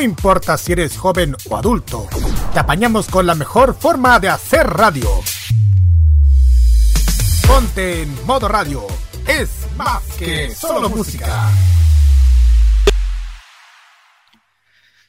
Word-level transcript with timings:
No 0.00 0.04
importa 0.04 0.56
si 0.56 0.72
eres 0.72 0.96
joven 0.96 1.36
o 1.50 1.58
adulto, 1.58 2.08
te 2.54 2.58
apañamos 2.58 3.06
con 3.08 3.26
la 3.26 3.34
mejor 3.34 3.78
forma 3.78 4.18
de 4.18 4.30
hacer 4.30 4.66
radio. 4.66 5.06
Ponte 7.46 8.00
en 8.00 8.24
modo 8.24 8.48
radio. 8.48 8.86
Es 9.26 9.50
más 9.76 10.02
que 10.18 10.54
solo 10.54 10.88
música. 10.88 11.50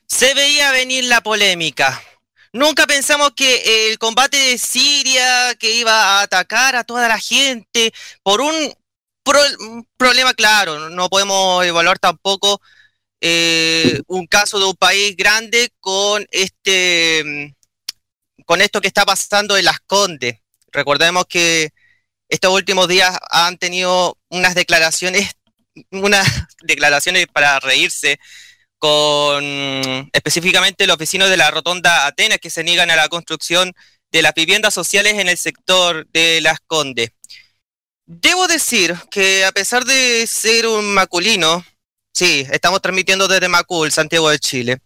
Se 0.07 0.33
veía 0.33 0.73
venir 0.73 1.05
la 1.05 1.21
polémica. 1.21 2.03
Nunca 2.51 2.85
pensamos 2.85 3.31
que 3.33 3.91
el 3.91 3.97
combate 3.97 4.35
de 4.35 4.57
Siria, 4.57 5.55
que 5.55 5.73
iba 5.73 6.19
a 6.19 6.23
atacar 6.23 6.75
a 6.75 6.83
toda 6.83 7.07
la 7.07 7.17
gente 7.17 7.93
por 8.23 8.41
un, 8.41 8.75
problema 9.95 10.33
claro, 10.33 10.89
no 10.89 11.07
podemos 11.07 11.65
evaluar 11.65 11.97
tampoco 11.97 12.59
eh, 13.21 14.01
un 14.07 14.25
caso 14.25 14.59
de 14.59 14.65
un 14.65 14.75
país 14.75 15.15
grande 15.15 15.69
con 15.79 16.25
este 16.31 17.55
con 18.45 18.61
esto 18.61 18.81
que 18.81 18.87
está 18.87 19.05
pasando 19.05 19.55
en 19.55 19.65
Las 19.65 19.79
Condes. 19.79 20.39
Recordemos 20.71 21.25
que 21.29 21.69
estos 22.27 22.51
últimos 22.51 22.87
días 22.87 23.17
han 23.29 23.57
tenido 23.57 24.17
unas 24.29 24.55
declaraciones, 24.55 25.31
unas 25.91 26.27
declaraciones 26.61 27.27
para 27.27 27.59
reírse 27.59 28.19
con 28.79 30.09
específicamente 30.11 30.87
los 30.87 30.97
vecinos 30.97 31.29
de 31.29 31.37
la 31.37 31.51
Rotonda 31.51 32.07
Atenas 32.07 32.39
que 32.39 32.49
se 32.49 32.63
niegan 32.63 32.89
a 32.89 32.95
la 32.95 33.09
construcción 33.09 33.73
de 34.11 34.21
las 34.23 34.33
viviendas 34.33 34.73
sociales 34.73 35.19
en 35.19 35.29
el 35.29 35.37
sector 35.37 36.07
de 36.11 36.41
Las 36.41 36.59
Condes. 36.65 37.11
Debo 38.07 38.47
decir 38.47 38.95
que 39.11 39.45
a 39.45 39.51
pesar 39.51 39.85
de 39.85 40.25
ser 40.27 40.65
un 40.67 40.93
maculino, 40.93 41.63
sí, 42.13 42.45
estamos 42.51 42.81
transmitiendo 42.81 43.27
desde 43.27 43.49
Macul, 43.49 43.91
Santiago 43.91 44.29
de 44.29 44.39
Chile. 44.39 44.77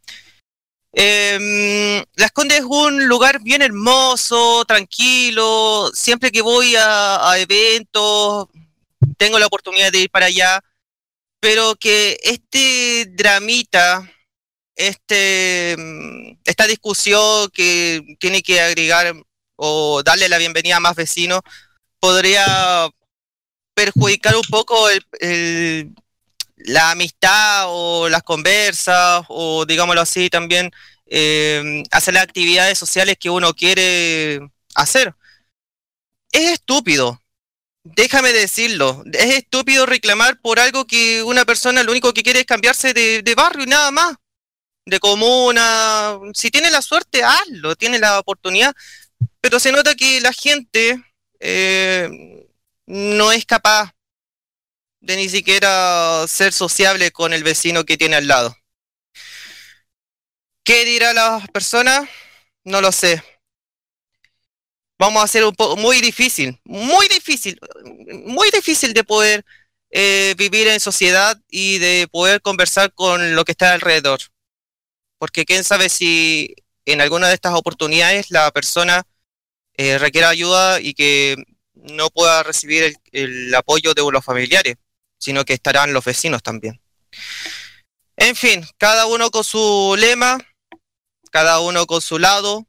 Em, 0.94 2.04
Las 2.16 2.32
Condes 2.32 2.60
es 2.60 2.66
un 2.66 3.08
lugar 3.08 3.42
bien 3.42 3.62
hermoso, 3.62 4.64
tranquilo. 4.66 5.92
Siempre 5.94 6.32
que 6.32 6.42
voy 6.42 6.76
a, 6.78 7.34
eventos, 7.38 8.48
tengo 9.18 9.40
la 9.40 9.48
oportunidad 9.48 9.92
de 9.92 10.00
ir 10.00 10.10
para 10.10 10.28
allá 10.28 10.62
pero 11.46 11.76
que 11.76 12.18
este 12.24 13.06
dramita, 13.12 14.12
este, 14.76 15.76
mm, 15.78 16.38
esta 16.44 16.66
discusión 16.66 17.52
que 17.52 18.02
tiene 18.20 18.42
que 18.42 18.60
agregar 18.62 19.14
o 19.56 20.02
darle 20.02 20.28
la 20.28 20.40
bienvenida 20.40 20.78
a 20.78 20.80
más 20.80 20.96
vecinos, 20.96 21.42
podría 22.00 22.90
perjudicar 23.76 24.36
un 24.36 24.42
poco 24.50 24.88
la 26.66 26.92
amistad 26.92 27.66
o 27.68 28.10
las 28.10 28.24
conversas 28.24 29.26
o 29.30 29.66
digámoslo 29.66 30.02
así 30.02 30.30
también 30.30 30.72
eh, 31.08 31.84
hacer 31.92 32.14
las 32.16 32.24
actividades 32.24 32.78
sociales 32.78 33.18
que 33.20 33.30
uno 33.30 33.54
quiere 33.54 34.40
hacer. 34.76 35.16
Es 36.32 36.52
estúpido, 36.52 37.22
déjame 37.84 38.34
decirlo, 38.34 39.04
es 39.14 39.36
estúpido 39.36 39.86
reclamar 39.86 40.40
por 40.42 40.60
algo 40.60 40.86
que 40.86 41.24
una 41.24 41.46
persona 41.46 41.84
lo 41.84 41.92
único 41.92 42.14
que 42.14 42.24
quiere 42.24 42.42
es 42.42 42.46
cambiarse 42.46 42.94
de, 42.94 43.36
barrio 43.36 43.64
y 43.64 43.68
nada 43.68 43.92
más, 43.92 44.16
de 44.86 45.00
comuna. 45.00 46.20
Si 46.34 46.52
tiene 46.52 46.72
la 46.72 46.82
suerte, 46.82 47.24
hazlo, 47.24 47.76
tiene 47.76 48.00
la 48.00 48.20
oportunidad, 48.20 48.76
pero 49.42 49.60
se 49.60 49.72
nota 49.72 49.96
que 49.96 50.22
la 50.22 50.34
gente 50.34 51.02
eh, 51.40 52.48
no 52.88 53.32
es 53.32 53.46
capaz 53.46 53.95
de 55.06 55.16
ni 55.18 55.30
siquiera 55.30 56.26
ser 56.28 56.54
sociable 56.54 57.12
con 57.12 57.34
el 57.34 57.44
vecino 57.44 57.86
que 57.86 57.98
tiene 57.98 58.16
al 58.18 58.28
lado. 58.28 58.56
¿Qué 60.64 60.84
dirá 60.86 61.14
la 61.14 61.46
persona? 61.54 62.10
No 62.64 62.82
lo 62.82 62.92
sé 62.92 63.24
vamos 64.98 65.22
a 65.22 65.26
hacer 65.26 65.44
un 65.44 65.54
poco 65.56 65.76
muy 65.78 66.02
difícil, 66.02 66.60
muy 66.64 67.08
difícil, 67.08 67.60
muy 68.26 68.50
difícil 68.52 68.94
de 68.94 69.04
poder 69.04 69.46
eh, 69.92 70.36
vivir 70.38 70.68
en 70.68 70.80
sociedad 70.80 71.40
y 71.50 71.80
de 71.80 72.08
poder 72.12 72.42
conversar 72.42 72.94
con 72.94 73.36
lo 73.36 73.46
que 73.46 73.52
está 73.52 73.74
alrededor. 73.74 74.20
Porque 75.18 75.46
quién 75.46 75.64
sabe 75.64 75.90
si 75.90 76.56
en 76.86 77.02
alguna 77.02 77.28
de 77.28 77.36
estas 77.36 77.54
oportunidades 77.54 78.32
la 78.32 78.52
persona 78.52 79.04
eh, 79.78 79.98
requiera 79.98 80.30
ayuda 80.30 80.80
y 80.82 80.94
que 80.94 81.36
no 81.74 82.10
pueda 82.10 82.44
recibir 82.44 82.84
el, 82.84 82.96
el 83.12 83.56
apoyo 83.56 83.94
de 83.94 84.02
los 84.12 84.24
familiares, 84.24 84.76
sino 85.18 85.46
que 85.46 85.54
estarán 85.54 85.94
los 85.94 86.04
vecinos 86.04 86.44
también. 86.44 86.82
En 88.18 88.36
fin, 88.36 88.66
cada 88.78 89.06
uno 89.08 89.30
con 89.30 89.44
su 89.44 89.96
lema, 89.98 90.38
cada 91.32 91.60
uno 91.60 91.86
con 91.86 92.02
su 92.02 92.18
lado, 92.18 92.66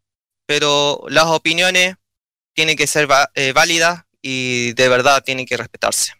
pero 0.47 1.05
las 1.09 1.27
opiniones 1.27 1.97
tienen 2.55 2.77
que 2.77 2.87
ser 2.87 3.09
eh, 3.35 3.53
válidas 3.53 4.03
y 4.23 4.73
de 4.73 4.89
verdad 4.89 5.23
tienen 5.23 5.47
que 5.47 5.57
respetarse. 5.57 6.13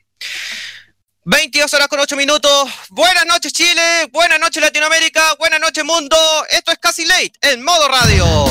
22 1.25 1.75
horas 1.75 1.89
con 1.89 1.99
8 1.99 2.15
minutos. 2.15 2.71
Buenas 2.91 3.27
noches 3.27 3.53
Chile, 3.53 4.07
buenas 4.13 4.39
noches 4.39 4.63
Latinoamérica, 4.63 5.35
buenas 5.35 5.59
noches 5.59 5.85
mundo. 5.85 6.17
Esto 6.51 6.71
es 6.71 6.79
casi 6.79 7.05
late 7.05 7.33
en 7.41 7.65
modo 7.65 7.89
radio. 7.89 8.47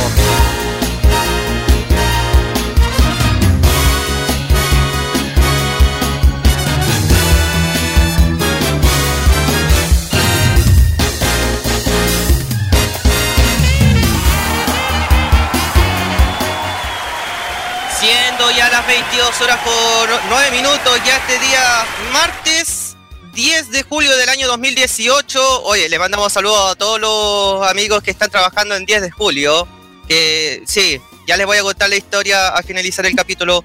22 19.26 19.42
horas 19.42 19.60
por 19.64 20.30
9 20.30 20.52
minutos, 20.52 21.02
ya 21.04 21.18
este 21.18 21.40
día 21.40 21.86
martes 22.14 22.96
10 23.34 23.72
de 23.72 23.82
julio 23.82 24.16
del 24.18 24.30
año 24.30 24.48
2018. 24.48 25.64
Oye, 25.64 25.90
le 25.90 25.98
mandamos 25.98 26.32
saludos 26.32 26.74
a 26.74 26.76
todos 26.76 27.00
los 27.00 27.68
amigos 27.68 28.04
que 28.04 28.12
están 28.12 28.30
trabajando 28.30 28.76
en 28.76 28.86
10 28.86 29.02
de 29.02 29.10
julio. 29.10 29.68
Que 30.08 30.62
sí, 30.68 31.02
ya 31.28 31.38
les 31.38 31.48
voy 31.48 31.58
a 31.58 31.64
contar 31.64 31.90
la 31.90 31.96
historia 31.96 32.50
a 32.50 32.62
finalizar 32.62 33.08
el 33.08 33.16
capítulo 33.16 33.64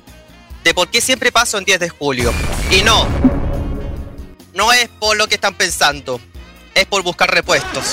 de 0.65 0.73
por 0.73 0.89
qué 0.89 1.03
siempre 1.03 1.31
paso 1.31 1.59
en 1.59 1.67
10 1.67 1.79
de 1.79 1.89
julio. 1.91 2.33
Y 2.71 2.81
no, 2.81 3.07
no 4.55 4.73
es 4.73 4.89
por 4.89 5.19
lo 5.19 5.27
que 5.27 5.35
están 5.35 5.55
pensando, 5.55 6.23
es 6.75 6.87
por 6.87 7.03
buscar 7.03 7.31
repuestos. 7.31 7.85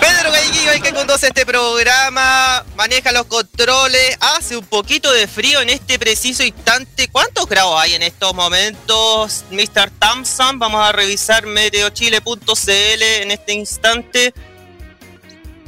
Pedro 0.00 0.32
Galliguillo, 0.32 0.72
el 0.72 0.82
que 0.82 0.92
conduce 0.92 1.26
este 1.26 1.44
programa, 1.44 2.64
maneja 2.74 3.12
los 3.12 3.26
controles, 3.26 4.16
hace 4.20 4.56
un 4.56 4.64
poquito 4.64 5.12
de 5.12 5.28
frío 5.28 5.60
en 5.60 5.68
este 5.68 5.98
preciso 5.98 6.42
instante. 6.42 7.08
¿Cuántos 7.08 7.46
grados 7.46 7.78
hay 7.78 7.92
en 7.94 8.02
estos 8.02 8.34
momentos, 8.34 9.44
Mr. 9.50 9.90
Thompson? 9.98 10.58
Vamos 10.58 10.82
a 10.82 10.92
revisar 10.92 11.44
meteochile.cl 11.44 13.02
en 13.02 13.30
este 13.30 13.52
instante. 13.52 14.32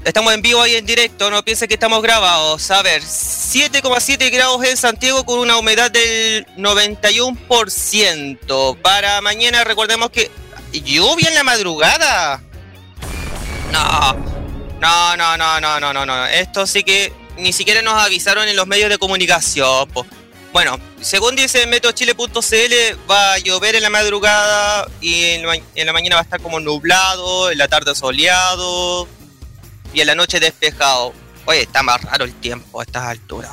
Estamos 0.04 0.34
en 0.34 0.42
vivo 0.42 0.60
ahí 0.60 0.74
en 0.74 0.86
directo, 0.86 1.30
no 1.30 1.44
piense 1.44 1.68
que 1.68 1.74
estamos 1.74 2.02
grabados. 2.02 2.72
A 2.72 2.82
ver, 2.82 3.02
7,7 3.02 4.32
grados 4.32 4.64
en 4.64 4.76
Santiago 4.76 5.24
con 5.24 5.38
una 5.38 5.58
humedad 5.58 5.92
del 5.92 6.44
91%. 6.56 8.80
Para 8.80 9.20
mañana 9.20 9.62
recordemos 9.62 10.10
que 10.10 10.28
lluvia 10.72 11.28
en 11.28 11.34
la 11.34 11.44
madrugada. 11.44 12.42
No, 13.72 14.12
no, 14.80 15.16
no, 15.16 15.36
no, 15.38 15.60
no, 15.60 15.80
no, 15.80 15.92
no, 15.94 16.04
no. 16.04 16.26
Esto 16.26 16.66
sí 16.66 16.84
que 16.84 17.10
ni 17.38 17.54
siquiera 17.54 17.80
nos 17.80 17.94
avisaron 17.94 18.46
en 18.46 18.54
los 18.54 18.66
medios 18.66 18.90
de 18.90 18.98
comunicación. 18.98 19.88
Bueno, 20.52 20.78
según 21.00 21.34
dice 21.34 21.66
metochile.cl, 21.66 23.10
va 23.10 23.32
a 23.32 23.38
llover 23.38 23.76
en 23.76 23.82
la 23.82 23.88
madrugada 23.88 24.86
y 25.00 25.24
en 25.24 25.86
la, 25.86 25.92
mañana 25.94 26.16
va 26.16 26.20
a 26.20 26.24
estar 26.24 26.42
como 26.42 26.60
nublado, 26.60 27.50
en 27.50 27.56
la 27.56 27.68
tarde 27.68 27.94
soleado 27.94 29.08
y 29.94 30.02
en 30.02 30.06
la 30.06 30.14
noche 30.14 30.38
despejado. 30.38 31.14
Oye, 31.46 31.62
está 31.62 31.82
más 31.82 32.02
raro 32.02 32.26
el 32.26 32.34
tiempo 32.34 32.80
a 32.80 32.84
estas 32.84 33.04
alturas. 33.04 33.52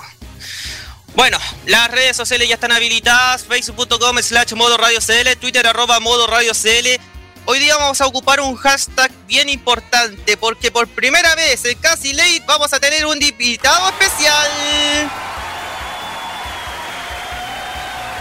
Bueno, 1.15 1.37
las 1.65 1.89
redes 1.89 2.17
sociales 2.17 2.49
ya 2.49 2.55
están 2.55 2.73
habilitadas, 2.73 3.45
facebook.com 3.45 4.17
slash 4.21 4.53
modo 4.53 4.75
radio 4.77 4.99
CL, 4.99 5.37
twitter 5.39 5.65
arroba 5.65 6.01
modo 6.01 6.27
radio 6.27 6.51
CL 6.53 7.08
Hoy 7.51 7.57
día 7.57 7.75
vamos 7.77 7.99
a 7.99 8.05
ocupar 8.05 8.41
un 8.41 8.55
hashtag 8.55 9.09
bien 9.25 9.49
importante 9.49 10.37
porque 10.37 10.69
por 10.69 10.87
primera 10.87 11.33
vez 11.33 11.65
en 11.65 11.79
Casi 11.79 12.13
Late 12.13 12.43
vamos 12.45 12.71
a 12.73 12.79
tener 12.79 13.07
un 13.07 13.19
invitado 13.19 13.89
especial. 13.89 14.47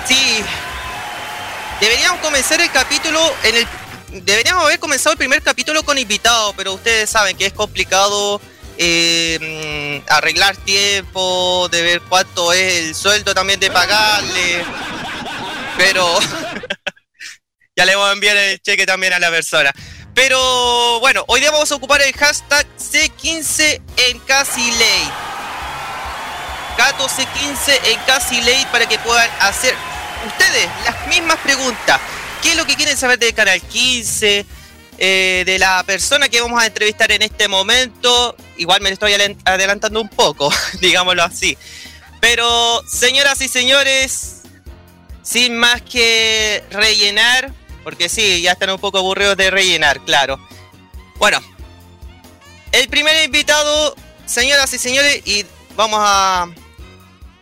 Sí. 0.07 0.43
Deberíamos 1.79 2.21
comenzar 2.21 2.59
el 2.63 2.71
capítulo 2.71 3.21
en 3.43 3.57
el 3.57 3.67
deberíamos 4.25 4.65
haber 4.65 4.79
comenzado 4.79 5.13
el 5.13 5.19
primer 5.19 5.43
capítulo 5.43 5.83
con 5.83 5.99
invitado, 5.99 6.55
pero 6.55 6.73
ustedes 6.73 7.11
saben 7.11 7.37
que 7.37 7.45
es 7.45 7.53
complicado 7.53 8.41
eh, 8.79 10.03
arreglar 10.09 10.57
tiempo, 10.57 11.69
de 11.71 11.83
ver 11.83 12.01
cuánto 12.01 12.55
es 12.55 12.77
el 12.83 12.95
sueldo 12.95 13.35
también 13.35 13.61
de 13.61 13.71
pagarle. 13.71 14.65
Pero 15.77 16.19
ya 17.79 17.85
le 17.85 17.95
voy 17.95 18.09
a 18.09 18.13
enviar 18.13 18.37
el 18.37 18.61
cheque 18.61 18.87
también 18.87 19.13
a 19.13 19.21
la 19.21 19.31
persona. 19.31 19.73
Pero 20.13 20.99
bueno, 20.99 21.23
hoy 21.29 21.39
día 21.39 21.53
vamos 21.53 21.71
a 21.71 21.77
ocupar 21.77 22.03
el 22.03 22.13
hashtag 22.13 22.67
C15 22.77 23.81
en 24.09 24.19
Casi 24.19 24.69
Late. 24.73 25.13
Gato 26.77 27.09
C15 27.09 27.79
en 27.85 28.01
Casi 28.01 28.41
Late 28.41 28.67
para 28.73 28.89
que 28.89 28.99
puedan 28.99 29.31
hacer 29.39 29.77
ustedes 30.27 30.69
las 30.85 31.07
mismas 31.07 31.37
preguntas. 31.37 32.01
¿Qué 32.43 32.51
es 32.51 32.57
lo 32.57 32.67
que 32.67 32.75
quieren 32.75 32.97
saber 32.97 33.21
del 33.21 33.33
Canal 33.33 33.61
15? 33.61 34.45
Eh, 34.99 35.45
de 35.47 35.59
la 35.61 35.85
persona 35.85 36.29
que 36.29 36.41
vamos 36.41 36.61
a 36.61 36.67
entrevistar 36.67 37.13
en 37.13 37.23
este 37.23 37.47
momento. 37.47 38.35
Igual 38.57 38.81
me 38.81 38.91
estoy 38.91 39.13
adelantando 39.45 40.01
un 40.01 40.09
poco, 40.09 40.53
digámoslo 40.81 41.23
así. 41.23 41.57
Pero, 42.21 42.83
señoras 42.89 43.41
y 43.41 43.47
señores, 43.47 44.43
sin 45.23 45.57
más 45.57 45.81
que 45.83 46.65
rellenar, 46.73 47.53
porque 47.89 48.11
sí, 48.11 48.43
ya 48.43 48.53
están 48.53 48.69
un 48.69 48.79
poco 48.79 48.99
aburridos 48.99 49.35
de 49.39 49.51
rellenar, 49.51 50.01
claro. 50.01 50.39
Bueno, 51.17 51.41
el 52.71 52.87
primer 52.89 53.25
invitado, 53.25 53.97
señoras 54.27 54.75
y 54.75 54.79
señores, 54.79 55.23
y 55.25 55.47
vamos 55.75 55.99
a 56.03 56.49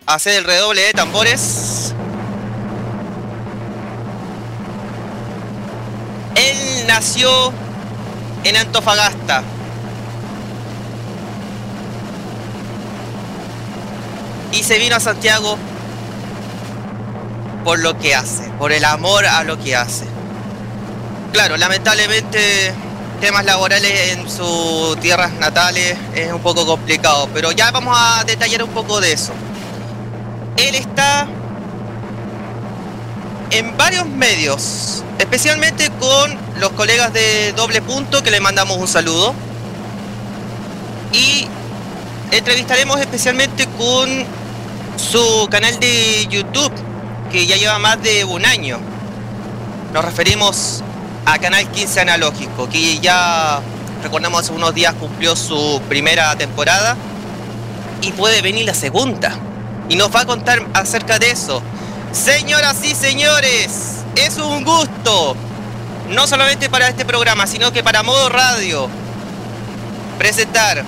hacer 0.06 0.36
el 0.36 0.44
redoble 0.44 0.82
de 0.82 0.92
tambores. 0.92 1.92
Él 6.36 6.86
nació 6.86 7.52
en 8.44 8.56
Antofagasta. 8.56 9.42
Y 14.52 14.62
se 14.62 14.78
vino 14.78 14.94
a 14.94 15.00
Santiago 15.00 15.58
por 17.64 17.80
lo 17.80 17.98
que 17.98 18.14
hace, 18.14 18.44
por 18.60 18.70
el 18.70 18.84
amor 18.84 19.26
a 19.26 19.42
lo 19.42 19.58
que 19.58 19.74
hace. 19.74 20.15
Claro, 21.32 21.56
lamentablemente 21.56 22.72
temas 23.20 23.44
laborales 23.44 24.12
en 24.12 24.28
sus 24.28 24.98
tierras 25.00 25.32
natales 25.34 25.96
es 26.14 26.32
un 26.32 26.40
poco 26.40 26.66
complicado, 26.66 27.28
pero 27.32 27.52
ya 27.52 27.70
vamos 27.70 27.96
a 27.98 28.24
detallar 28.24 28.62
un 28.62 28.70
poco 28.70 29.00
de 29.00 29.12
eso. 29.12 29.32
Él 30.56 30.74
está 30.74 31.26
en 33.50 33.76
varios 33.76 34.06
medios, 34.06 35.04
especialmente 35.18 35.90
con 36.00 36.36
los 36.58 36.70
colegas 36.72 37.12
de 37.12 37.52
Doble 37.52 37.82
Punto, 37.82 38.22
que 38.22 38.30
le 38.30 38.40
mandamos 38.40 38.78
un 38.78 38.88
saludo. 38.88 39.34
Y 41.12 41.46
entrevistaremos 42.32 42.98
especialmente 43.00 43.66
con 43.78 44.24
su 44.96 45.48
canal 45.50 45.78
de 45.78 46.26
YouTube, 46.28 46.72
que 47.30 47.46
ya 47.46 47.56
lleva 47.56 47.78
más 47.78 48.02
de 48.02 48.24
un 48.24 48.44
año. 48.44 48.78
Nos 49.92 50.04
referimos 50.04 50.82
a 51.26 51.38
Canal 51.38 51.68
15 51.68 52.00
Analógico, 52.00 52.68
que 52.68 52.98
ya 53.00 53.60
recordamos 54.02 54.42
hace 54.42 54.52
unos 54.52 54.72
días 54.72 54.94
cumplió 54.94 55.34
su 55.34 55.82
primera 55.88 56.36
temporada 56.36 56.96
y 58.00 58.12
puede 58.12 58.42
venir 58.42 58.64
la 58.64 58.74
segunda. 58.74 59.32
Y 59.88 59.96
nos 59.96 60.14
va 60.14 60.20
a 60.20 60.26
contar 60.26 60.64
acerca 60.72 61.18
de 61.18 61.30
eso. 61.30 61.62
Señoras 62.12 62.76
y 62.84 62.94
señores, 62.94 64.04
es 64.14 64.38
un 64.38 64.64
gusto, 64.64 65.36
no 66.10 66.26
solamente 66.28 66.70
para 66.70 66.88
este 66.88 67.04
programa, 67.04 67.48
sino 67.48 67.72
que 67.72 67.82
para 67.82 68.04
Modo 68.04 68.28
Radio, 68.28 68.88
presentar 70.18 70.84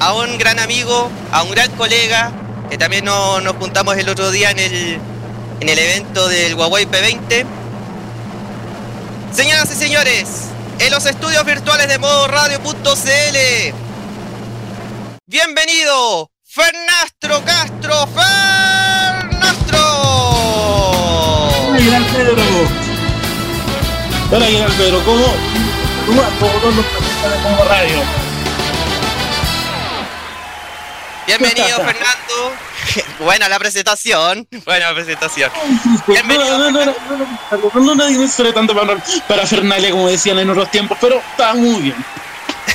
a 0.00 0.12
un 0.14 0.38
gran 0.38 0.58
amigo, 0.58 1.08
a 1.30 1.44
un 1.44 1.52
gran 1.52 1.70
colega, 1.72 2.32
que 2.68 2.78
también 2.78 3.04
nos, 3.04 3.44
juntamos 3.60 3.96
el 3.96 4.08
otro 4.08 4.32
día 4.32 4.50
en 4.50 4.58
el, 4.58 4.98
en 5.60 5.68
el 5.68 5.78
evento 5.78 6.26
del 6.26 6.56
Huawei 6.56 6.86
P20. 6.86 7.61
Señoras 9.32 9.70
y 9.70 9.74
señores, 9.74 10.28
en 10.78 10.90
los 10.90 11.06
estudios 11.06 11.42
virtuales 11.46 11.88
de 11.88 11.98
Modo 11.98 12.28
Radio.cl, 12.28 13.74
bienvenido, 15.26 16.30
Fernastro 16.44 17.42
Castro, 17.42 18.06
Hola, 21.68 22.00
Pedro. 22.14 22.42
Hola, 24.30 24.46
Pedro. 24.76 25.04
¿Cómo? 25.04 25.26
¿Cómo 26.06 26.22
de 26.22 27.38
Modo 27.38 27.64
Radio? 27.64 28.02
Bienvenido, 31.26 31.76
Fernando. 31.78 32.71
Buena 33.18 33.48
la 33.48 33.58
presentación. 33.58 34.46
Buena 34.64 34.94
presentación. 34.94 35.50
Bienvenido. 36.06 36.58
No, 36.58 36.70
no, 36.70 36.84
no, 36.84 37.94
no, 37.94 37.94
no, 37.94 38.28
suele 38.28 38.52
tanto 38.52 38.74
para, 38.74 39.02
para 39.28 39.46
Fernalia 39.46 39.90
como 39.90 40.08
decían 40.08 40.38
en 40.38 40.50
otros 40.50 40.70
tiempos, 40.70 40.98
pero 41.00 41.18
está 41.18 41.54
muy 41.54 41.82
bien. 41.82 42.04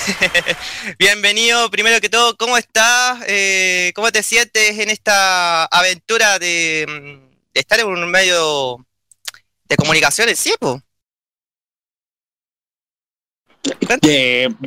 Bienvenido, 1.00 1.70
primero 1.70 2.00
que 2.02 2.10
todo, 2.10 2.36
¿cómo 2.38 2.58
estás? 2.58 3.20
Eh, 3.28 3.92
¿Cómo 3.96 4.12
te 4.12 4.24
sientes 4.24 4.80
en 4.80 4.90
esta 4.90 5.66
aventura 5.66 6.40
de, 6.40 7.20
de 7.54 7.60
estar 7.60 7.80
en 7.80 7.88
un 7.88 8.10
medio 8.10 8.86
de 9.66 9.76
comunicaciones, 9.76 10.40
sí, 10.40 10.54
pues. 10.60 10.82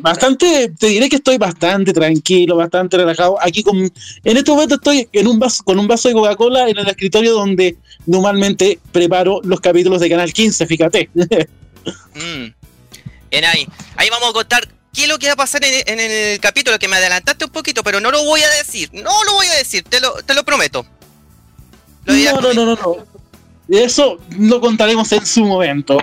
Bastante, 0.00 0.72
te 0.78 0.86
diré 0.88 1.08
que 1.08 1.16
estoy 1.16 1.38
bastante 1.38 1.92
tranquilo, 1.92 2.56
bastante 2.56 2.96
relajado. 2.96 3.38
Aquí 3.40 3.62
con, 3.62 3.76
en 3.78 4.36
este 4.36 4.50
momento 4.50 4.76
estoy 4.76 5.08
en 5.12 5.26
un 5.26 5.38
vaso, 5.38 5.62
con 5.64 5.78
un 5.78 5.86
vaso 5.86 6.08
de 6.08 6.14
Coca-Cola 6.14 6.68
en 6.68 6.78
el 6.78 6.88
escritorio 6.88 7.32
donde 7.32 7.76
normalmente 8.06 8.78
preparo 8.92 9.40
los 9.44 9.60
capítulos 9.60 10.00
de 10.00 10.10
Canal 10.10 10.32
15, 10.32 10.66
fíjate. 10.66 11.10
mm. 11.14 12.54
Bien 13.30 13.44
ahí. 13.44 13.66
Ahí 13.96 14.10
vamos 14.10 14.30
a 14.30 14.32
contar 14.32 14.68
qué 14.92 15.02
es 15.02 15.08
lo 15.08 15.18
que 15.18 15.26
va 15.26 15.34
a 15.34 15.36
pasar 15.36 15.62
en, 15.64 16.00
el 16.00 16.40
capítulo, 16.40 16.78
que 16.78 16.88
me 16.88 16.96
adelantaste 16.96 17.44
un 17.44 17.50
poquito, 17.50 17.82
pero 17.82 18.00
no 18.00 18.10
lo 18.10 18.24
voy 18.24 18.42
a 18.42 18.50
decir. 18.50 18.90
No 18.92 19.24
lo 19.24 19.34
voy 19.34 19.46
a 19.46 19.56
decir, 19.56 19.84
te 19.84 20.00
lo, 20.00 20.12
te 20.24 20.34
lo 20.34 20.44
prometo. 20.44 20.84
no, 22.06 22.40
no, 22.40 22.52
no, 22.52 22.66
no, 22.66 22.76
no. 22.76 22.96
Eso 23.68 24.18
lo 24.36 24.60
contaremos 24.60 25.12
en 25.12 25.24
su 25.24 25.44
momento. 25.44 25.98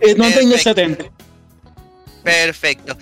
Eh, 0.00 0.14
no 0.16 0.30
tengo 0.30 0.54
atento. 0.54 1.10
Perfecto. 2.24 2.96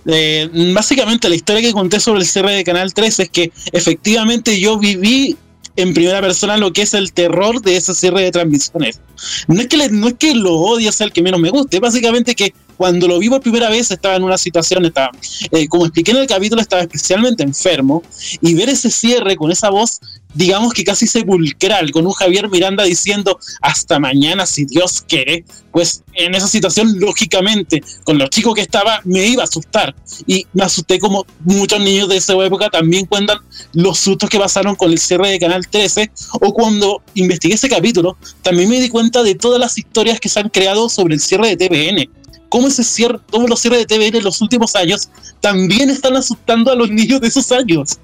Eh, 0.07 0.49
básicamente 0.73 1.29
la 1.29 1.35
historia 1.35 1.63
que 1.63 1.73
conté 1.73 1.99
sobre 1.99 2.21
el 2.21 2.27
cierre 2.27 2.55
de 2.55 2.63
Canal 2.63 2.95
3 2.95 3.19
es 3.19 3.29
que 3.29 3.51
efectivamente 3.73 4.61
yo 4.61 4.79
viví 4.79 5.37
en 5.77 5.95
primera 5.95 6.21
persona 6.21 6.57
lo 6.57 6.73
que 6.73 6.83
es 6.83 6.95
el 6.95 7.13
terror 7.13 7.61
de 7.63 7.77
ese 7.77 7.95
cierre 7.95 8.23
de 8.23 8.31
transmisiones. 8.31 9.01
No 9.47 9.61
es 9.61 9.69
que, 9.69 9.89
no 9.89 10.09
es 10.09 10.15
que 10.15 10.35
lo 10.35 10.55
odie 10.55 10.93
sea 10.93 11.07
el 11.07 11.13
que 11.13 11.23
menos 11.23 11.41
me 11.41 11.51
guste, 11.51 11.81
básicamente 11.81 12.35
que 12.35 12.55
cuando 12.83 13.07
lo 13.07 13.21
vi 13.21 13.29
por 13.29 13.41
primera 13.41 13.71
vez 13.71 13.93
estaba 13.93 14.17
en 14.17 14.25
una 14.25 14.37
situación, 14.37 14.85
estaba, 14.85 15.13
eh, 15.53 15.69
como 15.69 15.85
expliqué 15.85 16.11
en 16.11 16.17
el 16.17 16.27
capítulo, 16.27 16.61
estaba 16.61 16.83
especialmente 16.83 17.45
enfermo 17.45 18.03
y 18.41 18.55
ver 18.55 18.69
ese 18.71 18.91
cierre 18.91 19.37
con 19.37 19.53
esa 19.53 19.71
voz, 19.71 20.01
digamos 20.35 20.73
que 20.75 20.83
casi 20.83 21.07
sepulcral, 21.07 21.93
con 21.93 22.09
un 22.09 22.13
Javier 22.13 22.51
Miranda 22.51 22.83
diciendo 22.83 23.39
hasta 23.61 24.01
mañana 24.01 24.47
si 24.47 24.65
Dios 24.65 25.05
quiere, 25.07 25.45
pues 25.71 26.03
en 26.15 26.35
esa 26.35 26.49
situación, 26.49 26.99
lógicamente, 26.99 27.85
con 28.03 28.19
lo 28.19 28.27
chico 28.27 28.53
que 28.53 28.63
estaba, 28.63 29.01
me 29.05 29.27
iba 29.27 29.43
a 29.43 29.45
asustar. 29.45 29.95
Y 30.27 30.45
me 30.53 30.65
asusté 30.65 30.99
como 30.99 31.25
muchos 31.45 31.79
niños 31.79 32.09
de 32.09 32.17
esa 32.17 32.33
época 32.45 32.69
también 32.69 33.07
cuentan 33.07 33.39
los 33.75 33.97
sustos 33.97 34.29
que 34.29 34.41
pasaron 34.41 34.75
con 34.75 34.91
el 34.91 34.99
cierre 34.99 35.31
de 35.31 35.39
Canal 35.39 35.69
13 35.69 36.11
o 36.41 36.53
cuando 36.53 37.01
investigué 37.15 37.55
ese 37.55 37.69
capítulo, 37.69 38.17
también 38.43 38.69
me 38.69 38.81
di 38.81 38.89
cuenta 38.89 39.23
de 39.23 39.37
todas 39.37 39.61
las 39.61 39.79
historias 39.79 40.19
que 40.19 40.29
se 40.29 40.41
han 40.41 40.49
creado 40.49 40.89
sobre 40.89 41.15
el 41.15 41.21
cierre 41.21 41.55
de 41.55 41.69
TVN 41.69 42.22
cómo, 42.53 42.69
ese 42.69 42.85
cierre, 42.85 43.19
cómo 43.31 43.49
los 43.49 43.61
cierres 43.61 43.81
de 43.81 43.87
TVN 43.87 44.19
en 44.19 44.25
los 44.25 44.43
últimos 44.43 44.77
años 44.77 45.09
también 45.41 45.89
están 45.89 46.15
asustando 46.17 46.71
a 46.71 46.75
los 46.75 46.91
niños 46.91 47.19
de 47.23 47.29
esos 47.29 47.51
años. 47.51 47.99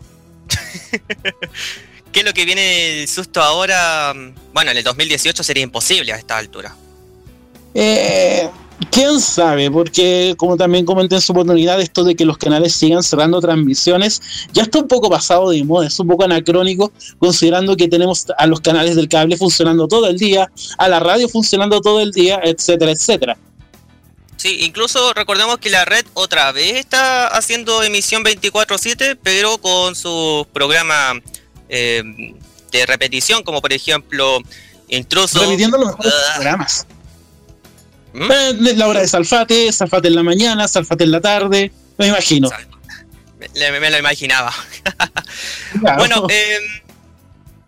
¿Qué 2.12 2.20
es 2.20 2.24
lo 2.24 2.32
que 2.32 2.46
viene 2.46 3.02
el 3.02 3.08
susto 3.08 3.42
ahora? 3.42 4.14
Bueno, 4.54 4.70
en 4.70 4.78
el 4.78 4.84
2018 4.84 5.44
sería 5.44 5.62
imposible 5.62 6.14
a 6.14 6.16
esta 6.16 6.38
altura. 6.38 6.74
Eh, 7.74 8.48
¿Quién 8.90 9.20
sabe? 9.20 9.70
Porque 9.70 10.34
como 10.38 10.56
también 10.56 10.86
comenté 10.86 11.16
en 11.16 11.20
su 11.20 11.32
oportunidad, 11.32 11.78
esto 11.82 12.02
de 12.02 12.16
que 12.16 12.24
los 12.24 12.38
canales 12.38 12.72
sigan 12.72 13.02
cerrando 13.02 13.42
transmisiones 13.42 14.22
ya 14.54 14.62
está 14.62 14.78
un 14.78 14.88
poco 14.88 15.10
pasado 15.10 15.50
de 15.50 15.62
moda, 15.62 15.88
es 15.88 16.00
un 16.00 16.08
poco 16.08 16.24
anacrónico, 16.24 16.90
considerando 17.18 17.76
que 17.76 17.86
tenemos 17.86 18.24
a 18.38 18.46
los 18.46 18.62
canales 18.62 18.96
del 18.96 19.10
cable 19.10 19.36
funcionando 19.36 19.86
todo 19.86 20.06
el 20.06 20.16
día, 20.16 20.50
a 20.78 20.88
la 20.88 21.00
radio 21.00 21.28
funcionando 21.28 21.82
todo 21.82 22.00
el 22.00 22.12
día, 22.12 22.40
etcétera, 22.42 22.92
etcétera. 22.92 23.36
Sí, 24.38 24.60
incluso 24.60 25.12
recordemos 25.14 25.58
que 25.58 25.68
la 25.68 25.84
red 25.84 26.06
otra 26.14 26.52
vez 26.52 26.76
está 26.76 27.26
haciendo 27.26 27.82
emisión 27.82 28.22
24/7, 28.22 29.18
pero 29.20 29.58
con 29.58 29.96
sus 29.96 30.46
programas 30.46 31.16
eh, 31.68 32.02
de 32.70 32.86
repetición, 32.86 33.42
como 33.42 33.60
por 33.60 33.72
ejemplo 33.72 34.40
Intruso. 34.88 35.40
Repitiendo 35.40 35.76
los 35.76 35.88
mejores 35.88 36.12
ah. 36.14 36.32
programas. 36.36 36.86
¿Mm? 38.12 38.30
Eh, 38.30 38.74
la 38.76 38.86
hora 38.86 39.00
de 39.00 39.08
Salfate, 39.08 39.72
Salfate 39.72 40.06
en 40.06 40.14
la 40.14 40.22
mañana, 40.22 40.68
Salfate 40.68 41.04
en 41.04 41.10
la 41.10 41.20
tarde, 41.20 41.72
me 41.98 42.06
imagino. 42.06 42.48
Me, 43.54 43.90
lo 43.90 43.98
imaginaba. 43.98 44.54
bueno, 45.96 46.26
eh, 46.30 46.58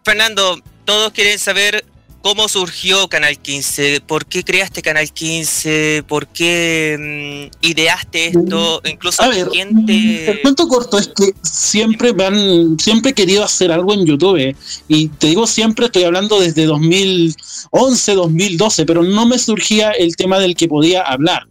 Fernando, 0.05 0.61
todos 0.85 1.13
quieren 1.13 1.39
saber 1.39 1.85
¿Cómo 2.23 2.49
surgió 2.49 3.09
Canal 3.09 3.39
15? 3.39 4.03
¿Por 4.07 4.27
qué 4.27 4.45
creaste 4.45 4.83
Canal 4.83 5.11
15? 5.11 6.05
¿Por 6.07 6.27
qué 6.29 7.51
mm, 7.51 7.67
ideaste 7.67 8.27
esto? 8.27 8.83
Incluso 8.85 9.23
a 9.23 9.29
ver, 9.29 9.49
El 9.55 10.43
cuento 10.43 10.69
corto 10.69 10.99
es 10.99 11.09
que 11.09 11.33
siempre 11.43 12.13
me 12.13 12.25
han, 12.25 12.79
siempre 12.79 13.13
he 13.13 13.15
querido 13.15 13.43
hacer 13.43 13.73
algo 13.73 13.95
en 13.95 14.05
YouTube. 14.05 14.55
Y 14.89 15.09
te 15.09 15.29
digo 15.29 15.47
siempre, 15.47 15.87
estoy 15.87 16.05
hablando 16.05 16.39
desde 16.39 16.67
2011, 16.67 18.15
2012, 18.15 18.85
pero 18.85 19.03
no 19.03 19.25
me 19.25 19.39
surgía 19.39 19.91
el 19.93 20.15
tema 20.15 20.39
del 20.39 20.55
que 20.55 20.69
podía 20.69 21.01
hablar. 21.03 21.50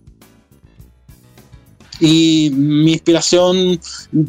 Y 1.99 2.49
mi 2.51 2.93
inspiración, 2.93 3.79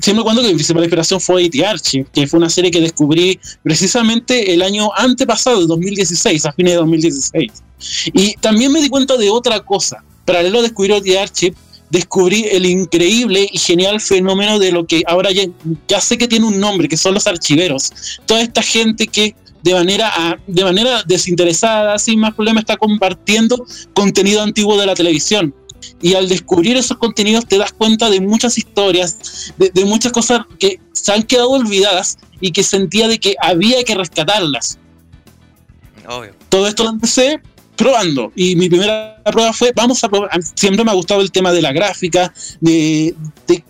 siempre 0.00 0.24
cuando 0.24 0.42
que 0.42 0.48
mi 0.48 0.54
principal 0.54 0.82
inspiración 0.82 1.20
fue 1.20 1.44
IT 1.44 1.62
Archie, 1.64 2.06
que 2.12 2.26
fue 2.26 2.38
una 2.38 2.50
serie 2.50 2.70
que 2.70 2.80
descubrí 2.80 3.38
precisamente 3.62 4.52
el 4.52 4.62
año 4.62 4.90
antepasado, 4.96 5.60
el 5.60 5.68
2016, 5.68 6.46
a 6.46 6.52
fines 6.52 6.72
de 6.72 6.78
2016. 6.78 7.52
Y 8.12 8.34
también 8.34 8.72
me 8.72 8.82
di 8.82 8.88
cuenta 8.88 9.16
de 9.16 9.30
otra 9.30 9.60
cosa. 9.60 10.02
Paralelo 10.24 10.58
a 10.58 10.62
descubrir 10.62 10.96
IT 10.96 11.16
Archie, 11.16 11.54
descubrí 11.90 12.44
el 12.50 12.66
increíble 12.66 13.48
y 13.50 13.58
genial 13.58 14.00
fenómeno 14.00 14.58
de 14.58 14.72
lo 14.72 14.86
que 14.86 15.02
ahora 15.06 15.30
ya, 15.32 15.44
ya 15.88 16.00
sé 16.00 16.18
que 16.18 16.28
tiene 16.28 16.46
un 16.46 16.58
nombre, 16.58 16.88
que 16.88 16.96
son 16.96 17.14
los 17.14 17.26
archiveros. 17.26 17.92
Toda 18.26 18.42
esta 18.42 18.62
gente 18.62 19.06
que 19.06 19.34
de 19.62 19.74
manera, 19.74 20.40
de 20.46 20.64
manera 20.64 21.02
desinteresada, 21.06 21.98
sin 21.98 22.18
más 22.20 22.34
problema, 22.34 22.60
está 22.60 22.76
compartiendo 22.76 23.66
contenido 23.92 24.42
antiguo 24.42 24.78
de 24.78 24.86
la 24.86 24.94
televisión 24.94 25.54
y 26.00 26.14
al 26.14 26.28
descubrir 26.28 26.76
esos 26.76 26.96
contenidos 26.98 27.46
te 27.46 27.58
das 27.58 27.72
cuenta 27.72 28.10
de 28.10 28.20
muchas 28.20 28.58
historias, 28.58 29.52
de, 29.56 29.84
muchas 29.84 30.12
cosas 30.12 30.42
que 30.58 30.80
se 30.92 31.12
han 31.12 31.22
quedado 31.22 31.50
olvidadas 31.50 32.18
y 32.40 32.52
que 32.52 32.62
sentía 32.62 33.08
de 33.08 33.18
que 33.18 33.36
había 33.40 33.82
que 33.84 33.94
rescatarlas. 33.94 34.78
Todo 36.48 36.66
esto 36.66 36.84
lo 36.84 36.90
empecé 36.90 37.40
probando 37.76 38.32
y 38.34 38.56
mi 38.56 38.68
primera 38.68 39.22
prueba 39.24 39.52
fue, 39.52 39.72
vamos 39.74 40.02
a 40.04 40.08
probar, 40.08 40.30
siempre 40.54 40.84
me 40.84 40.90
ha 40.90 40.94
gustado 40.94 41.20
el 41.20 41.30
tema 41.30 41.52
de 41.52 41.62
la 41.62 41.72
gráfica, 41.72 42.32
de, 42.60 43.14
de, 43.46 43.64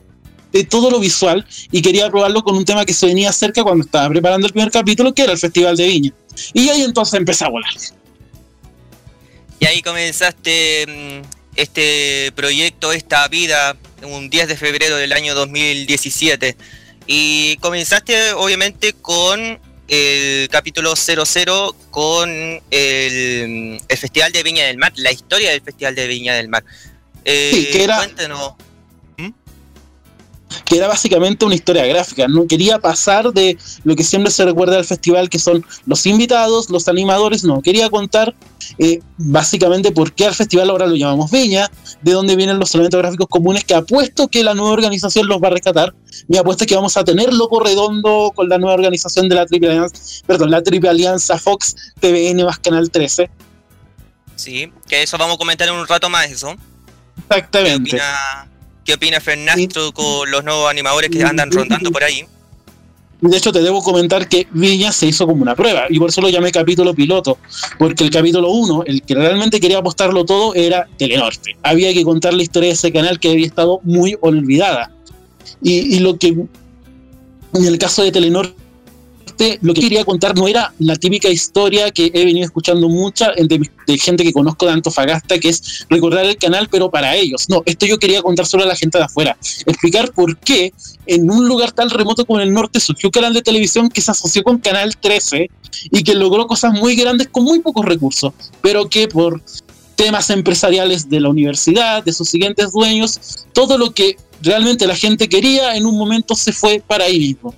de 0.52 0.64
todo 0.64 0.90
lo 0.90 0.98
visual 0.98 1.46
y 1.70 1.82
quería 1.82 2.08
probarlo 2.10 2.42
con 2.42 2.56
un 2.56 2.64
tema 2.64 2.84
que 2.84 2.94
se 2.94 3.06
venía 3.06 3.32
cerca 3.32 3.62
cuando 3.62 3.84
estaba 3.84 4.08
preparando 4.08 4.46
el 4.46 4.52
primer 4.52 4.70
capítulo, 4.70 5.14
que 5.14 5.22
era 5.22 5.32
el 5.32 5.38
Festival 5.38 5.76
de 5.76 5.86
Viña. 5.86 6.14
Y 6.52 6.68
ahí 6.68 6.82
entonces 6.82 7.14
empecé 7.14 7.44
a 7.44 7.48
volar. 7.48 7.72
Y 9.60 9.66
ahí 9.66 9.82
comenzaste 9.82 10.86
mm, 10.88 11.39
este 11.60 12.32
proyecto, 12.34 12.92
esta 12.92 13.28
vida, 13.28 13.76
un 14.02 14.30
10 14.30 14.48
de 14.48 14.56
febrero 14.56 14.96
del 14.96 15.12
año 15.12 15.34
2017. 15.34 16.56
Y 17.06 17.56
comenzaste 17.56 18.32
obviamente 18.32 18.94
con 18.94 19.60
el 19.88 20.48
capítulo 20.48 20.94
00 20.96 21.74
con 21.90 22.30
el, 22.70 23.80
Festival 23.88 24.32
de 24.32 24.42
Viña 24.42 24.64
del 24.64 24.78
Mar, 24.78 24.92
la 24.96 25.12
historia 25.12 25.50
del 25.50 25.60
Festival 25.60 25.94
de 25.94 26.06
Viña 26.06 26.34
del 26.34 26.48
Mar. 26.48 26.64
Eh, 27.24 27.68
que 27.72 27.84
era, 27.84 28.08
que 30.64 30.76
era 30.76 30.88
básicamente 30.88 31.44
una 31.44 31.54
historia 31.54 31.86
gráfica. 31.86 32.28
No 32.28 32.46
quería 32.46 32.78
pasar 32.78 33.32
de 33.32 33.56
lo 33.84 33.96
que 33.96 34.04
siempre 34.04 34.30
se 34.30 34.44
recuerda 34.44 34.76
del 34.76 34.84
festival, 34.84 35.28
que 35.28 35.38
son 35.38 35.64
los 35.86 36.06
invitados, 36.06 36.70
los 36.70 36.88
animadores. 36.88 37.44
No, 37.44 37.62
quería 37.62 37.88
contar 37.90 38.34
eh, 38.78 39.00
básicamente 39.16 39.92
por 39.92 40.12
qué 40.12 40.26
al 40.26 40.34
festival 40.34 40.70
ahora 40.70 40.86
lo 40.86 40.96
llamamos 40.96 41.30
Viña, 41.30 41.70
de 42.02 42.12
dónde 42.12 42.36
vienen 42.36 42.58
los 42.58 42.74
elementos 42.74 43.00
gráficos 43.00 43.26
comunes 43.28 43.64
que 43.64 43.74
apuesto 43.74 44.28
que 44.28 44.44
la 44.44 44.54
nueva 44.54 44.72
organización 44.72 45.26
los 45.26 45.40
va 45.40 45.48
a 45.48 45.52
rescatar. 45.52 45.94
Mi 46.28 46.38
apuesta 46.38 46.64
es 46.64 46.68
que 46.68 46.76
vamos 46.76 46.96
a 46.96 47.04
tener 47.04 47.32
loco 47.32 47.60
redondo 47.60 48.32
con 48.34 48.48
la 48.48 48.58
nueva 48.58 48.74
organización 48.74 49.28
de 49.28 49.34
la 49.34 49.46
Triple 49.46 49.70
Alianza, 49.70 50.24
perdón, 50.26 50.50
la 50.50 50.62
Triple 50.62 50.90
Alianza 50.90 51.38
Fox, 51.38 51.74
TVN 52.00 52.44
más 52.44 52.58
Canal 52.58 52.90
13. 52.90 53.30
Sí, 54.36 54.72
que 54.88 55.02
eso 55.02 55.18
vamos 55.18 55.34
a 55.34 55.38
comentar 55.38 55.68
en 55.68 55.74
un 55.74 55.86
rato 55.86 56.08
más 56.08 56.30
eso. 56.30 56.54
Exactamente. 57.28 57.90
¿Qué 57.90 57.96
opina 57.96 58.49
Fernando 58.98 59.92
con 59.92 60.30
los 60.30 60.44
nuevos 60.44 60.70
animadores 60.70 61.10
que 61.10 61.22
andan 61.22 61.50
rondando 61.50 61.90
por 61.90 62.04
ahí? 62.04 62.24
De 63.20 63.36
hecho, 63.36 63.52
te 63.52 63.60
debo 63.60 63.82
comentar 63.82 64.28
que 64.28 64.46
Viña 64.50 64.92
se 64.92 65.06
hizo 65.06 65.26
como 65.26 65.42
una 65.42 65.54
prueba, 65.54 65.84
y 65.90 65.98
por 65.98 66.08
eso 66.08 66.22
lo 66.22 66.30
llamé 66.30 66.50
capítulo 66.50 66.94
piloto, 66.94 67.36
porque 67.78 68.04
el 68.04 68.10
capítulo 68.10 68.50
1, 68.50 68.84
el 68.86 69.02
que 69.02 69.14
realmente 69.14 69.60
quería 69.60 69.78
apostarlo 69.78 70.24
todo, 70.24 70.54
era 70.54 70.88
Telenorte. 70.96 71.56
Había 71.62 71.92
que 71.92 72.02
contar 72.02 72.32
la 72.32 72.42
historia 72.42 72.68
de 72.68 72.74
ese 72.74 72.90
canal 72.90 73.20
que 73.20 73.30
había 73.30 73.46
estado 73.46 73.80
muy 73.82 74.16
olvidada. 74.22 74.90
Y, 75.62 75.96
y 75.96 75.98
lo 75.98 76.16
que, 76.16 76.28
en 76.28 76.48
el 77.52 77.78
caso 77.78 78.02
de 78.02 78.10
Telenorte, 78.10 78.59
lo 79.62 79.74
que 79.74 79.80
quería 79.80 80.04
contar 80.04 80.36
no 80.36 80.48
era 80.48 80.72
la 80.78 80.96
típica 80.96 81.28
historia 81.28 81.90
que 81.90 82.10
he 82.12 82.24
venido 82.24 82.44
escuchando 82.44 82.88
mucha 82.88 83.32
de, 83.32 83.70
gente 83.98 84.24
que 84.24 84.32
conozco 84.32 84.66
de 84.66 84.72
Antofagasta, 84.72 85.38
que 85.38 85.48
es 85.48 85.86
recordar 85.88 86.26
el 86.26 86.36
canal, 86.36 86.68
pero 86.70 86.90
para 86.90 87.16
ellos. 87.16 87.48
No, 87.48 87.62
esto 87.64 87.86
yo 87.86 87.98
quería 87.98 88.22
contar 88.22 88.46
solo 88.46 88.64
a 88.64 88.66
la 88.66 88.76
gente 88.76 88.98
de 88.98 89.04
afuera. 89.04 89.36
Explicar 89.66 90.12
por 90.12 90.36
qué 90.38 90.72
en 91.06 91.30
un 91.30 91.48
lugar 91.48 91.72
tan 91.72 91.90
remoto 91.90 92.24
como 92.24 92.40
el 92.40 92.52
norte 92.52 92.80
surgió 92.80 93.08
un 93.08 93.12
canal 93.12 93.34
de 93.34 93.42
televisión 93.42 93.88
que 93.88 94.00
se 94.00 94.10
asoció 94.10 94.42
con 94.42 94.58
Canal 94.58 94.96
13 94.96 95.50
y 95.90 96.02
que 96.02 96.14
logró 96.14 96.46
cosas 96.46 96.72
muy 96.72 96.94
grandes 96.94 97.28
con 97.28 97.44
muy 97.44 97.60
pocos 97.60 97.84
recursos, 97.84 98.32
pero 98.60 98.88
que 98.88 99.08
por 99.08 99.42
temas 99.96 100.30
empresariales 100.30 101.08
de 101.08 101.20
la 101.20 101.28
universidad, 101.28 102.04
de 102.04 102.12
sus 102.12 102.28
siguientes 102.28 102.72
dueños, 102.72 103.46
todo 103.52 103.76
lo 103.76 103.92
que 103.92 104.16
realmente 104.42 104.86
la 104.86 104.96
gente 104.96 105.28
quería 105.28 105.76
en 105.76 105.86
un 105.86 105.96
momento 105.96 106.34
se 106.34 106.52
fue 106.52 106.82
para 106.86 107.04
ahí 107.04 107.18
mismo. 107.18 107.54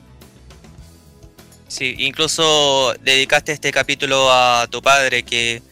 Sí, 1.72 1.94
incluso 2.00 2.92
dedicaste 3.02 3.52
este 3.52 3.72
capítulo 3.72 4.30
a 4.30 4.66
tu 4.70 4.82
padre 4.82 5.22
que 5.22 5.62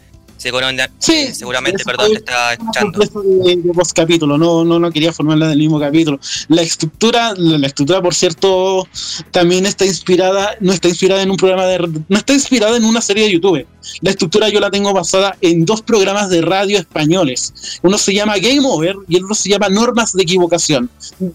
sí, 0.99 1.35
seguramente 1.35 1.85
perdón, 1.85 2.13
te 2.13 2.19
está 2.21 2.55
escuchando. 2.55 3.01
De, 3.45 3.61
dos 3.75 3.93
capítulos, 3.93 4.39
no, 4.39 4.65
no, 4.65 4.79
no 4.79 4.91
quería 4.91 5.13
formarla 5.13 5.49
del 5.49 5.59
mismo 5.59 5.79
capítulo. 5.79 6.19
La 6.49 6.63
estructura, 6.63 7.35
la, 7.37 7.67
estructura, 7.67 8.01
por 8.01 8.15
cierto, 8.15 8.89
también 9.31 9.67
está 9.67 9.85
inspirada, 9.85 10.57
no 10.61 10.73
está 10.73 10.89
inspirada 10.89 11.21
en 11.21 11.33
un 11.33 11.37
programa 11.37 11.67
de 11.67 11.79
no 12.09 12.17
está 12.17 12.33
inspirada 12.33 12.79
en 12.79 12.85
una 12.85 13.03
serie 13.03 13.25
de 13.25 13.33
YouTube. 13.33 13.67
La 14.01 14.11
estructura 14.11 14.49
yo 14.49 14.59
la 14.59 14.71
tengo 14.71 14.95
basada 14.95 15.37
en 15.43 15.67
dos 15.67 15.83
programas 15.83 16.31
de 16.31 16.41
radio 16.41 16.79
españoles. 16.79 17.79
Uno 17.83 17.99
se 17.99 18.15
llama 18.15 18.39
Game 18.39 18.63
Over 18.65 18.97
y 19.07 19.19
el 19.19 19.25
otro 19.25 19.35
se 19.35 19.51
llama 19.51 19.69
Normas 19.69 20.15
de 20.15 20.23
Equivocación. 20.23 20.89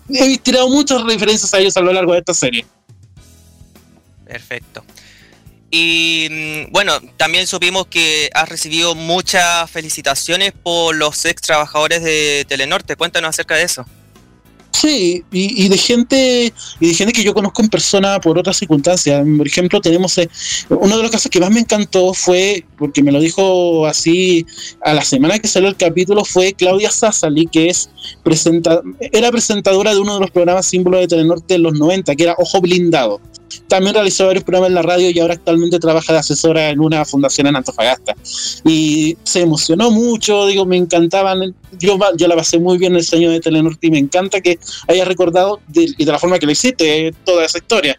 He 0.10 0.39
tirado 0.39 0.69
muchas 0.69 1.03
referencias 1.03 1.53
a 1.53 1.60
ellos 1.60 1.77
a 1.77 1.81
lo 1.81 1.93
largo 1.93 2.13
de 2.13 2.19
esta 2.19 2.34
serie. 2.34 2.65
Perfecto. 4.36 4.84
Y 5.72 6.27
mm, 6.30 6.72
bueno, 6.74 7.00
también 7.15 7.48
supimos 7.48 7.88
que 7.88 8.30
has 8.34 8.50
recibido 8.50 8.94
muchas 8.94 9.72
felicitaciones 9.72 10.51
por 10.51 10.94
los 10.94 11.24
ex 11.24 11.42
trabajadores 11.42 12.04
de 12.04 12.46
Telenorte. 12.50 12.98
Cuéntanos 12.98 13.30
acerca 13.30 13.56
de 13.56 13.63
eso. 13.63 13.86
Sí, 14.74 15.24
y, 15.32 15.70
de 15.70 15.77
gente 15.77 16.54
y 16.82 16.88
de 16.88 16.94
gente 16.94 17.13
que 17.13 17.24
yo 17.24 17.34
conozco 17.34 17.62
en 17.62 17.70
persona 17.70 18.20
por 18.20 18.38
otras 18.38 18.58
circunstancias. 18.58 19.25
Por 19.38 19.48
ejemplo, 19.48 19.80
tenemos 19.80 20.18
eh, 20.18 20.30
uno 20.70 20.98
de 20.98 21.01
los 21.01 21.12
casos 21.12 21.32
que 21.32 21.39
más 21.39 21.50
me 21.50 21.62
encantó 21.62 22.13
fue 22.13 22.65
porque 22.77 23.01
me 23.01 23.13
lo 23.13 23.22
dijo 23.22 23.88
así 23.88 24.46
a 24.82 24.94
la 24.94 25.01
semana 25.01 25.39
que 25.39 25.48
salió 25.48 25.70
el 25.70 25.77
capítulo 25.77 26.25
fue 26.25 26.51
Claudia 26.51 26.92
Sassali, 26.92 27.46
que 27.46 27.70
es 27.70 27.89
presenta, 28.22 28.82
era 29.00 29.32
presentadora 29.32 29.94
de 29.94 30.01
uno 30.01 30.15
de 30.15 30.20
los 30.20 30.32
programas 30.32 30.65
símbolos 30.65 31.00
de 31.00 31.08
Telenorte 31.08 31.54
de 31.54 31.60
los 31.60 31.74
90, 31.74 32.13
que 32.13 32.24
era 32.24 32.36
Ojo 32.38 32.60
Blindado. 32.60 33.22
También 33.67 33.95
realizó 33.95 34.27
varios 34.27 34.43
programas 34.43 34.69
en 34.69 34.75
la 34.75 34.81
radio 34.81 35.09
y 35.09 35.19
ahora 35.19 35.33
actualmente 35.33 35.79
trabaja 35.79 36.13
de 36.13 36.19
asesora 36.19 36.69
en 36.69 36.79
una 36.79 37.05
fundación 37.05 37.47
en 37.47 37.55
Antofagasta. 37.55 38.15
Y 38.63 39.17
se 39.24 39.41
emocionó 39.41 39.91
mucho, 39.91 40.45
digo, 40.47 40.65
me 40.65 40.77
encantaban. 40.77 41.55
Yo, 41.79 41.97
yo 42.17 42.27
la 42.27 42.35
pasé 42.35 42.59
muy 42.59 42.77
bien 42.77 42.93
en 42.93 42.97
el 43.00 43.05
sueño 43.05 43.31
de 43.31 43.39
Telenorte 43.39 43.88
y 43.88 43.91
me 43.91 44.00
encanta 44.00 44.41
que 44.41 44.59
haya 44.88 45.05
recordado 45.05 45.62
de, 45.67 45.93
de 45.97 46.05
la 46.05 46.19
forma 46.19 46.39
que 46.39 46.45
lo 46.45 46.51
hiciste 46.51 47.13
toda 47.24 47.45
esa 47.45 47.57
historia. 47.57 47.97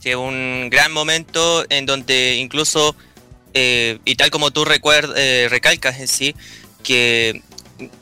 Sí, 0.00 0.14
un 0.14 0.68
gran 0.70 0.92
momento 0.92 1.64
en 1.68 1.86
donde 1.86 2.36
incluso 2.36 2.96
eh, 3.54 3.98
y 4.04 4.16
tal 4.16 4.30
como 4.30 4.50
tú 4.50 4.64
recuerdas, 4.64 5.16
recalcas 5.50 6.00
en 6.00 6.08
sí, 6.08 6.34
que 6.82 7.42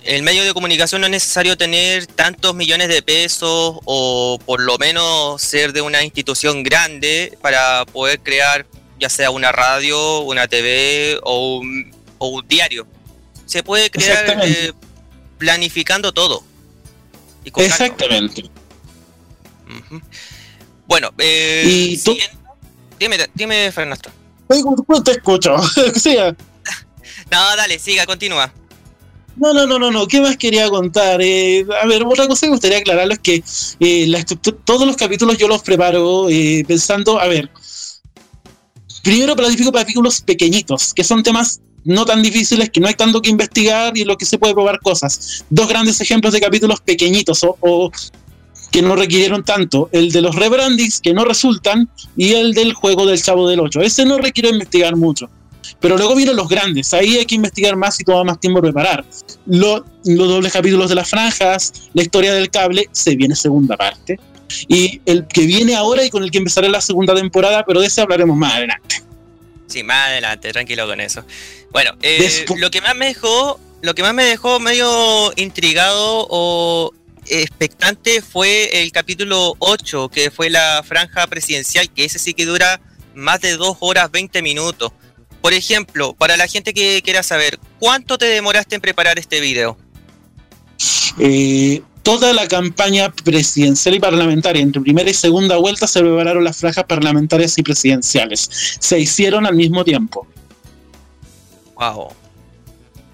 el 0.02 0.22
medio 0.22 0.44
de 0.44 0.52
comunicación 0.52 1.00
no 1.00 1.06
es 1.06 1.10
necesario 1.10 1.56
tener 1.56 2.06
tantos 2.06 2.54
millones 2.54 2.88
de 2.88 3.02
pesos 3.02 3.78
o 3.84 4.38
por 4.44 4.60
lo 4.60 4.78
menos 4.78 5.40
ser 5.40 5.72
de 5.72 5.80
una 5.80 6.02
institución 6.02 6.62
grande 6.62 7.36
para 7.40 7.84
poder 7.86 8.20
crear 8.20 8.66
ya 8.98 9.08
sea 9.08 9.30
una 9.30 9.50
radio, 9.50 10.20
una 10.20 10.46
TV 10.46 11.18
o 11.22 11.60
un, 11.60 11.92
diario. 12.46 12.86
Se 13.46 13.62
puede 13.62 13.90
crear 13.90 14.38
eh, 14.44 14.72
planificando 15.38 16.12
todo. 16.12 16.44
Exactamente. 17.44 18.44
Bueno, 20.86 21.12
eh, 21.18 21.62
¿Y 21.66 21.98
tú? 21.98 22.16
dime, 22.98 23.16
dime, 23.32 23.72
Fernando. 23.72 24.10
te 25.04 25.12
escucho. 25.12 25.56
no, 27.30 27.56
dale, 27.56 27.78
siga, 27.78 28.04
continúa. 28.04 28.52
No, 29.36 29.54
no, 29.54 29.66
no, 29.66 29.78
no, 29.78 29.90
no. 29.90 30.06
¿Qué 30.06 30.20
más 30.20 30.36
quería 30.36 30.68
contar? 30.68 31.20
Eh, 31.22 31.64
a 31.82 31.86
ver, 31.86 32.04
otra 32.04 32.26
cosa 32.26 32.40
que 32.42 32.46
me 32.46 32.56
gustaría 32.56 32.78
aclararlo 32.78 33.14
es 33.14 33.20
que 33.20 33.42
eh, 33.80 34.24
todos 34.64 34.86
los 34.86 34.96
capítulos 34.96 35.38
yo 35.38 35.48
los 35.48 35.62
preparo 35.62 36.28
eh, 36.28 36.64
pensando, 36.66 37.18
a 37.20 37.26
ver, 37.26 37.50
primero 39.02 39.36
planifico 39.36 39.72
capítulos 39.72 40.20
pequeñitos, 40.20 40.92
que 40.92 41.04
son 41.04 41.22
temas 41.22 41.60
no 41.84 42.04
tan 42.04 42.22
difíciles, 42.22 42.70
que 42.70 42.80
no 42.80 42.88
hay 42.88 42.94
tanto 42.94 43.22
que 43.22 43.30
investigar 43.30 43.96
y 43.96 44.02
en 44.02 44.08
lo 44.08 44.16
que 44.16 44.26
se 44.26 44.38
puede 44.38 44.52
probar 44.52 44.80
cosas. 44.80 45.44
Dos 45.48 45.68
grandes 45.68 46.00
ejemplos 46.00 46.32
de 46.32 46.40
capítulos 46.40 46.80
pequeñitos 46.80 47.40
o, 47.42 47.90
que 48.70 48.82
no 48.82 48.94
requirieron 48.94 49.44
tanto, 49.44 49.88
el 49.92 50.12
de 50.12 50.20
los 50.20 50.36
rebrandings 50.36 51.00
que 51.00 51.12
no 51.12 51.24
resultan 51.24 51.90
y 52.16 52.34
el 52.34 52.52
del 52.54 52.72
juego 52.72 53.06
del 53.06 53.20
Chavo 53.20 53.48
del 53.48 53.60
8. 53.60 53.80
Ese 53.80 54.04
no 54.04 54.18
requiere 54.18 54.50
investigar 54.50 54.94
mucho. 54.96 55.28
Pero 55.78 55.96
luego 55.96 56.14
vienen 56.14 56.36
los 56.36 56.48
grandes, 56.48 56.92
ahí 56.94 57.16
hay 57.16 57.26
que 57.26 57.34
investigar 57.34 57.76
más 57.76 58.00
y 58.00 58.04
toma 58.04 58.24
más 58.24 58.40
tiempo 58.40 58.60
preparar. 58.60 59.04
los 59.46 59.82
dobles 60.04 60.52
capítulos 60.52 60.88
de 60.88 60.94
las 60.94 61.08
franjas, 61.08 61.72
la 61.94 62.02
historia 62.02 62.34
del 62.34 62.50
cable, 62.50 62.88
se 62.92 63.16
viene 63.16 63.36
segunda 63.36 63.76
parte. 63.76 64.18
Y 64.66 65.00
el 65.06 65.26
que 65.26 65.42
viene 65.46 65.76
ahora 65.76 66.04
y 66.04 66.10
con 66.10 66.24
el 66.24 66.30
que 66.30 66.38
empezaré 66.38 66.68
la 66.68 66.80
segunda 66.80 67.14
temporada, 67.14 67.64
pero 67.64 67.80
de 67.80 67.86
ese 67.86 68.00
hablaremos 68.00 68.36
más 68.36 68.54
adelante. 68.54 69.02
Sí, 69.66 69.84
más 69.84 70.08
adelante, 70.08 70.50
tranquilo 70.52 70.86
con 70.86 71.00
eso. 71.00 71.24
Bueno, 71.70 71.92
eh, 72.02 72.44
lo 72.56 72.70
que 72.70 72.80
más 72.80 72.96
me 72.96 73.06
dejó, 73.06 73.60
lo 73.82 73.94
que 73.94 74.02
más 74.02 74.12
me 74.12 74.24
dejó 74.24 74.58
medio 74.58 75.32
intrigado 75.36 76.26
o 76.28 76.92
expectante 77.26 78.22
fue 78.22 78.82
el 78.82 78.90
capítulo 78.90 79.54
8, 79.60 80.08
que 80.08 80.30
fue 80.30 80.50
la 80.50 80.82
franja 80.84 81.26
presidencial, 81.28 81.88
que 81.92 82.04
ese 82.04 82.18
sí 82.18 82.34
que 82.34 82.46
dura 82.46 82.80
más 83.14 83.40
de 83.40 83.56
2 83.56 83.76
horas 83.80 84.10
20 84.10 84.42
minutos. 84.42 84.92
Por 85.40 85.54
ejemplo, 85.54 86.14
para 86.14 86.36
la 86.36 86.46
gente 86.46 86.74
que 86.74 87.00
quiera 87.02 87.22
saber, 87.22 87.58
¿cuánto 87.78 88.18
te 88.18 88.26
demoraste 88.26 88.74
en 88.74 88.80
preparar 88.80 89.18
este 89.18 89.40
video? 89.40 89.76
Eh, 91.18 91.82
toda 92.02 92.32
la 92.32 92.46
campaña 92.46 93.12
presidencial 93.12 93.94
y 93.94 94.00
parlamentaria, 94.00 94.62
entre 94.62 94.82
primera 94.82 95.08
y 95.08 95.14
segunda 95.14 95.56
vuelta, 95.56 95.86
se 95.86 96.00
prepararon 96.00 96.44
las 96.44 96.58
franjas 96.58 96.84
parlamentarias 96.84 97.56
y 97.58 97.62
presidenciales. 97.62 98.48
Se 98.78 98.98
hicieron 98.98 99.46
al 99.46 99.54
mismo 99.54 99.84
tiempo. 99.84 100.26
Wow. 101.76 102.08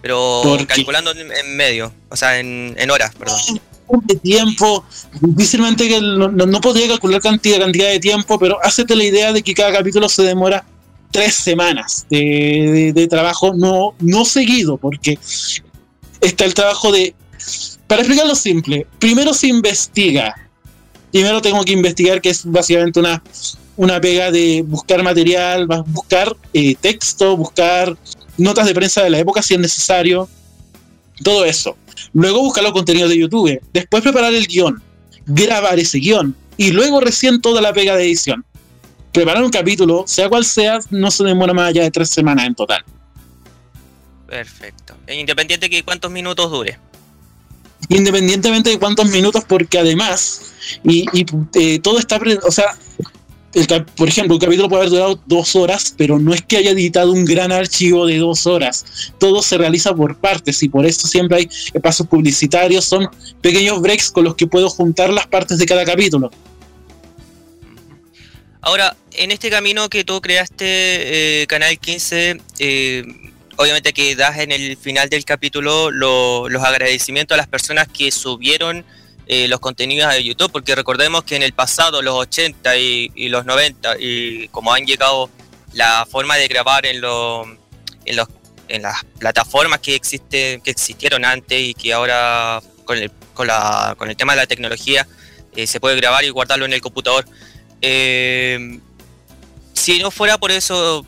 Pero 0.03 0.43
calculando 0.69 1.13
en 1.13 1.57
medio, 1.57 1.93
o 2.09 2.17
sea, 2.17 2.39
en, 2.39 2.91
horas, 2.91 3.13
perdón. 3.17 3.61
De 4.03 4.17
tiempo, 4.17 4.85
difícilmente 5.21 5.89
que 5.89 6.01
no, 6.01 6.61
podría 6.61 6.89
calcular 6.89 7.21
cantidad, 7.21 7.59
cantidad 7.59 7.89
de 7.89 8.01
tiempo, 8.01 8.39
pero 8.39 8.59
hacete 8.65 8.97
la 8.97 9.05
idea 9.05 9.33
de 9.33 9.43
que 9.43 9.55
cada 9.55 9.73
capítulo 9.73 10.09
se 10.09 10.23
demora 10.23 10.65
tres 11.11 11.35
semanas 11.35 12.07
de, 12.11 13.07
trabajo 13.09 13.55
no, 13.55 13.95
no 14.01 14.25
seguido, 14.25 14.77
porque 14.77 15.19
está 16.21 16.45
el 16.45 16.55
trabajo 16.55 16.93
de... 16.93 17.15
Para 17.87 18.03
explicarlo 18.03 18.35
simple, 18.35 18.87
primero 18.99 19.33
se 19.33 19.47
investiga. 19.47 20.35
Primero 21.13 21.41
tengo 21.41 21.63
que 21.65 21.73
investigar, 21.73 22.21
que 22.21 22.31
es 22.31 22.45
básicamente 22.45 22.99
una, 22.99 23.23
una 23.77 24.01
pega 24.01 24.31
de 24.31 24.65
buscar 24.67 25.03
material, 25.03 25.67
buscar 25.87 26.37
eh, 26.53 26.75
texto, 26.81 27.37
buscar 27.37 27.97
notas 28.37 28.67
de 28.67 28.75
prensa 28.75 29.03
de 29.03 29.11
la 29.11 29.19
época 29.19 29.43
si 29.43 29.55
es 29.55 29.61
necesario, 29.61 30.29
todo 31.23 31.45
eso. 31.45 31.77
Luego 32.13 32.41
buscar 32.41 32.65
los 32.65 32.73
contenidos 32.73 33.11
de 33.11 33.19
YouTube, 33.19 33.61
después 33.73 34.03
preparar 34.03 34.35
el 34.35 34.47
guion, 34.47 34.83
grabar 35.27 35.79
ese 35.79 35.99
guion 35.99 36.35
y 36.57 36.73
luego 36.73 37.01
recién 37.01 37.41
toda 37.41 37.61
la 37.61 37.73
pega 37.73 37.97
de 37.97 38.05
edición 38.05 38.45
preparar 39.17 39.43
un 39.43 39.51
capítulo, 39.51 40.05
sea 40.07 40.29
cual 40.29 40.45
sea, 40.45 40.79
no 40.91 41.11
se 41.11 41.25
demora 41.25 41.55
más 41.55 41.71
allá 41.71 41.85
de 41.85 41.91
tres 41.91 42.11
semanas 42.11 42.47
en 42.47 42.55
total. 42.55 42.85
Perfecto. 44.29 44.95
E 45.07 45.15
independiente 45.19 45.71
de 45.71 45.83
cuántos 45.83 46.11
minutos 46.11 46.51
dure. 46.51 46.79
Independientemente 47.89 48.69
de 48.69 48.79
cuántos 48.79 49.07
minutos, 49.07 49.43
porque 49.49 49.79
además, 49.79 50.53
y, 50.85 51.07
eh, 51.55 51.79
todo 51.79 51.99
está, 51.99 52.21
o 52.47 52.51
sea, 52.51 52.77
por 53.97 54.07
ejemplo, 54.07 54.35
el 54.35 54.41
capítulo 54.41 54.69
puede 54.69 54.83
haber 54.83 54.91
durado 54.91 55.19
dos 55.25 55.57
horas, 55.57 55.95
pero 55.97 56.19
no 56.19 56.35
es 56.35 56.43
que 56.43 56.59
haya 56.59 56.73
editado 56.73 57.11
un 57.11 57.25
gran 57.25 57.53
archivo 57.53 58.05
de 58.05 58.19
dos 58.19 58.47
horas. 58.47 58.85
Todo 59.19 59.41
se 59.41 59.57
realiza 59.57 59.95
por 59.95 60.19
partes 60.19 60.63
y 60.63 60.69
por 60.69 60.85
eso 60.85 61.09
siempre 61.09 61.39
hay 61.39 61.81
pasos 61.81 62.07
publicitarios, 62.07 62.85
son 62.85 63.09
pequeños 63.41 63.81
breaks 63.81 64.11
con 64.11 64.25
los 64.25 64.35
que 64.35 64.47
puedo 64.47 64.69
juntar 64.69 65.11
las 65.11 65.27
partes 65.27 65.57
de 65.57 65.65
cada 65.65 65.87
capítulo. 65.87 66.31
Ahora, 68.61 68.97
en 69.13 69.31
este 69.31 69.51
camino 69.51 69.89
que 69.89 70.05
tú 70.05 70.21
creaste, 70.21 71.43
eh, 71.43 71.47
Canal 71.47 71.79
15, 71.79 72.41
eh, 72.59 73.05
obviamente 73.57 73.93
que 73.93 74.17
das 74.17 74.39
en 74.39 74.53
el 74.53 74.77
final 74.77 75.09
del 75.09 75.25
capítulo 75.25 75.91
los 75.91 76.65
agradecimientos 76.65 77.35
a 77.35 77.39
las 77.39 77.49
personas 77.49 77.89
que 77.89 78.11
subieron 78.11 78.85
eh, 79.27 79.49
los 79.49 79.61
contenidos 79.61 80.13
de 80.13 80.25
YouTube, 80.25 80.53
porque 80.53 80.75
recordemos 80.75 81.25
que 81.25 81.37
en 81.37 81.43
el 81.43 81.53
pasado, 81.53 82.03
los 82.03 82.15
80 82.15 82.77
y, 82.77 83.29
los 83.29 83.45
90, 83.45 83.97
y 83.99 84.49
como 84.49 84.73
han 84.73 84.85
llegado 84.85 85.31
la 85.73 86.07
forma 86.07 86.37
de 86.37 86.49
grabar 86.49 86.87
en, 86.87 86.97
en, 86.97 88.17
los, 88.17 88.29
en 88.69 88.83
las 88.83 89.05
plataformas 89.19 89.81
que, 89.81 89.95
existe, 89.95 90.61
que 90.65 90.71
existieron 90.71 91.25
antes 91.25 91.61
y 91.61 91.75
que 91.75 91.93
ahora 91.93 92.63
con 92.85 92.99
el, 92.99 93.11
con 93.35 93.49
la, 93.49 93.95
con 93.99 94.09
el 94.09 94.17
tema 94.17 94.35
de 94.35 94.43
la 94.43 94.47
tecnología 94.47 95.07
se 95.65 95.81
puede 95.81 95.97
grabar 95.97 96.25
y 96.25 96.29
guardarlo 96.29 96.67
en 96.67 96.75
el 96.75 96.81
computador. 96.81 97.25
Eh, 97.83 98.81
si 99.73 99.99
no 99.99 100.11
fuera 100.11 100.39
por 100.39 100.51
eso, 100.51 101.05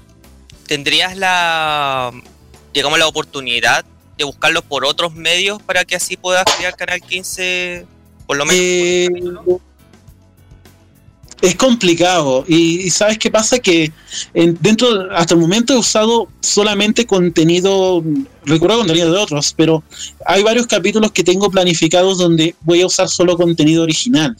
¿tendrías 0.66 1.16
la, 1.16 2.12
digamos, 2.72 2.98
la 2.98 3.06
oportunidad 3.06 3.84
de 4.16 4.24
buscarlo 4.24 4.62
por 4.62 4.84
otros 4.84 5.14
medios 5.14 5.62
para 5.62 5.84
que 5.84 5.96
así 5.96 6.16
puedas 6.16 6.44
crear 6.56 6.76
Canal 6.76 7.00
15, 7.00 7.86
por 8.26 8.36
lo 8.36 8.44
menos? 8.44 8.60
Eh, 8.60 9.58
es 11.40 11.54
complicado. 11.54 12.44
Y, 12.48 12.90
sabes 12.90 13.18
qué 13.18 13.30
pasa 13.30 13.58
que 13.58 13.92
dentro 14.60 15.10
hasta 15.12 15.34
el 15.34 15.40
momento 15.40 15.72
he 15.72 15.76
usado 15.76 16.28
solamente 16.40 17.06
contenido 17.06 18.02
recuerdo 18.44 18.78
contenido 18.78 19.12
de 19.12 19.18
otros 19.18 19.52
pero 19.56 19.82
hay 20.24 20.42
varios 20.42 20.66
capítulos 20.66 21.12
que 21.12 21.22
tengo 21.22 21.50
planificados 21.50 22.16
donde 22.16 22.54
voy 22.62 22.80
a 22.80 22.86
usar 22.86 23.08
solo 23.08 23.36
contenido 23.36 23.82
original 23.82 24.36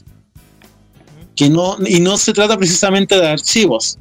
que 1.38 1.48
no, 1.48 1.77
y 1.87 2.01
no 2.01 2.18
se 2.18 2.33
trata 2.33 2.57
precisamente 2.57 3.16
de 3.16 3.29
archivos. 3.29 3.96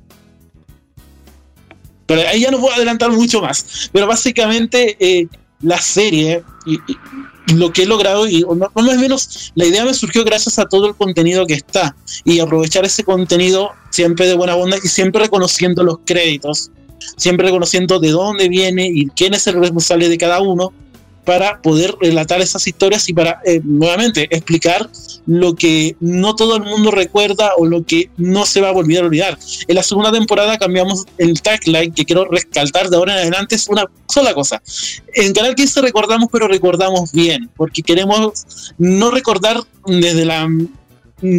Pero 2.07 2.27
ahí 2.27 2.41
ya 2.41 2.49
no 2.49 2.59
puedo 2.59 2.73
adelantar 2.73 3.11
mucho 3.11 3.41
más. 3.41 3.91
Pero 3.93 4.07
básicamente 4.07 4.97
eh, 4.99 5.27
la 5.61 5.79
serie 5.79 6.43
y, 6.65 6.79
lo 7.53 7.71
que 7.71 7.83
he 7.83 7.85
logrado, 7.85 8.27
y 8.27 8.41
no, 8.41 8.55
más 8.55 8.97
menos, 8.97 9.53
la 9.53 9.67
idea 9.67 9.85
me 9.85 9.93
surgió 9.93 10.25
gracias 10.25 10.57
a 10.57 10.65
todo 10.65 10.87
el 10.87 10.95
contenido 10.95 11.45
que 11.45 11.53
está. 11.53 11.95
Y 12.25 12.39
aprovechar 12.39 12.85
ese 12.85 13.03
contenido 13.03 13.69
siempre 13.91 14.25
de 14.25 14.33
buena 14.33 14.55
onda 14.55 14.77
y 14.83 14.87
siempre 14.87 15.21
reconociendo 15.21 15.83
los 15.83 15.99
créditos, 16.05 16.71
siempre 17.17 17.45
reconociendo 17.45 17.99
de 17.99 18.09
dónde 18.09 18.49
viene 18.49 18.87
y 18.87 19.05
quién 19.09 19.35
es 19.35 19.45
el 19.45 19.59
responsable 19.59 20.09
de 20.09 20.17
cada 20.17 20.41
uno 20.41 20.73
para 21.27 21.61
poder 21.61 21.93
relatar 21.99 22.39
esas 22.39 22.65
historias 22.65 23.09
y 23.09 23.13
para 23.13 23.41
eh, 23.43 23.59
nuevamente 23.61 24.33
explicar 24.33 24.89
lo 25.25 25.55
que 25.55 25.97
no 25.99 26.37
todo 26.37 26.55
el 26.55 26.63
mundo 26.63 26.89
recuerda 26.89 27.51
o 27.57 27.65
lo 27.65 27.83
que 27.83 28.09
no 28.15 28.45
se 28.45 28.61
va 28.61 28.69
a 28.69 28.71
volver 28.71 29.03
a 29.03 29.07
olvidar. 29.07 29.37
En 29.67 29.75
la 29.75 29.83
segunda 29.83 30.09
temporada 30.09 30.57
cambiamos 30.57 31.03
el 31.17 31.41
tagline 31.41 31.93
que 31.93 32.05
quiero 32.05 32.23
rescatar 32.31 32.89
de 32.89 32.95
ahora 32.95 33.11
en 33.11 33.19
adelante 33.19 33.55
es 33.55 33.67
una 33.67 33.83
sola 34.07 34.33
cosa. 34.33 34.61
En 35.15 35.33
Canal 35.33 35.53
15 35.53 35.81
recordamos 35.81 36.29
pero 36.31 36.47
recordamos 36.47 37.11
bien 37.11 37.49
porque 37.57 37.83
queremos 37.83 38.73
no 38.77 39.11
recordar 39.11 39.59
desde 39.85 40.23
la 40.23 40.47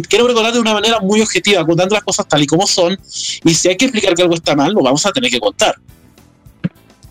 quiero 0.07 0.27
recordar 0.27 0.53
de 0.53 0.59
una 0.59 0.73
manera 0.73 0.99
muy 0.99 1.19
objetiva, 1.21 1.65
contando 1.65 1.95
las 1.95 2.03
cosas 2.03 2.27
tal 2.27 2.43
y 2.43 2.45
como 2.45 2.67
son, 2.67 2.95
y 3.43 3.55
si 3.55 3.69
hay 3.69 3.75
que 3.75 3.85
explicar 3.85 4.13
que 4.13 4.21
algo 4.21 4.35
está 4.35 4.55
mal, 4.55 4.71
lo 4.71 4.83
vamos 4.83 5.03
a 5.07 5.11
tener 5.11 5.31
que 5.31 5.39
contar. 5.39 5.73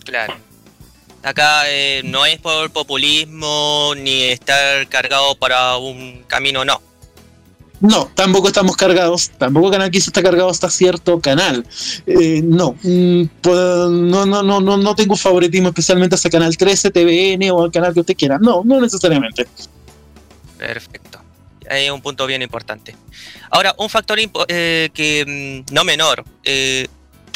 Claro. 0.05 0.48
Acá 1.23 1.63
eh, 1.67 2.03
no 2.05 2.25
es 2.27 2.39
por 2.39 2.71
populismo 2.71 3.93
ni 3.97 4.25
estar 4.25 4.89
cargado 4.89 5.35
para 5.35 5.77
un 5.77 6.23
camino, 6.27 6.65
no. 6.65 6.81
No, 7.81 8.11
tampoco 8.15 8.49
estamos 8.49 8.77
cargados, 8.77 9.31
tampoco 9.39 9.71
Canal 9.71 9.91
15 9.91 10.11
está 10.11 10.23
cargado 10.23 10.49
hasta 10.49 10.69
cierto 10.69 11.21
canal. 11.21 11.65
Eh, 12.07 12.41
no, 12.43 12.75
mm, 12.83 13.25
pues, 13.41 13.57
no, 13.57 14.27
no, 14.27 14.43
no, 14.43 14.61
no, 14.61 14.77
no 14.77 14.95
tengo 14.97 15.17
favoritismo 15.17 15.69
especialmente 15.69 16.17
hacia 16.17 16.31
Canal 16.31 16.57
13, 16.57 16.91
TVN 16.91 17.51
o 17.53 17.65
el 17.65 17.71
canal 17.71 17.95
que 17.95 18.01
usted 18.01 18.17
quiera. 18.17 18.39
No, 18.39 18.63
no 18.65 18.81
necesariamente. 18.81 19.47
Perfecto. 20.57 21.21
Hay 21.71 21.89
un 21.91 22.01
punto 22.01 22.27
bien 22.27 22.43
importante. 22.43 22.97
Ahora, 23.51 23.75
un 23.79 23.89
factor 23.89 24.19
eh, 24.49 24.91
que 24.93 25.65
mm, 25.69 25.73
no 25.73 25.85
menor. 25.85 26.25
Eh, 26.43 26.89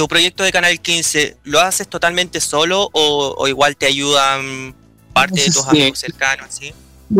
¿Tu 0.03 0.09
proyecto 0.09 0.43
de 0.43 0.51
Canal 0.51 0.81
15 0.81 1.37
lo 1.45 1.61
haces 1.61 1.87
totalmente 1.87 2.41
solo 2.41 2.91
o, 2.93 3.47
igual 3.47 3.77
te 3.77 3.87
ayudan 3.87 4.75
parte 5.13 5.43
de 5.43 5.47
tus 5.47 5.65
amigos 5.69 6.01
cercanos? 6.01 6.49
¿sí? 6.51 6.73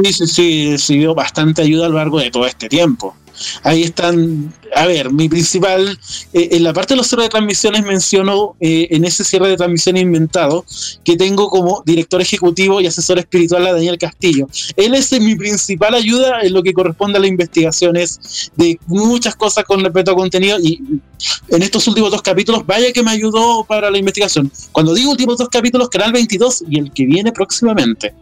Sí, 0.03 0.13
sí, 0.13 0.27
sí, 0.27 0.71
recibió 0.73 1.15
bastante 1.15 1.63
ayuda 1.63 1.87
a 1.87 1.89
lo 1.91 1.99
largo 1.99 2.19
de 2.19 2.33
todo 2.33 2.45
este 2.45 2.69
tiempo. 2.69 3.17
Ahí 3.63 3.83
están, 3.83 4.53
a 4.75 4.87
ver, 4.87 5.13
mi 5.13 5.29
principal, 5.29 5.99
eh, 6.33 6.49
en 6.53 6.65
la 6.65 6.73
parte 6.73 6.95
de 6.95 6.99
los 6.99 7.07
cierres 7.07 7.27
de 7.27 7.31
transmisiones 7.31 7.85
menciono 7.85 8.57
eh, 8.61 8.89
en 8.91 9.05
ese 9.05 9.25
cierre 9.25 9.49
de 9.49 9.57
transmisión 9.57 9.97
inventado 9.97 10.65
que 11.05 11.17
tengo 11.17 11.49
como 11.49 11.83
director 11.85 12.21
ejecutivo 12.21 12.81
y 12.81 12.87
asesor 12.87 13.19
espiritual 13.19 13.67
a 13.67 13.73
Daniel 13.73 13.99
Castillo. 13.99 14.49
Él 14.77 14.95
es 14.95 15.13
mi 15.21 15.37
principal 15.37 15.95
ayuda 15.95 16.41
en 16.43 16.53
lo 16.53 16.63
que 16.63 16.73
corresponde 16.73 17.19
a 17.19 17.21
las 17.21 17.31
investigaciones 17.31 18.51
de 18.57 18.79
muchas 18.87 19.37
cosas 19.37 19.65
con 19.65 19.83
respecto 19.83 20.13
a 20.13 20.17
contenido 20.17 20.59
y 20.61 20.81
en 21.49 21.63
estos 21.63 21.87
últimos 21.87 22.11
dos 22.11 22.23
capítulos, 22.23 22.67
vaya 22.67 22.93
que 22.93 23.03
me 23.03 23.11
ayudó 23.11 23.65
para 23.65 23.91
la 23.91 23.99
investigación. 23.99 24.51
Cuando 24.73 24.95
digo 24.95 25.11
últimos 25.11 25.39
dos 25.39 25.49
capítulos, 25.49 25.89
Canal 25.89 26.13
22 26.13 26.65
y 26.69 26.79
el 26.79 26.93
que 26.93 27.07
viene 27.07 27.33
próximamente. 27.33 28.15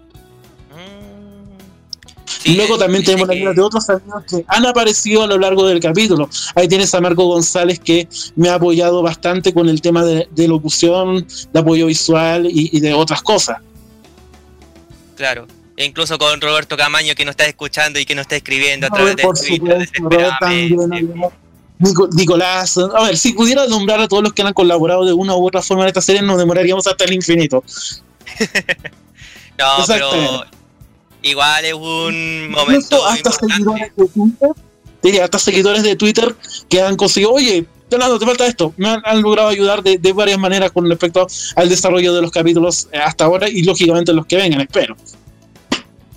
Y 2.44 2.54
luego 2.54 2.78
también 2.78 3.04
tenemos 3.04 3.28
la 3.28 3.34
ayuda 3.34 3.52
de 3.52 3.60
otros 3.60 3.88
amigos 3.90 4.24
que 4.28 4.44
han 4.48 4.66
aparecido 4.66 5.22
a 5.22 5.26
lo 5.26 5.38
largo 5.38 5.66
del 5.66 5.80
capítulo. 5.80 6.28
Ahí 6.54 6.68
tienes 6.68 6.94
a 6.94 7.00
Marco 7.00 7.24
González 7.26 7.78
que 7.78 8.08
me 8.36 8.48
ha 8.48 8.54
apoyado 8.54 9.02
bastante 9.02 9.52
con 9.52 9.68
el 9.68 9.80
tema 9.80 10.04
de, 10.04 10.48
locución, 10.48 11.26
de 11.52 11.60
apoyo 11.60 11.86
visual 11.86 12.46
y, 12.48 12.80
de 12.80 12.94
otras 12.94 13.22
cosas. 13.22 13.58
Claro. 15.16 15.46
E 15.76 15.84
incluso 15.84 16.18
con 16.18 16.40
Roberto 16.40 16.76
Camaño 16.76 17.14
que 17.14 17.24
nos 17.24 17.32
está 17.32 17.46
escuchando 17.46 17.98
y 17.98 18.04
que 18.04 18.14
nos 18.14 18.22
está 18.22 18.36
escribiendo 18.36 18.86
a 18.86 18.90
través 18.90 19.16
de 19.16 19.22
Twitter. 19.22 19.88
Nicolás, 22.12 22.76
a 22.76 23.04
ver, 23.04 23.16
si 23.16 23.32
pudiera 23.32 23.66
nombrar 23.66 24.00
a 24.00 24.08
todos 24.08 24.22
los 24.22 24.34
que 24.34 24.42
han 24.42 24.52
colaborado 24.52 25.06
de 25.06 25.14
una 25.14 25.34
u 25.34 25.46
otra 25.46 25.62
forma 25.62 25.84
en 25.84 25.88
esta 25.88 26.02
serie, 26.02 26.20
nos 26.20 26.38
demoraríamos 26.38 26.86
hasta 26.86 27.04
el 27.04 27.14
infinito. 27.14 27.64
no, 29.58 29.66
pero 29.86 30.44
igual 31.22 31.64
es 31.64 31.74
un 31.74 32.50
momento. 32.50 33.06
Hasta 33.06 33.32
seguidores 33.32 33.92
de 33.96 34.08
Twitter, 34.08 35.22
hasta 35.22 35.38
seguidores 35.38 35.82
de 35.82 35.96
Twitter 35.96 36.34
que 36.68 36.82
han 36.82 36.96
conseguido, 36.96 37.32
oye, 37.32 37.66
Fernando, 37.90 38.18
te 38.18 38.26
falta 38.26 38.46
esto. 38.46 38.72
Me 38.76 38.88
han, 38.88 39.22
logrado 39.22 39.48
ayudar 39.48 39.82
de, 39.82 40.12
varias 40.12 40.38
maneras 40.38 40.70
con 40.70 40.88
respecto 40.88 41.26
al 41.56 41.68
desarrollo 41.68 42.14
de 42.14 42.22
los 42.22 42.30
capítulos 42.30 42.88
eh, 42.92 42.98
hasta 42.98 43.24
ahora 43.24 43.48
y 43.48 43.62
lógicamente 43.62 44.12
los 44.12 44.26
que 44.26 44.36
vengan, 44.36 44.60
espero. 44.60 44.96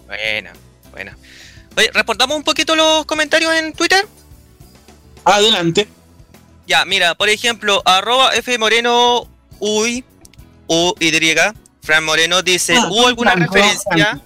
Bueno, 0.05 0.51
bueno. 0.91 1.11
Oye, 1.75 1.89
¿reportamos 1.93 2.37
un 2.37 2.43
poquito 2.43 2.75
los 2.75 3.05
comentarios 3.05 3.51
en 3.53 3.73
Twitter? 3.73 4.05
Adelante. 5.25 5.87
Ya, 6.67 6.85
mira, 6.85 7.15
por 7.15 7.29
ejemplo, 7.29 7.81
arroba 7.85 8.35
F 8.35 8.57
Moreno 8.57 9.27
Uy, 9.59 10.05
U 10.67 10.93
Y, 10.99 11.11
Fran 11.81 12.03
Moreno 12.05 12.41
dice, 12.41 12.75
ah, 12.77 12.87
¿hubo 12.89 13.07
alguna 13.07 13.35
referencia? 13.35 14.21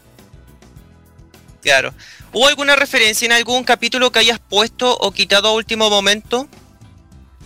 Claro. 1.68 1.94
¿Hubo 2.32 2.48
alguna 2.48 2.78
referencia 2.78 3.26
en 3.26 3.34
algún 3.34 3.66
capítulo 3.66 4.10
que 4.10 4.20
hayas 4.20 4.40
puesto 4.40 4.98
o 5.00 5.12
quitado 5.12 5.50
a 5.50 5.52
último 5.52 5.90
momento? 5.90 6.48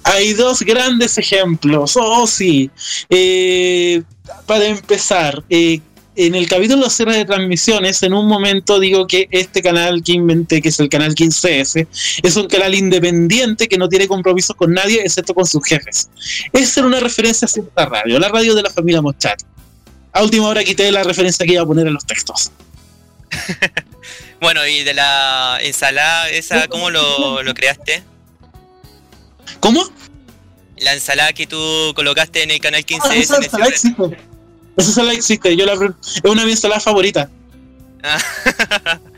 Hay 0.03 0.33
dos 0.33 0.61
grandes 0.61 1.17
ejemplos. 1.17 1.97
Oh, 1.99 2.27
sí. 2.27 2.69
Eh, 3.09 4.03
para 4.45 4.65
empezar, 4.65 5.43
eh, 5.49 5.79
en 6.15 6.35
el 6.35 6.47
capítulo 6.47 6.87
cierre 6.91 7.17
de 7.17 7.25
transmisiones, 7.25 8.03
en 8.03 8.13
un 8.13 8.27
momento 8.27 8.79
digo 8.79 9.07
que 9.07 9.27
este 9.31 9.63
canal 9.63 10.03
que 10.03 10.11
inventé, 10.11 10.61
que 10.61 10.69
es 10.69 10.79
el 10.79 10.89
canal 10.89 11.15
15S, 11.15 11.87
es 12.21 12.35
un 12.35 12.45
canal 12.47 12.75
independiente 12.75 13.67
que 13.67 13.79
no 13.79 13.89
tiene 13.89 14.07
compromisos 14.07 14.55
con 14.55 14.71
nadie 14.71 15.01
excepto 15.01 15.33
con 15.33 15.47
sus 15.47 15.65
jefes. 15.65 16.11
Esa 16.53 16.81
era 16.81 16.87
una 16.87 16.99
referencia 16.99 17.47
a 17.47 17.49
cierta 17.49 17.87
radio, 17.87 18.19
la 18.19 18.29
radio 18.29 18.53
de 18.53 18.61
la 18.61 18.69
familia 18.69 19.01
Mochat. 19.01 19.41
A 20.13 20.21
última 20.21 20.47
hora 20.47 20.63
quité 20.63 20.91
la 20.91 21.01
referencia 21.01 21.43
que 21.43 21.53
iba 21.53 21.63
a 21.63 21.65
poner 21.65 21.87
en 21.87 21.95
los 21.95 22.05
textos. 22.05 22.51
bueno, 24.41 24.65
y 24.65 24.83
de 24.83 24.93
la 24.93 25.59
ensalada 25.61 26.29
esa, 26.29 26.67
¿cómo 26.67 26.89
lo, 26.89 27.39
creaste? 27.53 28.03
¿Cómo? 29.59 29.83
La 30.77 30.93
ensalada 30.93 31.33
que 31.33 31.47
tú 31.47 31.93
colocaste 31.95 32.43
en 32.43 32.51
el 32.51 32.59
canal 32.59 32.83
15 32.83 33.07
ah, 33.07 33.15
esa 33.15 33.37
ensalada 33.37 33.69
existe. 33.69 34.03
Esa 34.77 34.89
ensalada 34.89 35.13
existe. 35.13 35.55
Yo 35.55 35.65
la, 35.65 35.73
es 35.73 36.21
una 36.23 36.41
de 36.41 36.47
mis 36.47 36.55
ensaladas 36.55 36.83
favoritas. 36.83 37.29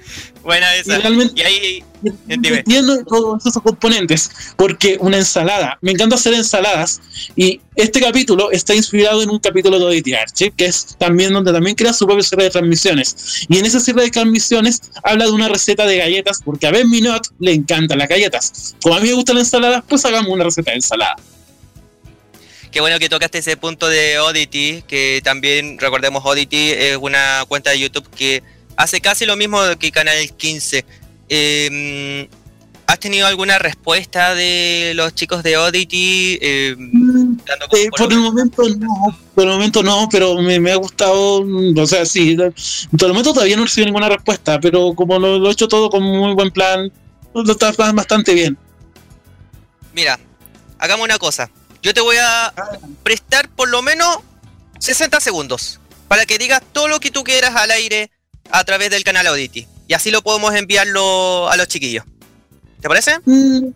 Buena 0.44 0.76
esa. 0.76 0.98
Y 0.98 1.02
realmente 1.02 1.46
ahí, 1.46 1.84
entiendo 2.28 3.04
todos 3.06 3.46
esos 3.46 3.64
componentes, 3.64 4.30
porque 4.58 4.98
una 5.00 5.18
ensalada, 5.18 5.78
me 5.82 5.92
encanta 5.92 6.16
hacer 6.16 6.34
ensaladas, 6.34 7.00
y 7.36 7.62
este 7.76 8.02
capítulo 8.02 8.52
está 8.52 8.76
inspirado 8.76 9.24
en 9.24 9.30
un 9.30 9.40
capítulo 9.40 9.80
de 9.80 9.86
Oddity 9.86 10.14
Archie, 10.14 10.52
que 10.52 10.66
es 10.66 10.98
también 11.00 11.32
donde 11.32 11.54
también 11.54 11.76
crea 11.76 11.94
su 11.94 12.06
propio 12.06 12.24
cierre 12.24 12.44
de 12.44 12.50
transmisiones. 12.50 13.46
Y 13.48 13.58
en 13.58 13.66
ese 13.66 13.80
cierre 13.80 14.04
de 14.04 14.12
transmisiones 14.12 14.82
habla 15.02 15.26
de 15.26 15.32
una 15.32 15.48
receta 15.48 15.86
de 15.86 15.98
galletas, 15.98 16.42
porque 16.44 16.68
a 16.68 16.72
Ben 16.72 16.90
Minot 16.90 17.26
le 17.40 17.54
encantan 17.54 17.98
las 17.98 18.10
galletas. 18.10 18.76
Como 18.82 18.96
a 18.96 19.00
mí 19.00 19.08
me 19.08 19.14
gusta 19.14 19.34
la 19.34 19.40
ensalada, 19.40 19.82
pues 19.88 20.04
hagamos 20.04 20.30
una 20.30 20.44
receta 20.44 20.72
de 20.72 20.78
ensalada. 20.78 21.16
Qué 22.70 22.82
bueno 22.82 22.98
que 23.00 23.08
tocaste 23.08 23.38
ese 23.38 23.56
punto 23.56 23.88
de 23.88 24.20
Oddity, 24.20 24.84
que 24.88 25.22
también 25.24 25.78
recordemos 25.80 26.24
Oddity 26.26 26.72
es 26.72 26.98
una 26.98 27.46
cuenta 27.48 27.70
de 27.70 27.80
YouTube 27.80 28.10
que 28.10 28.42
hace 28.76 29.02
casi 29.02 29.26
lo 29.26 29.36
mismo 29.36 29.60
que 29.80 29.92
Canal 29.92 30.18
15. 30.36 30.86
Em, 31.30 32.28
¿Has 32.86 33.00
tenido 33.00 33.26
alguna 33.26 33.58
respuesta 33.60 34.36
de 34.36 34.92
los 34.96 35.16
chicos 35.16 35.42
de 35.42 35.58
Oddity? 35.58 36.38
Em, 36.42 36.90
mm, 36.92 37.40
eh, 37.76 37.90
por 37.98 38.12
el 38.12 38.20
momento 38.20 38.64
no, 38.78 39.18
por 39.34 39.44
el 39.46 39.50
momento 39.50 39.84
no, 39.84 40.10
pero 40.12 40.36
me, 40.42 40.72
ha 40.72 40.76
gustado, 40.76 41.44
o 41.44 41.88
sea, 41.88 42.06
sí, 42.06 42.36
por 42.36 43.04
el 43.04 43.08
momento 43.10 43.34
todavía 43.34 43.56
no 43.56 43.64
recibido 43.64 43.86
ninguna 43.86 44.10
respuesta, 44.10 44.60
pero 44.60 44.94
como 44.96 45.18
lo, 45.18 45.50
he 45.50 45.52
hecho 45.52 45.68
todo 45.68 45.90
con 45.90 46.04
muy 46.04 46.34
buen 46.34 46.52
plan, 46.52 46.92
lo 47.34 47.52
está 47.52 47.72
bastante 47.94 48.34
bien. 48.34 48.58
Mira, 49.94 50.20
hagamos 50.78 51.06
una 51.06 51.18
cosa, 51.18 51.50
yo 51.82 51.94
te 51.94 52.02
voy 52.02 52.18
a 52.18 52.48
ah. 52.48 52.54
prestar 53.02 53.50
por 53.50 53.70
lo 53.70 53.82
menos 53.82 54.20
60 54.80 55.20
segundos 55.22 55.80
para 56.10 56.26
que 56.26 56.38
digas 56.38 56.62
todo 56.74 56.88
lo 56.90 57.00
que 57.00 57.12
tú 57.12 57.24
quieras 57.24 57.56
al 57.56 57.72
aire 57.72 58.12
a 58.54 58.64
través 58.64 58.92
del 58.92 59.04
canal 59.04 59.28
Audity. 59.28 59.68
Y 59.88 59.94
así 59.94 60.12
lo 60.12 60.22
podemos 60.22 60.54
enviarlo 60.54 61.50
a 61.50 61.58
los 61.58 61.68
chiquillos. 61.68 62.06
¿Te 62.80 62.88
parece? 62.88 63.18
Mm, 63.26 63.70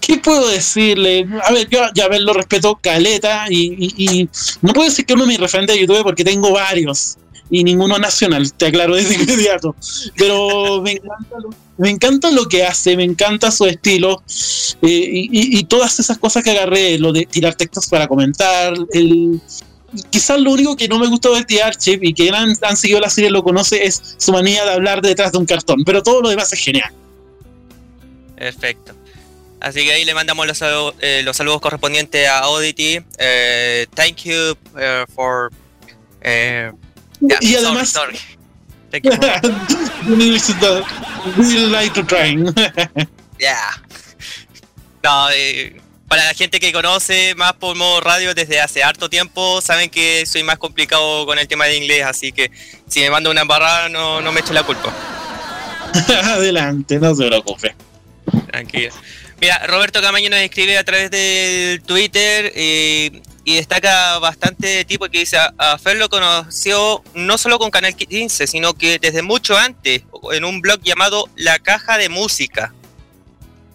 ¿Qué 0.00 0.18
puedo 0.18 0.48
decirle? 0.48 1.26
A 1.44 1.52
ver, 1.52 1.68
yo 1.70 1.80
ya 1.94 2.08
ver, 2.08 2.20
lo 2.20 2.32
respeto 2.32 2.78
caleta 2.82 3.46
y, 3.48 4.28
no 4.60 4.72
puedo 4.72 4.88
decir 4.88 5.06
que 5.06 5.14
uno 5.14 5.26
mi 5.26 5.36
referente 5.36 5.72
de 5.72 5.80
YouTube 5.80 6.02
porque 6.02 6.24
tengo 6.24 6.52
varios 6.52 7.16
y 7.50 7.62
ninguno 7.62 7.98
nacional, 7.98 8.52
te 8.54 8.66
aclaro 8.66 8.96
desde 8.96 9.14
inmediato. 9.22 9.76
Pero 10.16 10.82
me 10.82 10.92
encanta 10.92 11.38
lo, 11.38 11.50
me 11.78 11.90
encanta 11.90 12.30
lo 12.32 12.48
que 12.48 12.64
hace, 12.64 12.96
me 12.96 13.04
encanta 13.04 13.52
su 13.52 13.64
estilo 13.66 14.22
eh, 14.82 14.88
y, 14.88 15.58
y, 15.58 15.64
todas 15.64 16.00
esas 16.00 16.18
cosas 16.18 16.42
que 16.42 16.50
agarré, 16.50 16.98
lo 16.98 17.12
de 17.12 17.26
tirar 17.26 17.54
textos 17.54 17.86
para 17.86 18.08
comentar, 18.08 18.74
el, 18.92 19.40
quizás 20.10 20.40
lo 20.40 20.52
único 20.52 20.76
que 20.76 20.88
no 20.88 20.98
me 20.98 21.06
gustó 21.06 21.34
de 21.34 21.40
este 21.40 21.62
Archie 21.62 21.98
y 22.00 22.14
que 22.14 22.30
han, 22.30 22.56
han 22.60 22.76
seguido 22.76 23.00
la 23.00 23.10
serie 23.10 23.30
lo 23.30 23.42
conoce 23.42 23.84
es 23.84 24.16
su 24.18 24.32
manía 24.32 24.64
de 24.64 24.72
hablar 24.72 25.02
detrás 25.02 25.32
de 25.32 25.38
un 25.38 25.46
cartón, 25.46 25.84
pero 25.84 26.02
todo 26.02 26.22
lo 26.22 26.28
demás 26.28 26.52
es 26.52 26.60
genial. 26.60 26.92
Perfecto. 28.36 28.94
Así 29.60 29.82
que 29.82 29.92
ahí 29.92 30.04
le 30.04 30.14
mandamos 30.14 30.46
los, 30.46 30.60
eh, 31.00 31.22
los 31.24 31.36
saludos 31.36 31.60
correspondientes 31.60 32.28
a 32.28 32.48
Oddity. 32.48 33.00
Eh, 33.18 33.86
thank 33.94 34.24
you 34.24 34.56
uh, 34.74 35.06
for. 35.14 35.50
Eh, 36.20 36.70
y 37.40 37.54
además. 37.54 37.88
Sorry, 37.88 38.18
Thank 38.90 39.04
you 39.04 39.10
we 41.38 41.66
like 41.66 41.94
to 41.94 42.04
try. 42.04 42.36
yeah. 43.40 43.70
No, 45.02 45.30
eh, 45.30 45.80
para 46.14 46.26
la 46.26 46.34
gente 46.34 46.60
que 46.60 46.72
conoce 46.72 47.34
más 47.34 47.54
por 47.54 47.74
modo 47.74 48.00
radio 48.00 48.34
desde 48.34 48.60
hace 48.60 48.84
harto 48.84 49.10
tiempo, 49.10 49.60
saben 49.60 49.90
que 49.90 50.24
soy 50.26 50.44
más 50.44 50.58
complicado 50.58 51.26
con 51.26 51.40
el 51.40 51.48
tema 51.48 51.64
de 51.64 51.76
inglés, 51.76 52.04
así 52.04 52.30
que 52.30 52.52
si 52.86 53.00
me 53.00 53.10
mando 53.10 53.32
una 53.32 53.40
embarrada 53.40 53.88
no, 53.88 54.20
no 54.20 54.30
me 54.30 54.38
eche 54.38 54.54
la 54.54 54.62
culpa. 54.62 54.94
Adelante, 56.22 57.00
no 57.00 57.16
se 57.16 57.26
preocupe. 57.26 57.74
Tranquilo. 58.48 58.94
Mira, 59.40 59.66
Roberto 59.66 60.00
Camaño 60.00 60.30
nos 60.30 60.38
escribe 60.38 60.78
a 60.78 60.84
través 60.84 61.10
del 61.10 61.82
Twitter 61.82 62.52
eh, 62.54 63.20
y 63.44 63.56
destaca 63.56 64.20
bastante 64.20 64.84
tipo 64.84 65.08
que 65.08 65.18
dice, 65.18 65.36
a 65.36 65.78
Fer 65.78 65.96
lo 65.96 66.08
conoció 66.08 67.02
no 67.14 67.38
solo 67.38 67.58
con 67.58 67.72
Canal 67.72 67.96
15, 67.96 68.46
sino 68.46 68.74
que 68.74 69.00
desde 69.00 69.22
mucho 69.22 69.58
antes, 69.58 70.02
en 70.30 70.44
un 70.44 70.60
blog 70.60 70.80
llamado 70.80 71.28
La 71.34 71.58
Caja 71.58 71.98
de 71.98 72.08
Música. 72.08 72.72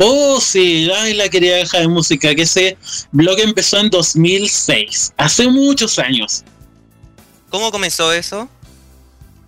Oh, 0.01 0.39
sí, 0.39 0.89
ay, 0.95 1.13
la 1.13 1.27
quería 1.27 1.57
dejar 1.57 1.81
de 1.81 1.89
música, 1.89 2.33
que 2.33 2.43
ese 2.43 2.77
blog 3.11 3.37
empezó 3.39 3.79
en 3.79 3.89
2006, 3.89 5.13
hace 5.17 5.47
muchos 5.49 5.99
años. 5.99 6.45
¿Cómo 7.49 7.69
comenzó 7.69 8.13
eso? 8.13 8.47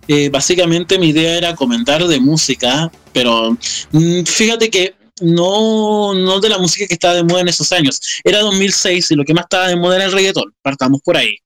Eh, 0.08 0.28
básicamente 0.28 0.98
mi 0.98 1.08
idea 1.08 1.38
era 1.38 1.56
comentar 1.56 2.06
de 2.06 2.20
música, 2.20 2.92
pero 3.14 3.56
mm, 3.92 4.24
fíjate 4.24 4.68
que 4.68 4.94
no, 5.22 6.12
no 6.12 6.38
de 6.38 6.50
la 6.50 6.58
música 6.58 6.86
que 6.86 6.94
estaba 6.94 7.14
de 7.14 7.24
moda 7.24 7.40
en 7.40 7.48
esos 7.48 7.72
años. 7.72 7.98
Era 8.22 8.40
2006 8.40 9.10
y 9.10 9.14
lo 9.14 9.24
que 9.24 9.32
más 9.32 9.44
estaba 9.44 9.68
de 9.68 9.76
moda 9.76 9.96
era 9.96 10.04
el 10.04 10.12
reggaetón. 10.12 10.52
Partamos 10.60 11.00
por 11.02 11.16
ahí. 11.16 11.38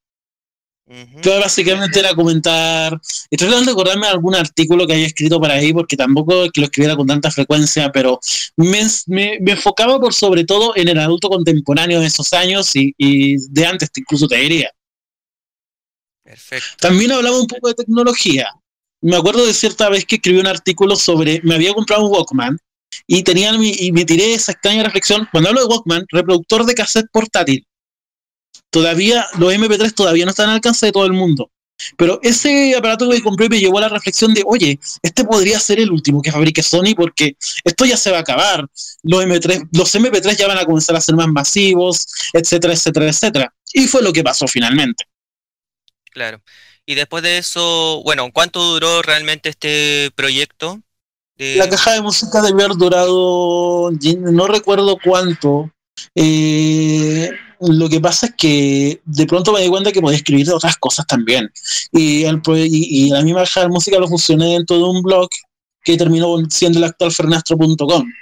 Yo 0.89 1.41
básicamente 1.41 1.99
era 1.99 2.15
comentar, 2.15 3.01
estoy 3.29 3.49
tratando 3.49 3.65
de 3.65 3.73
acordarme 3.73 4.07
de 4.07 4.13
algún 4.13 4.37
artículo 4.37 4.87
que 4.87 4.93
haya 4.93 5.07
escrito 5.07 5.41
para 5.41 5.55
ahí, 5.55 5.73
porque 5.73 5.97
tampoco 5.97 6.45
es 6.45 6.53
que 6.53 6.61
lo 6.61 6.67
escribiera 6.67 6.95
con 6.95 7.09
tanta 7.09 7.29
frecuencia, 7.29 7.91
pero 7.91 8.21
me, 8.57 8.87
enfocaba 9.45 9.99
por 9.99 10.15
sobre 10.15 10.45
todo 10.45 10.77
en 10.77 10.87
el 10.87 10.99
adulto 11.01 11.29
contemporáneo 11.29 11.99
de 12.01 12.07
esos 12.07 12.33
años 12.33 12.77
y, 12.77 12.95
y 12.99 13.37
de 13.51 13.67
antes, 13.67 13.91
incluso 13.97 14.29
te 14.29 14.37
diría. 14.37 14.71
Perfecto. 16.23 16.77
También 16.79 17.11
hablaba 17.11 17.41
un 17.41 17.49
poco 17.49 17.67
de 17.67 17.75
tecnología. 17.75 18.49
Me 19.01 19.17
acuerdo 19.17 19.45
de 19.45 19.55
cierta 19.55 19.89
vez 19.89 20.05
que 20.05 20.17
escribí 20.17 20.39
un 20.39 20.47
artículo 20.47 20.95
sobre, 20.95 21.41
me 21.43 21.57
había 21.57 21.75
comprado 21.75 22.07
un 22.07 22.13
Walkman 22.13 22.59
y, 23.09 23.25
tenía 23.25 23.53
y 23.55 23.91
me 23.91 24.05
tiré 24.05 24.35
esa 24.35 24.53
extraña 24.53 24.85
reflexión. 24.85 25.29
Cuando 25.33 25.49
hablo 25.51 25.63
de 25.63 25.67
Walkman, 25.67 26.07
reproductor 26.11 26.65
de 26.65 26.75
cassette 26.75 27.11
portátil. 27.13 27.67
Todavía, 28.71 29.27
los 29.39 29.53
MP3 29.53 29.95
todavía 29.95 30.25
no 30.25 30.31
están 30.31 30.49
al 30.49 30.57
alcance 30.57 30.87
de 30.87 30.93
todo 30.93 31.07
el 31.07 31.13
mundo. 31.13 31.51
Pero 31.97 32.19
ese 32.23 32.75
aparato 32.75 33.09
que 33.11 33.23
compré 33.23 33.49
me 33.49 33.61
llevó 33.61 33.79
a 33.79 33.83
la 33.83 33.89
reflexión 33.89 34.33
de, 34.33 34.43
oye, 34.47 34.79
este 35.03 35.25
podría 35.25 35.61
ser 35.61 35.79
el 35.79 35.91
último 35.91 36.23
que 36.23 36.33
fabrique 36.33 36.63
Sony 36.63 36.95
porque 36.97 37.37
esto 37.65 37.85
ya 37.85 37.97
se 37.97 38.11
va 38.11 38.19
a 38.19 38.21
acabar. 38.21 38.67
Los, 39.03 39.25
M3, 39.25 39.69
los 39.73 39.95
MP3 39.95 40.37
ya 40.37 40.49
van 40.49 40.59
a 40.59 40.65
comenzar 40.65 40.97
a 40.97 41.01
ser 41.01 41.15
más 41.15 41.29
masivos, 41.29 42.07
etcétera, 42.33 42.73
etcétera, 42.73 43.09
etcétera. 43.09 43.55
Y 43.73 43.87
fue 43.89 44.03
lo 44.03 44.13
que 44.13 44.23
pasó 44.23 44.47
finalmente. 44.49 45.05
Claro. 46.13 46.41
Y 46.87 46.95
después 46.95 47.23
de 47.23 47.39
eso, 47.39 48.03
bueno, 48.05 48.31
¿cuánto 48.33 48.63
duró 48.63 49.03
realmente 49.03 49.51
este 49.51 50.11
proyecto? 50.15 50.81
La 51.39 51.69
caja 51.69 51.93
de 51.93 52.01
música 52.01 52.41
debió 52.41 52.65
haber 52.65 52.79
durado, 52.79 53.91
no 53.91 54.47
recuerdo 54.47 54.97
cuánto. 55.03 55.71
Eh, 56.15 57.31
lo 57.61 57.89
que 57.89 58.01
pasa 58.01 58.27
es 58.27 58.35
que 58.37 59.01
de 59.05 59.27
pronto 59.27 59.53
me 59.53 59.61
di 59.61 59.69
cuenta 59.69 59.93
que 59.93 60.01
podía 60.01 60.17
escribir 60.17 60.47
de 60.47 60.55
otras 60.55 60.77
cosas 60.77 61.07
también. 61.07 61.51
Y, 61.93 62.25
el, 62.25 62.41
y, 62.47 63.11
la 63.11 63.23
misma 63.23 63.41
caja 63.41 63.63
de 63.63 63.69
música 63.69 63.99
lo 63.99 64.09
fusioné 64.09 64.55
dentro 64.55 64.77
de 64.77 64.85
un 64.85 65.03
blog 65.03 65.29
que 65.83 65.97
terminó 65.97 66.37
siendo 66.51 66.79
el 66.79 66.85
actual 66.85 67.13
fernastro.com, 67.13 68.13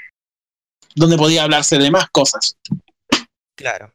donde 0.95 1.17
podía 1.17 1.45
hablarse 1.45 1.79
de 1.79 1.91
más 1.91 2.09
cosas. 2.11 2.57
Claro. 3.57 3.93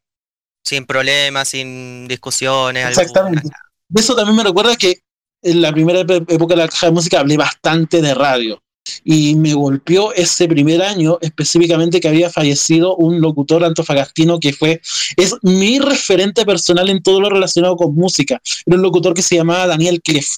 Sin 0.64 0.86
problemas, 0.86 1.50
sin 1.50 2.08
discusiones. 2.08 2.88
Exactamente. 2.88 3.50
De 3.88 4.02
eso 4.02 4.16
también 4.16 4.36
me 4.36 4.44
recuerda 4.44 4.76
que 4.76 5.02
en 5.42 5.62
la 5.62 5.72
primera 5.72 6.02
época 6.02 6.56
de 6.56 6.58
la 6.58 6.68
caja 6.68 6.88
de 6.88 6.92
música 6.92 7.20
hablé 7.20 7.38
bastante 7.38 8.02
de 8.02 8.14
radio 8.14 8.62
y 9.04 9.36
me 9.36 9.54
golpeó 9.54 10.14
ese 10.14 10.48
primer 10.48 10.82
año 10.82 11.18
específicamente 11.22 12.00
que 12.00 12.08
había 12.08 12.30
fallecido 12.30 12.96
un 12.96 13.22
locutor 13.22 13.64
antofagastino 13.64 14.40
que 14.40 14.54
fue, 14.54 14.82
es 15.18 15.36
mi 15.42 15.80
referente 15.80 16.46
personal 16.46 16.90
en 16.90 17.02
todo 17.02 17.22
lo 17.22 17.30
relacionado 17.30 17.76
con 17.76 17.96
música. 17.96 18.42
Era 18.66 18.78
un 18.78 18.82
locutor 18.82 19.14
que 19.14 19.22
se 19.22 19.36
llamaba 19.36 19.68
Daniel 19.68 20.02
Clef. 20.02 20.36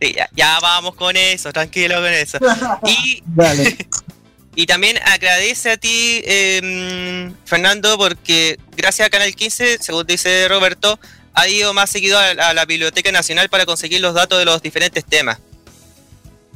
Sí, 0.00 0.16
ya, 0.35 0.59
vamos 0.62 0.94
con 0.94 1.14
eso, 1.14 1.53
tranquilo 1.53 1.96
con 1.96 2.07
eso. 2.07 2.38
Y, 2.87 3.22
y 4.57 4.64
también 4.64 4.98
agradece 5.05 5.72
a 5.72 5.76
ti, 5.76 6.22
em, 6.24 7.35
Fernando, 7.44 7.98
porque 7.98 8.59
gracias 8.74 9.09
a 9.09 9.11
Canal 9.11 9.35
15, 9.35 9.76
según 9.79 10.07
dice 10.07 10.48
Roberto, 10.48 10.98
ha 11.35 11.49
ido 11.49 11.73
más 11.75 11.90
seguido 11.90 12.19
a 12.19 12.55
la 12.55 12.64
Biblioteca 12.64 13.12
Nacional 13.12 13.49
para 13.49 13.66
conseguir 13.66 14.01
los 14.01 14.14
datos 14.14 14.38
de 14.38 14.45
los 14.45 14.62
diferentes 14.62 15.05
temas. 15.05 15.38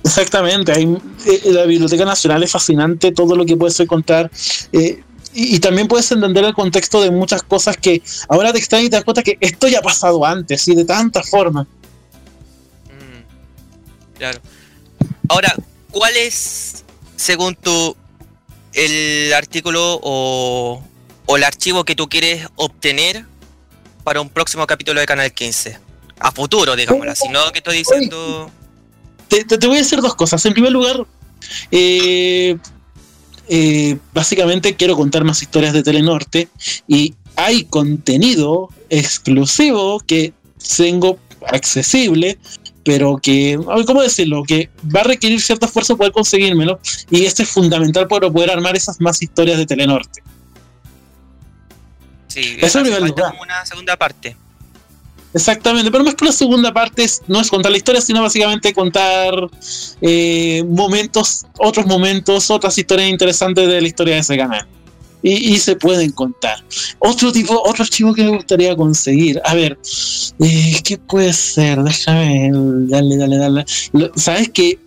Exactamente, 0.05 0.71
hay, 0.71 0.85
eh, 1.27 1.41
la 1.47 1.65
Biblioteca 1.65 2.05
Nacional 2.05 2.43
es 2.43 2.51
fascinante, 2.51 3.11
todo 3.11 3.35
lo 3.35 3.47
que 3.47 3.57
puedes 3.57 3.81
encontrar. 3.81 4.31
Eh, 4.73 5.03
y, 5.33 5.59
también 5.59 5.89
puedes 5.89 6.13
entender 6.13 6.45
el 6.45 6.53
contexto 6.53 7.01
de 7.01 7.11
muchas 7.11 7.43
cosas 7.43 7.77
que 7.77 8.03
ahora 8.29 8.53
te 8.53 8.59
extrañas 8.59 8.87
y 8.87 8.91
te 8.91 8.97
das 8.97 9.05
cuenta 9.05 9.23
que 9.23 9.37
esto 9.41 9.67
ya 9.67 9.79
ha 9.79 9.83
pasado 9.83 10.25
antes 10.25 10.69
y 10.69 10.75
de 10.75 10.85
tantas 10.85 11.29
formas. 11.29 11.67
Mm, 12.87 14.17
claro. 14.19 14.41
Ahora, 15.29 15.57
¿cuál 15.91 16.15
es, 16.17 16.85
según 17.17 17.57
tú, 17.57 17.97
el 18.75 19.33
artículo 19.33 19.99
o, 20.03 20.83
o, 21.27 21.37
el 21.37 21.45
archivo 21.45 21.85
que 21.85 21.97
tú 21.97 22.09
quieres 22.09 22.47
obtener 22.57 23.25
para 24.05 24.21
un 24.21 24.29
próximo 24.29 24.67
capítulo 24.67 25.01
de 25.01 25.07
Canal 25.07 25.33
15? 25.33 25.79
A 26.21 26.31
futuro, 26.31 26.77
digámoslo 26.77 27.11
así, 27.11 27.29
no 27.29 27.51
que 27.51 27.59
estoy 27.59 27.79
diciendo 27.79 28.51
te, 29.29 29.67
voy 29.67 29.77
a 29.77 29.81
decir 29.81 30.01
dos 30.01 30.14
cosas. 30.14 30.45
En 30.47 30.53
primer 30.53 30.73
lugar, 30.73 31.05
eh, 31.71 32.57
eh, 33.49 33.99
básicamente 34.12 34.75
quiero 34.77 34.97
contar 34.97 35.25
más 35.25 35.43
historias 35.43 35.73
de 35.73 35.83
Telenorte 35.83 36.49
y 36.87 37.14
hay 37.37 37.64
contenido 37.64 38.69
exclusivo 38.90 40.01
que 40.01 40.33
tengo 40.77 41.19
accesible, 41.49 42.38
pero 42.85 43.19
que, 43.19 43.59
¿cómo 43.87 44.03
decirlo? 44.03 44.45
Que 44.45 44.71
va 44.95 45.01
a 45.01 45.05
requerir 45.05 45.40
cierto 45.40 45.67
esfuerzo 45.67 45.97
poder 45.97 46.12
conseguírmelo 46.12 46.79
y 47.11 47.25
esto 47.25 47.43
es 47.43 47.49
fundamental 47.49 48.07
para 48.07 48.31
poder 48.31 48.51
armar 48.51 48.77
esas 48.77 49.01
más 49.01 49.21
historias 49.23 49.59
de 49.59 49.67
Telenorte. 49.67 50.23
Sí, 52.35 52.57
eso 52.61 52.81
es 52.81 53.12
como 53.12 53.42
una 53.42 53.64
segunda 53.64 53.97
parte. 53.97 54.37
Exactamente, 55.33 55.88
pero 55.92 56.03
más 56.03 56.16
que 56.16 56.25
la 56.25 56.33
segunda 56.33 56.73
parte 56.73 57.07
no 57.29 57.40
es 57.40 57.49
contar 57.49 57.70
la 57.70 57.79
historia, 57.79 58.01
sino 58.01 58.23
básicamente 58.23 58.73
contar 58.73 59.49
eh, 60.01 60.64
momentos, 60.66 61.47
otros 61.59 61.87
momentos, 61.87 62.51
otras 62.51 62.77
historias 62.77 63.09
interesantes 63.09 63.68
de 63.68 63.81
la 63.81 63.87
historia 63.87 64.14
de 64.14 64.20
ese 64.20 64.37
canal. 64.37 64.66
Y, 65.23 65.57
se 65.59 65.77
pueden 65.77 66.11
contar. 66.11 66.62
Otro 66.99 67.33
tipo, 67.33 67.59
otro 67.64 67.83
archivo 67.83 68.12
que 68.12 68.25
me 68.25 68.37
gustaría 68.37 68.77
conseguir. 68.77 69.40
A 69.44 69.55
ver, 69.55 69.79
eh, 70.40 70.81
¿qué 70.85 70.99
puede 70.99 71.33
ser? 71.33 71.83
Déjame, 71.83 72.51
dale, 72.53 73.16
dale, 73.16 73.38
dale. 73.38 73.64
¿Sabes 74.16 74.51
qué? 74.51 74.79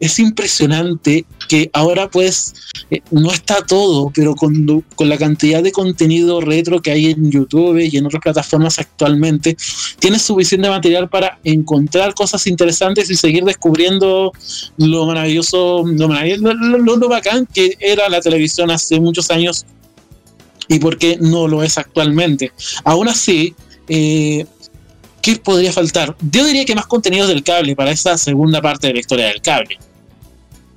Es 0.00 0.18
impresionante 0.18 1.24
que 1.48 1.70
ahora 1.72 2.10
pues 2.10 2.54
eh, 2.90 3.00
no 3.10 3.30
está 3.32 3.64
todo, 3.64 4.10
pero 4.14 4.34
con, 4.34 4.84
con, 4.94 5.08
la 5.08 5.16
cantidad 5.16 5.62
de 5.62 5.72
contenido 5.72 6.40
retro 6.40 6.80
que 6.80 6.90
hay 6.90 7.06
en 7.06 7.30
YouTube 7.30 7.78
y 7.78 7.96
en 7.96 8.06
otras 8.06 8.22
plataformas 8.22 8.78
actualmente, 8.78 9.56
tienes 9.98 10.22
suficiente 10.22 10.68
material 10.68 11.08
para 11.08 11.38
encontrar 11.44 12.14
cosas 12.14 12.46
interesantes 12.46 13.10
y 13.10 13.16
seguir 13.16 13.44
descubriendo 13.44 14.32
lo 14.76 15.06
maravilloso, 15.06 15.84
lo, 15.86 16.08
maravilloso, 16.08 16.52
lo, 16.54 17.08
bacán 17.08 17.46
que 17.46 17.76
era 17.80 18.08
la 18.08 18.20
televisión 18.20 18.70
hace 18.70 19.00
muchos 19.00 19.30
años 19.30 19.64
y 20.68 20.78
por 20.78 20.98
qué 20.98 21.16
no 21.20 21.48
lo 21.48 21.62
es 21.62 21.78
actualmente. 21.78 22.52
Aún 22.84 23.08
así, 23.08 23.54
eh, 23.88 24.44
¿qué 25.22 25.36
podría 25.36 25.72
faltar? 25.72 26.16
Yo 26.30 26.44
diría 26.44 26.64
que 26.64 26.74
más 26.74 26.86
contenidos 26.86 27.28
del 27.28 27.42
cable 27.42 27.76
para 27.76 27.92
esta 27.92 28.18
segunda 28.18 28.60
parte 28.60 28.88
de 28.88 28.94
la 28.94 29.00
historia 29.00 29.26
del 29.26 29.40
cable. 29.40 29.78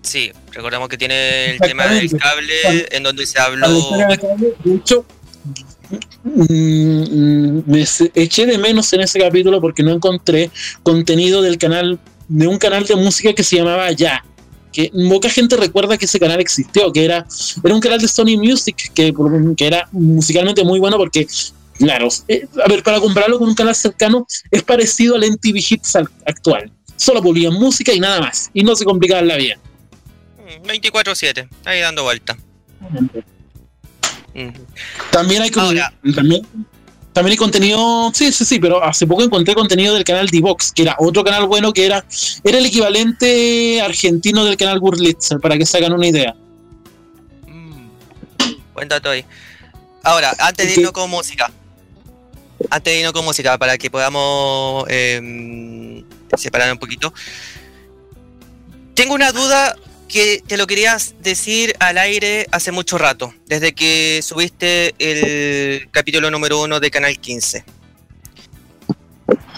Sí, 0.01 0.31
recordemos 0.51 0.87
que 0.89 0.97
tiene 0.97 1.51
el 1.51 1.59
tema 1.59 1.87
del 1.87 2.09
cable 2.17 2.87
en 2.91 3.03
donde 3.03 3.25
se 3.25 3.39
habló. 3.39 3.67
De 4.63 4.75
hecho, 4.75 5.05
mm, 6.23 7.61
me 7.65 7.85
eché 8.15 8.45
de 8.45 8.57
menos 8.57 8.91
en 8.93 9.01
ese 9.01 9.19
capítulo 9.19 9.59
porque 9.59 9.83
no 9.83 9.91
encontré 9.91 10.49
contenido 10.83 11.41
del 11.41 11.57
canal, 11.57 11.99
de 12.27 12.47
un 12.47 12.57
canal 12.57 12.85
de 12.85 12.95
música 12.95 13.33
que 13.33 13.43
se 13.43 13.57
llamaba 13.57 13.91
Ya. 13.91 14.23
Que 14.71 14.91
poca 15.09 15.29
gente 15.29 15.57
recuerda 15.57 15.97
que 15.97 16.05
ese 16.05 16.19
canal 16.19 16.39
existió, 16.39 16.91
que 16.93 17.03
era, 17.03 17.25
era 17.63 17.73
un 17.73 17.81
canal 17.81 17.99
de 17.99 18.07
Sony 18.07 18.37
Music 18.37 18.91
que, 18.93 19.13
que 19.57 19.67
era 19.67 19.89
musicalmente 19.91 20.63
muy 20.63 20.79
bueno 20.79 20.97
porque 20.97 21.27
Claro, 21.79 22.09
eh, 22.27 22.45
a 22.63 22.67
ver, 22.67 22.83
para 22.83 22.99
compararlo 22.99 23.39
con 23.39 23.47
un 23.47 23.55
canal 23.55 23.73
cercano, 23.73 24.27
es 24.51 24.63
parecido 24.63 25.15
al 25.15 25.23
MTV 25.23 25.55
Hits 25.55 25.95
actual. 26.25 26.69
Solo 26.97 27.21
publican 27.21 27.53
música 27.53 27.93
y 27.93 28.01
nada 28.01 28.19
más, 28.19 28.51
y 28.53 28.63
no 28.63 28.75
se 28.75 28.83
complicaban 28.83 29.29
la 29.29 29.37
vida. 29.37 29.57
24-7, 30.63 31.47
ahí 31.65 31.79
dando 31.79 32.03
vuelta. 32.03 32.37
También 35.11 35.41
hay 35.41 35.49
también, 35.49 36.45
también 37.13 37.31
hay 37.31 37.37
contenido, 37.37 38.11
sí, 38.13 38.31
sí, 38.31 38.45
sí, 38.45 38.59
pero 38.59 38.83
hace 38.83 39.05
poco 39.05 39.23
encontré 39.23 39.53
contenido 39.53 39.93
del 39.93 40.03
canal 40.03 40.27
D-Box, 40.27 40.71
que 40.71 40.83
era 40.83 40.95
otro 40.99 41.23
canal 41.23 41.47
bueno 41.47 41.73
que 41.73 41.85
era, 41.85 42.05
era 42.43 42.57
el 42.57 42.65
equivalente 42.65 43.81
argentino 43.81 44.45
del 44.45 44.57
canal 44.57 44.79
Burlitzer, 44.79 45.39
para 45.39 45.57
que 45.57 45.65
se 45.65 45.77
hagan 45.77 45.93
una 45.93 46.07
idea. 46.07 46.35
Mm, 47.47 47.87
buen 48.73 48.87
dato 48.87 49.09
ahí. 49.09 49.25
Ahora, 50.03 50.33
antes 50.39 50.67
de 50.67 50.73
irnos 50.75 50.93
con 50.93 51.09
música, 51.09 51.51
antes 52.69 52.93
de 52.93 52.99
irnos 52.99 53.13
con 53.13 53.25
música, 53.25 53.57
para 53.57 53.77
que 53.77 53.89
podamos 53.89 54.85
eh, 54.87 56.03
separar 56.37 56.71
un 56.71 56.79
poquito, 56.79 57.13
tengo 58.93 59.13
una 59.13 59.31
duda 59.31 59.75
que 60.09 60.43
te 60.45 60.57
lo 60.57 60.67
querías 60.67 61.13
decir 61.19 61.75
al 61.79 61.97
aire 61.99 62.47
hace 62.51 62.71
mucho 62.71 62.97
rato, 62.97 63.33
desde 63.45 63.73
que 63.73 64.19
subiste 64.23 64.95
el 64.97 65.89
capítulo 65.91 66.31
número 66.31 66.59
uno 66.61 66.79
de 66.79 66.89
Canal 66.91 67.17
15. 67.19 67.63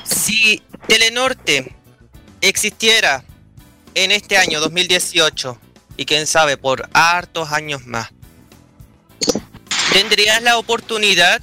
Si 0.03 0.61
Telenorte 0.87 1.73
existiera 2.41 3.23
en 3.95 4.11
este 4.11 4.37
año 4.37 4.59
2018 4.59 5.57
y 5.95 6.05
quién 6.05 6.27
sabe 6.27 6.57
por 6.57 6.89
hartos 6.93 7.51
años 7.53 7.85
más, 7.87 8.09
¿tendrías 9.93 10.41
la 10.43 10.57
oportunidad 10.57 11.41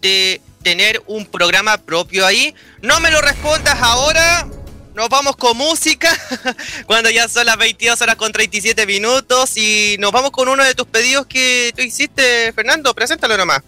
de 0.00 0.40
tener 0.62 1.02
un 1.06 1.26
programa 1.26 1.76
propio 1.76 2.24
ahí? 2.24 2.54
No 2.80 3.00
me 3.00 3.10
lo 3.10 3.20
respondas 3.20 3.76
ahora, 3.82 4.48
nos 4.96 5.10
vamos 5.10 5.36
con 5.36 5.56
música 5.56 6.10
cuando 6.86 7.10
ya 7.10 7.28
son 7.28 7.44
las 7.44 7.58
22 7.58 8.00
horas 8.00 8.16
con 8.16 8.32
37 8.32 8.86
minutos 8.86 9.56
y 9.58 9.96
nos 9.98 10.10
vamos 10.10 10.30
con 10.30 10.48
uno 10.48 10.64
de 10.64 10.74
tus 10.74 10.86
pedidos 10.86 11.26
que 11.26 11.72
tú 11.76 11.82
hiciste, 11.82 12.50
Fernando. 12.54 12.94
Preséntalo 12.94 13.36
nomás. 13.36 13.62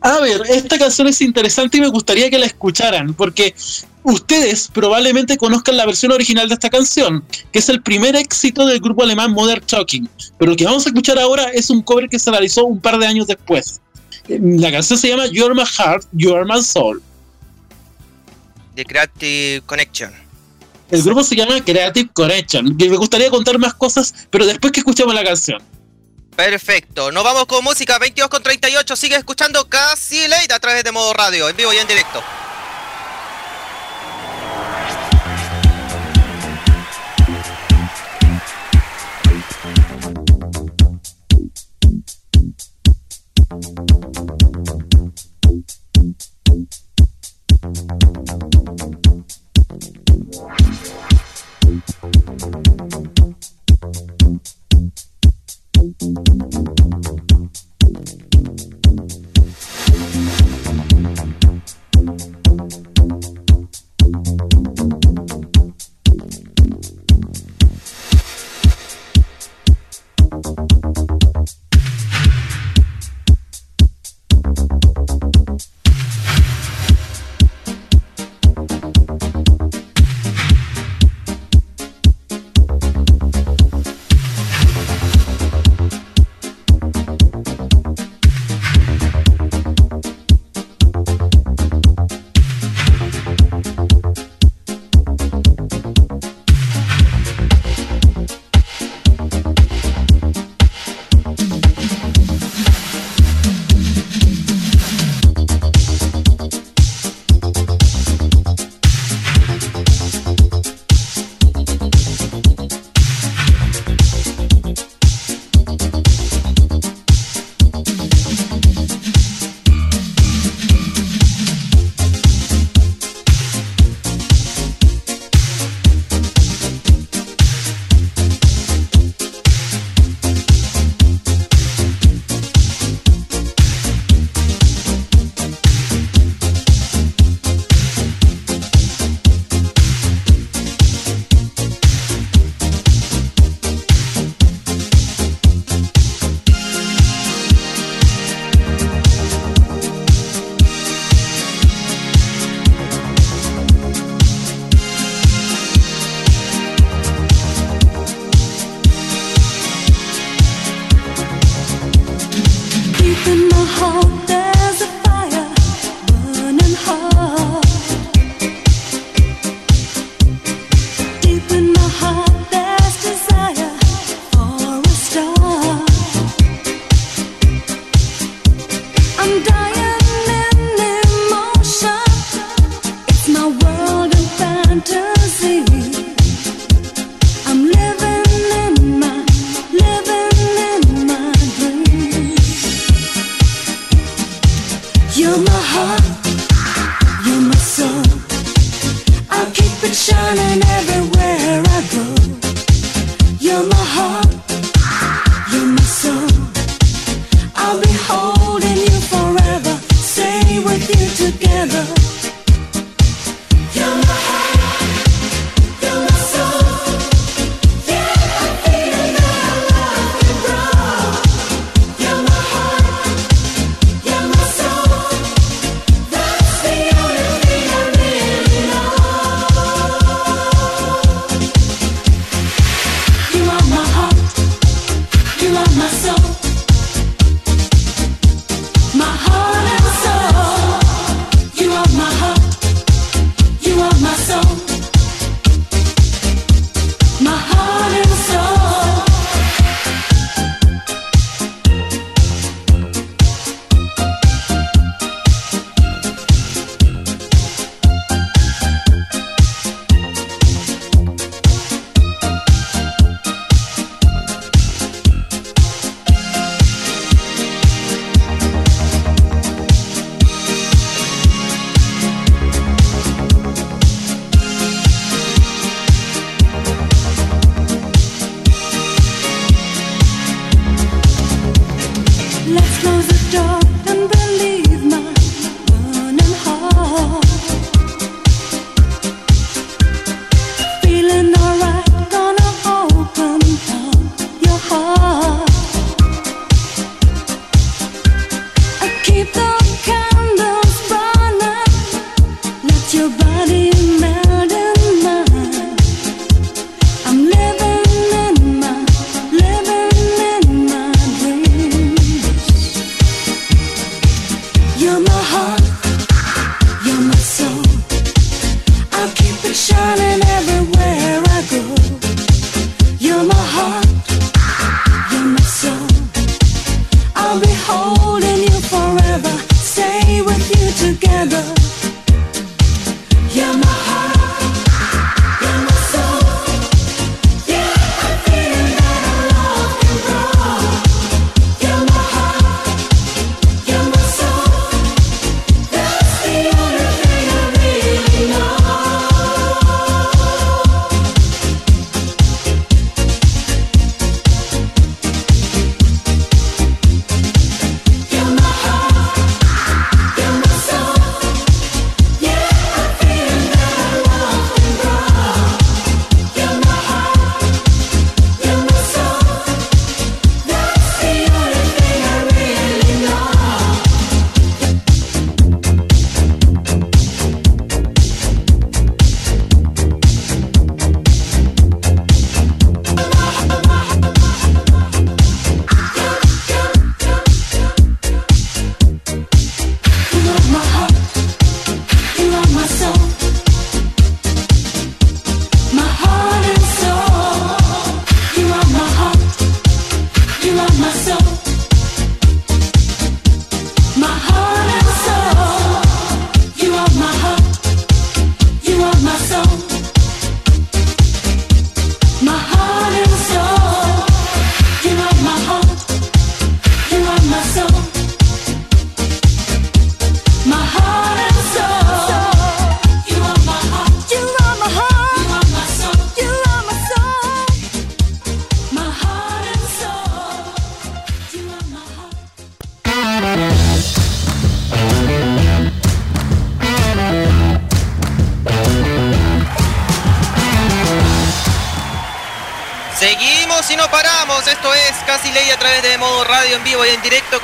A 0.00 0.20
ver, 0.20 0.42
esta 0.48 0.78
canción 0.78 1.08
es 1.08 1.20
interesante 1.20 1.76
y 1.76 1.82
me 1.82 1.88
gustaría 1.88 2.30
que 2.30 2.38
la 2.38 2.46
escucharan 2.46 3.12
porque 3.12 3.54
ustedes 4.02 4.68
probablemente 4.72 5.36
conozcan 5.36 5.76
la 5.76 5.84
versión 5.84 6.12
original 6.12 6.48
de 6.48 6.54
esta 6.54 6.70
canción, 6.70 7.22
que 7.52 7.58
es 7.58 7.68
el 7.68 7.82
primer 7.82 8.16
éxito 8.16 8.66
del 8.66 8.80
grupo 8.80 9.02
alemán 9.02 9.32
Modern 9.32 9.64
Talking. 9.66 10.08
Pero 10.38 10.52
lo 10.52 10.56
que 10.56 10.64
vamos 10.64 10.86
a 10.86 10.88
escuchar 10.88 11.18
ahora 11.18 11.50
es 11.50 11.68
un 11.68 11.82
cover 11.82 12.08
que 12.08 12.18
se 12.18 12.30
realizó 12.30 12.64
un 12.64 12.80
par 12.80 12.98
de 12.98 13.06
años 13.06 13.26
después. 13.26 13.80
La 14.28 14.72
canción 14.72 14.98
se 14.98 15.08
llama 15.08 15.26
You're 15.26 15.54
My 15.54 15.64
Heart, 15.66 16.06
You're 16.12 16.46
My 16.46 16.62
Soul. 16.62 17.02
The 18.74 18.84
Creative 18.84 19.62
Connection. 19.66 20.12
El 20.90 21.02
grupo 21.02 21.24
se 21.24 21.36
llama 21.36 21.62
Creative 21.64 22.10
Connection. 22.12 22.76
me 22.76 22.96
gustaría 22.96 23.30
contar 23.30 23.58
más 23.58 23.74
cosas, 23.74 24.14
pero 24.30 24.46
después 24.46 24.72
que 24.72 24.80
escuchemos 24.80 25.14
la 25.14 25.24
canción. 25.24 25.62
Perfecto, 26.36 27.12
nos 27.12 27.22
vamos 27.22 27.46
con 27.46 27.62
música 27.62 27.98
22 27.98 28.28
con 28.28 28.42
38. 28.42 28.96
Sigue 28.96 29.16
escuchando 29.16 29.68
casi 29.68 30.26
late 30.28 30.52
a 30.52 30.58
través 30.58 30.82
de 30.82 30.92
modo 30.92 31.12
radio, 31.12 31.48
en 31.48 31.56
vivo 31.56 31.72
y 31.72 31.76
en 31.76 31.86
directo. 31.86 32.22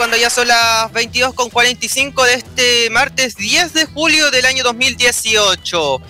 Cuando 0.01 0.16
ya 0.16 0.30
son 0.30 0.48
las 0.48 0.90
22.45 0.92 2.24
de 2.24 2.32
este 2.32 2.88
martes 2.88 3.36
10 3.36 3.74
de 3.74 3.84
julio 3.84 4.30
del 4.30 4.46
año 4.46 4.64
2018. 4.64 6.01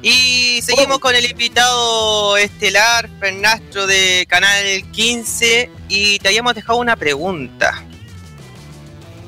Y 0.00 0.62
seguimos 0.62 0.98
con 0.98 1.14
el 1.14 1.30
invitado 1.30 2.38
estelar, 2.38 3.06
Fernastro 3.20 3.86
de 3.86 4.24
Canal 4.30 4.90
15, 4.92 5.70
y 5.90 6.18
te 6.20 6.28
habíamos 6.28 6.54
dejado 6.54 6.78
una 6.78 6.96
pregunta. 6.96 7.84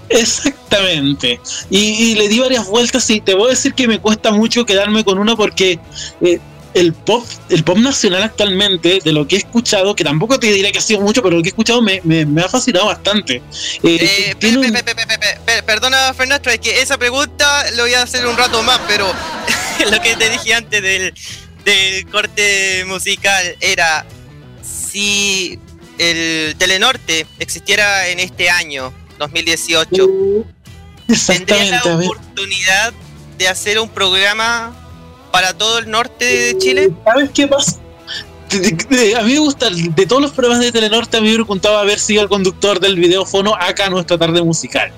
Exactamente. 0.08 1.38
Y, 1.68 2.14
le 2.14 2.28
di 2.28 2.38
varias 2.38 2.66
vueltas 2.68 3.10
y 3.10 3.20
te 3.20 3.34
voy 3.34 3.48
a 3.48 3.50
decir 3.50 3.74
que 3.74 3.86
me 3.86 3.98
cuesta 3.98 4.32
mucho 4.32 4.64
quedarme 4.64 5.04
con 5.04 5.18
una 5.18 5.36
porque 5.36 5.78
eh, 6.22 6.40
el 6.76 6.92
pop, 6.92 7.24
el 7.48 7.64
pop 7.64 7.78
nacional 7.78 8.22
actualmente, 8.22 9.00
de 9.02 9.12
lo 9.12 9.26
que 9.26 9.36
he 9.36 9.38
escuchado, 9.38 9.96
que 9.96 10.04
tampoco 10.04 10.38
te 10.38 10.48
diré 10.48 10.70
que 10.72 10.78
ha 10.78 10.82
sido 10.82 11.00
mucho, 11.00 11.22
pero 11.22 11.36
lo 11.36 11.42
que 11.42 11.48
he 11.48 11.50
escuchado 11.50 11.80
me, 11.80 12.00
ha 12.44 12.48
fascinado 12.50 12.86
bastante. 12.86 13.42
perdona, 15.64 16.12
Fernando, 16.12 16.50
es 16.50 16.60
que 16.60 16.82
esa 16.82 16.98
pregunta 16.98 17.70
lo 17.72 17.84
voy 17.84 17.94
a 17.94 18.02
hacer 18.02 18.26
un 18.26 18.36
rato 18.36 18.62
más, 18.62 18.78
pero 18.86 19.10
lo 19.90 20.02
que 20.02 20.16
te 20.16 20.28
dije 20.28 20.52
antes 20.52 20.82
del, 20.82 21.14
del 21.64 22.06
corte 22.10 22.84
musical 22.86 23.56
era 23.60 24.04
si 24.62 25.58
el 25.96 26.56
Telenorte 26.58 27.26
existiera 27.38 28.08
en 28.08 28.20
este 28.20 28.50
año, 28.50 28.92
2018, 29.18 30.06
tendría 31.26 31.70
la 31.70 31.96
oportunidad 31.96 32.92
de 33.38 33.48
hacer 33.48 33.78
un 33.78 33.88
programa 33.88 34.85
para 35.36 35.52
todo 35.52 35.80
el 35.80 35.90
norte 35.90 36.24
de 36.24 36.56
Chile? 36.56 36.90
¿Sabes 37.04 37.30
qué 37.34 37.46
pasa? 37.46 37.76
A 39.18 39.22
mí 39.22 39.34
me 39.34 39.38
gusta, 39.38 39.68
de 39.68 40.06
todos 40.06 40.22
los 40.22 40.32
programas 40.32 40.64
de 40.64 40.72
Telenorte, 40.72 41.18
a 41.18 41.20
mí 41.20 41.28
me 41.28 41.34
preguntaba 41.34 41.80
haber 41.80 42.00
sido 42.00 42.22
el 42.22 42.30
conductor 42.30 42.80
del 42.80 42.96
videofono 42.96 43.54
acá 43.54 43.90
nuestra 43.90 44.16
tarde 44.16 44.40
musical. 44.40 44.90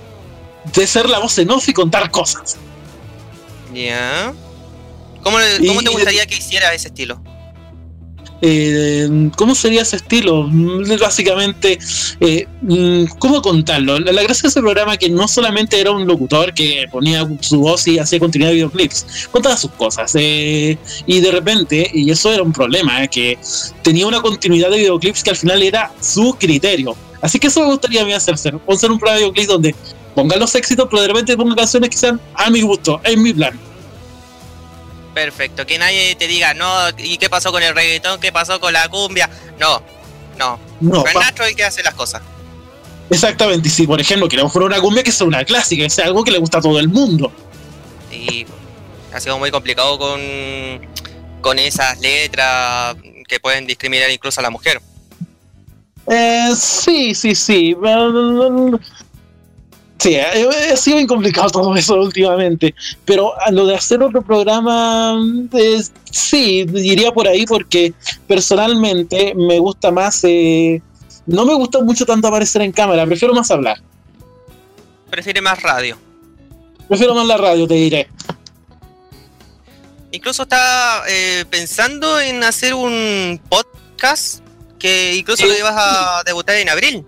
De 0.72 0.86
ser 0.86 1.10
la 1.10 1.18
voz 1.18 1.36
en 1.38 1.50
off 1.50 1.68
y 1.68 1.72
contar 1.72 2.12
cosas. 2.12 2.56
Ya. 3.74 4.32
¿Cómo, 5.24 5.38
¿Cómo, 5.66 5.82
te 5.82 5.90
gustaría 5.90 6.24
que 6.24 6.36
hiciera 6.36 6.72
ese 6.72 6.86
estilo? 6.86 7.20
Eh, 8.40 9.30
¿Cómo 9.36 9.54
sería 9.54 9.82
ese 9.82 9.96
estilo? 9.96 10.48
Básicamente, 11.00 11.78
eh, 12.20 12.46
mm, 12.62 13.04
¿cómo 13.18 13.42
contarlo? 13.42 13.98
La, 13.98 14.22
gracia 14.22 14.42
de 14.42 14.48
ese 14.48 14.60
programa 14.60 14.96
que 14.96 15.08
no 15.10 15.26
solamente 15.26 15.80
era 15.80 15.90
un 15.90 16.06
locutor 16.06 16.54
que 16.54 16.86
ponía 16.90 17.28
su 17.40 17.60
voz 17.60 17.86
y 17.88 17.98
hacía 17.98 18.18
continuidad 18.18 18.50
de 18.50 18.56
videoclips, 18.56 19.28
contaba 19.30 19.56
sus 19.56 19.72
cosas. 19.72 20.12
Eh, 20.14 20.78
y 21.06 21.20
de 21.20 21.30
repente, 21.32 21.90
y 21.92 22.10
eso 22.10 22.32
era 22.32 22.42
un 22.42 22.52
problema, 22.52 23.06
que 23.08 23.38
tenía 23.82 24.06
una 24.06 24.20
continuidad 24.20 24.70
de 24.70 24.78
videoclips 24.78 25.22
que 25.22 25.30
al 25.30 25.36
final 25.36 25.62
era 25.62 25.92
su 26.00 26.36
criterio. 26.38 26.96
Así 27.20 27.40
que 27.40 27.48
eso 27.48 27.60
me 27.60 27.66
gustaría 27.66 28.02
a 28.02 28.04
mí 28.04 28.12
hacer, 28.12 28.34
hacer 28.34 28.54
un 28.54 28.60
programa 28.68 29.14
de 29.14 29.18
videoclips 29.18 29.48
donde 29.48 29.74
pongan 30.14 30.38
los 30.38 30.54
éxitos, 30.54 30.86
pero 30.90 31.02
de 31.02 31.08
repente 31.08 31.36
pongan 31.36 31.56
canciones 31.56 31.90
que 31.90 31.96
sean 31.96 32.20
a 32.34 32.50
mi 32.50 32.60
gusto, 32.62 33.00
en 33.04 33.22
mi 33.22 33.32
plan. 33.32 33.67
Perfecto, 35.18 35.66
que 35.66 35.78
nadie 35.78 36.14
te 36.14 36.28
diga, 36.28 36.54
no, 36.54 36.90
¿y 36.96 37.18
qué 37.18 37.28
pasó 37.28 37.50
con 37.50 37.60
el 37.60 37.74
reggaetón? 37.74 38.20
¿Qué 38.20 38.30
pasó 38.30 38.60
con 38.60 38.72
la 38.72 38.88
cumbia? 38.88 39.28
No, 39.58 39.82
no. 40.38 40.60
no 40.80 41.02
Nacho 41.02 41.42
es 41.42 41.48
el 41.48 41.56
que 41.56 41.64
hace 41.64 41.82
las 41.82 41.94
cosas. 41.94 42.22
Exactamente, 43.10 43.66
y 43.66 43.70
si 43.72 43.84
por 43.84 44.00
ejemplo 44.00 44.28
queremos 44.28 44.52
poner 44.52 44.68
una 44.68 44.80
cumbia 44.80 45.02
que 45.02 45.10
sea 45.10 45.26
una 45.26 45.44
clásica, 45.44 45.82
que 45.82 45.90
sea 45.90 46.04
algo 46.04 46.22
que 46.22 46.30
le 46.30 46.38
gusta 46.38 46.58
a 46.58 46.60
todo 46.60 46.78
el 46.78 46.88
mundo. 46.88 47.32
Y 48.12 48.46
ha 49.12 49.18
sido 49.18 49.40
muy 49.40 49.50
complicado 49.50 49.98
con, 49.98 50.20
con 51.40 51.58
esas 51.58 51.98
letras 51.98 52.94
que 53.26 53.40
pueden 53.40 53.66
discriminar 53.66 54.08
incluso 54.10 54.38
a 54.38 54.44
la 54.44 54.50
mujer. 54.50 54.80
Eh, 56.06 56.52
sí, 56.56 57.12
sí, 57.12 57.34
sí. 57.34 57.76
Sí, 59.98 60.16
ha 60.16 60.76
sido 60.76 60.96
bien 60.96 61.08
complicado 61.08 61.50
todo 61.52 61.74
eso 61.74 61.94
últimamente, 61.94 62.74
pero 63.04 63.38
a 63.40 63.50
lo 63.50 63.66
de 63.66 63.74
hacer 63.74 64.02
otro 64.02 64.22
programa, 64.22 65.16
sí, 66.10 66.64
diría 66.64 67.12
por 67.12 67.26
ahí 67.26 67.44
porque 67.46 67.92
personalmente 68.26 69.34
me 69.34 69.58
gusta 69.58 69.90
más, 69.90 70.22
eh, 70.24 70.80
no 71.26 71.44
me 71.44 71.54
gusta 71.54 71.80
mucho 71.82 72.06
tanto 72.06 72.28
aparecer 72.28 72.62
en 72.62 72.72
cámara, 72.72 73.04
prefiero 73.06 73.34
más 73.34 73.50
hablar. 73.50 73.78
Prefiere 75.10 75.40
más 75.40 75.60
radio. 75.62 75.98
Prefiero 76.86 77.14
más 77.14 77.26
la 77.26 77.36
radio, 77.36 77.66
te 77.66 77.74
diré. 77.74 78.08
Incluso 80.10 80.44
está 80.44 81.02
eh, 81.08 81.44
pensando 81.50 82.20
en 82.20 82.42
hacer 82.44 82.72
un 82.72 83.40
podcast 83.48 84.40
que 84.78 85.16
incluso 85.16 85.44
lo 85.44 85.58
ibas 85.58 85.74
a 85.76 86.22
debutar 86.24 86.56
en 86.56 86.68
abril. 86.68 87.04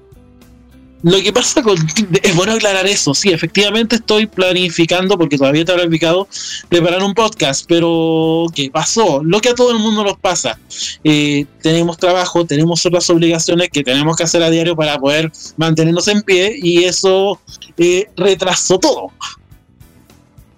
Lo 1.02 1.20
que 1.22 1.32
pasa 1.32 1.62
con. 1.62 1.76
Es 2.22 2.36
bueno 2.36 2.52
aclarar 2.52 2.86
eso. 2.86 3.14
Sí, 3.14 3.30
efectivamente 3.30 3.96
estoy 3.96 4.26
planificando, 4.26 5.16
porque 5.16 5.38
todavía 5.38 5.62
habrá 5.62 5.82
explicado, 5.82 6.28
preparar 6.68 7.02
un 7.02 7.14
podcast. 7.14 7.64
Pero, 7.66 8.46
¿qué 8.54 8.70
pasó? 8.70 9.22
Lo 9.22 9.40
que 9.40 9.50
a 9.50 9.54
todo 9.54 9.70
el 9.70 9.78
mundo 9.78 10.04
nos 10.04 10.18
pasa. 10.18 10.58
Eh, 11.04 11.46
tenemos 11.62 11.96
trabajo, 11.96 12.44
tenemos 12.44 12.84
otras 12.84 13.08
obligaciones 13.10 13.70
que 13.70 13.82
tenemos 13.82 14.16
que 14.16 14.24
hacer 14.24 14.42
a 14.42 14.50
diario 14.50 14.76
para 14.76 14.98
poder 14.98 15.32
mantenernos 15.56 16.08
en 16.08 16.22
pie, 16.22 16.54
y 16.60 16.84
eso 16.84 17.40
eh, 17.78 18.06
retrasó 18.16 18.78
todo. 18.78 19.12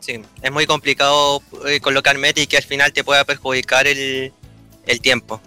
Sí, 0.00 0.20
es 0.42 0.50
muy 0.50 0.66
complicado 0.66 1.40
eh, 1.68 1.78
colocar 1.78 2.18
metas 2.18 2.42
y 2.42 2.46
que 2.48 2.56
al 2.56 2.64
final 2.64 2.92
te 2.92 3.04
pueda 3.04 3.24
perjudicar 3.24 3.86
el, 3.86 4.32
el 4.86 5.00
tiempo. 5.00 5.40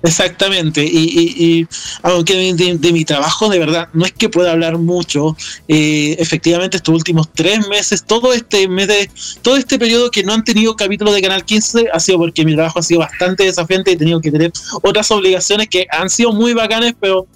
Exactamente, 0.00 0.84
y, 0.84 1.66
aunque 2.02 2.54
de, 2.54 2.92
mi 2.92 3.04
trabajo 3.04 3.48
de 3.48 3.58
verdad 3.58 3.88
no 3.92 4.04
es 4.04 4.12
que 4.12 4.28
pueda 4.28 4.52
hablar 4.52 4.78
mucho, 4.78 5.36
eh, 5.66 6.14
efectivamente 6.20 6.76
estos 6.76 6.94
últimos 6.94 7.28
tres 7.32 7.66
meses, 7.66 8.04
todo 8.04 8.32
este 8.32 8.68
mes 8.68 8.86
de, 8.86 9.10
todo 9.42 9.56
este 9.56 9.76
periodo 9.76 10.12
que 10.12 10.22
no 10.22 10.34
han 10.34 10.44
tenido 10.44 10.76
capítulo 10.76 11.10
de 11.12 11.20
Canal 11.20 11.44
15 11.44 11.86
ha 11.92 11.98
sido 11.98 12.18
porque 12.18 12.44
mi 12.44 12.54
trabajo 12.54 12.78
ha 12.78 12.82
sido 12.82 13.00
bastante 13.00 13.42
desafiante 13.42 13.90
y 13.90 13.94
he 13.94 13.96
tenido 13.96 14.20
que 14.20 14.30
tener 14.30 14.52
otras 14.82 15.10
obligaciones 15.10 15.68
que 15.68 15.88
han 15.90 16.08
sido 16.08 16.32
muy 16.32 16.54
bacanes, 16.54 16.94
pero 17.00 17.26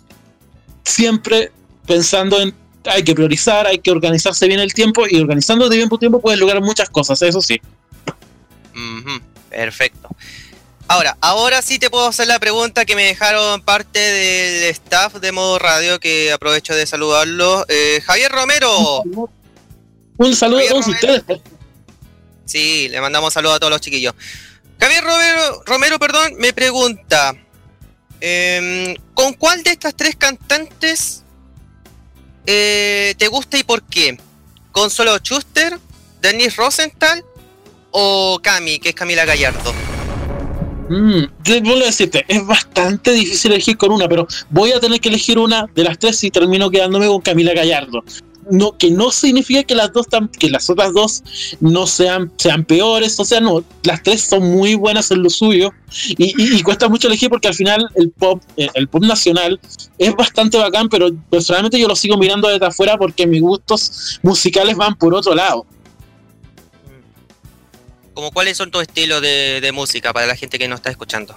siempre 0.84 1.50
pensando 1.84 2.40
en 2.40 2.54
hay 2.84 3.02
que 3.02 3.14
priorizar, 3.14 3.66
hay 3.66 3.78
que 3.78 3.90
organizarse 3.90 4.46
bien 4.46 4.60
el 4.60 4.72
tiempo 4.72 5.04
y 5.08 5.20
organizándote 5.20 5.76
bien 5.76 5.88
tu 5.88 5.98
tiempo 5.98 6.20
puedes 6.20 6.38
lograr 6.38 6.62
muchas 6.62 6.88
cosas, 6.90 7.20
eso 7.22 7.40
sí. 7.40 7.60
Perfecto. 9.50 10.08
Ahora, 10.88 11.16
ahora 11.20 11.62
sí 11.62 11.78
te 11.78 11.90
puedo 11.90 12.06
hacer 12.06 12.26
la 12.26 12.38
pregunta 12.38 12.84
que 12.84 12.94
me 12.96 13.04
dejaron 13.04 13.62
parte 13.62 13.98
del 13.98 14.64
staff 14.70 15.14
de 15.14 15.32
modo 15.32 15.58
radio, 15.58 15.98
que 16.00 16.32
aprovecho 16.32 16.74
de 16.74 16.86
saludarlo. 16.86 17.64
Eh, 17.68 18.02
Javier 18.04 18.30
Romero. 18.30 19.02
Un 20.18 20.36
saludo 20.36 20.60
a 20.60 20.68
todos 20.68 20.88
ustedes. 20.88 21.22
Sí, 22.44 22.88
le 22.88 23.00
mandamos 23.00 23.32
saludos 23.32 23.56
a 23.56 23.60
todos 23.60 23.70
los 23.70 23.80
chiquillos. 23.80 24.14
Javier 24.78 25.04
Romero, 25.04 25.62
Romero 25.64 25.98
perdón, 25.98 26.34
me 26.38 26.52
pregunta, 26.52 27.34
em, 28.20 28.94
¿con 29.14 29.32
cuál 29.34 29.62
de 29.62 29.70
estas 29.70 29.94
tres 29.94 30.16
cantantes 30.16 31.22
eh, 32.44 33.14
te 33.16 33.28
gusta 33.28 33.56
y 33.58 33.62
por 33.62 33.82
qué? 33.84 34.18
¿Con 34.72 34.90
solo 34.90 35.16
Schuster, 35.18 35.78
Denise 36.20 36.56
Rosenthal 36.56 37.24
o 37.92 38.40
Cami, 38.42 38.80
que 38.80 38.88
es 38.88 38.94
Camila 38.94 39.24
Gallardo? 39.24 39.72
Mm, 40.93 41.24
vuelvo 41.62 41.84
a 41.84 41.86
decirte, 41.86 42.22
es 42.28 42.47
bastante 42.47 43.12
difícil 43.12 43.53
elegir 43.53 43.78
con 43.78 43.93
una, 43.93 44.07
pero 44.09 44.26
voy 44.51 44.72
a 44.72 44.80
tener 44.80 45.01
que 45.01 45.09
elegir 45.09 45.38
una 45.38 45.66
de 45.74 45.84
las 45.84 45.99
tres 45.99 46.22
y 46.22 46.30
termino 46.30 46.70
quedándome 46.70 47.07
con 47.07 47.22
Camila 47.22 47.55
Gallardo. 47.55 48.05
No, 48.51 48.76
que 48.76 48.90
no 48.90 49.11
significa 49.11 49.62
que 49.62 49.74
las 49.74 49.93
dos 49.93 50.07
que 50.38 50.51
las 50.51 50.68
otras 50.68 50.93
dos 50.93 51.22
no 51.61 51.86
sean, 51.86 52.30
sean 52.36 52.64
peores, 52.64 53.18
o 53.18 53.24
sea, 53.24 53.40
no, 53.40 53.64
las 53.84 54.03
tres 54.03 54.20
son 54.20 54.43
muy 54.51 54.74
buenas 54.74 55.11
en 55.12 55.22
lo 55.22 55.30
suyo 55.30 55.70
y, 56.18 56.62
cuesta 56.62 56.88
mucho 56.88 57.07
elegir 57.07 57.30
porque 57.30 57.49
al 57.49 57.55
final 57.55 57.88
el 57.95 58.11
pop, 58.11 58.43
el, 58.57 58.88
pop 58.88 59.03
nacional 59.05 59.61
es 59.97 60.14
bastante 60.14 60.59
bacán, 60.59 60.88
pero 60.90 61.09
personalmente 61.30 61.78
yo 61.78 61.88
lo 61.88 61.97
sigo 61.97 62.18
mirando 62.18 62.49
desde 62.49 62.66
afuera 62.66 62.99
porque 62.99 63.26
mis 63.26 63.40
gustos 63.40 64.18
musicales 64.22 64.76
van 64.76 64.97
por 64.97 65.14
otro 65.14 65.34
lado 65.34 65.64
como 68.14 68.30
cuáles 68.30 68.56
son 68.56 68.70
tus 68.70 68.82
estilos 68.82 69.20
de, 69.22 69.70
música 69.72 70.12
para 70.12 70.26
la 70.26 70.36
gente 70.36 70.58
que 70.58 70.68
no 70.68 70.74
está 70.74 70.90
escuchando. 70.90 71.34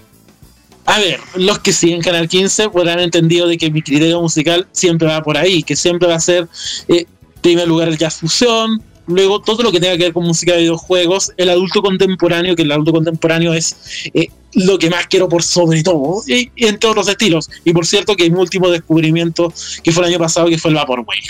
A 0.86 1.00
ver, 1.00 1.20
los 1.36 1.60
que 1.60 1.74
siguen 1.74 2.02
Canal 2.02 2.28
15 2.28 2.70
podrán 2.70 3.00
entendido 3.00 3.48
de 3.48 3.58
que 3.58 3.72
mi 3.72 3.82
criterio 3.82 4.22
musical 4.22 4.68
siempre 4.72 5.08
va 5.08 5.22
por 5.24 5.38
ahí, 5.38 5.64
que 5.64 5.76
siempre 5.76 6.08
va 6.08 6.16
a 6.16 6.20
ser, 6.20 6.48
eh, 6.88 7.06
en 7.08 7.42
primer 7.42 7.68
lugar, 7.68 7.88
el 7.88 7.98
jazz 7.98 8.18
fusión, 8.18 8.84
luego 9.08 9.42
todo 9.42 9.64
lo 9.64 9.72
que 9.72 9.80
tenga 9.80 9.98
que 9.98 10.04
ver 10.04 10.14
con 10.14 10.26
música 10.26 10.54
de 10.54 10.60
videojuegos, 10.60 11.32
el 11.38 11.50
adulto 11.50 11.82
contemporáneo, 11.82 12.56
que 12.56 12.64
el 12.64 12.72
adulto 12.72 12.92
contemporáneo 12.92 13.54
es 13.54 14.10
eh, 14.14 14.28
lo 14.54 14.78
que 14.78 14.90
más 14.90 15.08
quiero 15.08 15.28
por 15.28 15.44
sobre 15.44 15.82
todo, 15.82 16.22
y, 16.28 16.52
entre 16.58 16.90
otros 16.90 17.08
estilos. 17.08 17.50
Y 17.64 17.74
por 17.74 17.86
cierto, 17.86 18.16
que 18.16 18.30
mi 18.30 18.40
último 18.40 18.70
descubrimiento, 18.70 19.52
que 19.84 19.92
fue 19.92 20.04
el 20.04 20.10
año 20.10 20.20
pasado, 20.20 20.48
que 20.48 20.58
fue 20.58 20.70
el 20.70 20.76
Vaporwave. 20.76 21.22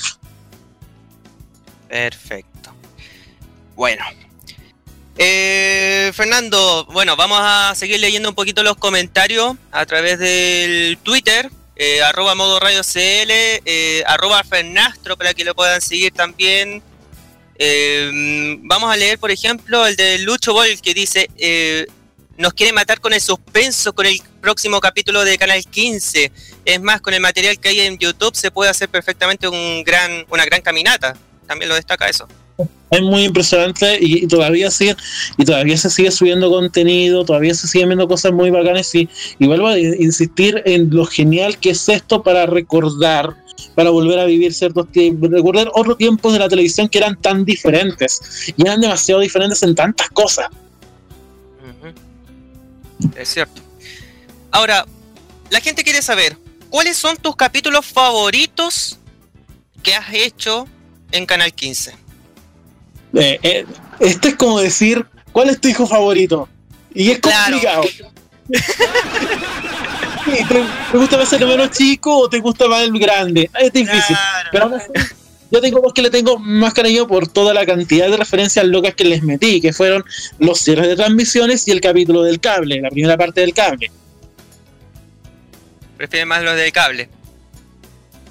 Perfecto. 1.87 2.71
Bueno, 3.75 4.03
Eh, 5.17 6.11
Fernando, 6.13 6.85
bueno, 6.91 7.15
vamos 7.15 7.39
a 7.41 7.73
seguir 7.75 7.99
leyendo 8.01 8.27
un 8.27 8.35
poquito 8.35 8.63
los 8.63 8.75
comentarios 8.75 9.55
a 9.71 9.85
través 9.85 10.19
del 10.19 10.97
Twitter, 11.03 11.49
eh, 11.77 12.01
arroba 12.01 12.35
modo 12.35 12.59
radio 12.59 12.81
CL, 12.83 13.61
eh, 13.65 14.03
arroba 14.07 14.43
Fernastro 14.43 15.17
para 15.17 15.33
que 15.33 15.45
lo 15.45 15.55
puedan 15.55 15.79
seguir 15.81 16.11
también. 16.11 16.83
vamos 18.63 18.91
a 18.91 18.97
leer, 18.97 19.17
por 19.17 19.31
ejemplo, 19.31 19.87
el 19.87 19.95
de 19.95 20.19
Lucho 20.19 20.51
Bol 20.51 20.67
que 20.81 20.93
dice, 20.93 21.29
nos 22.37 22.53
quiere 22.53 22.73
matar 22.73 22.99
con 22.99 23.13
el 23.13 23.21
suspenso 23.21 23.93
con 23.93 24.05
el 24.05 24.21
próximo 24.41 24.81
capítulo 24.81 25.23
de 25.23 25.37
Canal 25.37 25.63
15. 25.63 26.31
Es 26.65 26.81
más, 26.81 26.99
con 26.99 27.13
el 27.13 27.21
material 27.21 27.57
que 27.57 27.69
hay 27.69 27.79
en 27.79 27.97
YouTube 27.97 28.35
se 28.35 28.51
puede 28.51 28.69
hacer 28.69 28.89
perfectamente 28.89 29.47
un 29.47 29.83
gran, 29.85 30.25
una 30.29 30.43
gran 30.43 30.61
caminata. 30.61 31.15
También 31.47 31.69
lo 31.69 31.75
destaca 31.75 32.09
eso 32.09 32.27
es 32.91 33.01
muy 33.01 33.23
impresionante 33.23 33.97
y, 33.99 34.27
todavía 34.27 34.71
sigue 34.71 34.95
y 35.37 35.45
todavía 35.45 35.77
se 35.77 35.89
sigue 35.89 36.11
subiendo 36.11 36.49
contenido, 36.49 37.25
todavía 37.25 37.53
se 37.53 37.67
siguen 37.67 37.89
viendo 37.89 38.07
cosas 38.07 38.31
muy 38.31 38.49
bacanas 38.49 38.93
y, 38.95 39.09
y 39.39 39.47
vuelvo 39.47 39.67
a 39.67 39.77
insistir 39.77 40.61
en 40.65 40.89
lo 40.89 41.05
genial 41.05 41.57
que 41.57 41.71
es 41.71 41.89
esto 41.89 42.23
para 42.23 42.45
recordar, 42.45 43.35
para 43.73 43.89
volver 43.89 44.19
a 44.19 44.25
vivir 44.25 44.53
ciertos 44.53 44.89
tiempos, 44.91 45.29
recordar 45.29 45.69
otros 45.73 45.97
tiempos 45.97 46.33
de 46.33 46.39
la 46.39 46.47
televisión 46.47 46.87
que 46.87 46.99
eran 46.99 47.19
tan 47.19 47.43
diferentes 47.43 48.53
y 48.55 48.61
eran 48.61 48.81
demasiado 48.81 49.21
diferentes 49.21 49.61
en 49.63 49.75
tantas 49.75 50.09
cosas. 50.09 50.47
Es 53.15 53.29
cierto. 53.29 53.61
Ahora, 54.51 54.85
la 55.49 55.59
gente 55.59 55.83
quiere 55.83 56.01
saber, 56.01 56.37
¿cuáles 56.69 56.95
son 56.95 57.17
tus 57.17 57.35
capítulos 57.35 57.85
favoritos 57.85 58.99
que 59.83 59.93
has 59.93 60.13
hecho 60.13 60.65
en 61.11 61.25
Canal 61.25 61.53
15? 61.53 62.04
Eh, 63.15 63.39
eh, 63.43 63.65
esto 63.99 64.27
es 64.27 64.35
como 64.35 64.59
decir, 64.59 65.05
¿cuál 65.31 65.49
es 65.49 65.59
tu 65.59 65.67
hijo 65.67 65.87
favorito? 65.87 66.49
Y 66.93 67.11
es 67.11 67.19
complicado. 67.19 67.83
¿Te, 70.25 70.97
gusta 70.97 71.17
más 71.17 71.31
el 71.33 71.43
hermano 71.43 71.67
chico 71.67 72.17
o 72.17 72.29
te 72.29 72.39
gusta 72.39 72.67
más 72.67 72.83
el 72.83 72.97
grande? 72.99 73.49
Es 73.59 73.71
difícil. 73.71 74.17
Pero 74.51 74.71
yo 75.51 75.61
tengo 75.61 75.93
que 75.93 76.01
le 76.01 76.09
tengo 76.09 76.37
más 76.39 76.73
cariño 76.73 77.07
por 77.07 77.27
toda 77.27 77.53
la 77.53 77.65
cantidad 77.65 78.09
de 78.09 78.17
referencias 78.17 78.65
locas 78.65 78.95
que 78.95 79.05
les 79.05 79.23
metí, 79.23 79.61
que 79.61 79.71
fueron 79.71 80.03
los 80.39 80.59
cierres 80.59 80.87
de 80.87 80.95
transmisiones 80.95 81.67
y 81.67 81.71
el 81.71 81.81
capítulo 81.81 82.23
del 82.23 82.39
cable, 82.39 82.81
la 82.81 82.89
primera 82.89 83.17
parte 83.17 83.41
del 83.41 83.53
cable. 83.53 83.91
Prefiere 85.95 86.25
más 86.25 86.43
los 86.43 86.55
del 86.55 86.71
cable 86.71 87.09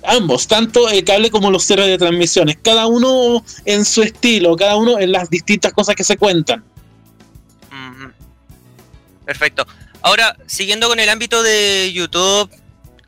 ambos, 0.04 0.46
tanto 0.46 0.88
el 0.88 1.04
cable 1.04 1.30
como 1.30 1.50
los 1.50 1.64
cierres 1.64 1.86
de 1.86 1.98
transmisiones, 1.98 2.58
cada 2.62 2.86
uno 2.86 3.44
en 3.64 3.84
su 3.84 4.02
estilo, 4.02 4.56
cada 4.56 4.76
uno 4.76 4.98
en 4.98 5.12
las 5.12 5.30
distintas 5.30 5.72
cosas 5.72 5.94
que 5.94 6.04
se 6.04 6.16
cuentan. 6.16 6.64
Perfecto. 9.24 9.66
Ahora, 10.02 10.36
siguiendo 10.46 10.88
con 10.88 11.00
el 11.00 11.08
ámbito 11.08 11.42
de 11.42 11.90
YouTube, 11.94 12.50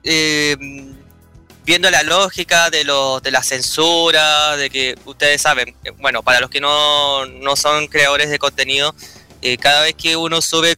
eh, 0.03 0.57
viendo 1.67 1.91
la 1.91 2.03
lógica 2.03 2.71
de, 2.71 2.85
lo, 2.85 3.21
de 3.21 3.31
la 3.31 3.43
censura, 3.43 4.57
de 4.57 4.71
que 4.71 4.97
ustedes 5.05 5.43
saben, 5.43 5.75
eh, 5.85 5.91
bueno, 5.99 6.23
para 6.23 6.41
los 6.41 6.49
que 6.49 6.61
no, 6.61 7.27
no 7.27 7.57
son 7.57 7.89
creadores 7.89 8.31
de 8.31 8.39
contenido, 8.39 8.95
eh, 9.43 9.59
cada 9.59 9.83
vez 9.83 9.95
que 9.95 10.17
uno 10.17 10.41
sube 10.41 10.77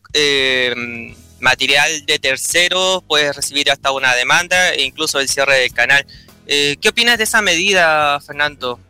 material 1.41 2.05
de 2.07 2.19
terceros, 2.19 3.03
puedes 3.07 3.35
recibir 3.35 3.71
hasta 3.71 3.93
una 3.93 4.15
demanda 4.15 4.75
e 4.75 4.83
incluso 4.83 5.21
el 5.21 5.29
cierre 5.29 5.57
del 5.57 5.73
canal. 5.73 6.07
Eh, 6.47 6.77
¿Qué 6.81 6.89
opinas 6.89 7.19
de 7.19 7.25
esa 7.25 7.43
medida, 7.43 8.21
Fernando? 8.21 8.81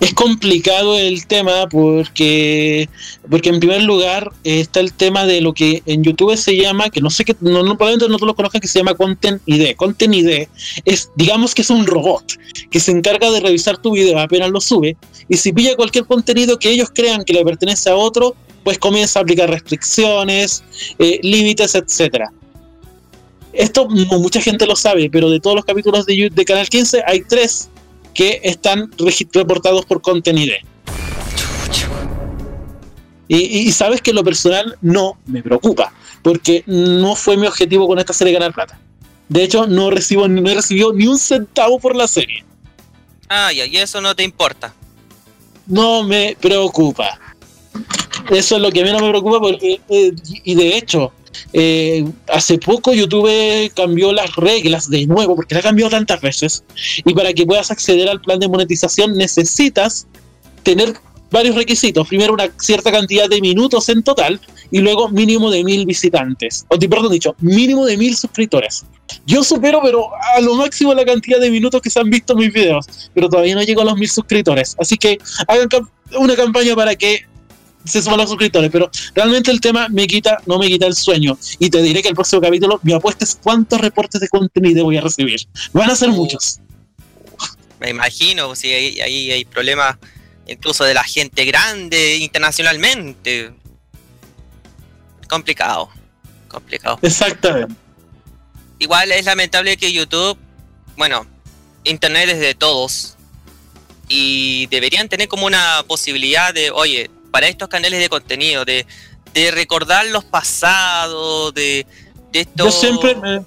Es 0.00 0.14
complicado 0.14 0.98
el 0.98 1.26
tema 1.26 1.68
porque, 1.68 2.88
porque 3.28 3.50
en 3.50 3.60
primer 3.60 3.82
lugar 3.82 4.32
está 4.44 4.80
el 4.80 4.94
tema 4.94 5.26
de 5.26 5.42
lo 5.42 5.52
que 5.52 5.82
en 5.84 6.02
YouTube 6.02 6.38
se 6.38 6.56
llama, 6.56 6.88
que 6.88 7.02
no 7.02 7.10
sé 7.10 7.26
que 7.26 7.36
no, 7.40 7.62
probablemente 7.76 8.08
no 8.08 8.16
lo 8.16 8.34
conozcan, 8.34 8.62
que 8.62 8.68
se 8.68 8.78
llama 8.78 8.94
Content 8.94 9.42
ID. 9.44 9.76
Content 9.76 10.14
ID 10.14 10.48
es, 10.86 11.10
digamos 11.16 11.54
que 11.54 11.60
es 11.60 11.68
un 11.68 11.86
robot 11.86 12.24
que 12.70 12.80
se 12.80 12.92
encarga 12.92 13.30
de 13.30 13.40
revisar 13.40 13.76
tu 13.76 13.92
video 13.92 14.18
apenas 14.18 14.48
lo 14.50 14.60
sube 14.62 14.96
y 15.28 15.36
si 15.36 15.52
pilla 15.52 15.76
cualquier 15.76 16.06
contenido 16.06 16.58
que 16.58 16.70
ellos 16.70 16.88
crean 16.94 17.22
que 17.22 17.34
le 17.34 17.44
pertenece 17.44 17.90
a 17.90 17.94
otro, 17.94 18.34
pues 18.64 18.78
comienza 18.78 19.18
a 19.18 19.22
aplicar 19.22 19.50
restricciones, 19.50 20.62
eh, 20.98 21.20
límites, 21.22 21.74
etcétera. 21.74 22.30
Esto 23.52 23.88
mucha 23.88 24.40
gente 24.40 24.66
lo 24.66 24.76
sabe, 24.76 25.10
pero 25.10 25.28
de 25.28 25.40
todos 25.40 25.56
los 25.56 25.64
capítulos 25.64 26.06
de, 26.06 26.30
de 26.32 26.44
Canal 26.44 26.68
15 26.68 27.02
hay 27.06 27.22
tres 27.22 27.68
que 28.14 28.40
están 28.44 28.90
reportados 29.32 29.84
por 29.86 30.00
contenido. 30.00 30.54
Y, 33.28 33.36
y, 33.36 33.72
sabes 33.72 34.00
que 34.00 34.12
lo 34.12 34.24
personal 34.24 34.76
no 34.80 35.16
me 35.26 35.40
preocupa, 35.40 35.92
porque 36.22 36.64
no 36.66 37.14
fue 37.14 37.36
mi 37.36 37.46
objetivo 37.46 37.86
con 37.86 37.98
esta 38.00 38.12
serie 38.12 38.32
ganar 38.32 38.52
plata. 38.52 38.78
De 39.28 39.44
hecho, 39.44 39.68
no 39.68 39.90
recibo 39.90 40.26
no 40.26 40.50
he 40.50 40.54
recibido 40.54 40.92
ni 40.92 41.06
un 41.06 41.16
centavo 41.16 41.78
por 41.78 41.94
la 41.94 42.08
serie. 42.08 42.44
Ah, 43.28 43.52
ya, 43.52 43.64
y 43.64 43.76
eso 43.76 44.00
no 44.00 44.16
te 44.16 44.24
importa. 44.24 44.74
No 45.68 46.02
me 46.02 46.36
preocupa. 46.40 47.20
Eso 48.30 48.56
es 48.56 48.62
lo 48.62 48.70
que 48.70 48.84
no 48.84 48.98
me 48.98 49.08
preocupa 49.10 49.40
porque, 49.40 49.80
eh, 49.88 50.12
y 50.44 50.54
de 50.54 50.76
hecho, 50.76 51.12
eh, 51.52 52.04
hace 52.28 52.58
poco 52.58 52.92
YouTube 52.92 53.72
cambió 53.74 54.12
las 54.12 54.34
reglas 54.36 54.90
de 54.90 55.06
nuevo, 55.06 55.36
porque 55.36 55.54
la 55.54 55.60
ha 55.60 55.64
cambiado 55.64 55.90
tantas 55.90 56.20
veces, 56.20 56.64
y 57.04 57.14
para 57.14 57.32
que 57.32 57.46
puedas 57.46 57.70
acceder 57.70 58.08
al 58.08 58.20
plan 58.20 58.38
de 58.38 58.48
monetización 58.48 59.16
necesitas 59.16 60.06
tener 60.62 60.94
varios 61.30 61.54
requisitos. 61.54 62.08
Primero 62.08 62.34
una 62.34 62.50
cierta 62.58 62.90
cantidad 62.90 63.28
de 63.28 63.40
minutos 63.40 63.88
en 63.88 64.02
total 64.02 64.40
y 64.70 64.80
luego 64.80 65.08
mínimo 65.08 65.50
de 65.50 65.64
mil 65.64 65.86
visitantes. 65.86 66.66
O 66.68 66.78
perdón 66.78 67.12
dicho, 67.12 67.34
mínimo 67.40 67.86
de 67.86 67.96
mil 67.96 68.16
suscriptores. 68.16 68.84
Yo 69.26 69.42
supero, 69.42 69.80
pero 69.82 70.08
a 70.36 70.40
lo 70.40 70.54
máximo 70.54 70.94
la 70.94 71.04
cantidad 71.04 71.40
de 71.40 71.50
minutos 71.50 71.80
que 71.82 71.90
se 71.90 72.00
han 72.00 72.10
visto 72.10 72.36
mis 72.36 72.52
videos, 72.52 72.86
pero 73.14 73.28
todavía 73.28 73.54
no 73.54 73.62
llego 73.62 73.82
a 73.82 73.84
los 73.84 73.96
mil 73.96 74.08
suscriptores. 74.08 74.76
Así 74.78 74.96
que 74.96 75.18
hagan 75.46 75.68
una 76.18 76.36
campaña 76.36 76.74
para 76.74 76.94
que 76.94 77.26
se 77.84 78.02
suman 78.02 78.18
los 78.18 78.28
suscriptores, 78.28 78.70
pero 78.70 78.90
realmente 79.14 79.50
el 79.50 79.60
tema 79.60 79.88
me 79.88 80.06
quita, 80.06 80.38
no 80.46 80.58
me 80.58 80.68
quita 80.68 80.86
el 80.86 80.94
sueño. 80.94 81.38
Y 81.58 81.70
te 81.70 81.82
diré 81.82 82.02
que 82.02 82.08
el 82.08 82.14
próximo 82.14 82.40
capítulo, 82.40 82.80
mi 82.82 82.92
apuesta 82.92 83.24
es 83.24 83.38
cuántos 83.42 83.80
reportes 83.80 84.20
de 84.20 84.28
contenido 84.28 84.84
voy 84.84 84.96
a 84.96 85.00
recibir. 85.00 85.40
Van 85.72 85.90
a 85.90 85.96
ser 85.96 86.10
muchos. 86.10 86.60
Me 87.78 87.90
imagino, 87.90 88.54
si 88.54 88.72
ahí, 88.72 89.30
hay 89.30 89.44
problemas 89.46 89.96
incluso 90.46 90.84
de 90.84 90.94
la 90.94 91.04
gente 91.04 91.44
grande 91.44 92.16
internacionalmente. 92.16 93.52
Complicado, 95.28 95.88
complicado. 96.48 96.98
Exactamente. 97.02 97.74
Igual 98.78 99.12
es 99.12 99.24
lamentable 99.24 99.76
que 99.76 99.92
YouTube, 99.92 100.36
bueno, 100.96 101.26
Internet 101.84 102.30
es 102.30 102.40
de 102.40 102.54
todos. 102.54 103.16
Y 104.08 104.66
deberían 104.66 105.08
tener 105.08 105.28
como 105.28 105.46
una 105.46 105.84
posibilidad 105.86 106.52
de, 106.52 106.70
oye, 106.72 107.10
para 107.30 107.48
estos 107.48 107.68
canales 107.68 108.00
de 108.00 108.08
contenido, 108.08 108.64
de, 108.64 108.86
recordar 109.52 110.06
los 110.06 110.24
pasados, 110.24 111.54
de, 111.54 111.86
de 112.32 112.40
esto... 112.40 112.64
Yo 112.64 112.70
siempre 112.70 113.14
me, 113.14 113.40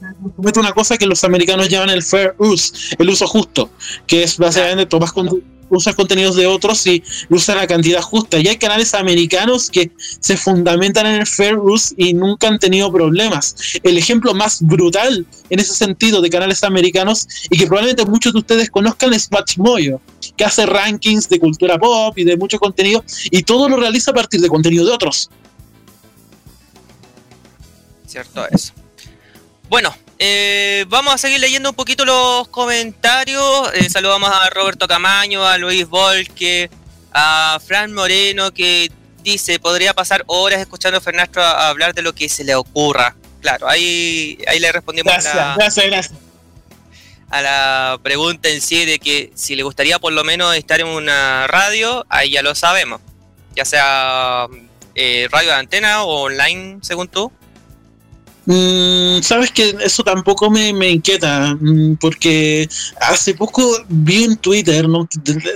una 0.57 0.73
cosa 0.73 0.97
que 0.97 1.05
los 1.05 1.23
americanos 1.23 1.69
llaman 1.69 1.89
el 1.89 2.03
fair 2.03 2.35
use, 2.37 2.95
el 2.97 3.09
uso 3.09 3.27
justo, 3.27 3.69
que 4.07 4.23
es 4.23 4.37
básicamente 4.37 4.85
tomas 4.85 5.11
con, 5.11 5.29
usas 5.75 5.95
contenidos 5.95 6.35
de 6.35 6.47
otros 6.47 6.85
y 6.87 7.03
usas 7.29 7.55
la 7.55 7.67
cantidad 7.67 8.01
justa. 8.01 8.39
Y 8.39 8.47
hay 8.47 8.57
canales 8.57 8.93
americanos 8.93 9.69
que 9.69 9.91
se 9.97 10.37
fundamentan 10.37 11.05
en 11.05 11.21
el 11.21 11.27
fair 11.27 11.57
use 11.57 11.93
y 11.97 12.13
nunca 12.13 12.47
han 12.47 12.59
tenido 12.59 12.91
problemas. 12.91 13.55
El 13.83 13.97
ejemplo 13.97 14.33
más 14.33 14.61
brutal 14.61 15.25
en 15.49 15.59
ese 15.59 15.73
sentido 15.73 16.21
de 16.21 16.29
canales 16.29 16.63
americanos 16.63 17.27
y 17.49 17.57
que 17.57 17.67
probablemente 17.67 18.05
muchos 18.05 18.33
de 18.33 18.39
ustedes 18.39 18.69
conozcan 18.69 19.13
es 19.13 19.31
Matchmoyo, 19.31 19.99
que 20.35 20.45
hace 20.45 20.65
rankings 20.65 21.29
de 21.29 21.39
cultura 21.39 21.77
pop 21.77 22.17
y 22.17 22.23
de 22.23 22.37
mucho 22.37 22.59
contenido 22.59 23.03
y 23.25 23.43
todo 23.43 23.69
lo 23.69 23.77
realiza 23.77 24.11
a 24.11 24.13
partir 24.13 24.41
de 24.41 24.47
contenido 24.47 24.85
de 24.85 24.91
otros. 24.91 25.29
Cierto 28.07 28.47
eso. 28.49 28.73
Bueno, 29.69 29.95
eh, 30.19 30.85
vamos 30.87 31.15
a 31.15 31.17
seguir 31.17 31.39
leyendo 31.39 31.69
un 31.69 31.75
poquito 31.75 32.05
los 32.05 32.47
comentarios. 32.49 33.73
Eh, 33.73 33.89
saludamos 33.89 34.29
a 34.29 34.49
Roberto 34.51 34.87
Camaño, 34.87 35.45
a 35.45 35.57
Luis 35.57 35.87
Volque, 35.87 36.69
a 37.11 37.59
Fran 37.65 37.91
Moreno, 37.93 38.51
que 38.51 38.91
dice, 39.23 39.59
podría 39.59 39.93
pasar 39.93 40.23
horas 40.27 40.59
escuchando 40.59 40.99
a 40.99 41.01
Fernastro 41.01 41.41
a, 41.41 41.69
hablar 41.69 41.93
de 41.93 42.01
lo 42.03 42.13
que 42.13 42.29
se 42.29 42.43
le 42.43 42.55
ocurra. 42.55 43.15
Claro, 43.41 43.67
ahí, 43.67 44.37
ahí 44.47 44.59
le 44.59 44.71
respondimos 44.71 45.11
gracias, 45.11 45.35
la, 45.35 45.55
gracias, 45.55 45.85
gracias. 45.87 46.19
A 47.33 47.41
la 47.41 47.99
pregunta 48.03 48.47
en 48.47 48.61
sí 48.61 48.85
de 48.85 48.99
que 48.99 49.31
si 49.33 49.55
le 49.55 49.63
gustaría 49.63 49.97
por 49.97 50.13
lo 50.13 50.23
menos 50.23 50.55
estar 50.55 50.79
en 50.79 50.85
una 50.85 51.47
radio, 51.47 52.05
ahí 52.07 52.29
ya 52.29 52.43
lo 52.43 52.53
sabemos. 52.53 53.01
Ya 53.55 53.65
sea 53.65 54.47
eh, 54.93 55.27
radio 55.31 55.49
de 55.49 55.55
antena 55.55 56.03
o 56.03 56.25
online, 56.25 56.77
según 56.83 57.07
tú. 57.07 57.31
Mm, 58.45 59.23
Sabes 59.23 59.49
que 59.49 59.75
eso 59.81 60.03
tampoco 60.03 60.51
me, 60.51 60.69
inquieta, 60.87 61.57
mm, 61.59 61.95
porque 61.95 62.69
hace 63.01 63.33
poco 63.33 63.83
vi 63.89 64.25
en 64.25 64.37
Twitter, 64.37 64.87
¿no? 64.87 65.09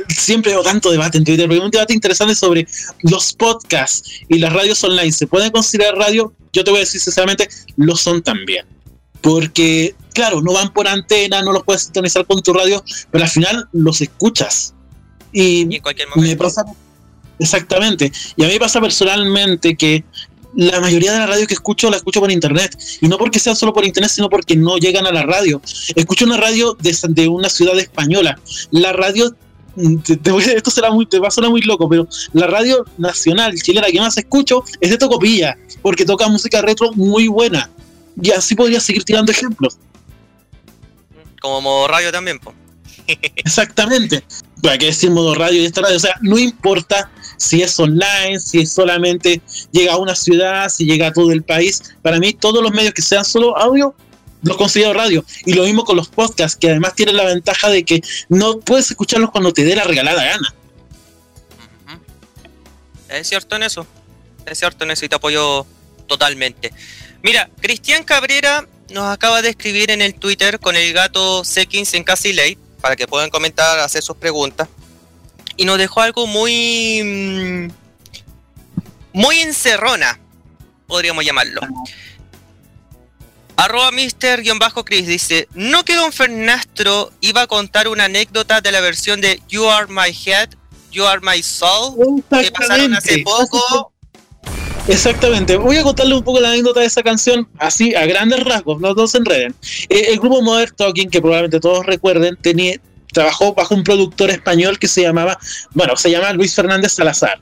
siempre 0.08 0.54
veo 0.54 0.64
tanto 0.64 0.90
debate 0.90 1.20
en 1.20 1.26
Twitter, 1.26 1.48
pero 1.48 1.64
un 1.64 1.70
debate 1.70 1.94
interesante 1.94 2.34
sobre 2.34 2.66
los 3.04 3.34
podcasts 3.34 4.22
y 4.28 4.40
las 4.40 4.52
radios 4.52 4.84
online. 4.84 5.12
¿Se 5.12 5.28
pueden 5.28 5.52
considerar 5.52 5.96
radio? 5.96 6.34
Yo 6.54 6.64
te 6.64 6.72
voy 6.72 6.80
a 6.80 6.86
decir 6.86 7.02
sinceramente, 7.02 7.48
lo 7.76 7.96
son 7.96 8.24
también. 8.24 8.66
Porque, 9.22 9.94
claro, 10.18 10.41
no 10.41 10.51
van 10.51 10.74
por 10.74 10.88
antena, 10.88 11.43
no 11.43 11.51
los 11.53 11.63
puedes 11.63 11.84
sintonizar 11.84 12.26
con 12.26 12.41
tu 12.41 12.51
radio, 12.51 12.84
pero 13.11 13.24
al 13.24 13.30
final 13.30 13.70
los 13.72 14.01
escuchas. 14.01 14.74
Y, 15.32 15.61
en 15.61 15.80
cualquier 15.80 16.09
momento. 16.09 16.43
Me 16.43 16.49
pasa, 16.49 16.65
exactamente. 17.38 18.11
Y 18.36 18.43
a 18.43 18.47
mí 18.47 18.53
me 18.53 18.59
pasa 18.59 18.82
personalmente 18.82 19.76
que 19.76 20.03
la 20.55 20.82
mayoría 20.82 21.11
de 21.13 21.20
la 21.20 21.28
radio 21.28 21.45
que 21.45 21.53
escucho 21.53 21.91
la 21.91 21.97
escucho 21.97 22.20
por 22.20 22.32
internet. 22.32 22.76
Y 22.99 23.07
no 23.07 23.20
porque 23.20 23.38
sea 23.38 23.53
solo 23.53 23.74
por 23.74 23.86
internet, 23.86 24.09
sino 24.09 24.28
porque 24.28 24.55
no 24.55 24.78
llegan 24.78 25.05
a 25.05 25.11
la 25.11 25.22
radio. 25.22 25.61
Escucho 25.95 26.26
una 26.26 26.38
radio 26.38 26.76
de, 26.80 27.28
una 27.28 27.49
ciudad 27.49 27.78
española. 27.78 28.39
La 28.72 28.91
radio 28.91 29.36
mm, 29.76 29.97
esto 30.55 30.72
será 30.72 30.89
muy, 30.89 31.05
te 31.05 31.20
va 31.20 31.28
a 31.28 31.32
sonar 31.32 31.51
muy 31.51 31.61
loco, 31.61 31.88
pero 31.88 32.07
la 32.34 32.47
radio 32.47 32.84
nacional 32.97 33.53
chilena 33.61 33.86
que 33.91 33.99
más 33.99 34.18
escucho 34.18 34.63
es 34.82 34.89
de 34.89 34.97
Tocopilla, 34.97 35.55
porque 35.84 36.05
toca 36.05 36.28
música 36.28 36.59
retro 36.63 36.91
muy 36.93 37.28
buena. 37.28 37.70
Y 38.20 38.32
así 38.32 38.55
podría 38.55 38.80
seguir 38.80 39.03
tirando 39.03 39.32
ejemplos. 39.32 39.78
Como 41.42 41.62
modo 41.62 41.88
radio 41.88 42.12
también, 42.12 42.40
Exactamente. 43.36 44.24
¿Para 44.62 44.78
qué 44.78 44.88
decir 44.88 45.12
modo 45.12 45.36
radio 45.36 45.62
y 45.62 45.66
esta 45.66 45.82
radio? 45.82 45.98
O 45.98 46.00
sea, 46.00 46.16
no 46.22 46.38
importa 46.38 47.10
si 47.38 47.62
es 47.62 47.80
online, 47.80 48.40
si 48.40 48.66
solamente 48.66 49.42
llega 49.72 49.94
a 49.94 49.98
una 49.98 50.16
ciudad, 50.16 50.70
si 50.70 50.86
llega 50.86 51.08
a 51.08 51.14
todo 51.14 51.32
el 51.32 51.44
país. 51.44 51.96
Para 52.02 52.20
mí, 52.20 52.34
todos 52.34 52.64
los 52.64 52.72
medios 52.72 52.94
que 52.94 53.02
sean 53.02 53.24
solo 53.24 53.58
audio, 53.58 53.96
los 54.42 54.58
considero 54.58 54.94
radio. 54.94 55.24
Y 55.46 55.54
lo 55.54 55.64
mismo 55.64 55.84
con 55.84 55.96
los 55.96 56.10
podcasts, 56.10 56.58
que 56.58 56.70
además 56.70 56.96
tienen 56.96 57.16
la 57.16 57.26
ventaja 57.26 57.70
de 57.70 57.84
que 57.84 58.02
no 58.30 58.60
puedes 58.60 58.90
escucharlos 58.90 59.32
cuando 59.32 59.54
te 59.54 59.64
dé 59.64 59.76
la 59.76 59.84
regalada 59.84 60.24
gana. 60.24 60.54
Es 63.10 63.30
cierto 63.30 63.56
en 63.56 63.64
eso. 63.64 63.88
Es 64.46 64.60
cierto 64.60 64.84
en 64.84 64.92
eso 64.92 65.06
y 65.06 65.10
te 65.10 65.16
apoyo 65.16 65.66
totalmente. 66.08 66.74
Mira, 67.22 67.50
Cristian 67.62 68.04
Cabrera 68.04 68.68
nos 68.90 69.12
acaba 69.12 69.42
de 69.42 69.50
escribir 69.50 69.92
en 69.92 70.02
el 70.02 70.16
Twitter 70.16 70.60
con 70.60 70.76
el 70.76 70.94
gato 70.94 71.44
Sekins 71.44 71.94
en 71.94 72.04
Casi 72.04 72.34
Late 72.34 72.58
para 72.82 72.96
que 72.96 73.08
puedan 73.08 73.30
comentar, 73.30 73.80
hacer 73.80 74.02
sus 74.02 74.18
preguntas 74.18 74.68
y 75.58 75.66
nos 75.66 75.78
dejó 75.78 76.02
algo 76.02 76.28
muy. 76.28 77.02
Mm, 77.04 77.72
muy 79.14 79.40
encerrona, 79.40 80.20
podríamos 80.86 81.26
llamarlo. 81.26 81.62
Arroba 83.58 83.92
Mister-Chris 83.92 85.08
dice: 85.08 85.48
¿No 85.56 85.84
que 85.84 85.96
Don 85.96 86.14
Fernastro 86.14 87.12
iba 87.22 87.42
a 87.42 87.48
contar 87.48 87.88
una 87.88 88.06
anécdota 88.06 88.62
de 88.62 88.72
la 88.72 88.80
versión 88.80 89.20
de 89.20 89.42
You 89.50 89.68
Are 89.68 89.88
My 89.90 90.16
Head, 90.26 90.50
You 90.92 91.06
Are 91.06 91.20
My 91.22 91.42
Soul 91.42 92.24
que 92.30 92.52
pasaron 92.52 92.94
hace 92.94 93.24
poco? 93.24 93.92
Exactamente. 94.88 95.58
Voy 95.58 95.76
a 95.78 95.84
contarle 95.84 96.16
un 96.16 96.24
poco 96.24 96.40
la 96.40 96.50
anécdota 96.50 96.80
de 96.80 96.86
esa 96.86 97.04
canción, 97.04 97.48
así 97.58 97.94
a 97.94 98.06
grandes 98.06 98.44
rasgos, 98.46 98.80
no 98.80 98.96
todos 98.96 99.12
se 99.12 99.18
enreden. 99.18 99.54
Eh, 99.90 100.08
el 100.10 100.20
grupo 100.20 100.42
Modern 100.42 100.74
Talking, 100.76 101.10
que 101.10 101.20
probablemente 101.20 101.60
todos 101.60 101.86
recuerden, 101.86 102.38
tenía, 102.42 102.80
trabajó 103.12 103.54
bajo 103.54 103.76
un 103.76 103.84
productor 103.84 104.30
español 104.30 104.80
que 104.80 104.88
se 104.88 105.02
llamaba, 105.02 105.38
bueno, 105.74 105.98
se 105.98 106.10
llama 106.10 106.32
Luis 106.32 106.56
Fernández 106.56 106.94
Salazar, 106.94 107.42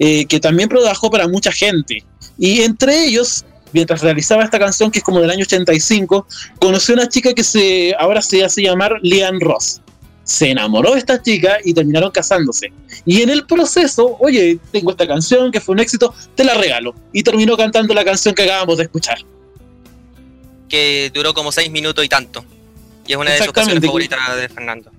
eh, 0.00 0.26
que 0.26 0.40
también 0.40 0.68
trabajó 0.68 1.10
para 1.10 1.28
mucha 1.28 1.52
gente. 1.52 2.04
Y 2.38 2.62
entre 2.62 3.04
ellos, 3.04 3.44
mientras 3.72 4.02
realizaba 4.02 4.42
esta 4.42 4.58
canción, 4.58 4.90
que 4.90 4.98
es 4.98 5.04
como 5.04 5.20
del 5.20 5.30
año 5.30 5.42
85, 5.42 6.26
conoció 6.58 6.94
a 6.94 6.98
una 6.98 7.08
chica 7.08 7.32
que 7.34 7.44
se, 7.44 7.94
ahora 8.00 8.20
se 8.20 8.44
hace 8.44 8.62
llamar 8.62 8.98
Lian 9.00 9.38
Ross. 9.38 9.80
Se 10.24 10.50
enamoró 10.50 10.92
de 10.92 10.98
esta 10.98 11.22
chica 11.22 11.58
y 11.64 11.74
terminaron 11.74 12.10
casándose. 12.10 12.72
Y 13.04 13.22
en 13.22 13.30
el 13.30 13.46
proceso, 13.46 14.16
oye, 14.20 14.58
tengo 14.72 14.90
esta 14.90 15.06
canción 15.06 15.52
que 15.52 15.60
fue 15.60 15.74
un 15.74 15.80
éxito, 15.80 16.14
te 16.34 16.44
la 16.44 16.54
regalo. 16.54 16.94
Y 17.12 17.22
terminó 17.22 17.56
cantando 17.56 17.94
la 17.94 18.04
canción 18.04 18.34
que 18.34 18.42
acabamos 18.42 18.78
de 18.78 18.84
escuchar. 18.84 19.18
Que 20.68 21.10
duró 21.14 21.34
como 21.34 21.52
seis 21.52 21.70
minutos 21.70 22.04
y 22.04 22.08
tanto. 22.08 22.44
Y 23.06 23.12
es 23.12 23.18
una 23.18 23.32
de 23.32 23.38
sus 23.38 23.52
canciones 23.52 23.84
favoritas 23.84 24.18
de 24.36 24.48
Fernando. 24.48 24.90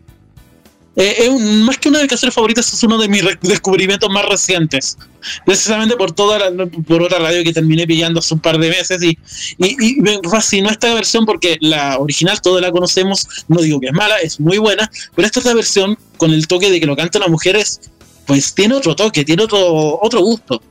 Eh, 0.97 1.29
más 1.63 1.77
que 1.77 1.89
una 1.89 1.97
de 1.97 2.05
mis 2.05 2.09
canciones 2.09 2.33
favoritas, 2.33 2.71
es 2.71 2.83
uno 2.83 2.97
de 2.97 3.09
mis 3.09 3.23
descubrimientos 3.41 4.09
más 4.09 4.25
recientes. 4.25 4.97
Precisamente 5.45 5.95
por 5.95 6.11
toda 6.11 6.49
la, 6.49 6.65
por 6.87 7.01
otra 7.01 7.19
radio 7.19 7.43
que 7.43 7.51
terminé 7.51 7.85
pillando 7.85 8.19
hace 8.19 8.33
un 8.33 8.39
par 8.39 8.57
de 8.57 8.69
meses 8.69 9.01
y, 9.03 9.17
y, 9.57 9.95
me 10.01 10.19
fascinó 10.29 10.69
esta 10.69 10.93
versión 10.93 11.25
porque 11.25 11.57
la 11.59 11.97
original 11.97 12.39
toda 12.41 12.61
la 12.61 12.71
conocemos, 12.71 13.27
no 13.47 13.61
digo 13.61 13.79
que 13.79 13.87
es 13.87 13.93
mala, 13.93 14.17
es 14.19 14.39
muy 14.39 14.57
buena, 14.57 14.89
pero 15.15 15.25
esta 15.25 15.39
es 15.39 15.45
la 15.45 15.53
versión 15.53 15.97
con 16.17 16.31
el 16.31 16.47
toque 16.47 16.69
de 16.69 16.79
que 16.79 16.85
lo 16.85 16.95
cantan 16.95 17.21
las 17.21 17.29
mujeres, 17.29 17.81
pues 18.25 18.53
tiene 18.53 18.75
otro 18.75 18.95
toque, 18.95 19.25
tiene 19.25 19.43
otro, 19.43 19.99
otro 20.01 20.21
gusto. 20.21 20.61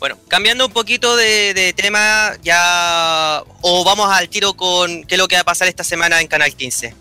Bueno, 0.00 0.16
cambiando 0.28 0.66
un 0.66 0.72
poquito 0.72 1.14
de, 1.14 1.74
tema, 1.76 2.32
ya. 2.42 3.42
O 3.60 3.84
vamos 3.84 4.10
al 4.10 4.30
tiro 4.30 4.54
con 4.54 5.04
qué 5.04 5.14
es 5.14 5.18
lo 5.18 5.28
que 5.28 5.36
va 5.36 5.42
a 5.42 5.44
pasar 5.44 5.68
esta 5.68 5.84
semana 5.84 6.22
en 6.22 6.26
Canal 6.26 6.54
15. 6.54 6.94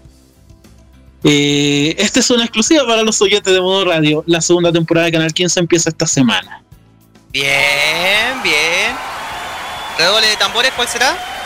Eh, 1.24 1.95
esta 1.97 2.20
es 2.20 2.30
una 2.30 2.43
exclusiva 2.43 2.86
para 2.86 3.02
los 3.04 3.22
oyentes 3.22 3.54
de 3.54 3.62
Modo 3.62 3.86
Radio. 3.86 4.24
La 4.28 4.41
segunda 4.41 4.72
temporada 4.72 5.06
de 5.06 5.14
Canal 5.14 5.34
15 5.34 5.62
empieza 5.62 5.89
esta 5.89 6.06
semana. 6.06 6.62
Bien, 7.32 8.43
bien. 8.43 8.93
Redoble 9.97 10.28
de 10.28 10.36
tambores, 10.36 10.72
¿cuál 10.76 10.88
será? 10.89 11.39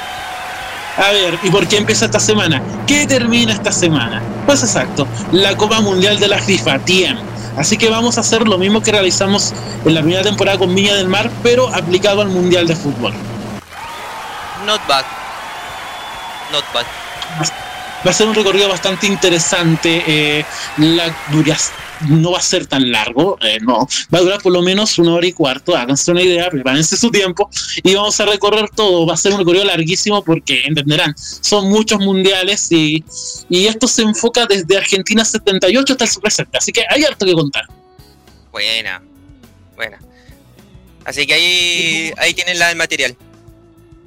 A 0.98 1.12
ver, 1.12 1.39
¿y 1.41 1.50
por 1.50 1.68
qué 1.68 1.78
empieza 1.78 2.06
esta 2.06 2.20
semana? 2.20 2.62
¿Qué 2.86 3.08
termina 3.08 3.54
esta 3.54 3.72
semana? 3.72 4.22
Pues 4.46 4.62
exacto, 4.62 5.08
la 5.32 5.58
Copa 5.58 5.82
Mundial 5.82 6.20
de 6.20 6.28
la 6.28 6.38
FIFA, 6.38 6.80
tiempo 6.80 7.34
Así 7.58 7.78
que 7.78 7.89
vamos 7.89 8.18
a 8.18 8.22
hacer 8.22 8.48
lo 8.48 8.58
mismo 8.58 8.82
que 8.82 8.91
realizamos 8.91 9.54
en 9.86 9.94
la 9.94 10.02
primera 10.02 10.24
temporada 10.24 10.58
con 10.58 10.74
Viña 10.74 10.96
del 10.96 11.08
Mar, 11.08 11.30
pero 11.44 11.74
aplicado 11.74 12.22
al 12.22 12.30
Mundial 12.30 12.66
de 12.66 12.76
Fútbol. 12.76 13.14
Not 14.66 14.82
bad. 14.88 15.06
Not 16.52 16.64
bad. 16.74 16.86
Va 18.06 18.10
a 18.10 18.14
ser 18.14 18.28
un 18.28 18.36
recorrido 18.36 18.70
bastante 18.70 19.06
interesante. 19.06 20.04
Eh, 20.08 20.46
la 20.78 21.14
duración 21.32 21.78
no 22.10 22.32
va 22.32 22.39
a 22.39 22.41
ser 22.41 22.66
tan 22.68 22.91
largo, 22.91 23.38
eh, 23.41 23.60
no, 23.62 23.88
va 24.14 24.20
a 24.20 24.22
durar 24.22 24.41
por 24.41 24.51
lo 24.51 24.62
menos 24.62 24.97
una 24.99 25.14
hora 25.14 25.28
y 25.28 25.34
cuarto, 25.34 25.76
háganse 25.76 26.12
una 26.12 26.22
idea, 26.22 26.49
prepárense 26.49 26.97
su 26.97 27.12
tiempo 27.12 27.49
y 27.84 27.93
vamos 27.95 28.20
a 28.20 28.26
recorrer 28.26 28.70
todo, 28.70 29.06
va 29.06 29.14
a 29.14 29.18
ser 29.18 29.34
un 29.34 29.39
recorrido 29.39 29.66
larguísimo 29.66 30.24
porque 30.24 30.64
entenderán, 30.66 31.14
son 31.18 31.70
muchos 31.70 31.99
mundiales 31.99 32.72
y, 32.72 33.04
esto 33.49 33.88
se 33.88 34.01
enfoca 34.01 34.45
desde 34.45 34.78
Argentina 34.78 35.24
78 35.24 35.93
hasta 35.93 36.06
el 36.06 36.22
presente, 36.22 36.58
así 36.58 36.72
que 36.72 36.84
hay 36.89 37.04
harto 37.06 37.26
que 37.26 37.34
contar. 37.34 37.66
Buena, 38.51 39.01
buena. 39.76 39.99
Así 41.06 41.26
que 41.26 41.34
ahí, 41.34 42.14
ahí 42.18 42.34
tienen 42.34 42.60
la, 42.60 42.72
el 42.72 42.78
material. 42.78 43.16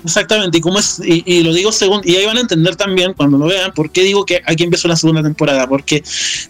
Exactamente, 0.07 0.59
y 0.59 0.61
como 0.61 0.79
es, 0.79 1.01
y, 1.05 1.43
lo 1.43 1.53
digo 1.53 1.73
según, 1.73 2.01
y 2.05 2.15
ahí 2.15 2.25
van 2.27 2.37
a 2.37 2.41
entender 2.41 2.77
también 2.77 3.13
cuando 3.13 3.39
lo 3.39 3.47
vean 3.47 3.73
por 3.73 3.91
qué 3.91 4.03
digo 4.03 4.25
que 4.25 4.41
aquí 4.47 4.63
empezó 4.63 4.87
la 4.87 4.95
segunda 4.95 5.21
temporada, 5.21 5.67
porque 5.67 6.05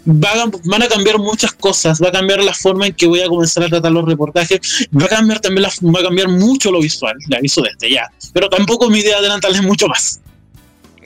van 0.05 0.83
a 0.83 0.87
cambiar 0.87 1.17
muchas 1.17 1.53
cosas, 1.53 1.99
va 1.99 2.09
a 2.09 2.11
cambiar 2.11 2.43
la 2.43 2.53
forma 2.53 2.85
en 2.85 2.93
que 2.93 3.07
voy 3.07 3.21
a 3.21 3.27
comenzar 3.27 3.63
a 3.63 3.69
tratar 3.69 3.91
los 3.91 4.05
reportajes, 4.05 4.87
va 4.95 5.05
a 5.05 5.07
cambiar 5.07 5.39
también 5.39 5.63
la, 5.63 5.69
va 5.91 6.01
a 6.01 6.03
cambiar 6.03 6.27
mucho 6.27 6.71
lo 6.71 6.79
visual, 6.79 7.15
le 7.27 7.35
aviso 7.35 7.63
desde 7.63 7.91
ya, 7.91 8.11
pero 8.31 8.47
tampoco 8.47 8.91
mi 8.91 8.99
idea 8.99 9.17
adelantarles 9.17 9.63
mucho 9.63 9.87
más. 9.87 10.19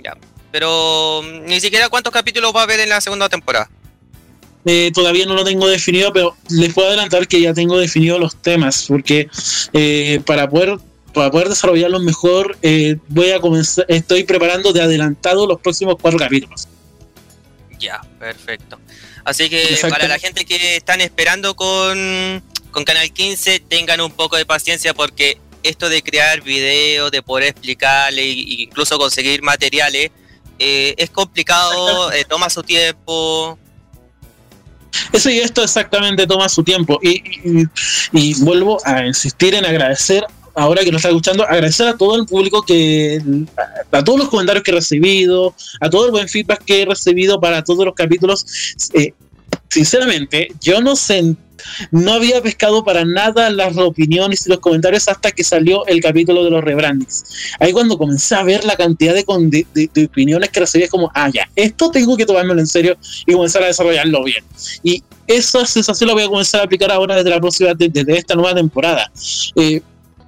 Ya, 0.04 0.18
pero 0.52 1.22
mm, 1.24 1.46
ni 1.46 1.62
siquiera 1.62 1.88
cuántos 1.88 2.12
capítulos 2.12 2.54
va 2.54 2.60
a 2.60 2.64
haber 2.64 2.82
en 2.82 2.90
la 2.90 3.00
segunda 3.00 3.30
temporada. 3.30 3.70
Eh, 4.66 4.92
todavía 4.94 5.26
no 5.26 5.36
lo 5.36 5.46
tengo 5.46 5.70
definido, 5.70 6.12
pero 6.12 6.36
les 6.50 6.74
puedo 6.74 6.90
adelantar 6.90 7.30
que 7.30 7.40
ya 7.40 7.54
tengo 7.54 7.78
definido 7.78 8.20
los 8.20 8.36
temas, 8.36 8.86
porque 8.90 9.30
eh, 9.72 10.22
para 10.26 10.50
poder 10.50 10.78
para 11.14 11.32
poder 11.32 11.50
desarrollarlo 11.50 12.00
mejor, 12.00 12.58
eh, 12.62 12.98
voy 13.08 13.32
a 13.32 13.40
comenzar, 13.40 13.86
estoy 13.88 14.24
preparando 14.24 14.74
de 14.74 14.82
adelantado 14.82 15.46
los 15.46 15.60
próximos 15.60 15.96
cuatro 16.02 16.20
capítulos. 16.20 16.68
Ya, 17.80 18.02
perfecto. 18.20 18.80
Así 19.24 19.50
que 19.50 19.78
para 19.90 20.08
la 20.08 20.20
gente 20.20 20.46
que 20.46 20.78
están 20.78 21.02
esperando 21.02 21.56
con, 21.56 22.44
con 22.72 22.84
Canal 22.84 23.12
15, 23.12 23.60
tengan 23.68 24.02
un 24.02 24.12
poco 24.12 24.38
de 24.38 24.46
paciencia 24.46 24.94
porque 24.94 25.40
esto 25.64 25.90
de 25.90 26.02
crear 26.02 26.42
videos, 26.42 27.12
de 27.12 27.22
poder 27.22 27.50
explicarle 27.50 28.22
e 28.22 28.64
incluso 28.64 28.98
conseguir 28.98 29.42
materiales, 29.42 30.12
eh, 30.60 30.96
es 30.98 31.10
complicado, 31.10 32.12
eh, 32.12 32.26
toma 32.28 32.50
su 32.50 32.64
tiempo. 32.64 33.58
Eso 35.12 35.30
y 35.30 35.40
esto 35.40 35.64
exactamente 35.64 36.28
toma 36.28 36.50
su 36.50 36.64
tiempo. 36.64 37.00
y, 37.02 37.24
y, 38.12 38.44
vuelvo 38.44 38.80
a 38.86 39.06
insistir 39.06 39.56
en 39.56 39.66
agradecer 39.66 40.26
ahora 40.56 40.84
que 40.84 40.92
nos 40.92 41.00
está 41.00 41.10
escuchando, 41.10 41.44
agradecer 41.44 41.88
a 41.88 41.98
todo 41.98 42.16
el 42.18 42.26
público 42.26 42.62
que, 42.64 43.22
a, 43.92 44.04
todos 44.04 44.20
los 44.20 44.30
comentarios 44.30 44.64
que 44.64 44.72
he 44.72 44.76
recibido, 44.76 45.56
a 45.80 45.90
todo 45.90 46.06
el 46.06 46.12
buen 46.12 46.28
feedback 46.28 46.64
que 46.64 46.82
he 46.82 46.86
recibido 46.86 47.40
para 47.40 47.64
todos 47.64 47.86
los 47.86 47.96
capítulos. 47.96 48.46
Eh, 48.94 49.14
sinceramente, 49.70 50.50
yo 50.62 50.82
no 50.82 50.96
sé, 50.96 51.36
no 51.92 52.14
había 52.14 52.42
pescado 52.42 52.84
para 52.84 53.06
nada 53.06 53.50
las 53.50 53.78
opiniones 53.78 54.46
y 54.46 54.50
los 54.50 54.60
comentarios 54.60 55.08
hasta 55.08 55.32
que 55.32 55.44
salió 55.44 55.86
el 55.88 56.02
capítulo 56.02 56.44
de 56.44 56.52
los 56.52 56.64
rebrandings. 56.64 57.24
Ahí 57.60 57.72
cuando 57.72 57.98
comencé 57.98 58.36
a 58.36 58.44
ver 58.44 58.64
la 58.66 58.76
cantidad 58.76 59.14
de, 59.14 59.66
de, 59.74 60.06
opiniones 60.06 60.50
que 60.50 60.60
recibía, 60.60 60.88
como, 60.88 61.12
ah, 61.14 61.30
ya, 61.34 61.50
esto 61.56 61.92
tengo 61.92 62.18
que 62.18 62.26
tomármelo 62.26 62.60
en 62.60 62.68
serio 62.68 62.98
y 63.26 63.34
comenzar 63.34 63.64
a 63.64 63.68
desarrollarlo 63.68 64.24
bien. 64.24 64.44
Y 64.84 65.04
esa 65.28 65.66
sensación 65.66 66.08
la 66.08 66.14
voy 66.14 66.24
a 66.24 66.28
comenzar 66.28 66.62
a 66.62 66.64
aplicar 66.66 66.92
ahora 66.92 67.16
desde 67.16 67.30
la 67.30 67.40
próxima, 67.40 67.74
desde 67.74 68.18
esta 68.18 68.36
nueva 68.36 68.56
temporada. 68.56 69.12
Eh, 69.56 69.82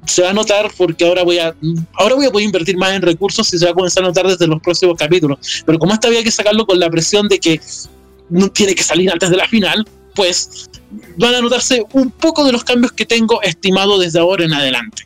se 0.06 0.22
va 0.22 0.30
a 0.30 0.34
notar 0.34 0.72
porque 0.78 1.06
ahora 1.06 1.24
voy 1.24 1.40
a 1.40 1.54
ahora 1.94 2.16
voy 2.16 2.26
a 2.26 2.32
poder 2.32 2.46
invertir 2.46 2.78
más 2.78 2.92
en 2.92 3.02
recursos 3.02 3.54
y 3.54 3.58
se 3.58 3.66
va 3.66 3.72
a 3.72 3.74
comenzar 3.74 4.04
a 4.04 4.08
notar 4.08 4.28
desde 4.28 4.48
los 4.48 4.62
próximos 4.62 4.98
capítulos. 4.98 5.64
Pero 5.66 5.80
como 5.80 5.94
esta 5.94 6.08
había 6.08 6.24
que 6.24 6.32
sacarlo 6.32 6.66
con 6.66 6.80
la 6.80 6.90
presión 6.90 7.28
de 7.28 7.40
que 7.40 7.62
no 8.30 8.50
tiene 8.50 8.76
que 8.76 8.84
salir 8.84 9.12
antes 9.12 9.30
de 9.30 9.38
la 9.38 9.48
final, 9.48 9.88
pues 10.16 10.70
van 11.18 11.36
a 11.36 11.42
notarse 11.42 11.86
un 11.94 12.12
poco 12.12 12.46
de 12.46 12.52
los 12.52 12.64
cambios 12.64 12.92
que 12.92 13.06
tengo 13.06 13.42
estimado 13.42 13.98
desde 13.98 14.20
ahora 14.20 14.46
en 14.46 14.54
adelante. 14.54 15.06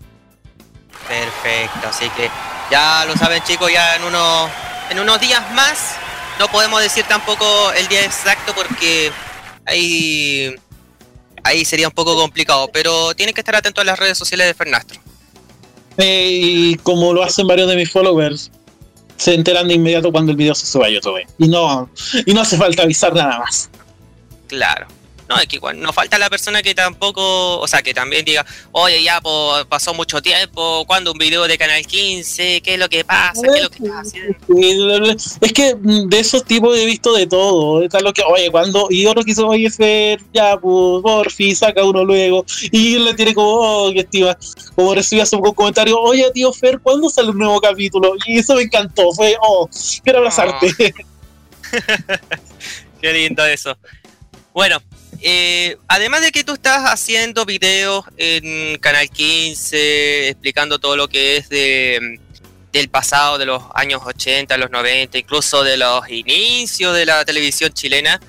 Perfecto, 1.08 1.88
así 1.88 2.10
que 2.10 2.30
ya 2.70 3.06
lo 3.06 3.16
saben 3.16 3.41
chicos, 3.43 3.72
ya 3.72 3.95
en 3.95 4.04
unos, 4.04 4.50
en 4.89 5.00
unos 5.00 5.20
días 5.22 5.41
más, 5.54 5.95
no 6.39 6.48
podemos 6.50 6.82
decir 6.82 7.06
tampoco 7.08 7.72
el 7.74 7.88
día 7.88 8.04
exacto 8.04 8.54
porque 8.54 9.12
ahí, 9.66 10.54
ahí 11.48 11.66
sería 11.66 11.88
un 11.88 11.93
poco 11.93 12.16
complicado, 12.16 12.70
pero 12.72 13.14
tienen 13.16 13.34
que 13.34 13.41
estar 13.41 13.56
atentos 13.56 13.82
a 13.82 13.86
las 13.86 13.98
redes 13.98 14.18
sociales 14.18 14.48
de 14.48 14.54
Fernastro. 14.54 15.00
y 15.98 16.76
como 16.78 17.14
lo 17.14 17.24
hacen 17.24 17.48
varios 17.48 17.70
de 17.70 17.76
mis 17.76 17.89
followers, 17.89 18.52
se 19.18 19.34
enteran 19.34 19.68
de 19.68 19.74
inmediato 19.74 20.12
cuando 20.12 20.32
el 20.32 20.38
video 20.38 20.54
se 20.54 20.66
suba 20.66 20.86
a 20.86 20.89
YouTube. 20.89 21.26
Y 21.39 21.48
no, 21.48 21.89
y 22.26 22.34
no 22.34 22.41
hace 22.41 22.58
falta 22.58 22.84
avisar 22.84 23.14
nada 23.14 23.39
más. 23.39 23.70
Claro. 24.48 24.88
No, 25.30 25.36
es 25.38 25.47
que 25.47 25.57
igual 25.57 25.80
no 25.82 25.91
falta 25.91 26.17
la 26.17 26.30
persona 26.30 26.61
que 26.61 26.73
tampoco, 26.73 27.59
o 27.59 27.67
sea, 27.67 27.82
que 27.82 27.93
también 27.93 28.23
diga, 28.23 28.45
oye, 28.71 29.03
ya 29.03 29.21
pasó 29.67 29.93
mucho 29.93 30.21
tiempo, 30.21 30.86
¿cuándo 30.88 31.11
un 31.11 31.17
video 31.17 31.47
de 31.47 31.57
Canal 31.57 31.86
15? 31.86 32.61
¿Qué 32.61 32.73
es 32.75 32.80
lo 32.80 32.88
que 32.88 33.03
pasa? 33.03 33.41
¿Qué 33.41 33.57
es 33.57 33.63
lo 33.63 33.69
que 33.69 33.84
estás 33.84 34.07
haciendo? 34.07 34.38
Es 35.41 35.53
que 35.53 35.75
mm, 35.75 36.07
de 36.07 36.19
esos 36.19 36.45
tipos 36.45 36.78
he 36.78 36.86
visto 36.86 37.13
de 37.13 37.28
todo. 37.28 37.84
Está 37.84 37.99
lo 37.99 38.13
que, 38.13 38.23
oye, 38.23 38.49
cuando, 38.49 38.88
y 38.89 39.05
otro 39.05 39.23
quiso, 39.23 39.47
oye, 39.47 39.69
Fer, 39.69 40.21
ya, 40.34 40.57
pues, 40.57 41.01
porfi, 41.03 41.55
saca 41.55 41.84
uno 41.84 42.05
luego. 42.05 42.45
Y 42.71 42.97
le 42.99 43.13
tiene 43.13 43.34
como, 43.34 43.49
oh, 43.49 43.91
que 43.91 43.99
estima. 44.01 44.38
Como 44.75 44.95
recibe 44.95 45.23
hace 45.23 45.36
un 45.36 45.41
comentario, 45.53 45.99
oye, 45.99 46.32
tío 46.32 46.53
Fer, 46.53 46.80
¿cuándo 46.80 47.09
sale 47.09 47.32
un 47.32 47.39
nuevo 47.39 47.59
capítulo? 47.59 48.13
Y 48.25 48.39
eso 48.39 48.55
me 48.55 48.61
encantó, 48.61 49.11
fue, 49.11 49.36
oh, 49.41 49.69
quiero 50.03 50.19
abrazarte. 50.19 50.71
Qué 53.01 53.13
lindo 53.13 53.45
eso. 53.45 53.78
Bueno, 54.53 54.82
eh, 55.22 55.78
además 55.88 56.22
de 56.22 56.32
que 56.32 56.43
tú 56.43 56.53
estás 56.53 56.84
haciendo 56.84 57.45
videos 57.45 58.05
en 58.18 58.78
Canal 58.80 59.09
15, 59.09 60.30
explicando 60.30 60.80
todo 60.80 60.95
lo 60.95 61.07
que 61.07 61.38
es 61.38 61.49
de, 61.49 62.20
del 62.72 62.89
pasado, 62.89 63.38
de 63.38 63.45
los 63.45 63.63
años 63.74 64.01
80, 64.05 64.57
los 64.57 64.72
90, 64.72 65.18
incluso 65.18 65.63
de 65.63 65.78
los 65.78 66.07
inicios 66.09 66.95
de 66.95 67.05
la 67.05 67.26
televisión 67.26 67.72
chilena, 67.74 68.20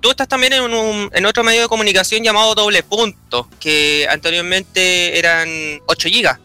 tú 0.00 0.10
estás 0.10 0.28
también 0.28 0.52
en, 0.52 0.62
un, 0.62 1.10
en 1.12 1.26
otro 1.26 1.42
medio 1.44 1.62
de 1.62 1.68
comunicación 1.68 2.22
llamado 2.22 2.54
Doble 2.54 2.82
Punto, 2.82 3.48
que 3.60 4.06
anteriormente 4.10 5.18
eran 5.18 5.48
8 5.86 6.08
gigas. 6.08 6.38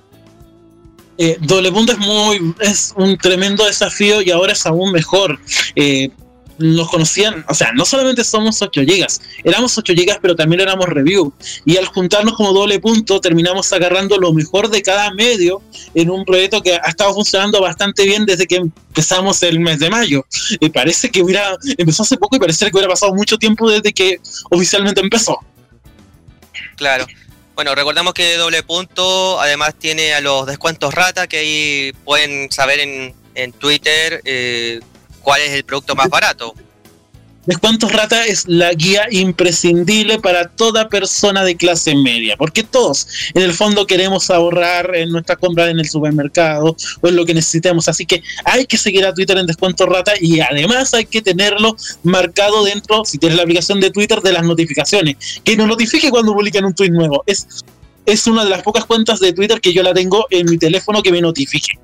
Eh, 1.16 1.38
doble 1.42 1.72
punto 1.72 1.92
es 1.92 2.00
muy 2.00 2.56
es 2.60 2.92
un 2.98 3.16
tremendo 3.20 3.68
desafío 3.68 4.24
y 4.24 4.32
ahora 4.32 4.54
es 4.54 4.66
aún 4.66 4.92
mejor. 4.92 5.40
Eh, 5.76 6.10
nos 6.58 6.90
conocían, 6.90 7.46
o 7.50 7.54
sea, 7.54 7.72
no 7.74 7.86
solamente 7.86 8.24
somos 8.24 8.62
8 8.62 8.82
gigas, 8.82 9.22
éramos 9.44 9.78
8 9.78 9.94
gigas, 9.94 10.20
pero 10.22 10.36
también 10.36 10.62
éramos 10.62 10.88
review. 10.88 11.34
Y 11.66 11.78
al 11.78 11.86
juntarnos 11.86 12.36
como 12.36 12.54
doble 12.54 12.80
punto, 12.80 13.20
terminamos 13.20 13.72
agarrando 13.74 14.18
lo 14.18 14.34
mejor 14.34 14.70
de 14.70 14.82
cada 14.82 15.12
medio 15.14 15.62
en 15.94 16.10
un 16.10 16.26
proyecto 16.26 16.62
que 16.62 16.74
ha 16.74 16.90
estado 16.90 17.14
funcionando 17.14 17.62
bastante 17.62 18.06
bien 18.06 18.26
desde 18.26 18.46
que 18.46 18.58
empezamos 18.58 19.42
el 19.44 19.60
mes 19.60 19.80
de 19.80 19.90
mayo. 19.90 20.26
Y 20.60 20.70
parece 20.70 21.10
que 21.10 21.22
hubiera, 21.22 21.58
empezó 21.78 22.04
hace 22.04 22.18
poco 22.18 22.36
y 22.36 22.40
parece 22.40 22.66
que 22.66 22.72
hubiera 22.72 22.90
pasado 22.90 23.14
mucho 23.14 23.38
tiempo 23.38 23.70
desde 23.70 23.94
que 23.94 24.20
oficialmente 24.50 25.02
empezó. 25.02 25.40
Claro. 26.76 27.06
Bueno, 27.56 27.76
recordamos 27.76 28.14
que 28.16 28.36
doble 28.36 28.64
punto 28.64 29.40
además 29.40 29.76
tiene 29.78 30.14
a 30.16 30.22
los 30.22 30.48
descuentos 30.48 30.94
rata 30.94 31.28
que 31.28 31.38
ahí 31.38 31.94
pueden 32.04 32.52
saber 32.52 32.80
en, 32.80 33.14
en 33.36 33.52
Twitter. 33.52 34.22
Eh, 34.26 34.80
cuál 35.24 35.42
es 35.42 35.52
el 35.52 35.64
producto 35.64 35.96
más 35.96 36.10
barato. 36.10 36.54
Descuentos 37.46 37.92
Rata 37.92 38.26
es 38.26 38.48
la 38.48 38.72
guía 38.74 39.06
imprescindible 39.12 40.18
para 40.20 40.48
toda 40.48 40.88
persona 40.88 41.44
de 41.44 41.58
clase 41.58 41.94
media, 41.94 42.38
porque 42.38 42.64
todos 42.64 43.06
en 43.34 43.42
el 43.42 43.54
fondo 43.54 43.86
queremos 43.86 44.30
ahorrar 44.30 44.96
en 44.96 45.12
nuestras 45.12 45.40
compras 45.40 45.70
en 45.70 45.78
el 45.78 45.90
supermercado 45.90 46.78
o 47.02 47.08
en 47.08 47.18
lo 47.18 47.26
que 47.26 47.34
necesitemos, 47.34 47.90
así 47.90 48.06
que 48.06 48.24
hay 48.46 48.66
que 48.66 48.78
seguir 48.78 49.06
a 49.06 49.14
Twitter 49.14 49.38
en 49.38 49.46
Descuentos 49.46 49.90
Rata 49.90 50.14
y 50.22 50.40
además 50.40 50.94
hay 50.94 51.06
que 51.06 51.22
tenerlo 51.22 51.76
marcado 52.04 52.64
dentro, 52.64 53.04
si 53.04 53.18
tienes 53.18 53.36
la 53.36 53.44
aplicación 53.44 53.82
de 53.82 53.92
Twitter, 53.92 54.22
de 54.22 54.32
las 54.32 54.44
notificaciones, 54.44 55.42
que 55.44 55.58
nos 55.58 55.68
notifique 55.68 56.10
cuando 56.12 56.34
publican 56.34 56.64
un 56.64 56.74
tweet 56.74 56.92
nuevo. 56.92 57.26
Es, 57.26 57.46
es 58.06 58.26
una 58.26 58.46
de 58.46 58.52
las 58.52 58.64
pocas 58.64 58.86
cuentas 58.86 59.20
de 59.20 59.34
Twitter 59.34 59.60
que 59.60 59.74
yo 59.74 59.84
la 59.84 59.94
tengo 59.94 60.28
en 60.30 60.50
mi 60.50 60.58
teléfono 60.58 61.04
que 61.04 61.12
me 61.12 61.20
notifique. 61.20 61.78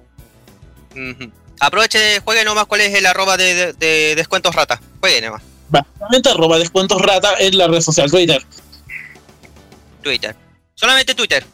Aproveche, 1.59 2.21
juegue 2.21 2.43
nomás 2.45 2.65
cuál 2.65 2.81
es 2.81 2.93
el 2.95 3.05
arroba 3.05 3.35
de, 3.35 3.73
descuentos 4.15 4.55
rata. 4.55 4.79
Juegue 4.99 5.21
nomás. 5.21 5.41
Básicamente 5.69 6.29
arroba 6.29 6.57
descuentos 6.57 7.01
rata 7.01 7.35
en 7.39 7.57
la 7.57 7.67
red 7.67 7.81
social 7.81 8.09
Twitter. 8.09 8.43
Twitter. 10.01 10.35
Solamente 10.73 11.13
Twitter. 11.13 11.45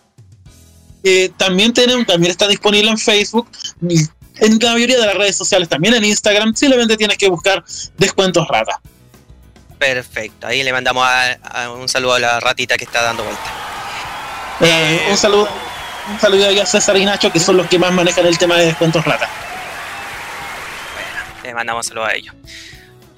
Eh, 1.04 1.32
también 1.38 1.74
tenemos, 1.74 2.06
también 2.06 2.32
está 2.32 2.48
disponible 2.48 2.90
en 2.90 2.98
Facebook, 2.98 3.48
en 3.82 4.60
la 4.60 4.74
mayoría 4.74 5.00
de 5.00 5.06
las 5.06 5.16
redes 5.16 5.36
sociales, 5.36 5.70
también 5.70 5.94
en 5.94 6.04
Instagram, 6.04 6.56
simplemente 6.56 6.98
tienes 6.98 7.18
que 7.18 7.30
buscar 7.30 7.64
descuentos 7.98 8.48
rata. 8.48 8.80
Perfecto, 9.78 10.48
ahí 10.48 10.64
le 10.64 10.74
mandamos 10.74 11.08
un 11.78 11.88
saludo 11.88 12.14
a 12.14 12.20
la 12.20 12.40
ratita 12.40 12.76
que 12.76 12.86
está 12.86 13.04
dando 13.04 13.24
vuelta. 13.24 13.54
Eh, 14.62 15.08
un 15.12 15.18
saludo, 15.18 15.48
un 16.12 16.20
saludo 16.20 16.62
a 16.62 16.66
César 16.66 16.98
y 16.98 17.06
Nacho, 17.06 17.32
que 17.32 17.40
son 17.40 17.58
los 17.58 17.68
que 17.68 17.78
más 17.78 17.92
manejan 17.92 18.26
el 18.26 18.38
tema 18.40 18.56
de 18.56 18.66
descuentos 18.66 19.06
rata 19.06 19.30
les 21.46 21.56
mandamos 21.56 21.86
saludos 21.86 22.10
a 22.10 22.16
ellos. 22.16 22.36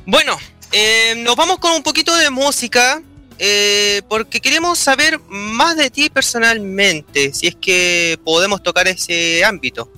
Bueno, 0.06 0.38
eh, 0.72 1.16
nos 1.18 1.36
vamos 1.36 1.60
con 1.60 1.72
un 1.72 1.84
poquito 1.84 2.16
de 2.16 2.30
música. 2.30 3.02
Eh, 3.40 4.02
porque 4.10 4.42
queremos 4.42 4.80
saber 4.80 5.20
más 5.28 5.78
de 5.78 5.92
ti 5.92 6.10
personalmente, 6.10 7.32
si 7.36 7.46
es 7.46 7.56
que 7.56 8.20
podemos 8.24 8.64
tocar 8.64 8.88
ese 8.88 9.46
ámbito. 9.46 9.92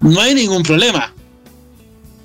No 0.00 0.20
hay 0.20 0.34
ningún 0.34 0.64
problema. 0.64 1.14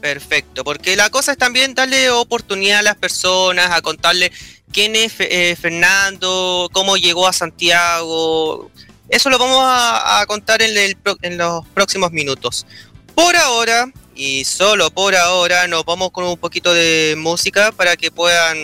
Perfecto, 0.01 0.63
porque 0.63 0.95
la 0.95 1.11
cosa 1.11 1.33
es 1.33 1.37
también 1.37 1.75
darle 1.75 2.09
oportunidad 2.09 2.79
a 2.79 2.81
las 2.81 2.95
personas, 2.95 3.69
a 3.69 3.81
contarle 3.83 4.31
quién 4.73 4.95
es 4.95 5.13
eh, 5.19 5.55
Fernando, 5.59 6.67
cómo 6.73 6.97
llegó 6.97 7.27
a 7.27 7.33
Santiago. 7.33 8.71
Eso 9.07 9.29
lo 9.29 9.37
vamos 9.37 9.61
a, 9.63 10.23
contar 10.25 10.63
en, 10.63 10.97
en 11.21 11.37
los 11.37 11.67
próximos 11.67 12.11
minutos. 12.11 12.65
Por 13.13 13.35
ahora, 13.35 13.91
y 14.15 14.43
solo 14.45 14.91
por 14.91 15.15
ahora 15.15 15.67
nos 15.67 15.85
vamos 15.85 16.11
con 16.11 16.25
un 16.25 16.37
poquito 16.37 16.73
de 16.73 17.15
música 17.17 17.71
para 17.71 17.95
que 17.95 18.11
puedan 18.11 18.57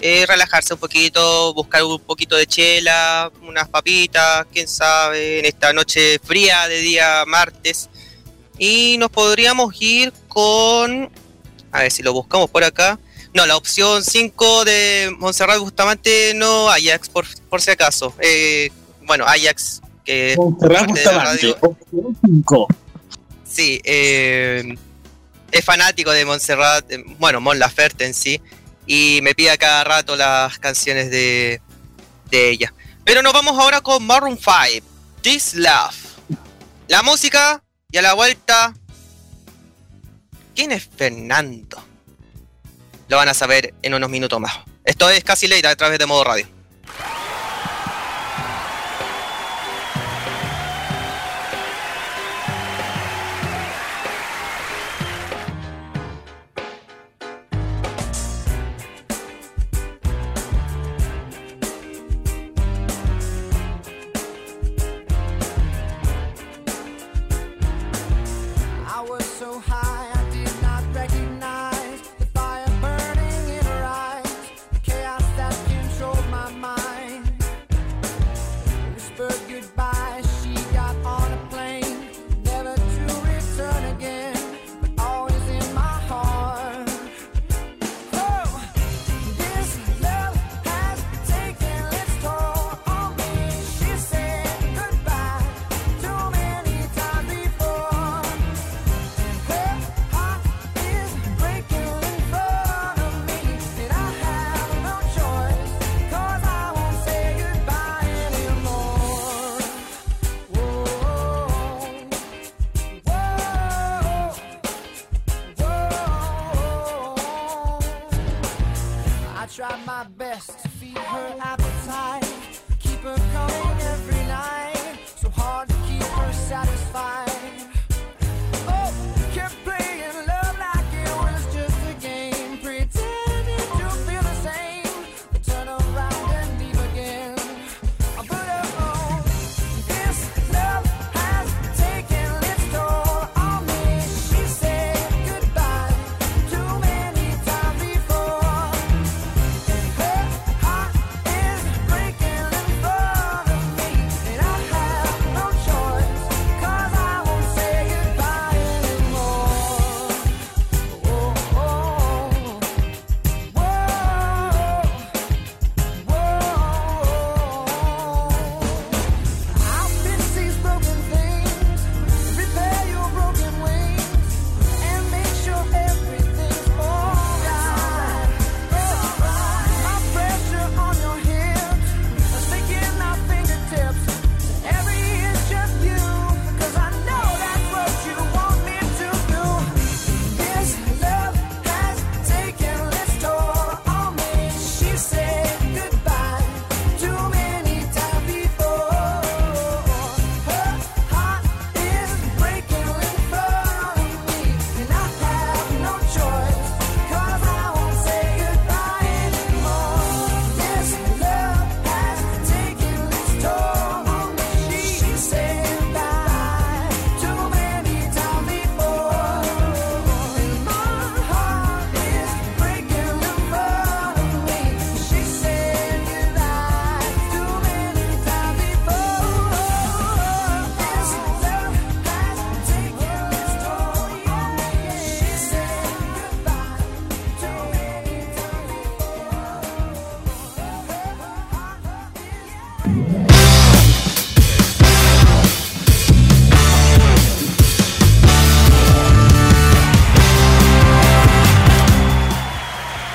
eh, 0.00 0.26
relajarse 0.26 0.74
un 0.74 0.80
poquito, 0.80 1.54
buscar 1.54 1.84
un 1.84 2.00
poquito 2.00 2.34
de 2.34 2.46
chela, 2.46 3.30
unas 3.42 3.68
papitas, 3.68 4.46
quién 4.52 4.66
sabe, 4.66 5.38
en 5.38 5.44
esta 5.44 5.72
noche 5.72 6.18
fría 6.18 6.66
de 6.66 6.80
día 6.80 7.24
martes. 7.26 7.88
Y 8.58 8.96
nos 8.98 9.10
podríamos 9.10 9.74
ir 9.80 10.12
con, 10.26 11.08
a 11.70 11.82
ver 11.82 11.90
si 11.92 12.02
lo 12.02 12.12
buscamos 12.12 12.50
por 12.50 12.64
acá. 12.64 12.98
No, 13.32 13.46
la 13.46 13.56
opción 13.56 14.02
5 14.02 14.64
de 14.64 15.14
Montserrat 15.18 15.58
Bustamante, 15.58 16.34
no 16.34 16.68
Ajax, 16.68 17.08
por, 17.08 17.24
por 17.48 17.62
si 17.62 17.70
acaso. 17.70 18.12
Eh, 18.18 18.70
bueno, 19.06 19.24
Ajax, 19.24 19.80
que... 20.04 20.34
Montserrat 20.36 20.88
Bustamante, 20.88 21.54
opción 21.60 22.18
5. 22.26 22.68
Sí, 23.52 23.82
eh, 23.84 24.74
es 25.50 25.64
fanático 25.64 26.10
de 26.10 26.24
Montserrat, 26.24 26.90
eh, 26.90 27.04
bueno, 27.18 27.38
Mon 27.42 27.58
Laferte 27.58 28.06
en 28.06 28.14
sí, 28.14 28.40
y 28.86 29.20
me 29.22 29.34
pide 29.34 29.58
cada 29.58 29.84
rato 29.84 30.16
las 30.16 30.58
canciones 30.58 31.10
de, 31.10 31.60
de 32.30 32.48
ella. 32.48 32.72
Pero 33.04 33.20
nos 33.20 33.34
vamos 33.34 33.58
ahora 33.58 33.82
con 33.82 34.06
Maroon 34.06 34.38
5, 34.38 34.86
This 35.20 35.54
Love. 35.54 35.96
La 36.88 37.02
música 37.02 37.62
y 37.90 37.98
a 37.98 38.02
la 38.02 38.14
vuelta. 38.14 38.72
¿Quién 40.54 40.72
es 40.72 40.88
Fernando? 40.96 41.84
Lo 43.08 43.18
van 43.18 43.28
a 43.28 43.34
saber 43.34 43.74
en 43.82 43.92
unos 43.92 44.08
minutos 44.08 44.40
más. 44.40 44.60
Esto 44.84 45.10
es 45.10 45.22
Casi 45.24 45.46
Leida 45.46 45.68
a 45.68 45.76
través 45.76 45.98
de 45.98 46.06
modo 46.06 46.24
radio. 46.24 46.46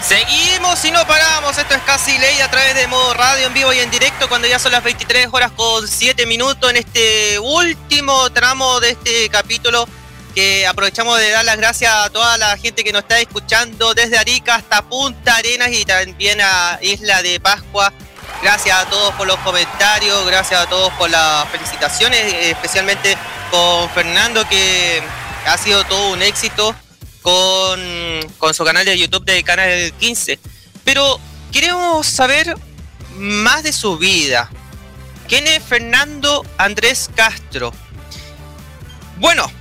Seguimos 0.07 0.85
y 0.85 0.91
no 0.91 1.05
paramos, 1.05 1.57
esto 1.57 1.75
es 1.75 1.81
casi 1.81 2.17
ley 2.17 2.39
a 2.39 2.49
través 2.49 2.73
de 2.75 2.87
modo 2.87 3.13
radio 3.13 3.45
en 3.45 3.53
vivo 3.53 3.73
y 3.73 3.79
en 3.79 3.91
directo 3.91 4.29
cuando 4.29 4.47
ya 4.47 4.57
son 4.57 4.71
las 4.71 4.81
23 4.81 5.27
horas 5.33 5.51
con 5.51 5.85
7 5.85 6.25
minutos 6.25 6.69
en 6.69 6.77
este 6.77 7.37
último 7.39 8.29
tramo 8.29 8.79
de 8.79 8.91
este 8.91 9.27
capítulo 9.27 9.85
que 10.33 10.65
aprovechamos 10.65 11.19
de 11.19 11.31
dar 11.31 11.43
las 11.43 11.57
gracias 11.57 11.93
a 11.93 12.09
toda 12.09 12.37
la 12.37 12.55
gente 12.55 12.85
que 12.85 12.93
nos 12.93 13.01
está 13.01 13.19
escuchando 13.19 13.93
desde 13.93 14.17
Arica 14.17 14.55
hasta 14.55 14.81
Punta 14.81 15.35
Arenas 15.35 15.73
y 15.73 15.83
también 15.83 16.39
a 16.39 16.79
Isla 16.81 17.21
de 17.21 17.41
Pascua. 17.41 17.91
Gracias 18.41 18.77
a 18.77 18.85
todos 18.85 19.13
por 19.15 19.27
los 19.27 19.37
comentarios, 19.39 20.25
gracias 20.25 20.61
a 20.61 20.69
todos 20.69 20.93
por 20.93 21.09
las 21.09 21.49
felicitaciones, 21.49 22.33
especialmente 22.45 23.17
con 23.51 23.89
Fernando 23.89 24.47
que 24.47 25.03
ha 25.45 25.57
sido 25.57 25.83
todo 25.83 26.11
un 26.11 26.21
éxito 26.21 26.73
con, 27.27 28.53
su 28.53 28.63
canal 28.63 28.85
de 28.85 28.97
YouTube 28.97 29.25
de 29.25 29.43
Canal 29.43 29.91
15. 29.99 30.39
Pero 30.85 31.19
queremos 31.51 32.07
saber 32.07 32.55
más 33.17 33.63
de 33.63 33.73
su 33.73 33.97
vida. 33.97 34.49
¿Quién 35.27 35.45
es 35.45 35.61
Fernando 35.61 36.45
Andrés 36.57 37.09
Castro? 37.15 37.73
Bueno, 39.17 39.51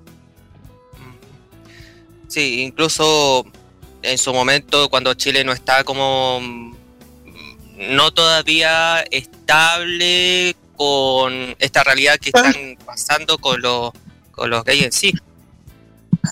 Sí, 2.35 2.63
incluso 2.63 3.45
en 4.01 4.17
su 4.17 4.33
momento 4.33 4.89
cuando 4.89 5.13
Chile 5.13 5.45
no 5.45 5.53
está 5.53 5.85
como 5.85 6.41
mm, 6.41 6.75
no 7.95 8.11
todavía 8.11 8.99
estable 9.09 10.53
con 10.75 11.55
esta 11.59 11.85
realidad 11.85 12.17
que 12.19 12.31
están 12.31 12.77
pasando 12.85 13.37
con 13.37 13.61
los 13.61 13.91
con 14.33 14.49
los 14.49 14.65
gays 14.65 14.83
en 14.83 14.91
sí. 14.91 15.13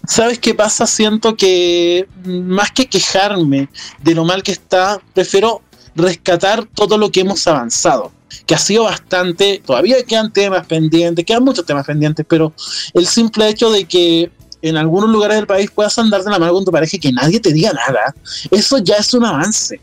¿Sabes 0.06 0.40
qué 0.40 0.54
pasa? 0.54 0.88
Siento 0.88 1.38
que 1.38 2.06
más 2.26 2.74
que 2.74 2.88
quejarme 2.88 3.70
de 4.02 4.14
lo 4.14 4.26
mal 4.26 4.44
que 4.44 4.52
está, 4.52 5.00
prefiero 5.14 5.62
rescatar 5.96 6.66
todo 6.66 6.98
lo 6.98 7.14
que 7.14 7.22
hemos 7.22 7.48
avanzado. 7.48 8.12
que 8.46 8.56
ha 8.56 8.58
sido 8.58 8.84
bastante, 8.84 9.62
todavía 9.66 10.04
quedan 10.04 10.34
temas 10.34 10.68
pendientes, 10.68 11.24
quedan 11.24 11.46
muchos 11.46 11.66
temas 11.66 11.86
pendientes, 11.86 12.26
pero 12.28 12.52
el 12.94 13.08
simple 13.08 13.48
hecho 13.48 13.72
de 13.72 13.86
que 13.86 14.32
en 14.64 14.78
algunos 14.78 15.10
lugares 15.10 15.38
del 15.38 15.46
país 15.46 15.70
puedas 15.70 15.98
andar 16.00 16.24
de 16.24 16.32
la 16.32 16.40
mano 16.40 16.54
con 16.54 16.66
tu 16.66 16.72
pareja 16.72 16.96
y 16.98 17.00
que 17.00 17.12
nadie 17.12 17.40
te 17.40 17.54
diga 17.54 17.72
nada, 17.74 18.16
eso 18.50 18.78
ya 18.80 18.96
es 18.96 19.14
un 19.14 19.26
avance. 19.26 19.80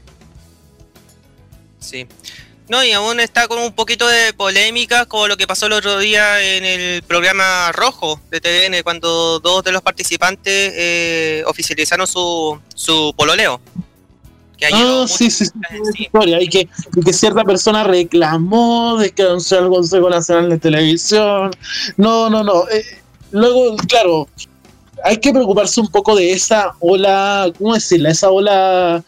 Sí. 1.79 2.07
No, 2.69 2.85
y 2.85 2.93
aún 2.93 3.19
está 3.19 3.49
con 3.49 3.59
un 3.59 3.73
poquito 3.73 4.07
de 4.07 4.33
polémica, 4.33 5.05
como 5.07 5.27
lo 5.27 5.37
que 5.37 5.47
pasó 5.47 5.67
el 5.67 5.73
otro 5.73 5.99
día 5.99 6.41
en 6.41 6.65
el 6.65 7.03
programa 7.03 7.73
Rojo 7.73 8.21
de 8.31 8.41
TVN, 8.41 8.83
cuando 8.85 9.41
dos 9.41 9.65
de 9.65 9.73
los 9.73 9.83
participantes 9.83 10.73
eh, 10.77 11.43
oficializaron 11.47 12.07
su, 12.07 12.61
su 12.75 13.13
pololeo. 13.17 13.61
Que 14.57 14.67
Ah, 14.73 15.05
sí, 15.09 15.31
sí, 15.31 15.47
sí, 15.47 15.51
sí. 15.97 16.03
historia. 16.05 16.41
Y 16.41 16.49
que, 16.49 16.69
y 16.95 17.01
que 17.03 17.13
cierta 17.13 17.43
persona 17.45 17.83
reclamó 17.83 18.99
de 18.99 19.11
que 19.11 19.23
anunció 19.23 19.59
al 19.59 19.69
Consejo 19.69 20.09
Nacional 20.09 20.51
de 20.51 20.59
Televisión. 20.59 21.51
No, 21.97 22.31
no, 22.31 22.45
no. 22.45 22.69
eh, 22.69 22.85
luego, 23.33 23.75
claro, 23.89 24.29
hay 25.05 25.17
que 25.19 25.33
preocuparse 25.33 25.81
un 25.81 25.89
poco 25.89 26.15
de 26.17 26.33
esa 26.33 26.75
ola, 26.81 27.53
¿cómo 27.59 27.75
decirla? 27.75 28.11
Esa 28.11 28.31
ola 28.31 29.05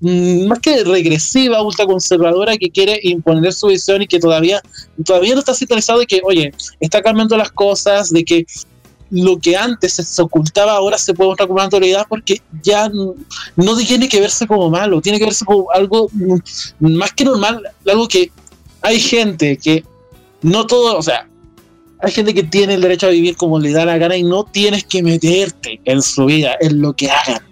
mm, 0.00 0.46
más 0.46 0.58
que 0.60 0.84
regresiva, 0.84 1.62
ultraconservadora 1.62 2.56
que 2.56 2.70
quiere 2.70 2.98
imponer 3.02 3.52
su 3.52 3.68
visión 3.68 4.02
y 4.02 4.06
que 4.06 4.18
todavía, 4.18 4.60
todavía 5.04 5.34
no 5.34 5.40
está 5.40 5.54
sintonizado 5.54 6.00
de 6.00 6.06
que, 6.06 6.20
oye, 6.24 6.52
está 6.80 7.02
cambiando 7.02 7.36
las 7.36 7.50
cosas, 7.50 8.12
de 8.12 8.24
que 8.24 8.46
lo 9.10 9.38
que 9.38 9.56
antes 9.56 9.94
se 9.94 10.22
ocultaba 10.22 10.72
ahora 10.72 10.98
se 10.98 11.14
puede 11.14 11.28
mostrar 11.28 11.46
como 11.46 11.56
una 11.56 11.64
autoridad 11.64 12.06
porque 12.08 12.42
ya 12.62 12.88
no 12.88 13.76
tiene 13.76 14.08
que 14.08 14.20
verse 14.20 14.46
como 14.46 14.68
malo, 14.68 15.00
tiene 15.00 15.18
que 15.18 15.24
verse 15.26 15.44
como 15.44 15.70
algo 15.70 16.08
mm, 16.12 16.38
más 16.80 17.12
que 17.12 17.24
normal, 17.24 17.62
algo 17.86 18.08
que 18.08 18.30
hay 18.82 19.00
gente 19.00 19.56
que 19.56 19.84
no 20.42 20.66
todo, 20.66 20.98
o 20.98 21.02
sea, 21.02 21.28
hay 22.00 22.12
gente 22.12 22.34
que 22.34 22.42
tiene 22.42 22.74
el 22.74 22.80
derecho 22.80 23.06
a 23.06 23.10
vivir 23.10 23.36
como 23.36 23.58
le 23.58 23.72
da 23.72 23.84
la 23.84 23.98
gana 23.98 24.16
y 24.16 24.22
no 24.22 24.44
tienes 24.44 24.84
que 24.84 25.02
meterte 25.02 25.80
en 25.84 26.02
su 26.02 26.26
vida, 26.26 26.56
en 26.60 26.80
lo 26.80 26.92
que 26.94 27.10
hagan. 27.10 27.42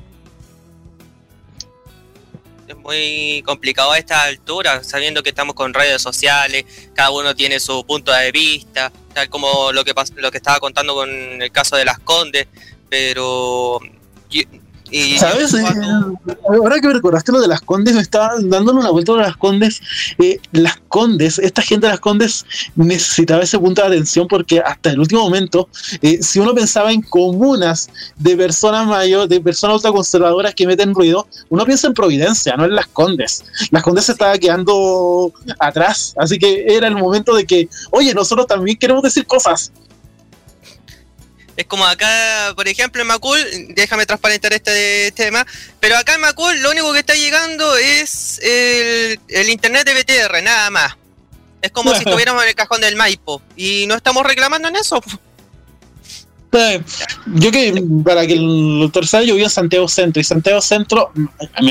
Es 2.69 2.77
muy 2.77 3.43
complicado 3.45 3.93
a 3.93 3.99
esta 3.99 4.23
altura, 4.25 4.83
sabiendo 4.85 5.23
que 5.23 5.31
estamos 5.31 5.55
con 5.55 5.73
redes 5.73 6.03
sociales, 6.03 6.65
cada 6.95 7.11
uno 7.11 7.35
tiene 7.35 7.59
su 7.61 7.85
punto 7.85 8.13
de 8.13 8.33
vista, 8.33 8.93
tal 9.15 9.29
como 9.29 9.73
lo 9.73 9.85
que 9.85 9.95
lo 10.17 10.31
que 10.31 10.39
estaba 10.39 10.61
contando 10.61 10.95
con 10.95 11.11
el 11.11 11.51
caso 11.51 11.77
de 11.77 11.85
las 11.85 11.99
Condes, 12.01 12.47
pero 12.89 13.81
y, 14.91 15.19
¿Sabes? 15.19 15.55
Eh, 15.55 15.65
ahora 16.49 16.79
que 16.81 16.89
me 16.89 16.95
recordaste 16.95 17.33
lo 17.33 17.41
de 17.41 17.49
las 17.49 17.61
condes, 17.63 17.95
me 17.95 18.03
estaba 18.03 18.35
dándole 18.41 18.81
una 18.81 18.91
vuelta 18.91 19.13
a 19.15 19.17
las 19.17 19.37
condes. 19.37 19.81
Eh, 20.19 20.39
las 20.53 20.77
condes, 20.89 21.39
esta 21.39 21.63
gente 21.63 21.87
de 21.87 21.93
las 21.93 22.01
condes 22.01 22.45
necesitaba 22.77 23.43
ese 23.43 23.59
punto 23.59 23.81
de 23.83 23.89
atención 23.89 24.29
porque 24.29 24.61
hasta 24.61 24.91
el 24.91 25.01
último 25.01 25.23
momento, 25.23 25.69
eh, 26.03 26.23
si 26.23 26.39
uno 26.39 26.55
pensaba 26.55 26.93
en 26.93 27.03
comunas 27.03 27.89
de 28.17 28.37
personas 28.37 28.87
mayores, 28.87 29.29
de 29.31 29.41
personas 29.41 29.77
ultraconservadoras 29.77 30.55
que 30.55 30.67
meten 30.67 30.95
ruido, 30.95 31.27
uno 31.49 31.65
piensa 31.65 31.87
en 31.87 31.95
Providencia, 31.95 32.57
no 32.57 32.65
en 32.65 32.75
las 32.75 32.87
condes. 32.89 33.43
Las 33.71 33.83
condes 33.83 34.05
se 34.05 34.13
estaba 34.13 34.37
quedando 34.37 35.33
atrás, 35.59 36.15
así 36.19 36.39
que 36.39 36.67
era 36.69 36.89
el 36.89 36.97
momento 36.97 37.35
de 37.35 37.47
que, 37.47 37.69
oye, 37.91 38.13
nosotros 38.13 38.47
también 38.47 38.77
queremos 38.77 39.03
decir 39.03 39.27
cosas. 39.27 39.73
Es 41.57 41.67
como 41.67 41.87
acá, 41.87 42.53
por 42.57 42.67
ejemplo, 42.67 43.01
en 43.01 43.09
Macul, 43.09 43.39
déjame 43.71 44.07
transparentar 44.07 44.53
este 44.53 45.13
tema, 45.13 45.47
pero 45.79 45.97
acá 45.97 46.15
en 46.15 46.21
Macul 46.21 46.61
lo 46.61 46.71
único 46.71 46.93
que 46.93 46.99
está 46.99 47.15
llegando 47.15 47.77
es 47.77 48.41
el, 48.43 49.21
el 49.29 49.49
internet 49.49 49.87
de 49.87 49.95
BTR, 49.95 50.43
nada 50.43 50.71
más. 50.71 50.97
Es 51.63 51.71
como 51.71 51.93
si 51.95 51.99
estuviéramos 52.05 52.43
en 52.43 52.49
el 52.49 52.55
cajón 52.55 52.81
del 52.81 52.97
Maipo 52.97 53.41
y 53.57 53.87
no 53.87 53.95
estamos 53.95 54.27
reclamando 54.27 54.69
en 54.69 54.77
eso. 54.77 55.01
Eh, 56.55 56.81
Yo 57.35 57.51
que, 57.51 57.83
para 58.05 58.27
que 58.27 58.35
el 58.35 58.79
doctor 58.81 59.07
sabe, 59.07 59.27
yo 59.27 59.35
vivo 59.35 59.47
en 59.47 59.51
Santiago 59.51 59.89
Centro 59.89 60.21
y 60.21 60.25
Santiago 60.25 60.61
Centro, 60.61 61.11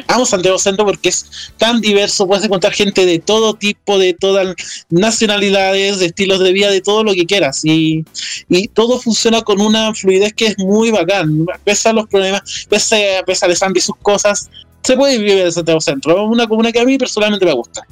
amo 0.08 0.26
Santiago 0.26 0.58
Centro 0.58 0.86
porque 0.86 1.10
es 1.10 1.54
tan 1.58 1.80
diverso, 1.80 2.28
puedes 2.28 2.44
encontrar 2.44 2.74
gente 2.74 3.06
de 3.06 3.20
todo 3.20 3.54
tipo, 3.54 3.98
de 3.98 4.14
todas 4.14 4.56
nacionalidades, 4.90 6.00
de 6.00 6.08
estilos 6.08 6.40
de 6.40 6.52
vida, 6.52 6.70
de 6.70 6.82
todo 6.82 7.04
lo 7.04 7.14
que 7.14 7.26
quieras 7.26 7.64
y, 7.64 8.04
y 8.50 8.68
todo 8.68 9.00
funciona 9.00 9.42
con 9.42 9.62
una 9.62 9.94
fluidez 9.94 10.34
que 10.34 10.48
es 10.48 10.58
muy 10.58 10.92
bacán, 10.92 11.46
pese 11.64 11.90
a 11.90 11.94
los 11.94 12.08
problemas, 12.08 12.66
pese, 12.68 13.22
pese 13.26 13.46
a 13.46 13.48
Alessandro 13.48 13.78
y 13.78 13.82
sus 13.82 13.96
cosas, 13.98 14.50
se 14.84 14.98
puede 14.98 15.18
vivir 15.18 15.38
en 15.38 15.52
Santiago 15.52 15.80
Centro, 15.80 16.26
una 16.26 16.46
comuna 16.48 16.72
que 16.72 16.80
a 16.80 16.86
mí 16.86 16.98
personalmente 16.98 17.46
me 17.46 17.54
gusta. 17.54 17.88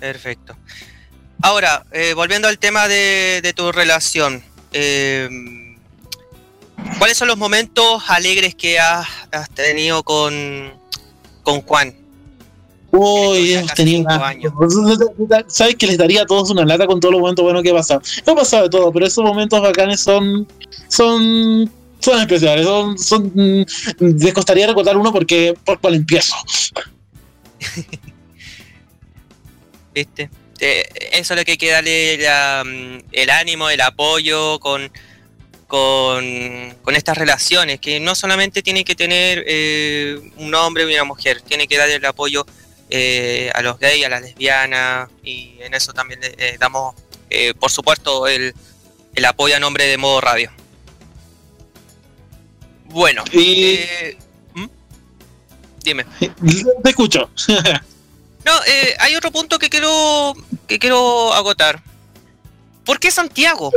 Perfecto. 0.00 0.56
Ahora, 1.42 1.84
eh, 1.92 2.14
volviendo 2.14 2.48
al 2.48 2.58
tema 2.58 2.88
de, 2.88 3.40
de 3.40 3.52
tu 3.52 3.70
relación, 3.70 4.42
eh, 4.72 5.28
¿cuáles 6.98 7.16
son 7.16 7.28
los 7.28 7.38
momentos 7.38 8.02
alegres 8.08 8.54
que 8.54 8.78
has, 8.78 9.06
has 9.30 9.50
tenido 9.50 10.02
con, 10.02 10.72
con 11.42 11.62
Juan? 11.62 11.94
Uy, 12.92 13.54
hemos 13.54 13.72
tenido 13.72 14.08
años. 14.10 14.52
Sabes 15.46 15.76
que 15.76 15.86
les 15.86 15.96
daría 15.96 16.22
a 16.22 16.26
todos 16.26 16.50
una 16.50 16.64
lata 16.64 16.86
con 16.86 17.00
todos 17.00 17.12
los 17.12 17.22
momentos 17.22 17.42
buenos 17.42 17.62
que 17.62 17.70
he 17.70 17.74
pasado. 17.74 18.02
No 18.26 18.34
he 18.34 18.36
pasado 18.36 18.64
de 18.64 18.70
todo, 18.70 18.92
pero 18.92 19.06
esos 19.06 19.24
momentos 19.24 19.62
bacanes 19.62 20.00
son. 20.00 20.46
son. 20.88 21.72
son 22.00 22.20
especiales. 22.20 22.66
Son. 22.66 22.98
son 22.98 23.32
mm, 23.34 23.64
les 23.98 24.34
costaría 24.34 24.66
recordar 24.66 24.98
uno 24.98 25.10
porque. 25.10 25.54
por 25.64 25.80
cuál 25.80 25.94
empiezo. 25.94 26.36
¿Viste? 29.94 30.30
Eh, 30.60 30.84
eso 31.12 31.32
es 31.34 31.40
lo 31.40 31.44
que 31.44 31.52
hay 31.52 31.58
que 31.58 31.70
darle 31.70 32.18
la, 32.18 32.62
mm, 32.64 33.04
el 33.12 33.30
ánimo, 33.30 33.70
el 33.70 33.80
apoyo 33.80 34.60
con, 34.60 34.92
con, 35.72 36.76
con 36.82 36.96
estas 36.96 37.16
relaciones, 37.16 37.80
que 37.80 37.98
no 37.98 38.14
solamente 38.14 38.62
tiene 38.62 38.84
que 38.84 38.94
tener 38.94 39.42
eh, 39.46 40.20
un 40.36 40.54
hombre 40.54 40.84
y 40.84 40.92
una 40.92 41.04
mujer, 41.04 41.40
tiene 41.40 41.66
que 41.66 41.78
darle 41.78 41.94
el 41.94 42.04
apoyo 42.04 42.44
eh, 42.90 43.50
a 43.54 43.62
los 43.62 43.78
gays, 43.78 44.04
a 44.04 44.10
las 44.10 44.20
lesbianas, 44.20 45.08
y 45.24 45.54
en 45.60 45.72
eso 45.72 45.94
también 45.94 46.20
le 46.20 46.34
eh, 46.36 46.56
damos, 46.60 46.94
por 47.58 47.70
supuesto, 47.70 48.28
el, 48.28 48.54
el 49.14 49.24
apoyo 49.24 49.56
a 49.56 49.60
nombre 49.60 49.86
de 49.86 49.96
Modo 49.96 50.20
Radio. 50.20 50.52
Bueno, 52.84 53.24
Y. 53.32 53.78
¿mm? 54.52 54.66
dime. 55.82 56.04
Te 56.82 56.90
escucho. 56.90 57.30
No, 58.44 58.50
hay 58.98 59.14
otro 59.14 59.30
punto 59.30 59.56
que 59.56 59.70
quiero 59.70 60.34
que 60.66 60.80
quiero 60.80 61.32
agotar. 61.32 61.80
¿Por 62.84 62.98
qué 62.98 63.12
Santiago? 63.12 63.70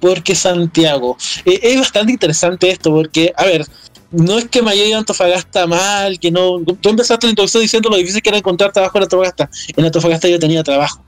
Porque 0.00 0.34
Santiago. 0.34 1.16
Eh, 1.44 1.60
es 1.62 1.78
bastante 1.78 2.12
interesante 2.12 2.70
esto, 2.70 2.90
porque, 2.90 3.32
a 3.36 3.44
ver, 3.44 3.66
no 4.10 4.38
es 4.38 4.46
que 4.46 4.62
me 4.62 4.70
haya 4.70 4.84
ido 4.86 4.96
a 4.96 5.00
Antofagasta 5.00 5.66
mal, 5.66 6.18
que 6.18 6.30
no. 6.30 6.60
Tú 6.80 6.88
empezaste 6.88 7.26
la 7.26 7.30
introducción 7.30 7.62
diciendo 7.62 7.90
lo 7.90 7.96
difícil 7.96 8.22
que 8.22 8.28
era 8.30 8.38
encontrar 8.38 8.72
trabajo 8.72 8.96
en 8.98 9.04
Antofagasta. 9.04 9.50
En 9.76 9.84
Antofagasta 9.84 10.28
yo 10.28 10.38
tenía 10.38 10.62
trabajo. 10.62 11.04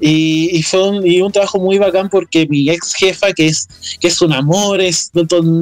Y, 0.00 0.56
y 0.56 0.62
fue 0.62 0.88
un, 0.88 1.06
y 1.06 1.20
un 1.20 1.30
trabajo 1.30 1.60
muy 1.60 1.78
bacán 1.78 2.08
porque 2.08 2.46
mi 2.48 2.68
ex 2.68 2.94
jefa, 2.94 3.32
que 3.32 3.46
es, 3.46 3.68
que 4.00 4.08
es 4.08 4.20
un 4.20 4.32
amor, 4.32 4.80
es, 4.80 5.12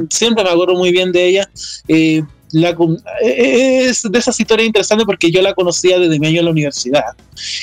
siempre 0.09 0.43
me 0.43 0.49
acuerdo 0.49 0.73
muy 0.73 0.91
bien 0.91 1.11
de 1.11 1.27
ella. 1.27 1.49
eh, 1.87 2.23
la, 2.53 2.75
eh, 3.23 3.85
es 3.85 4.03
de 4.03 4.19
esas 4.19 4.37
historias 4.39 4.67
interesantes 4.67 5.05
porque 5.05 5.31
yo 5.31 5.41
la 5.41 5.53
conocía 5.53 5.99
desde 5.99 6.19
mi 6.19 6.27
año 6.27 6.39
en 6.39 6.45
la 6.45 6.51
universidad. 6.51 7.03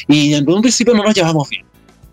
Y 0.06 0.34
en 0.34 0.48
un 0.48 0.62
principio 0.62 0.94
no 0.94 1.02
nos 1.02 1.14
llevamos 1.14 1.48
bien 1.48 1.64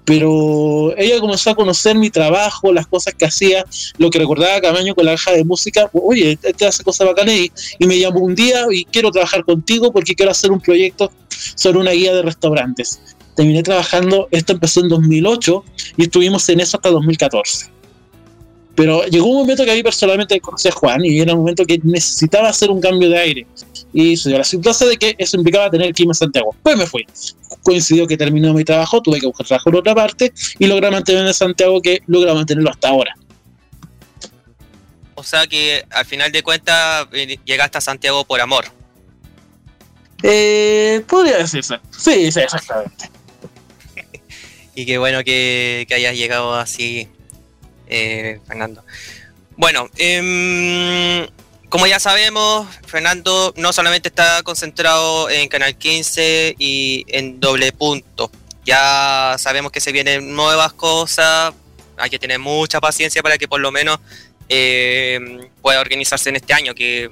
pero 0.06 0.96
ella 0.98 1.20
comenzó 1.20 1.50
a 1.50 1.56
conocer 1.56 1.96
mi 1.96 2.12
trabajo, 2.12 2.72
las 2.72 2.86
cosas 2.86 3.14
que 3.16 3.26
hacía, 3.26 3.66
lo 3.98 4.12
que 4.12 4.20
recordaba 4.20 4.62
cada 4.62 4.80
año 4.80 4.94
con 4.94 5.06
la 5.06 5.14
caja 5.14 5.32
de 5.32 5.44
música. 5.44 5.90
Oye, 5.94 6.38
te 6.38 6.66
hace 6.66 6.84
cosas 6.84 7.08
bacanas 7.08 7.34
y, 7.34 7.52
y 7.80 7.88
me 7.88 7.98
llamó 7.98 8.20
un 8.20 8.36
día 8.36 8.66
y 8.72 8.86
quiero 8.86 9.10
trabajar 9.10 9.44
contigo 9.44 9.92
porque 9.92 10.14
quiero 10.14 10.32
hacer 10.32 10.52
un 10.52 10.62
proyecto 10.62 11.12
sobre 11.56 11.80
una 11.80 11.92
guía 11.92 12.14
de 12.14 12.22
restaurantes. 12.22 13.00
Terminé 13.36 13.64
trabajando, 13.64 14.28
esto 14.32 14.54
empezó 14.54 14.80
en 14.82 14.90
2008 14.90 15.64
y 15.98 16.04
estuvimos 16.04 16.48
en 16.50 16.60
eso 16.60 16.78
hasta 16.78 16.90
2014. 16.90 17.72
Pero 18.76 19.06
llegó 19.06 19.28
un 19.28 19.38
momento 19.38 19.66
que 19.66 19.72
a 19.72 19.76
mí 19.76 19.84
personalmente 19.84 20.40
conocí 20.40 20.68
a 20.68 20.72
Juan 20.72 21.04
y 21.04 21.20
era 21.20 21.34
un 21.34 21.40
momento 21.40 21.66
que 21.66 21.80
necesitaba 21.84 22.50
hacer 22.50 22.70
un 22.70 22.80
cambio 22.80 23.10
de 23.10 23.18
aire. 23.18 23.48
Y 23.98 24.18
se 24.18 24.28
dio 24.28 24.38
la 24.38 24.44
circunstancia 24.44 24.88
de 24.88 24.98
que 24.98 25.16
eso 25.18 25.38
implicaba 25.38 25.70
tener 25.70 25.94
que 25.94 26.04
irme 26.04 26.12
a 26.12 26.16
Santiago. 26.16 26.54
Pues 26.62 26.78
me 26.78 26.86
fui 26.86 27.08
coincidió 27.66 28.08
que 28.08 28.16
terminó 28.16 28.54
mi 28.54 28.64
trabajo, 28.64 29.02
tuve 29.02 29.20
que 29.20 29.26
buscar 29.26 29.46
trabajo 29.48 29.70
en 29.70 29.76
otra 29.76 29.96
parte 29.96 30.32
y 30.60 30.68
logré 30.68 30.92
mantenerme 30.92 31.30
en 31.30 31.34
Santiago 31.34 31.82
que 31.82 32.02
logra 32.06 32.34
mantenerlo 32.34 32.70
hasta 32.70 32.90
ahora. 32.90 33.14
O 35.16 35.24
sea 35.24 35.48
que 35.48 35.84
al 35.90 36.06
final 36.06 36.32
de 36.32 36.44
cuentas 36.44 37.08
eh, 37.12 37.40
llegaste 37.44 37.80
a 37.80 37.82
Santiago 37.82 38.24
por 38.24 38.40
amor. 38.40 38.66
Eh, 40.22 41.04
podría 41.08 41.38
decirse. 41.38 41.80
Sí, 41.98 42.32
sí, 42.32 42.40
exactamente. 42.40 43.10
Y 44.78 44.86
qué 44.86 44.98
bueno 44.98 45.24
que, 45.24 45.86
que 45.88 45.96
hayas 45.96 46.18
llegado 46.18 46.54
así, 46.54 47.08
eh, 47.88 48.42
Fernando. 48.46 48.84
Bueno, 49.56 49.90
em, 49.96 51.26
como 51.70 51.88
ya 51.88 52.00
sabemos, 52.00 52.68
Fernando 52.86 53.54
no 53.58 53.74
solamente 53.74 54.10
está 54.10 54.44
concentrado 54.44 55.30
en 55.30 55.48
Canal 55.48 55.78
15 55.78 56.56
y 56.58 57.06
en 57.08 57.40
doble 57.40 57.72
punto. 57.72 58.32
Ya 58.66 59.36
sabemos 59.38 59.72
que 59.72 59.80
se 59.80 59.92
vienen 59.92 60.36
nuevas 60.36 60.74
cosas, 60.74 61.54
hay 61.98 62.10
que 62.10 62.20
tener 62.20 62.40
mucha 62.40 62.82
paciencia 62.82 63.22
para 63.22 63.38
que 63.38 63.48
por 63.48 63.60
lo 63.60 63.72
menos 63.72 64.00
eh, 64.50 65.50
pueda 65.62 65.80
organizarse 65.80 66.30
en 66.30 66.36
este 66.38 66.54
año, 66.54 66.74
que 66.76 67.12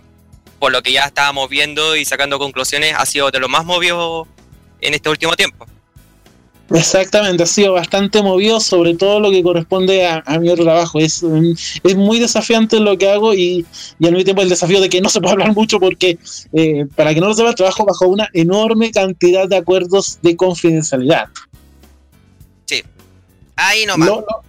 por 0.60 0.72
lo 0.72 0.82
que 0.82 0.92
ya 0.92 1.06
estábamos 1.06 1.50
viendo 1.50 1.96
y 1.96 2.06
sacando 2.06 2.40
conclusiones 2.40 2.96
ha 2.98 3.06
sido 3.06 3.32
de 3.32 3.40
lo 3.40 3.50
más 3.50 3.66
movido 3.66 4.28
en 4.82 4.94
este 4.94 5.10
último 5.10 5.36
tiempo. 5.36 5.66
Exactamente, 6.74 7.44
ha 7.44 7.46
sido 7.46 7.74
bastante 7.74 8.22
movido, 8.24 8.60
sobre 8.60 8.96
todo 8.96 9.20
lo 9.20 9.30
que 9.30 9.44
corresponde 9.44 10.08
a, 10.08 10.24
a 10.26 10.40
mi 10.40 10.50
otro 10.50 10.64
trabajo. 10.64 11.00
Es, 11.00 11.22
mm, 11.22 11.52
es 11.84 11.96
muy 11.96 12.20
desafiante 12.20 12.80
lo 12.80 12.98
que 12.98 13.10
hago 13.10 13.34
y, 13.34 13.64
y 14.00 14.06
al 14.08 14.12
mismo 14.14 14.24
tiempo 14.24 14.42
el 14.42 14.50
desafío 14.50 14.82
de 14.82 14.90
que 14.90 15.00
no 15.00 15.08
se 15.10 15.22
puede 15.22 15.34
hablar 15.34 15.54
mucho 15.54 15.80
porque, 15.80 16.18
eh, 16.52 16.86
para 16.96 17.14
que 17.14 17.20
no 17.22 17.28
lo 17.28 17.34
sepa, 17.36 17.54
trabajo 17.54 17.86
bajo 17.86 18.08
una 18.08 18.28
enorme 18.34 18.92
cantidad 18.92 19.48
de 19.48 19.56
acuerdos 19.58 20.18
de 20.24 20.36
confidencialidad. 20.36 21.26
Ahí 23.56 23.86
nomás. 23.86 24.10
Lo, 24.10 24.16
lo- 24.22 24.42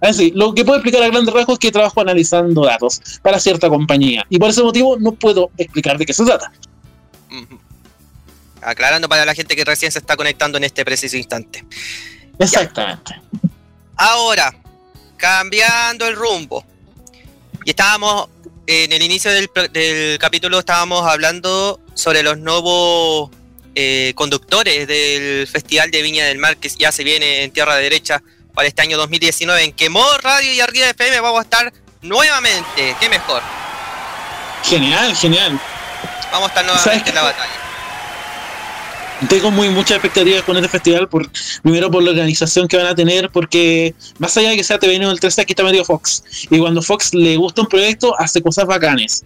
es 0.00 0.16
decir, 0.16 0.32
lo 0.34 0.52
que 0.52 0.64
puedo 0.64 0.78
explicar 0.78 1.00
a 1.04 1.08
grandes 1.08 1.32
rasgos 1.32 1.52
es 1.54 1.58
que 1.60 1.70
trabajo 1.70 2.00
analizando 2.00 2.64
datos 2.64 3.00
para 3.22 3.38
cierta 3.38 3.68
compañía 3.68 4.26
y 4.28 4.36
por 4.36 4.50
ese 4.50 4.60
motivo 4.64 4.96
no 4.98 5.12
puedo 5.12 5.50
explicar 5.56 5.96
de 5.96 6.04
qué 6.06 6.12
se 6.12 6.24
trata. 6.24 6.50
Ujú. 7.30 7.56
Aclarando 8.62 9.08
para 9.08 9.24
la 9.24 9.34
gente 9.34 9.56
que 9.56 9.64
recién 9.64 9.92
se 9.92 9.98
está 9.98 10.16
conectando 10.16 10.58
en 10.58 10.64
este 10.64 10.84
preciso 10.84 11.16
instante. 11.16 11.64
Exactamente. 12.38 13.20
Ahora, 13.96 14.54
cambiando 15.16 16.06
el 16.08 16.16
rumbo. 16.16 16.64
Y 17.64 17.70
estábamos, 17.70 18.28
en 18.66 18.92
el 18.92 19.02
inicio 19.02 19.30
del, 19.30 20.18
capítulo 20.18 20.58
estábamos 20.58 21.06
hablando 21.06 21.80
sobre 21.94 22.24
los 22.24 22.38
nuevos 22.38 23.30
eh, 23.74 24.12
conductores 24.16 24.88
del 24.88 25.46
Festival 25.46 25.90
de 25.90 26.02
Viña 26.02 26.24
del 26.24 26.38
Mar 26.38 26.56
que 26.56 26.68
ya 26.68 26.90
se 26.90 27.04
viene 27.04 27.44
en 27.44 27.52
Tierra 27.52 27.76
Derecha 27.76 28.22
para 28.52 28.66
este 28.66 28.82
año 28.82 28.96
2019 28.98 29.62
en 29.62 29.72
que 29.72 29.88
Modo 29.88 30.18
Radio 30.18 30.52
y 30.52 30.60
Arriba 30.60 30.88
FM 30.90 31.20
vamos 31.20 31.38
a 31.38 31.42
estar 31.42 31.72
nuevamente. 32.02 32.96
Qué 32.98 33.08
mejor. 33.08 33.42
Genial, 34.64 35.14
genial. 35.14 35.60
Vamos 36.32 36.50
a 36.50 36.60
estar 36.60 36.66
¿Sabes 36.66 36.84
nuevamente 36.84 37.10
en 37.10 37.14
la 37.14 37.22
batalla. 37.22 37.61
Tengo 39.28 39.50
muy 39.50 39.68
muchas 39.68 39.92
expectativas 39.98 40.42
con 40.42 40.56
este 40.56 40.68
festival, 40.68 41.08
por, 41.08 41.28
primero 41.62 41.90
por 41.90 42.02
la 42.02 42.10
organización 42.10 42.66
que 42.66 42.76
van 42.76 42.86
a 42.86 42.94
tener, 42.94 43.30
porque 43.30 43.94
más 44.18 44.36
allá 44.36 44.50
de 44.50 44.56
que 44.56 44.64
sea 44.64 44.78
TVN 44.78 45.04
o 45.04 45.10
el 45.10 45.20
13, 45.20 45.42
aquí 45.42 45.52
está 45.52 45.62
medio 45.62 45.84
Fox. 45.84 46.24
Y 46.50 46.58
cuando 46.58 46.82
Fox 46.82 47.14
le 47.14 47.36
gusta 47.36 47.62
un 47.62 47.68
proyecto, 47.68 48.18
hace 48.18 48.42
cosas 48.42 48.66
bacanes. 48.66 49.24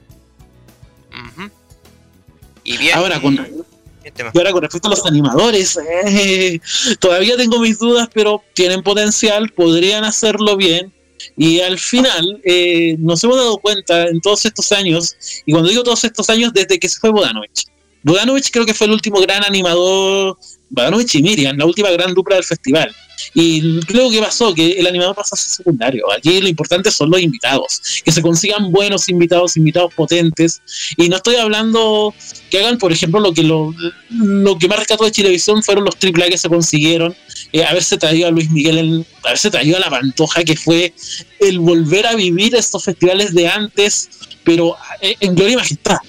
Y 2.64 2.76
bien. 2.78 2.96
Ahora, 2.96 3.20
con, 3.20 3.36
tema. 3.36 4.30
y 4.34 4.38
ahora 4.38 4.52
con 4.52 4.62
respecto 4.62 4.88
a 4.88 4.90
los 4.90 5.06
animadores, 5.06 5.78
eh, 6.06 6.60
todavía 6.98 7.36
tengo 7.36 7.60
mis 7.60 7.78
dudas, 7.78 8.08
pero 8.12 8.42
tienen 8.54 8.82
potencial, 8.82 9.50
podrían 9.50 10.04
hacerlo 10.04 10.56
bien. 10.56 10.92
Y 11.36 11.60
al 11.60 11.78
final, 11.78 12.40
eh, 12.44 12.96
nos 12.98 13.22
hemos 13.24 13.36
dado 13.36 13.58
cuenta 13.58 14.06
en 14.08 14.20
todos 14.20 14.44
estos 14.44 14.72
años, 14.72 15.16
y 15.44 15.52
cuando 15.52 15.70
digo 15.70 15.82
todos 15.82 16.04
estos 16.04 16.28
años, 16.28 16.52
desde 16.52 16.78
que 16.78 16.88
se 16.88 16.98
fue 16.98 17.10
Bodanovich. 17.10 17.66
Bodanovich 18.06 18.50
creo 18.52 18.64
que 18.64 18.72
fue 18.72 18.86
el 18.86 18.92
último 18.92 19.20
gran 19.20 19.44
animador, 19.44 20.38
Bodanovich 20.70 21.16
y 21.16 21.22
Miriam, 21.22 21.56
la 21.56 21.66
última 21.66 21.90
gran 21.90 22.14
dupla 22.14 22.36
del 22.36 22.44
festival. 22.44 22.94
Y 23.34 23.80
creo 23.80 24.10
que 24.10 24.20
pasó, 24.20 24.54
que 24.54 24.72
el 24.78 24.86
animador 24.86 25.16
pasó 25.16 25.34
a 25.34 25.38
ser 25.38 25.48
secundario. 25.50 26.04
Aquí 26.12 26.40
lo 26.40 26.48
importante 26.48 26.90
son 26.92 27.10
los 27.10 27.20
invitados, 27.20 27.80
que 28.04 28.12
se 28.12 28.22
consigan 28.22 28.70
buenos 28.70 29.08
invitados, 29.08 29.56
invitados 29.56 29.92
potentes. 29.94 30.62
Y 30.96 31.08
no 31.08 31.16
estoy 31.16 31.34
hablando 31.36 32.14
que 32.50 32.58
hagan, 32.60 32.78
por 32.78 32.92
ejemplo, 32.92 33.18
lo 33.18 33.32
que 33.34 33.42
lo, 33.42 33.74
lo 34.10 34.56
que 34.58 34.68
más 34.68 34.78
rescató 34.78 35.04
de 35.04 35.10
Chilevisión 35.12 35.62
fueron 35.64 35.84
los 35.84 35.96
AAA 35.96 36.28
que 36.28 36.38
se 36.38 36.48
consiguieron, 36.48 37.14
eh, 37.52 37.64
haberse 37.64 37.96
traído 37.96 38.28
a 38.28 38.30
Luis 38.30 38.50
Miguel, 38.50 38.78
en- 38.78 39.06
haberse 39.24 39.50
traído 39.50 39.78
a 39.78 39.80
La 39.80 39.90
Pantoja, 39.90 40.44
que 40.44 40.56
fue 40.56 40.92
el 41.40 41.58
volver 41.58 42.06
a 42.06 42.14
vivir 42.14 42.54
estos 42.54 42.84
festivales 42.84 43.34
de 43.34 43.48
antes, 43.48 44.08
pero 44.44 44.76
eh, 45.00 45.16
en 45.20 45.34
gloria 45.34 45.56
y. 45.56 46.00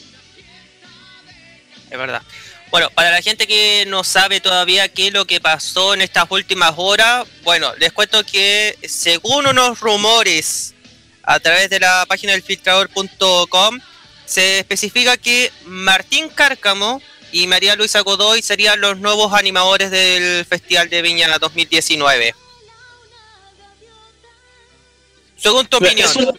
Es 1.90 1.98
verdad. 1.98 2.22
Bueno, 2.70 2.90
para 2.90 3.12
la 3.12 3.22
gente 3.22 3.48
que 3.48 3.86
no 3.88 4.04
sabe 4.04 4.42
todavía 4.42 4.90
qué 4.90 5.08
es 5.08 5.14
lo 5.14 5.26
que 5.26 5.40
pasó 5.40 5.94
en 5.94 6.02
estas 6.02 6.26
últimas 6.30 6.74
horas, 6.76 7.26
bueno, 7.44 7.74
les 7.78 7.94
cuento 7.94 8.24
que 8.26 8.78
según 8.88 9.48
unos 9.48 9.80
rumores 9.80 10.74
a 11.24 11.40
través 11.40 11.70
de 11.70 11.80
la 11.80 12.06
página 12.08 12.34
del 12.34 12.44
filtrador.com, 12.44 13.80
se 14.26 14.60
especifica 14.60 15.16
que 15.16 15.52
Martín 15.66 16.28
Cárcamo 16.30 17.02
y 17.32 17.48
María 17.48 17.76
Luisa 17.78 18.02
Godoy 18.02 18.42
serían 18.42 18.82
los 18.82 18.98
nuevos 19.00 19.34
animadores 19.34 19.90
del 19.90 20.46
Festival 20.46 20.90
de 20.90 21.02
Viña 21.02 21.38
2019. 21.40 22.36
Según 25.38 25.68
tu 25.68 25.78
opinión, 25.78 26.10
Eso- 26.10 26.34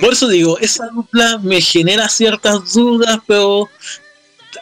por 0.00 0.12
eso 0.12 0.28
digo, 0.28 0.58
esa 0.58 0.86
dupla 0.88 1.38
me 1.38 1.60
genera 1.62 2.08
ciertas 2.10 2.74
dudas, 2.74 3.18
pero 3.26 3.70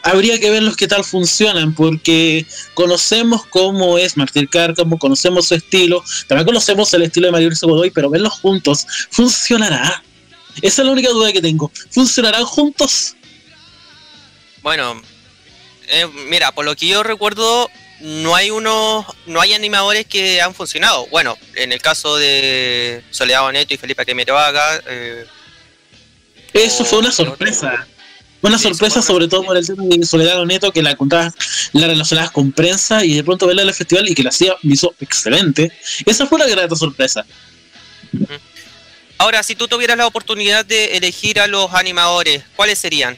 habría 0.03 0.39
que 0.39 0.49
ver 0.49 0.63
los 0.63 0.75
que 0.75 0.87
tal 0.87 1.03
funcionan, 1.03 1.73
porque 1.73 2.45
conocemos 2.73 3.45
cómo 3.45 3.97
es 3.97 4.17
Martín 4.17 4.47
Cárcamo, 4.47 4.97
conocemos 4.97 5.47
su 5.47 5.55
estilo, 5.55 6.03
también 6.27 6.45
conocemos 6.45 6.93
el 6.93 7.03
estilo 7.03 7.31
de 7.31 7.41
Luisa 7.41 7.67
Godoy, 7.67 7.91
pero 7.91 8.09
verlos 8.09 8.33
juntos, 8.33 8.85
¿funcionará? 9.09 10.03
Esa 10.61 10.81
es 10.81 10.85
la 10.85 10.91
única 10.91 11.09
duda 11.09 11.31
que 11.31 11.41
tengo. 11.41 11.71
¿Funcionarán 11.91 12.45
juntos? 12.45 13.15
Bueno, 14.61 15.01
eh, 15.87 16.07
mira, 16.27 16.51
por 16.51 16.65
lo 16.65 16.75
que 16.75 16.87
yo 16.87 17.03
recuerdo, 17.03 17.69
no 17.99 18.35
hay 18.35 18.49
unos, 18.49 19.05
no 19.25 19.39
hay 19.39 19.53
animadores 19.53 20.05
que 20.05 20.41
han 20.41 20.53
funcionado. 20.53 21.07
Bueno, 21.07 21.37
en 21.55 21.71
el 21.71 21.81
caso 21.81 22.17
de 22.17 23.03
Soledad 23.11 23.51
Neto 23.51 23.73
y 23.73 23.77
Felipe 23.77 24.05
Quemeroaga, 24.05 24.81
eh, 24.87 25.25
Eso 26.53 26.85
fue 26.85 26.99
una 26.99 27.09
qué 27.09 27.15
sorpresa. 27.15 27.87
Una 28.47 28.57
sorpresa 28.57 29.01
sobre 29.01 29.27
todo 29.27 29.43
por 29.43 29.57
el 29.57 29.67
tema 29.67 29.83
de 29.85 30.05
Soledad 30.05 30.43
Neto 30.45 30.71
que 30.71 30.81
la 30.81 30.95
contaba, 30.95 31.33
la 31.73 31.87
relacionabas 31.87 32.31
con 32.31 32.53
prensa 32.53 33.03
y 33.03 33.13
de 33.13 33.23
pronto 33.23 33.45
verla 33.45 33.63
en 33.63 33.67
el 33.67 33.73
festival 33.73 34.07
y 34.07 34.15
que 34.15 34.23
la 34.23 34.29
hacía, 34.29 34.55
me 34.63 34.73
hizo 34.73 34.95
excelente. 35.01 35.69
Esa 36.05 36.25
fue 36.25 36.39
la 36.39 36.47
grata 36.47 36.75
sorpresa. 36.75 37.25
ahora 39.17 39.43
si 39.43 39.55
tú 39.55 39.67
tuvieras 39.67 39.97
la 39.97 40.07
oportunidad 40.07 40.65
de 40.65 40.95
elegir 40.95 41.41
a 41.41 41.47
los 41.47 41.73
animadores, 41.73 42.43
¿cuáles 42.55 42.79
serían? 42.79 43.17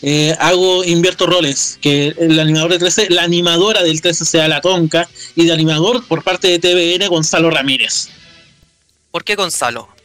Eh, 0.00 0.34
hago, 0.40 0.82
invierto 0.82 1.26
roles, 1.26 1.78
que 1.82 2.14
el 2.18 2.40
animador 2.40 2.72
de 2.72 2.78
13, 2.78 3.10
la 3.10 3.24
animadora 3.24 3.82
del 3.82 4.00
13 4.00 4.24
sea 4.24 4.48
la 4.48 4.62
Tonca 4.62 5.06
y 5.36 5.44
de 5.44 5.52
animador 5.52 6.06
por 6.06 6.24
parte 6.24 6.48
de 6.48 6.58
TVN 6.58 7.06
Gonzalo 7.08 7.50
Ramírez. 7.50 8.08
¿Por 9.10 9.24
qué 9.24 9.34
Gonzalo? 9.34 9.99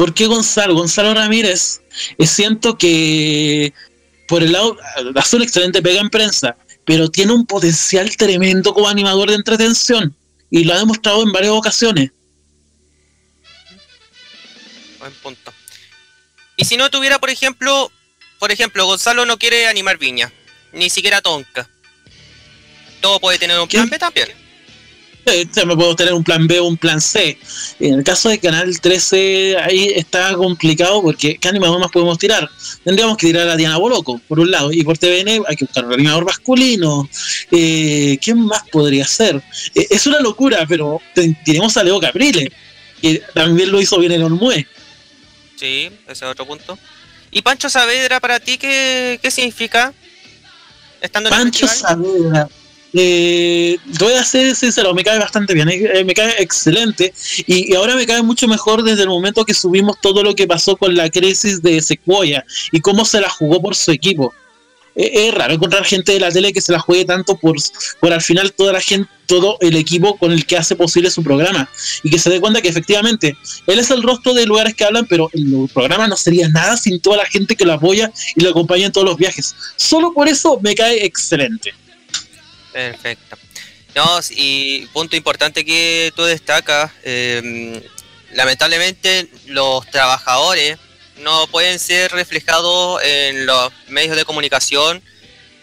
¿Por 0.00 0.14
qué 0.14 0.24
Gonzalo? 0.24 0.72
Gonzalo 0.72 1.12
Ramírez, 1.12 1.82
eh, 2.16 2.26
siento 2.26 2.78
que 2.78 3.74
por 4.28 4.42
el 4.42 4.52
lado, 4.52 4.78
hace 5.14 5.36
una 5.36 5.44
excelente 5.44 5.82
pega 5.82 6.00
en 6.00 6.08
prensa, 6.08 6.56
pero 6.86 7.10
tiene 7.10 7.34
un 7.34 7.44
potencial 7.44 8.16
tremendo 8.16 8.72
como 8.72 8.88
animador 8.88 9.28
de 9.28 9.34
entretención 9.36 10.16
y 10.48 10.64
lo 10.64 10.72
ha 10.72 10.78
demostrado 10.78 11.22
en 11.22 11.32
varias 11.32 11.52
ocasiones. 11.52 12.12
Buen 15.00 15.12
punto. 15.22 15.52
Y 16.56 16.64
si 16.64 16.78
no 16.78 16.90
tuviera, 16.90 17.18
por 17.18 17.28
ejemplo, 17.28 17.92
por 18.38 18.50
ejemplo, 18.50 18.86
Gonzalo 18.86 19.26
no 19.26 19.38
quiere 19.38 19.66
animar 19.66 19.98
Viña, 19.98 20.32
ni 20.72 20.88
siquiera 20.88 21.20
Tonka. 21.20 21.68
Todo 23.02 23.20
puede 23.20 23.38
tener 23.38 23.60
un 23.60 23.68
plan. 23.68 23.90
B 23.90 23.98
también. 23.98 24.28
Eh, 25.26 25.46
me 25.66 25.76
puedo 25.76 25.94
tener 25.94 26.12
un 26.14 26.24
plan 26.24 26.46
B 26.46 26.58
o 26.60 26.64
un 26.64 26.76
plan 26.76 27.00
C. 27.00 27.38
En 27.78 27.94
el 27.94 28.04
caso 28.04 28.28
de 28.30 28.38
Canal 28.38 28.80
13, 28.80 29.56
ahí 29.62 29.92
está 29.94 30.34
complicado 30.34 31.02
porque 31.02 31.36
¿qué 31.36 31.48
animador 31.48 31.78
más 31.78 31.90
podemos 31.90 32.18
tirar? 32.18 32.50
Tendríamos 32.84 33.16
que 33.16 33.26
tirar 33.28 33.48
a 33.48 33.56
Diana 33.56 33.76
Boloco, 33.76 34.20
por 34.26 34.40
un 34.40 34.50
lado, 34.50 34.72
y 34.72 34.82
por 34.82 34.96
TVN 34.98 35.42
hay 35.46 35.56
que 35.56 35.66
buscar 35.66 35.84
un 35.84 35.92
animador 35.92 36.24
masculino. 36.24 37.08
Eh, 37.50 38.18
¿Quién 38.22 38.40
más 38.46 38.62
podría 38.70 39.06
ser? 39.06 39.36
Eh, 39.74 39.86
es 39.90 40.06
una 40.06 40.20
locura, 40.20 40.64
pero 40.68 41.00
te- 41.14 41.36
tenemos 41.44 41.76
a 41.76 41.84
Leo 41.84 42.00
Caprile, 42.00 42.50
que 43.00 43.22
también 43.34 43.70
lo 43.70 43.80
hizo 43.80 43.98
bien 43.98 44.12
en 44.12 44.22
Olmue. 44.22 44.66
Sí, 45.56 45.90
ese 46.08 46.24
es 46.24 46.30
otro 46.30 46.46
punto. 46.46 46.78
¿Y 47.30 47.42
Pancho 47.42 47.68
Saavedra 47.68 48.18
para 48.18 48.40
ti 48.40 48.58
qué, 48.58 49.20
qué 49.22 49.30
significa? 49.30 49.92
Estando 51.00 51.28
en 51.28 51.34
Pancho? 51.36 51.68
Saavedra. 51.68 52.48
Eh, 52.92 53.78
voy 54.00 54.14
a 54.14 54.24
ser 54.24 54.54
sincero, 54.56 54.92
me 54.94 55.04
cae 55.04 55.18
bastante 55.18 55.54
bien, 55.54 55.68
eh, 55.70 56.02
me 56.04 56.12
cae 56.12 56.42
excelente 56.42 57.14
y, 57.46 57.72
y 57.72 57.76
ahora 57.76 57.94
me 57.94 58.04
cae 58.04 58.20
mucho 58.20 58.48
mejor 58.48 58.82
desde 58.82 59.02
el 59.02 59.08
momento 59.08 59.44
que 59.44 59.54
subimos 59.54 60.00
todo 60.00 60.24
lo 60.24 60.34
que 60.34 60.48
pasó 60.48 60.76
con 60.76 60.96
la 60.96 61.08
crisis 61.08 61.62
de 61.62 61.80
Sequoia 61.80 62.44
y 62.72 62.80
cómo 62.80 63.04
se 63.04 63.20
la 63.20 63.30
jugó 63.30 63.62
por 63.62 63.76
su 63.76 63.92
equipo. 63.92 64.34
Eh, 64.96 65.28
es 65.28 65.34
raro 65.34 65.54
encontrar 65.54 65.84
gente 65.84 66.12
de 66.12 66.20
la 66.20 66.30
tele 66.30 66.52
que 66.52 66.60
se 66.60 66.72
la 66.72 66.80
juegue 66.80 67.04
tanto 67.04 67.36
por, 67.36 67.56
por 68.00 68.12
al 68.12 68.20
final 68.20 68.52
toda 68.52 68.72
la 68.72 68.80
gente, 68.80 69.08
todo 69.26 69.56
el 69.60 69.76
equipo 69.76 70.16
con 70.18 70.32
el 70.32 70.44
que 70.44 70.56
hace 70.56 70.74
posible 70.74 71.10
su 71.10 71.22
programa 71.22 71.70
y 72.02 72.10
que 72.10 72.18
se 72.18 72.28
dé 72.30 72.40
cuenta 72.40 72.60
que 72.60 72.68
efectivamente 72.68 73.36
él 73.68 73.78
es 73.78 73.90
el 73.90 74.02
rostro 74.02 74.34
de 74.34 74.46
lugares 74.46 74.74
que 74.74 74.84
hablan, 74.84 75.06
pero 75.06 75.30
el 75.32 75.70
programa 75.72 76.08
no 76.08 76.16
sería 76.16 76.48
nada 76.48 76.76
sin 76.76 77.00
toda 77.00 77.18
la 77.18 77.26
gente 77.26 77.54
que 77.54 77.64
lo 77.64 77.74
apoya 77.74 78.10
y 78.34 78.42
lo 78.42 78.50
acompaña 78.50 78.86
en 78.86 78.92
todos 78.92 79.06
los 79.06 79.16
viajes. 79.16 79.54
Solo 79.76 80.12
por 80.12 80.28
eso 80.28 80.58
me 80.60 80.74
cae 80.74 81.04
excelente. 81.04 81.72
Perfecto. 82.72 83.36
No, 83.94 84.20
y 84.30 84.86
punto 84.92 85.16
importante 85.16 85.64
que 85.64 86.12
tú 86.14 86.22
destacas, 86.24 86.92
eh, 87.02 87.82
lamentablemente 88.32 89.28
los 89.46 89.88
trabajadores 89.90 90.78
no 91.16 91.46
pueden 91.48 91.78
ser 91.78 92.12
reflejados 92.12 93.02
en 93.02 93.46
los 93.46 93.72
medios 93.88 94.16
de 94.16 94.24
comunicación 94.24 95.02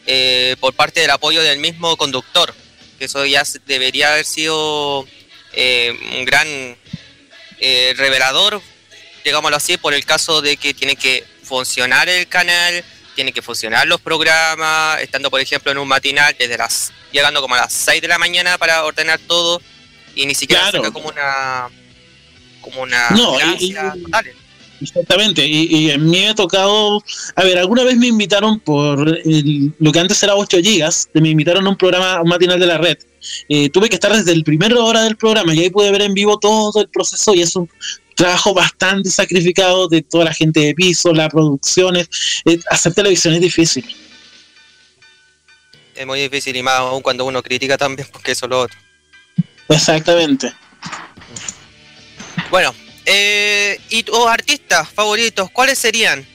eh, 0.05 0.55
por 0.59 0.73
parte 0.73 1.01
del 1.01 1.09
apoyo 1.09 1.41
del 1.41 1.59
mismo 1.59 1.97
conductor, 1.97 2.53
que 2.97 3.05
eso 3.05 3.25
ya 3.25 3.43
debería 3.65 4.13
haber 4.13 4.25
sido 4.25 5.05
eh, 5.53 5.97
un 6.17 6.25
gran 6.25 6.47
eh, 7.59 7.93
revelador, 7.97 8.61
digámoslo 9.25 9.57
así, 9.57 9.77
por 9.77 9.93
el 9.93 10.05
caso 10.05 10.41
de 10.41 10.57
que 10.57 10.73
tiene 10.73 10.95
que 10.95 11.23
funcionar 11.43 12.07
el 12.07 12.27
canal, 12.27 12.83
tiene 13.17 13.33
que 13.33 13.41
funcionar 13.41 13.87
los 13.87 13.99
programas, 13.99 15.01
estando 15.01 15.31
por 15.31 15.41
ejemplo 15.41 15.71
en 15.71 15.79
un 15.79 15.87
matinal 15.87 16.35
desde 16.37 16.55
las 16.55 16.93
llegando 17.11 17.41
como 17.41 17.55
a 17.55 17.61
las 17.61 17.73
6 17.73 17.99
de 17.99 18.07
la 18.07 18.19
mañana 18.19 18.59
para 18.59 18.85
ordenar 18.85 19.19
todo 19.27 19.59
y 20.15 20.27
ni 20.27 20.35
siquiera 20.35 20.69
Claro. 20.69 20.77
saca 20.83 20.93
como 20.93 21.09
una 21.09 21.67
como 22.61 22.83
una 22.83 23.09
No, 23.09 23.35
y- 23.59 23.73
total. 23.73 24.31
Exactamente, 24.79 25.43
y, 25.47 25.65
y 25.75 25.91
a 25.91 25.97
mí 25.97 26.11
me 26.11 26.29
ha 26.29 26.35
tocado, 26.35 27.03
a 27.35 27.43
ver, 27.43 27.57
alguna 27.57 27.83
vez 27.83 27.97
me 27.97 28.05
invitaron 28.05 28.59
por 28.59 29.09
el- 29.25 29.73
lo 29.79 29.91
que 29.91 29.99
antes 29.99 30.21
era 30.21 30.35
8 30.35 30.59
gigas, 30.61 31.09
me 31.15 31.29
invitaron 31.29 31.65
a 31.65 31.69
un 31.71 31.77
programa, 31.77 32.13
a 32.17 32.21
un 32.21 32.29
matinal 32.29 32.59
de 32.59 32.67
la 32.67 32.77
red. 32.77 32.97
Eh, 33.49 33.69
tuve 33.71 33.89
que 33.89 33.95
estar 33.95 34.15
desde 34.15 34.31
el 34.33 34.43
primer 34.43 34.75
hora 34.75 35.01
del 35.01 35.17
programa 35.17 35.55
y 35.55 35.61
ahí 35.61 35.71
pude 35.71 35.89
ver 35.89 36.03
en 36.03 36.13
vivo 36.13 36.37
todo 36.37 36.79
el 36.79 36.89
proceso 36.89 37.33
y 37.33 37.41
es 37.41 37.55
un 37.55 37.67
trabajo 38.17 38.53
bastante 38.53 39.09
sacrificado 39.09 39.87
de 39.87 40.01
toda 40.01 40.25
la 40.25 40.33
gente 40.33 40.59
de 40.59 40.73
piso, 40.73 41.13
las 41.13 41.29
producciones. 41.29 42.09
Eh, 42.45 42.59
hacer 42.69 42.93
televisión 42.93 43.33
es 43.35 43.41
difícil. 43.41 43.85
Es 45.95 46.05
muy 46.05 46.19
difícil 46.21 46.55
y 46.55 46.61
más 46.63 46.79
aún 46.79 47.01
cuando 47.01 47.25
uno 47.25 47.41
critica 47.41 47.77
también 47.77 48.07
porque 48.11 48.33
eso 48.33 48.45
es 48.45 48.49
lo 48.49 48.61
otro. 48.61 48.77
Exactamente. 49.69 50.53
Bueno, 52.49 52.73
eh, 53.05 53.79
¿y 53.89 54.03
tus 54.03 54.25
artistas 54.27 54.89
favoritos 54.89 55.49
cuáles 55.51 55.77
serían 55.77 56.25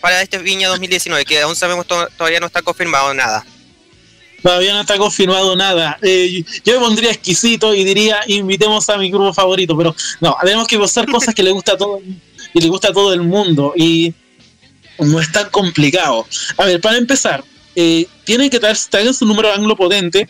para 0.00 0.22
este 0.22 0.38
Viña 0.38 0.68
2019? 0.68 1.24
Que 1.24 1.40
aún 1.40 1.54
sabemos 1.56 1.86
to- 1.86 2.08
todavía 2.16 2.40
no 2.40 2.46
está 2.46 2.62
confirmado 2.62 3.12
nada. 3.14 3.44
Todavía 4.42 4.72
no 4.72 4.80
está 4.80 4.96
confirmado 4.96 5.54
nada. 5.56 5.98
Eh, 6.02 6.44
yo 6.64 6.74
me 6.74 6.86
pondría 6.86 7.10
exquisito 7.10 7.74
y 7.74 7.84
diría 7.84 8.20
invitemos 8.26 8.88
a 8.88 8.96
mi 8.96 9.10
grupo 9.10 9.32
favorito, 9.32 9.76
pero 9.76 9.94
no, 10.20 10.36
tenemos 10.42 10.66
que 10.66 10.76
buscar 10.76 11.06
cosas 11.10 11.34
que 11.34 11.42
le 11.42 11.50
gusta 11.50 11.72
a 11.72 11.76
todo 11.76 12.00
y 12.54 12.60
le 12.60 12.68
gusta 12.68 12.88
a 12.88 12.92
todo 12.92 13.12
el 13.12 13.22
mundo 13.22 13.74
y 13.76 14.14
no 14.98 15.20
es 15.20 15.30
tan 15.32 15.50
complicado. 15.50 16.26
A 16.56 16.64
ver, 16.64 16.80
para 16.80 16.96
empezar, 16.96 17.44
eh, 17.74 18.06
tienen 18.24 18.50
que 18.50 18.58
traer, 18.58 18.76
traigan 18.88 19.14
su 19.14 19.26
número 19.26 19.52
anglo 19.52 19.76
potente 19.76 20.28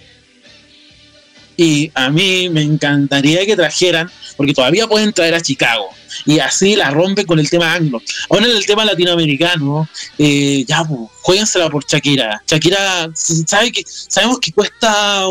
y 1.56 1.90
a 1.94 2.10
mí 2.10 2.48
me 2.48 2.62
encantaría 2.62 3.44
que 3.44 3.56
trajeran, 3.56 4.10
porque 4.36 4.54
todavía 4.54 4.86
pueden 4.86 5.12
traer 5.12 5.34
a 5.34 5.40
Chicago 5.40 5.90
y 6.26 6.38
así 6.38 6.76
la 6.76 6.90
rompen 6.90 7.26
con 7.26 7.38
el 7.38 7.48
tema 7.48 7.74
anglo. 7.74 8.02
Ahora 8.28 8.46
en 8.46 8.56
el 8.56 8.66
tema 8.66 8.84
latinoamericano, 8.84 9.88
eh, 10.18 10.64
ya, 10.66 10.84
pues, 10.84 11.00
juéguensela 11.22 11.70
por 11.70 11.84
Shakira. 11.84 12.42
Shakira, 12.46 13.10
sabe 13.14 13.72
que, 13.72 13.84
sabemos 13.86 14.38
que 14.40 14.52
cuesta 14.52 15.24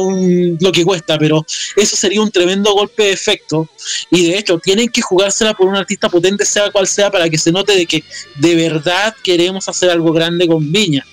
lo 0.60 0.72
que 0.72 0.84
cuesta, 0.84 1.18
pero 1.18 1.46
eso 1.76 1.96
sería 1.96 2.22
un 2.22 2.32
tremendo 2.32 2.74
golpe 2.74 3.04
de 3.04 3.12
efecto. 3.12 3.70
Y 4.12 4.28
de 4.28 4.38
hecho, 4.38 4.60
tienen 4.60 4.90
que 4.90 5.02
jugársela 5.02 5.54
por 5.54 5.68
un 5.68 5.76
artista 5.76 6.10
potente, 6.10 6.46
sea 6.46 6.72
cual 6.72 6.88
sea, 6.88 7.12
para 7.12 7.30
que 7.30 7.38
se 7.38 7.52
note 7.52 7.76
de 7.76 7.86
que 7.86 8.04
de 8.36 8.56
verdad 8.56 9.16
queremos 9.24 9.68
hacer 9.68 9.90
algo 9.90 10.12
grande 10.12 10.48
con 10.48 10.72
Viña. 10.72 11.06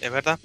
Es 0.00 0.10
verdad. 0.10 0.38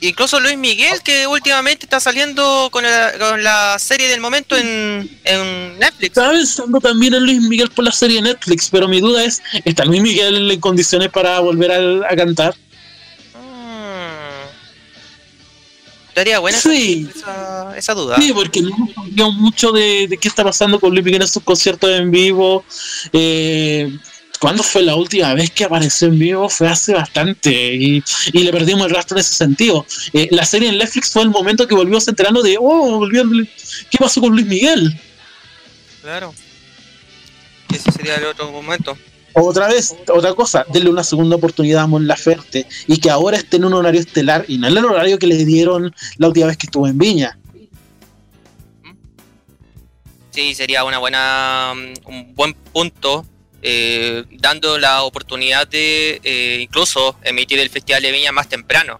Incluso 0.00 0.38
Luis 0.38 0.56
Miguel, 0.56 1.02
que 1.02 1.26
últimamente 1.26 1.84
está 1.86 1.98
saliendo 1.98 2.68
con 2.70 2.84
la, 2.84 3.12
con 3.18 3.42
la 3.42 3.76
serie 3.80 4.06
del 4.08 4.20
momento 4.20 4.56
en, 4.56 5.10
en 5.24 5.78
Netflix. 5.78 6.10
Estaba 6.10 6.30
pensando 6.30 6.78
también 6.80 7.14
en 7.14 7.24
Luis 7.24 7.40
Miguel 7.40 7.68
por 7.70 7.84
la 7.84 7.90
serie 7.90 8.22
Netflix, 8.22 8.68
pero 8.70 8.86
mi 8.86 9.00
duda 9.00 9.24
es, 9.24 9.42
¿está 9.64 9.84
Luis 9.84 10.00
Miguel 10.00 10.50
en 10.52 10.60
condiciones 10.60 11.08
para 11.10 11.40
volver 11.40 11.72
a, 11.72 12.12
a 12.12 12.14
cantar? 12.16 12.54
Mm. 13.34 14.48
Estaría 16.10 16.38
buena 16.38 16.58
Sí. 16.58 17.08
esa, 17.16 17.76
esa 17.76 17.94
duda. 17.94 18.16
Sí, 18.20 18.32
porque 18.32 18.60
no 18.62 18.70
hemos 19.16 19.34
mucho 19.34 19.72
de, 19.72 20.06
de 20.08 20.16
qué 20.16 20.28
está 20.28 20.44
pasando 20.44 20.78
con 20.78 20.92
Luis 20.92 21.04
Miguel 21.04 21.22
en 21.22 21.28
sus 21.28 21.42
conciertos 21.42 21.90
en 21.90 22.10
vivo. 22.12 22.64
Eh, 23.12 23.90
¿Cuándo 24.38 24.62
fue 24.62 24.82
la 24.82 24.94
última 24.94 25.34
vez 25.34 25.50
que 25.50 25.64
apareció 25.64 26.08
en 26.08 26.18
vivo? 26.18 26.48
Fue 26.48 26.68
hace 26.68 26.94
bastante 26.94 27.50
y, 27.74 28.02
y 28.32 28.42
le 28.42 28.52
perdimos 28.52 28.86
el 28.86 28.94
rastro 28.94 29.16
en 29.16 29.20
ese 29.20 29.34
sentido. 29.34 29.84
Eh, 30.12 30.28
la 30.30 30.44
serie 30.44 30.68
en 30.68 30.78
Netflix 30.78 31.10
fue 31.10 31.22
el 31.22 31.30
momento 31.30 31.66
que 31.66 31.74
volvimos 31.74 32.06
enterando 32.06 32.42
de, 32.42 32.56
oh, 32.58 32.98
volvió 32.98 33.24
¿qué 33.90 33.98
pasó 33.98 34.20
con 34.20 34.32
Luis 34.32 34.46
Miguel? 34.46 34.98
Claro. 36.02 36.32
Ese 37.74 37.90
sería 37.92 38.16
el 38.16 38.26
otro 38.26 38.50
momento. 38.50 38.96
Otra 39.34 39.68
vez, 39.68 39.94
otra 40.08 40.34
cosa, 40.34 40.64
denle 40.72 40.90
una 40.90 41.04
segunda 41.04 41.36
oportunidad 41.36 41.82
a 41.82 41.86
Mon 41.86 42.06
Laferte 42.06 42.66
y 42.86 42.98
que 42.98 43.10
ahora 43.10 43.36
esté 43.36 43.56
en 43.56 43.66
un 43.66 43.74
horario 43.74 44.00
estelar 44.00 44.44
y 44.48 44.58
no 44.58 44.66
en 44.68 44.76
el 44.76 44.84
horario 44.84 45.18
que 45.18 45.26
le 45.26 45.44
dieron 45.44 45.94
la 46.16 46.28
última 46.28 46.46
vez 46.46 46.56
que 46.56 46.66
estuvo 46.66 46.86
en 46.88 46.98
Viña. 46.98 47.38
Sí, 50.30 50.54
sería 50.54 50.84
una 50.84 50.98
buena, 50.98 51.72
mm, 51.74 52.08
un 52.08 52.34
buen 52.34 52.54
punto, 52.54 53.26
eh, 53.62 54.24
dando 54.38 54.78
la 54.78 55.02
oportunidad 55.02 55.66
de 55.68 56.20
eh, 56.22 56.58
incluso 56.60 57.16
emitir 57.22 57.58
el 57.58 57.70
Festival 57.70 58.02
de 58.02 58.12
Viña 58.12 58.32
más 58.32 58.48
temprano. 58.48 58.98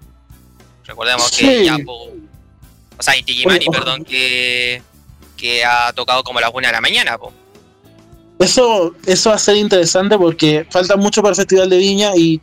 Recordemos 0.85 1.30
que 1.30 1.59
Sí. 1.60 1.64
ya, 1.66 1.78
po- 1.85 2.10
o 2.98 3.02
sea, 3.02 3.16
Inti 3.16 3.35
Gimani, 3.35 3.59
Oye, 3.59 3.66
ojo. 3.68 3.78
perdón, 3.78 4.05
que, 4.05 4.82
que 5.36 5.64
ha 5.64 5.93
tocado 5.93 6.24
como 6.24 6.39
a 6.39 6.43
las 6.43 6.51
1 6.52 6.66
de 6.66 6.72
la 6.72 6.80
mañana, 6.80 7.18
po. 7.18 7.32
Eso, 8.40 8.94
eso 9.06 9.30
va 9.30 9.36
a 9.36 9.39
ser 9.39 9.56
interesante 9.56 10.16
porque 10.16 10.66
falta 10.70 10.97
mucho 10.97 11.22
para 11.22 11.30
el 11.30 11.36
Festival 11.36 11.68
de 11.70 11.76
Viña 11.76 12.12
y 12.16 12.40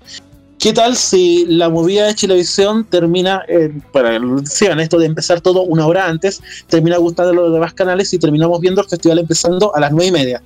qué 0.60 0.74
tal 0.74 0.96
si 0.98 1.46
la 1.48 1.70
movida 1.70 2.06
de 2.08 2.16
Chilevisión 2.16 2.84
termina, 2.86 3.44
eh, 3.48 3.72
para 3.94 4.12
que 4.12 4.20
sigan 4.46 4.80
esto 4.82 4.98
de 5.00 5.06
empezar 5.06 5.40
todo 5.42 5.62
una 5.62 5.88
hora 5.88 6.08
antes, 6.08 6.42
termina 6.68 6.98
gustando 6.98 7.34
los 7.34 7.54
demás 7.54 7.74
canales 7.74 8.14
y 8.14 8.20
terminamos 8.20 8.60
viendo 8.60 8.82
el 8.82 8.90
festival 8.90 9.20
empezando 9.20 9.74
a 9.76 9.80
las 9.80 9.92
nueve 9.92 10.08
y 10.08 10.12
media. 10.12 10.42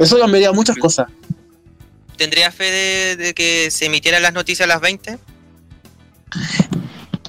Eso 0.00 0.18
cambiaría 0.18 0.50
muchas 0.52 0.76
cosas. 0.76 1.08
¿Tendría 2.16 2.50
fe 2.50 2.64
de, 2.70 3.16
de 3.16 3.34
que 3.34 3.70
se 3.70 3.86
emitieran 3.86 4.22
las 4.22 4.32
noticias 4.32 4.66
a 4.66 4.68
las 4.68 4.80
20? 4.80 5.18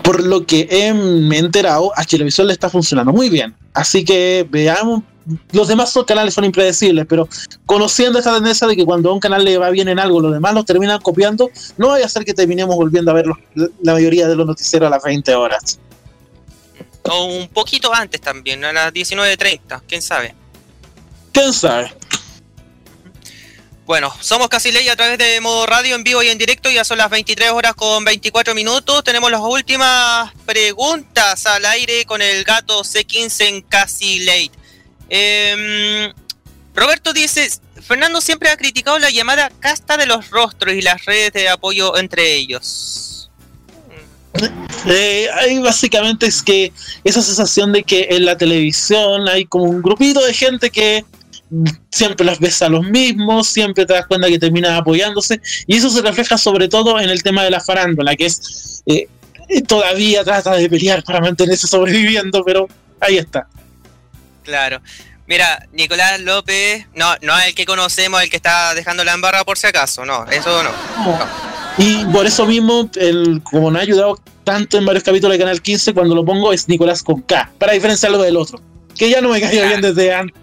Por 0.04 0.24
lo 0.24 0.46
que 0.46 0.68
he, 0.70 0.94
me 0.94 1.36
he 1.38 1.40
enterado, 1.40 1.92
a 1.96 2.04
Chilevisión 2.06 2.48
le 2.48 2.54
está 2.54 2.70
funcionando 2.70 3.12
muy 3.14 3.30
bien. 3.30 3.56
Así 3.74 4.04
que 4.04 4.46
veamos. 4.50 5.04
Los 5.52 5.68
demás 5.68 5.94
canales 6.08 6.34
son 6.34 6.46
impredecibles, 6.46 7.06
pero 7.08 7.30
conociendo 7.68 8.18
esta 8.18 8.34
tendencia 8.34 8.66
de 8.68 8.76
que 8.76 8.84
cuando 8.84 9.12
a 9.12 9.14
un 9.14 9.20
canal 9.20 9.46
le 9.46 9.56
va 9.60 9.70
bien 9.70 9.88
en 9.88 10.00
algo, 10.00 10.20
los 10.20 10.34
demás 10.34 10.54
los 10.56 10.66
terminan 10.66 11.00
copiando, 11.00 11.52
no 11.78 11.90
vaya 11.90 12.08
a 12.08 12.10
ser 12.10 12.26
que 12.26 12.34
terminemos 12.34 12.76
volviendo 12.76 13.12
a 13.12 13.14
ver 13.14 13.28
los- 13.28 13.38
la 13.84 13.94
mayoría 13.94 14.28
de 14.28 14.36
los 14.36 14.48
noticieros 14.48 14.88
a 14.88 14.90
las 14.90 15.04
20 15.04 15.36
horas. 15.36 15.80
O 17.04 17.26
un 17.26 17.48
poquito 17.50 17.94
antes 17.94 18.20
también, 18.20 18.66
a 18.66 18.74
las 18.74 18.92
19.30, 18.92 19.82
quién 19.88 20.02
sabe. 20.02 20.34
¿Quién 21.32 21.54
sabe? 21.54 21.94
Bueno, 23.92 24.10
somos 24.22 24.48
Casi 24.48 24.72
Ley 24.72 24.88
a 24.88 24.96
través 24.96 25.18
de 25.18 25.42
modo 25.42 25.66
radio 25.66 25.96
en 25.96 26.04
vivo 26.06 26.24
y 26.24 26.30
en 26.30 26.38
directo. 26.38 26.72
Ya 26.72 26.86
son 26.86 26.98
las 26.98 27.10
23 27.10 27.52
horas 27.52 27.74
con 27.76 28.06
24 28.06 28.56
minutos. 28.56 29.04
Tenemos 29.04 29.30
las 29.30 29.42
últimas 29.42 30.32
preguntas 30.46 31.46
al 31.46 31.66
aire 31.66 32.06
con 32.06 32.22
el 32.22 32.46
gato 32.46 32.86
C15 32.86 33.50
en 33.50 33.62
Casi 33.62 34.20
Ley. 34.20 34.50
Em, 35.10 36.14
Roberto 36.74 37.12
dice, 37.12 37.50
Fernando 37.82 38.22
siempre 38.22 38.48
ha 38.48 38.56
criticado 38.56 38.98
la 38.98 39.10
llamada 39.10 39.52
casta 39.60 39.98
de 39.98 40.06
los 40.06 40.30
rostros 40.30 40.74
y 40.74 40.82
las 40.82 41.04
redes 41.04 41.34
de 41.34 41.50
apoyo 41.50 41.98
entre 41.98 42.34
ellos. 42.36 43.30
Eh, 44.86 45.28
ahí 45.34 45.60
básicamente 45.60 46.28
es 46.28 46.42
que 46.42 46.72
esa 47.04 47.22
sensación 47.22 47.74
de 47.74 47.84
que 47.84 48.08
en 48.12 48.24
la 48.24 48.38
televisión 48.38 49.28
hay 49.28 49.44
como 49.44 49.66
un 49.66 49.82
grupito 49.82 50.24
de 50.24 50.34
gente 50.34 50.70
que 50.70 51.04
siempre 51.90 52.26
las 52.26 52.40
ves 52.40 52.62
a 52.62 52.70
los 52.70 52.84
mismos, 52.84 53.48
siempre 53.48 53.86
te 53.86 53.94
das 53.94 54.06
cuenta 54.06 54.28
que 54.28 54.40
terminan 54.40 54.74
apoyándose, 54.76 55.42
y 55.68 55.78
eso 55.78 55.90
se 55.90 56.02
refleja 56.02 56.38
sobre 56.38 56.68
todo 56.68 57.00
en 57.00 57.10
el 57.10 57.24
tema 57.24 57.44
de 57.44 57.52
la 57.52 57.60
farándula, 57.60 58.16
que 58.16 58.26
es 58.26 58.84
eh, 58.86 59.08
todavía 59.68 60.24
trata 60.24 60.56
de 60.56 60.70
pelear 60.70 61.04
para 61.04 61.20
mantenerse 61.20 61.68
sobreviviendo, 61.68 62.44
pero 62.44 62.68
ahí 63.00 63.18
está. 63.18 63.48
Claro. 64.44 64.82
Mira, 65.28 65.66
Nicolás 65.72 66.20
López, 66.20 66.88
no, 66.94 67.16
no 67.22 67.38
es 67.40 67.48
el 67.48 67.56
que 67.56 67.66
conocemos, 67.66 68.22
el 68.22 68.30
que 68.30 68.36
está 68.36 68.74
dejando 68.74 69.04
la 69.04 69.14
embarra 69.14 69.44
por 69.46 69.58
si 69.58 69.68
acaso, 69.68 70.06
no, 70.06 70.26
eso 70.30 70.64
no. 70.64 70.72
Y 71.78 72.04
por 72.06 72.26
eso 72.26 72.46
mismo, 72.46 72.90
el, 72.96 73.42
como 73.44 73.72
me 73.72 73.80
ha 73.80 73.82
ayudado 73.84 74.20
tanto 74.44 74.78
en 74.78 74.86
varios 74.86 75.04
capítulos 75.04 75.36
de 75.36 75.40
Canal 75.40 75.62
15, 75.62 75.94
cuando 75.94 76.16
lo 76.16 76.26
pongo 76.26 76.52
es 76.52 76.68
Nicolás 76.68 77.02
con 77.02 77.22
K, 77.22 77.50
para 77.58 77.74
diferenciarlo 77.74 78.22
del 78.22 78.36
otro, 78.36 78.60
que 78.98 79.10
ya 79.10 79.22
no 79.22 79.30
me 79.30 79.40
cayó 79.40 79.66
bien 79.66 79.82
desde 79.82 80.14
antes. 80.14 80.36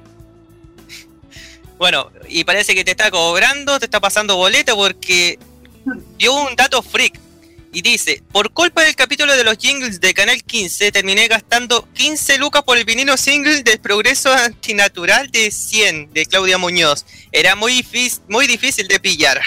Bueno, 1.79 2.11
y 2.29 2.45
parece 2.45 2.75
que 2.75 2.85
te 2.85 2.91
está 2.91 3.11
cobrando, 3.11 3.79
te 3.79 3.85
está 3.87 4.01
pasando 4.01 4.37
boleta 4.37 4.75
porque 4.75 5.39
dio 6.19 6.35
un 6.35 6.57
dato 6.57 6.83
freak. 6.83 7.19
Y 7.73 7.83
dice, 7.83 8.23
por 8.33 8.51
culpa 8.51 8.83
del 8.83 8.97
capítulo 8.97 9.37
de 9.37 9.45
los 9.45 9.59
jingles 9.59 10.01
de 10.01 10.15
Canal 10.15 10.43
15, 10.43 10.91
terminé 10.91 11.29
gastando 11.29 11.87
15 11.93 12.39
lucas 12.39 12.63
por 12.63 12.79
el 12.79 12.85
vinilo 12.85 13.17
single 13.17 13.63
del 13.63 13.79
Progreso 13.79 14.33
Antinatural 14.33 15.31
de 15.31 15.51
100 15.51 16.13
de 16.13 16.27
Claudia 16.27 16.57
Muñoz. 16.57 17.05
Era 17.31 17.55
muy 17.57 17.85
muy 18.27 18.47
difícil 18.47 18.89
de 18.89 18.99
pillar. 18.99 19.41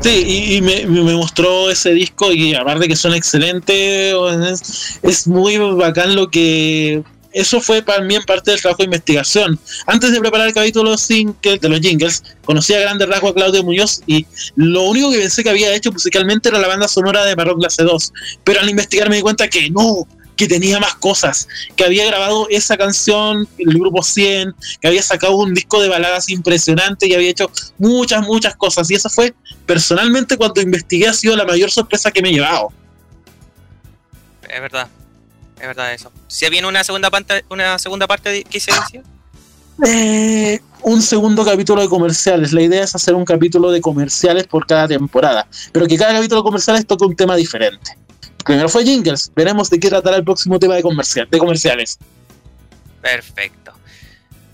Sí, 0.00 0.54
y, 0.56 0.60
me, 0.60 0.86
mostró 0.86 1.70
ese 1.70 1.92
disco 1.94 2.30
y 2.30 2.54
aparte 2.54 2.86
que 2.86 2.94
son 2.94 3.14
excelentes, 3.14 4.14
es, 4.52 4.98
es 5.02 5.26
muy 5.26 5.56
bacán 5.58 6.14
lo 6.14 6.30
que... 6.30 7.02
Eso 7.34 7.60
fue 7.60 7.82
también 7.82 8.22
parte 8.22 8.52
del 8.52 8.60
trabajo 8.60 8.78
de 8.78 8.84
investigación. 8.84 9.58
Antes 9.86 10.12
de 10.12 10.20
preparar 10.20 10.46
el 10.46 10.54
capítulo 10.54 10.90
de 10.90 10.96
los 10.96 11.08
de 11.08 11.68
los 11.68 11.80
jingles, 11.80 12.22
conocí 12.44 12.72
a 12.74 12.80
grandes 12.80 13.08
rasgos 13.08 13.32
a 13.32 13.34
Claudio 13.34 13.64
Muñoz 13.64 14.00
y 14.06 14.24
lo 14.54 14.82
único 14.84 15.10
que 15.10 15.18
pensé 15.18 15.42
que 15.42 15.50
había 15.50 15.74
hecho 15.74 15.90
musicalmente 15.90 16.48
era 16.48 16.60
la 16.60 16.68
banda 16.68 16.86
sonora 16.86 17.24
de 17.24 17.34
Marrock 17.34 17.58
Clase 17.58 17.82
2. 17.82 18.12
Pero 18.44 18.60
al 18.60 18.70
investigar 18.70 19.10
me 19.10 19.16
di 19.16 19.22
cuenta 19.22 19.48
que 19.48 19.68
no, 19.68 20.06
que 20.36 20.46
tenía 20.46 20.78
más 20.78 20.94
cosas, 20.94 21.48
que 21.74 21.84
había 21.84 22.06
grabado 22.06 22.46
esa 22.50 22.76
canción, 22.76 23.48
el 23.58 23.78
grupo 23.78 24.04
100, 24.04 24.54
que 24.80 24.88
había 24.88 25.02
sacado 25.02 25.36
un 25.36 25.54
disco 25.54 25.82
de 25.82 25.88
baladas 25.88 26.28
impresionante 26.28 27.08
y 27.08 27.14
había 27.14 27.30
hecho 27.30 27.50
muchas, 27.78 28.22
muchas 28.22 28.54
cosas. 28.54 28.88
Y 28.92 28.94
eso 28.94 29.10
fue 29.10 29.34
personalmente 29.66 30.36
cuando 30.36 30.60
investigué 30.60 31.08
ha 31.08 31.14
sido 31.14 31.36
la 31.36 31.44
mayor 31.44 31.72
sorpresa 31.72 32.12
que 32.12 32.22
me 32.22 32.30
he 32.30 32.32
llevado. 32.32 32.68
Es 34.48 34.60
verdad, 34.60 34.88
es 35.60 35.66
verdad 35.66 35.92
eso. 35.92 36.12
Si 36.28 36.48
viene 36.48 36.66
una 36.66 36.84
segunda 36.84 37.10
parte, 37.10 37.44
una 37.48 37.78
segunda 37.78 38.06
parte, 38.06 38.44
¿qué 38.44 38.60
se 38.60 38.72
decía? 38.72 39.02
Eh, 39.86 40.60
un 40.82 41.02
segundo 41.02 41.44
capítulo 41.44 41.82
de 41.82 41.88
comerciales. 41.88 42.52
La 42.52 42.62
idea 42.62 42.84
es 42.84 42.94
hacer 42.94 43.14
un 43.14 43.24
capítulo 43.24 43.70
de 43.70 43.80
comerciales 43.80 44.46
por 44.46 44.66
cada 44.66 44.86
temporada, 44.86 45.46
pero 45.72 45.86
que 45.86 45.96
cada 45.96 46.14
capítulo 46.14 46.42
de 46.42 46.44
comerciales 46.44 46.86
toque 46.86 47.04
un 47.04 47.16
tema 47.16 47.36
diferente. 47.36 47.96
Primero 48.44 48.68
fue 48.68 48.84
Jingles, 48.84 49.32
veremos 49.34 49.70
de 49.70 49.80
qué 49.80 49.88
tratará 49.88 50.16
el 50.16 50.24
próximo 50.24 50.58
tema 50.58 50.74
de, 50.74 50.82
comercial, 50.82 51.26
de 51.30 51.38
comerciales. 51.38 51.98
Perfecto. 53.00 53.72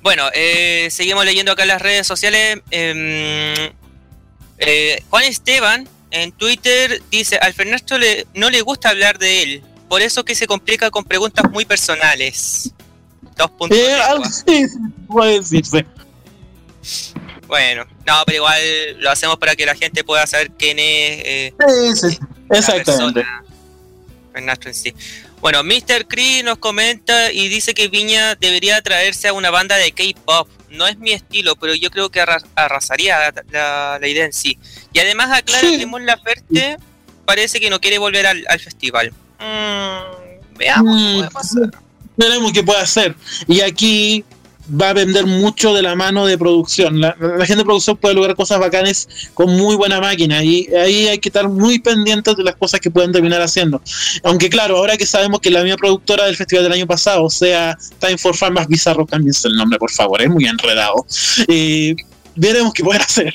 Bueno, 0.02 0.28
eh, 0.32 0.88
seguimos 0.90 1.24
leyendo 1.24 1.52
acá 1.52 1.62
en 1.62 1.68
las 1.68 1.82
redes 1.82 2.06
sociales. 2.06 2.60
Em, 2.70 3.72
eh, 4.58 5.02
Juan 5.10 5.24
Esteban 5.24 5.88
en 6.10 6.32
Twitter 6.32 7.02
dice, 7.10 7.36
al 7.36 7.52
Fernando 7.52 7.98
le, 7.98 8.26
no 8.34 8.50
le 8.50 8.62
gusta 8.62 8.90
hablar 8.90 9.18
de 9.18 9.42
él, 9.42 9.62
por 9.90 10.00
eso 10.02 10.24
que 10.24 10.36
se 10.36 10.46
complica 10.46 10.88
con 10.90 11.02
preguntas 11.04 11.50
muy 11.50 11.64
personales. 11.64 12.70
Dos 13.36 13.50
puntos. 13.50 13.76
Eh, 13.76 13.98
sí, 14.46 14.68
sí, 14.68 14.78
puede 15.08 15.40
decirse. 15.40 15.84
Bueno, 17.48 17.84
no, 18.06 18.14
pero 18.24 18.36
igual 18.36 18.60
lo 19.00 19.10
hacemos 19.10 19.36
para 19.38 19.56
que 19.56 19.66
la 19.66 19.74
gente 19.74 20.04
pueda 20.04 20.24
saber 20.28 20.52
quién 20.52 20.78
es 20.78 21.22
eh, 21.24 21.54
Sí, 21.68 22.10
sí, 22.10 22.18
la 22.48 22.58
exactamente. 22.58 23.24
persona, 24.32 24.72
sí. 24.72 24.94
Bueno, 25.40 25.64
Mr. 25.64 26.06
Cree 26.06 26.42
nos 26.44 26.58
comenta 26.58 27.32
y 27.32 27.48
dice 27.48 27.74
que 27.74 27.88
Viña 27.88 28.36
debería 28.36 28.80
traerse 28.82 29.26
a 29.28 29.32
una 29.32 29.50
banda 29.50 29.76
de 29.76 29.90
K-pop. 29.90 30.48
No 30.68 30.86
es 30.86 30.98
mi 30.98 31.10
estilo, 31.12 31.56
pero 31.56 31.74
yo 31.74 31.90
creo 31.90 32.10
que 32.10 32.20
arra- 32.20 32.44
arrasaría 32.54 33.18
la, 33.18 33.44
la- 33.50 33.98
la 34.00 34.06
idea 34.08 34.24
en 34.26 34.32
sí. 34.32 34.56
Y 34.92 35.00
además 35.00 35.30
aclara 35.36 35.60
Sí. 35.68 35.78
que 35.78 35.86
Mon 35.86 36.06
Laferte 36.06 36.76
parece 37.24 37.58
que 37.58 37.70
no 37.70 37.80
quiere 37.80 37.98
volver 37.98 38.26
al, 38.26 38.44
al 38.48 38.60
festival. 38.60 39.12
Mm, 39.40 40.58
veamos 40.58 40.96
qué 40.96 41.02
Mm, 41.02 41.16
puede 41.18 41.30
pasar. 41.30 41.70
veremos 42.16 42.52
qué 42.52 42.62
puede 42.62 42.80
hacer. 42.80 43.14
Y 43.48 43.60
aquí 43.62 44.24
va 44.72 44.90
a 44.90 44.92
vender 44.92 45.26
mucho 45.26 45.74
de 45.74 45.82
la 45.82 45.96
mano 45.96 46.26
de 46.26 46.38
producción. 46.38 47.00
La, 47.00 47.16
la 47.18 47.44
gente 47.44 47.56
de 47.56 47.64
producción 47.64 47.96
puede 47.96 48.14
lograr 48.14 48.36
cosas 48.36 48.60
bacanes 48.60 49.08
con 49.34 49.50
muy 49.56 49.74
buena 49.74 50.00
máquina 50.00 50.44
y 50.44 50.68
ahí 50.74 51.08
hay 51.08 51.18
que 51.18 51.28
estar 51.28 51.48
muy 51.48 51.80
pendientes 51.80 52.36
de 52.36 52.44
las 52.44 52.54
cosas 52.54 52.78
que 52.78 52.88
pueden 52.90 53.10
terminar 53.10 53.42
haciendo. 53.42 53.82
Aunque 54.22 54.48
claro, 54.48 54.76
ahora 54.76 54.96
que 54.96 55.06
sabemos 55.06 55.40
que 55.40 55.50
la 55.50 55.62
misma 55.64 55.76
productora 55.76 56.26
del 56.26 56.36
festival 56.36 56.64
del 56.64 56.72
año 56.74 56.86
pasado, 56.86 57.24
o 57.24 57.30
sea, 57.30 57.76
Time 57.98 58.16
for 58.18 58.36
Fun 58.36 58.52
más 58.52 58.68
Bizarro, 58.68 59.06
cámbiense 59.06 59.48
el 59.48 59.56
nombre, 59.56 59.76
por 59.78 59.90
favor, 59.90 60.22
es 60.22 60.28
muy 60.28 60.44
enredado. 60.44 61.04
Eh, 61.48 61.96
veremos 62.36 62.72
qué 62.72 62.84
pueden 62.84 63.02
hacer. 63.02 63.34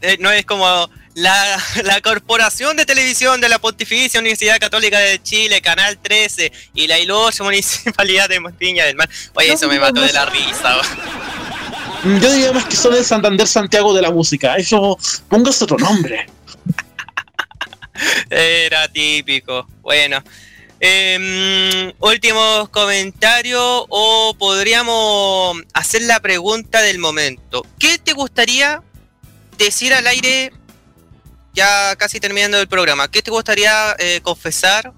Eh, 0.00 0.16
no 0.20 0.30
es 0.30 0.46
como 0.46 0.88
la, 1.14 1.62
la 1.84 2.00
Corporación 2.00 2.76
de 2.76 2.86
Televisión 2.86 3.40
de 3.40 3.48
la 3.48 3.58
Pontificia 3.58 4.20
Universidad 4.20 4.58
Católica 4.58 4.98
de 4.98 5.22
Chile, 5.22 5.60
Canal 5.60 5.98
13 5.98 6.52
y 6.74 6.86
la 6.86 6.98
ilustre 6.98 7.44
Municipalidad 7.44 8.28
de 8.28 8.40
Viña 8.58 8.84
del 8.84 8.96
Mar. 8.96 9.08
Oye, 9.34 9.52
eso 9.52 9.68
me 9.68 9.78
mató 9.78 10.00
de 10.00 10.12
la 10.12 10.26
risa. 10.26 10.76
Mm, 12.04 12.18
Yo 12.18 12.32
diría 12.32 12.52
más 12.52 12.64
que 12.66 12.76
son 12.76 12.94
el 12.94 13.04
Santander 13.04 13.46
Santiago 13.46 13.94
de 13.94 14.02
la 14.02 14.10
música. 14.10 14.56
Eso, 14.56 14.98
póngase 15.28 15.64
otro 15.64 15.78
nombre. 15.78 16.26
Era 18.30 18.88
típico. 18.88 19.66
Bueno. 19.82 20.22
Em, 20.84 21.92
últimos 22.00 22.68
comentarios 22.70 23.84
o 23.88 24.34
podríamos 24.36 25.56
hacer 25.74 26.02
la 26.02 26.18
pregunta 26.18 26.80
del 26.80 26.98
momento. 26.98 27.64
¿Qué 27.78 27.98
te 27.98 28.14
gustaría 28.14 28.82
decir 29.56 29.94
al 29.94 30.08
aire 30.08 30.52
ya 31.54 31.96
casi 31.96 32.20
terminando 32.20 32.58
el 32.58 32.68
programa? 32.68 33.08
¿Qué 33.08 33.22
te 33.22 33.30
gustaría 33.30 33.94
eh, 33.98 34.20
confesar 34.22 34.92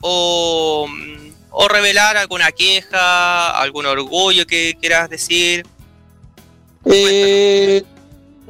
o, 0.00 0.86
mm, 0.88 1.28
o 1.50 1.68
revelar 1.68 2.16
alguna 2.16 2.52
queja, 2.52 3.50
algún 3.58 3.86
orgullo 3.86 4.46
que 4.46 4.76
quieras 4.80 5.08
decir? 5.08 5.66
Eh, 6.84 7.82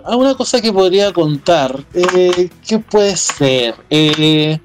una 0.05 0.35
cosa 0.35 0.61
que 0.61 0.73
podría 0.73 1.13
contar. 1.13 1.85
Eh, 1.95 2.51
¿Qué 2.67 2.79
puede 2.79 3.17
ser? 3.17 3.75
Eh, 3.91 4.59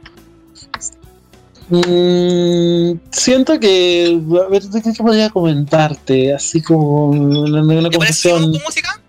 mm, 1.70 3.00
siento 3.12 3.60
que. 3.60 4.20
A 4.46 4.50
ver, 4.50 4.64
¿qué, 4.84 4.92
podría 4.98 5.30
comentarte? 5.30 6.34
Así 6.34 6.62
como 6.62 7.10
una, 7.10 7.62
una 7.62 7.90
¿Te 7.90 7.98
confesión. 7.98 8.52
con 8.52 8.62
música? 8.64 9.02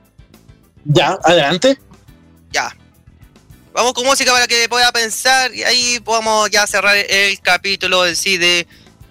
Ya, 0.85 1.19
adelante. 1.23 1.79
Ya. 2.53 2.75
Vamos 3.81 3.95
con 3.95 4.05
música 4.05 4.31
para 4.31 4.47
que 4.47 4.69
pueda 4.69 4.93
pensar 4.93 5.55
y 5.55 5.63
ahí 5.63 6.01
podamos 6.01 6.51
ya 6.51 6.67
cerrar 6.67 6.95
el 6.99 7.41
capítulo 7.41 8.07
en 8.07 8.15
sí 8.15 8.37
de 8.37 8.67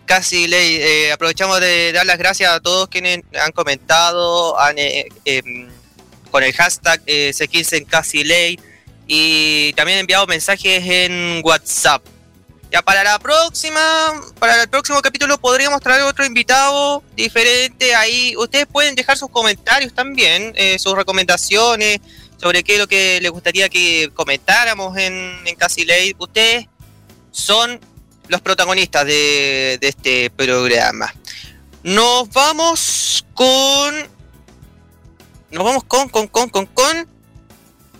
Casi 0.05 0.47
Ley. 0.47 0.75
Eh, 0.79 1.11
aprovechamos 1.11 1.59
de 1.59 1.91
dar 1.91 2.05
las 2.05 2.19
gracias 2.19 2.51
a 2.51 2.59
todos 2.59 2.87
quienes 2.87 3.21
han 3.41 3.51
comentado 3.51 4.59
han, 4.59 4.77
eh, 4.77 5.07
em, 5.25 5.67
con 6.29 6.43
el 6.43 6.53
hashtag 6.53 7.01
eh, 7.07 7.31
C15 7.33 7.77
en 7.77 8.59
y 9.07 9.73
también 9.73 9.97
enviado 9.97 10.27
mensajes 10.27 10.83
en 10.85 11.41
WhatsApp. 11.43 12.05
Ya 12.71 12.83
para 12.83 13.03
la 13.03 13.17
próxima, 13.17 13.81
para 14.37 14.61
el 14.61 14.69
próximo 14.69 15.01
capítulo 15.01 15.39
podríamos 15.39 15.81
traer 15.81 16.03
otro 16.03 16.27
invitado 16.27 17.01
diferente. 17.15 17.95
Ahí 17.95 18.35
ustedes 18.37 18.67
pueden 18.67 18.93
dejar 18.93 19.17
sus 19.17 19.31
comentarios 19.31 19.95
también, 19.95 20.53
eh, 20.55 20.77
sus 20.77 20.93
recomendaciones 20.93 22.01
sobre 22.39 22.63
qué 22.63 22.73
es 22.73 22.79
lo 22.79 22.87
que 22.87 23.19
les 23.21 23.31
gustaría 23.31 23.69
que 23.69 24.09
comentáramos 24.13 24.97
en, 24.97 25.39
en 25.45 25.55
Casi 25.55 25.85
Ley. 25.85 26.15
Ustedes 26.17 26.67
son 27.31 27.79
los 28.27 28.41
protagonistas 28.41 29.05
de, 29.05 29.77
de 29.81 29.87
este 29.87 30.29
programa. 30.29 31.13
Nos 31.83 32.29
vamos 32.29 33.25
con. 33.33 33.95
Nos 35.51 35.63
vamos 35.63 35.83
con, 35.83 36.09
con, 36.09 36.27
con, 36.27 36.49
con, 36.49 36.65
con. 36.67 37.07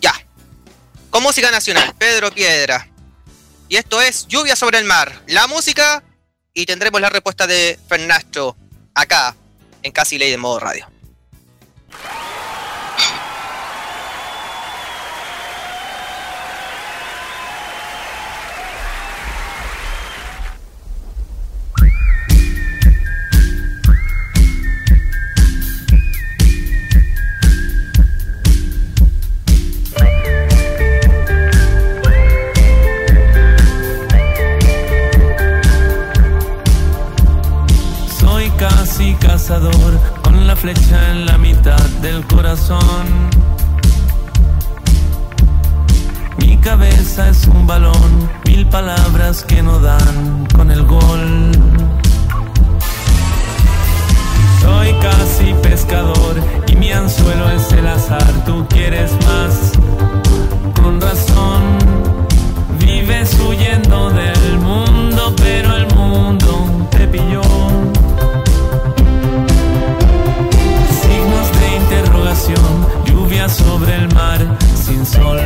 Ya. 0.01 0.13
Con 1.09 1.23
música 1.23 1.49
nacional, 1.51 1.93
Pedro 1.97 2.31
Piedra. 2.31 2.87
Y 3.67 3.75
esto 3.75 4.01
es 4.01 4.27
Lluvia 4.27 4.55
sobre 4.55 4.79
el 4.79 4.85
mar. 4.85 5.23
La 5.27 5.47
música 5.47 6.03
y 6.53 6.65
tendremos 6.65 7.01
la 7.01 7.09
respuesta 7.09 7.47
de 7.47 7.79
Fernando 7.87 8.57
acá 8.93 9.35
en 9.81 9.91
Casi 9.91 10.17
Ley 10.17 10.31
de 10.31 10.37
modo 10.37 10.59
radio. 10.59 10.87
Casi 38.99 39.13
cazador 39.13 39.97
con 40.23 40.45
la 40.45 40.57
flecha 40.57 41.11
en 41.11 41.25
la 41.25 41.37
mitad 41.37 41.79
del 42.01 42.25
corazón. 42.27 43.29
Mi 46.37 46.57
cabeza 46.57 47.29
es 47.29 47.47
un 47.47 47.65
balón, 47.65 48.29
mil 48.45 48.65
palabras 48.67 49.45
que 49.45 49.63
no 49.63 49.79
dan 49.79 50.45
con 50.53 50.69
el 50.69 50.83
gol. 50.83 51.51
Soy 54.61 54.93
casi 55.01 55.53
pescador 55.63 56.35
y 56.67 56.75
mi 56.75 56.91
anzuelo 56.91 57.49
es 57.51 57.71
el 57.71 57.87
azar. 57.87 58.33
Tú 58.45 58.65
quieres 58.67 59.13
más, 59.25 59.71
con 60.75 60.99
razón. 60.99 61.99
sobre 73.49 73.95
el 73.95 74.13
mar 74.13 74.39
sin 74.75 75.05
sol. 75.05 75.39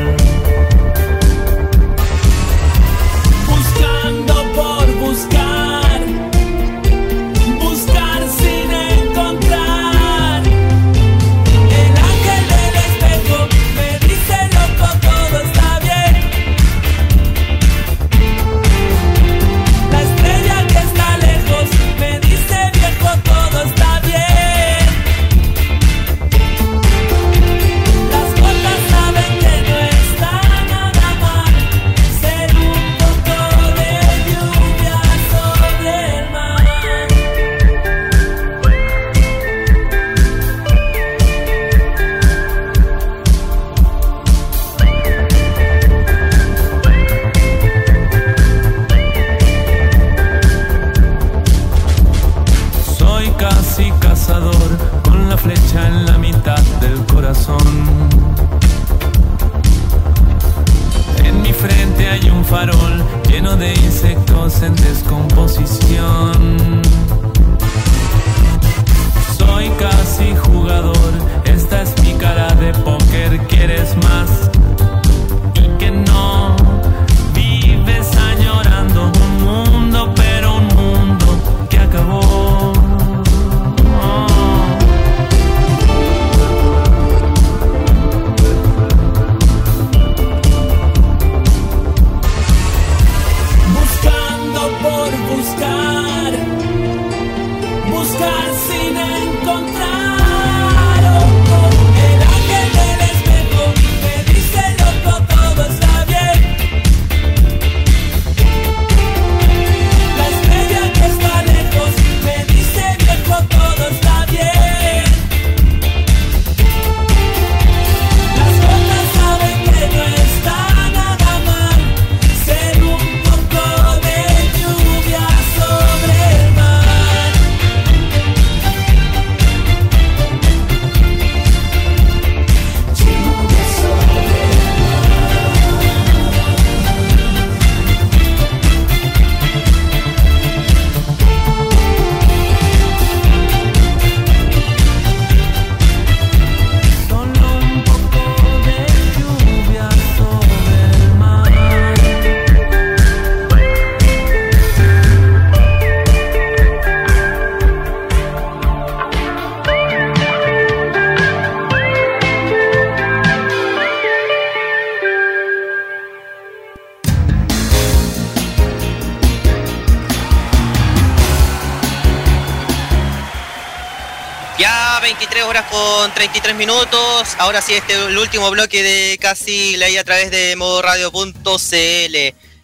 23 176.34 176.57
minutos. 176.57 177.35
Ahora 177.38 177.61
sí, 177.61 177.76
este 177.76 177.93
el 177.93 178.18
último 178.18 178.49
bloque 178.49 178.81
de 178.81 179.19
casi 179.22 179.77
leí 179.77 179.97
a 179.97 180.03
través 180.03 180.31
de 180.31 180.55
modoradio.cl. 180.55 181.35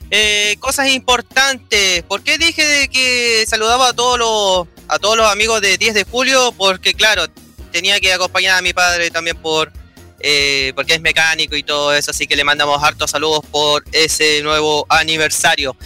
Eh, 0.10 0.56
cosas 0.60 0.88
importantes. 0.88 2.02
¿Por 2.02 2.24
qué 2.24 2.40
dije 2.40 2.66
de 2.66 2.88
que 2.88 3.46
saludaba 3.48 3.90
a 3.90 3.94
todos 3.94 4.18
los 4.18 4.68
a 4.88 4.98
todos 4.98 5.16
los 5.18 5.32
amigos 5.32 5.62
de 5.62 5.78
10 5.78 5.94
de 5.94 6.04
julio? 6.04 6.52
Porque 6.58 6.96
claro, 6.96 7.28
tenía 7.72 8.00
que 8.00 8.12
acompañar 8.12 8.58
a 8.58 8.64
mi 8.64 8.74
padre 8.74 9.12
también 9.12 9.38
por 9.38 9.72
eh, 10.20 10.74
porque 10.74 10.96
es 10.96 11.02
mecánico 11.02 11.56
y 11.56 11.62
todo 11.62 11.94
eso, 11.94 12.10
así 12.10 12.26
que 12.26 12.36
le 12.36 12.44
mandamos 12.44 12.82
hartos 12.82 13.12
saludos 13.12 13.42
por 13.52 13.84
ese 13.92 14.42
nuevo 14.42 14.88
aniversario. 14.90 15.78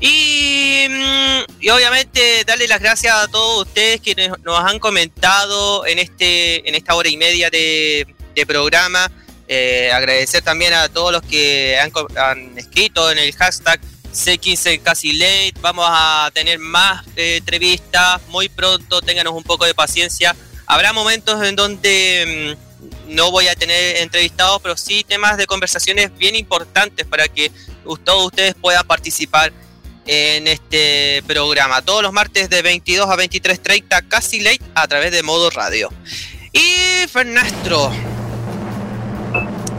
Y 0.00 0.31
y 1.62 1.70
obviamente 1.70 2.42
darle 2.44 2.66
las 2.66 2.80
gracias 2.80 3.14
a 3.14 3.28
todos 3.28 3.68
ustedes 3.68 4.00
que 4.00 4.16
nos, 4.42 4.58
han 4.58 4.80
comentado 4.80 5.86
en 5.86 6.00
este 6.00 6.68
en 6.68 6.74
esta 6.74 6.96
hora 6.96 7.08
y 7.08 7.16
media 7.16 7.50
de, 7.50 8.04
programa. 8.48 9.08
Eh, 9.46 9.92
agradecer 9.92 10.42
también 10.42 10.74
a 10.74 10.88
todos 10.88 11.12
los 11.12 11.22
que 11.22 11.78
han, 11.78 11.92
han 12.16 12.58
escrito 12.58 13.12
en 13.12 13.18
el 13.18 13.32
hashtag 13.36 13.80
C15 14.12 14.82
casi 14.82 15.12
late. 15.12 15.54
Vamos 15.60 15.86
a 15.88 16.32
tener 16.34 16.58
más 16.58 17.06
eh, 17.14 17.36
entrevistas 17.36 18.20
muy 18.26 18.48
pronto. 18.48 19.00
Ténganos 19.00 19.32
un 19.32 19.44
poco 19.44 19.64
de 19.64 19.74
paciencia. 19.74 20.34
Habrá 20.66 20.92
momentos 20.92 21.44
en 21.44 21.54
donde 21.54 22.56
mm, 23.08 23.14
no 23.14 23.30
voy 23.30 23.46
a 23.46 23.54
tener 23.54 23.98
entrevistados, 23.98 24.60
pero 24.62 24.76
sí 24.76 25.04
temas 25.06 25.36
de 25.36 25.46
conversaciones 25.46 26.16
bien 26.18 26.34
importantes 26.34 27.06
para 27.06 27.28
que 27.28 27.52
todos 28.04 28.26
ustedes 28.26 28.56
puedan 28.60 28.84
participar 28.84 29.52
en 30.06 30.48
este 30.48 31.22
programa. 31.26 31.82
Todos 31.82 32.02
los 32.02 32.12
martes 32.12 32.50
de 32.50 32.62
22 32.62 33.08
a 33.08 33.16
23.30, 33.16 34.08
casi 34.08 34.40
late, 34.40 34.60
a 34.74 34.86
través 34.88 35.12
de 35.12 35.22
modo 35.22 35.50
radio. 35.50 35.90
Y 36.52 37.06
Fernastro. 37.08 37.90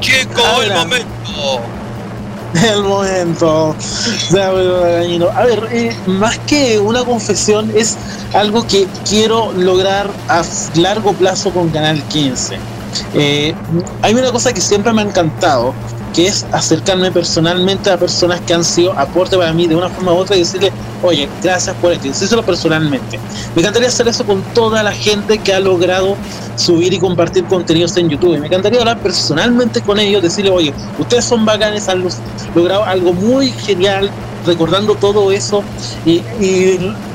Llegó 0.02 0.62
el 0.62 0.74
momento. 0.74 1.62
El 2.54 2.84
momento. 2.84 3.76
A 5.34 5.44
ver, 5.44 5.70
eh, 5.72 5.96
más 6.06 6.38
que 6.40 6.78
una 6.80 7.04
confesión, 7.04 7.72
es 7.76 7.98
algo 8.34 8.68
que 8.68 8.88
quiero 9.10 9.52
lograr 9.54 10.10
a 10.28 10.44
largo 10.76 11.14
plazo 11.14 11.52
con 11.52 11.70
Canal 11.70 12.02
15. 12.10 12.60
Eh, 13.16 13.56
hay 14.02 14.14
una 14.14 14.32
cosa 14.32 14.54
que 14.54 14.62
siempre 14.62 14.94
me 14.94 15.02
ha 15.02 15.06
encantado, 15.06 15.74
que 16.14 16.28
es 16.28 16.46
acercarme 16.52 17.12
personalmente 17.12 17.90
a 17.90 17.98
personas 17.98 18.40
que 18.42 18.54
han 18.54 18.64
sido 18.64 18.94
aporte 18.98 19.38
para 19.38 19.52
mí 19.52 19.68
de 19.68 19.76
una 19.76 19.90
forma 19.90 20.14
u 20.14 20.18
otra 20.18 20.36
y 20.36 20.40
decirle, 20.40 20.72
oye, 21.02 21.28
gracias 21.42 21.76
por 21.78 21.92
esto, 21.92 22.08
decírselo 22.08 22.44
personalmente. 22.44 23.20
Me 23.56 23.62
encantaría 23.62 23.90
hacer 23.90 24.08
eso 24.08 24.24
con 24.26 24.42
toda 24.54 24.84
la 24.84 24.92
gente 24.92 25.38
que 25.40 25.54
ha 25.54 25.60
logrado 25.60 26.16
subir 26.56 26.94
y 26.94 27.00
compartir 27.00 27.46
contenidos 27.46 27.98
en 27.98 28.10
YouTube. 28.10 28.38
Me 28.40 28.48
encantaría 28.48 28.80
hablar 28.80 29.00
personalmente 29.00 29.82
con 29.82 30.00
ellos, 30.00 30.22
decirle, 30.22 30.52
oye, 30.52 30.74
ustedes 31.00 31.26
son 31.26 31.46
bacanes, 31.46 31.90
han 31.90 32.04
logrado 32.56 32.84
algo 32.84 33.14
muy 33.14 33.52
genial, 33.52 34.10
recordando 34.46 34.96
todo 34.96 35.32
eso 35.32 35.64
y, 36.06 36.22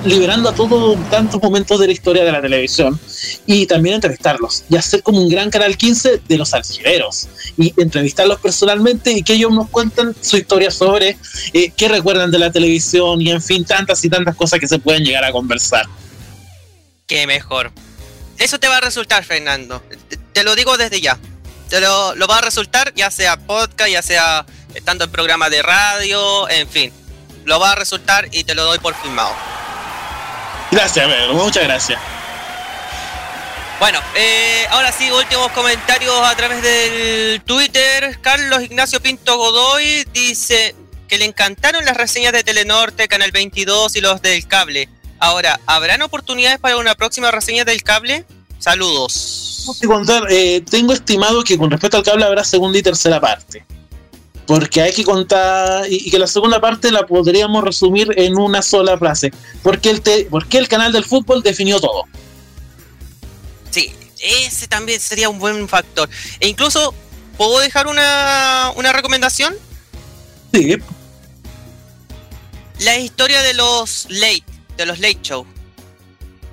liberando 0.05 0.49
a 0.49 0.55
todos 0.55 0.99
tantos 1.11 1.43
momentos 1.43 1.79
de 1.81 1.87
la 1.87 1.93
historia 1.93 2.25
de 2.25 2.33
la 2.33 2.41
televisión 2.41 2.99
y 3.47 3.67
también 3.67 3.97
entrevistarlos 3.97 4.65
y 4.69 4.77
hacer 4.77 5.03
como 5.03 5.21
un 5.21 5.29
gran 5.29 5.51
canal 5.51 5.77
15 5.77 6.23
de 6.27 6.39
los 6.39 6.55
aljiberos 6.55 7.29
y 7.57 7.75
entrevistarlos 7.77 8.41
personalmente 8.41 9.13
y 9.13 9.23
que 9.23 9.35
ellos 9.35 9.53
nos 9.53 9.69
cuenten 9.69 10.15
su 10.21 10.37
historia 10.37 10.71
sobre 10.71 11.19
eh, 11.53 11.73
qué 11.77 11.89
recuerdan 11.89 12.31
de 12.31 12.39
la 12.39 12.51
televisión 12.51 13.21
y 13.21 13.31
en 13.31 13.43
fin 13.43 13.65
tantas 13.65 14.05
y 14.05 14.11
tantas 14.11 14.37
cosas 14.37 14.61
que 14.61 14.69
se 14.69 14.79
pueden 14.79 15.05
llegar 15.05 15.25
a 15.25 15.33
conversar. 15.33 15.87
Qué 17.07 17.27
mejor. 17.27 17.73
Eso 18.39 18.61
te 18.61 18.69
va 18.69 18.77
a 18.77 18.81
resultar, 18.81 19.25
Fernando. 19.25 19.83
Te, 20.33 20.45
lo 20.45 20.55
digo 20.55 20.77
desde 20.77 21.01
ya. 21.01 21.19
te 21.69 21.81
lo, 21.81 22.15
lo 22.15 22.29
va 22.29 22.39
a 22.39 22.43
resultar, 22.43 22.93
ya 22.95 23.11
sea 23.11 23.37
podcast, 23.37 23.91
ya 23.91 24.03
sea 24.03 24.47
estando 24.75 25.05
en 25.05 25.11
programas 25.11 25.51
de 25.51 25.63
radio, 25.63 26.49
en 26.49 26.69
fin. 26.69 26.93
Lo 27.49 27.59
va 27.59 27.73
a 27.73 27.75
resultar 27.77 28.29
y 28.31 28.45
te 28.45 28.55
lo 28.55 28.63
doy 28.63 28.79
por 28.79 28.95
firmado. 28.95 29.35
Gracias, 30.71 31.07
Pedro, 31.07 31.33
muchas 31.33 31.65
gracias. 31.65 31.99
Bueno, 33.81 33.99
eh, 34.17 34.67
ahora 34.69 34.93
sí, 34.93 35.11
últimos 35.11 35.51
comentarios 35.53 36.15
a 36.25 36.37
través 36.37 36.61
del 36.61 37.41
Twitter. 37.47 38.19
Carlos 38.21 38.63
Ignacio 38.65 39.01
Pinto 39.01 39.39
Godoy 39.39 40.05
dice 40.13 40.75
que 41.09 41.17
le 41.17 41.25
encantaron 41.25 41.87
las 41.87 41.97
reseñas 41.97 42.35
de 42.35 42.45
Telenorte, 42.45 43.09
Canal 43.09 43.33
22 43.33 43.97
y 43.97 44.03
los 44.03 44.21
del 44.21 44.47
cable. 44.47 44.91
Ahora, 45.19 45.59
¿habrán 45.65 46.03
oportunidades 46.03 46.59
para 46.59 46.77
una 46.77 46.97
próxima 46.97 47.31
reseña 47.31 47.65
del 47.65 47.83
cable? 47.83 48.27
Saludos. 48.59 49.63
Tengo 49.65 49.81
que 49.81 49.87
contar, 49.87 50.27
eh, 50.31 50.63
tengo 50.71 50.93
estimado 50.93 51.43
que 51.43 51.57
con 51.57 51.71
respecto 51.71 51.97
al 51.97 52.03
cable 52.03 52.27
habrá 52.27 52.45
segunda 52.45 52.79
y 52.79 52.83
tercera 52.83 53.19
parte. 53.19 53.65
Porque 54.49 54.81
hay 54.81 54.93
que 54.93 55.05
contar, 55.05 55.85
y, 55.89 56.09
y 56.09 56.11
que 56.11 56.19
la 56.19 56.27
segunda 56.27 56.59
parte 56.61 56.91
la 56.91 57.07
podríamos 57.07 57.63
resumir 57.63 58.09
en 58.17 58.37
una 58.37 58.63
sola 58.63 58.99
frase. 58.99 59.31
Porque 59.63 59.91
el, 59.91 60.01
te- 60.01 60.25
porque 60.31 60.59
el 60.59 60.67
canal 60.67 60.91
del 60.91 61.05
fútbol 61.05 61.43
definió 61.43 61.79
todo. 61.79 62.05
Sí, 63.71 63.93
ese 64.19 64.67
también 64.67 64.99
sería 65.01 65.29
un 65.29 65.39
buen 65.39 65.69
factor. 65.69 66.09
E 66.41 66.49
incluso, 66.49 66.95
¿puedo 67.37 67.59
dejar 67.61 67.87
una, 67.87 68.73
una 68.75 68.91
recomendación? 68.93 69.55
Sí, 70.55 70.77
La 72.81 72.97
historia 72.99 73.43
de 73.43 73.53
los 73.55 74.07
late, 74.09 74.45
de 74.79 74.87
los 74.87 74.99
late 74.99 75.19
show. 75.23 75.45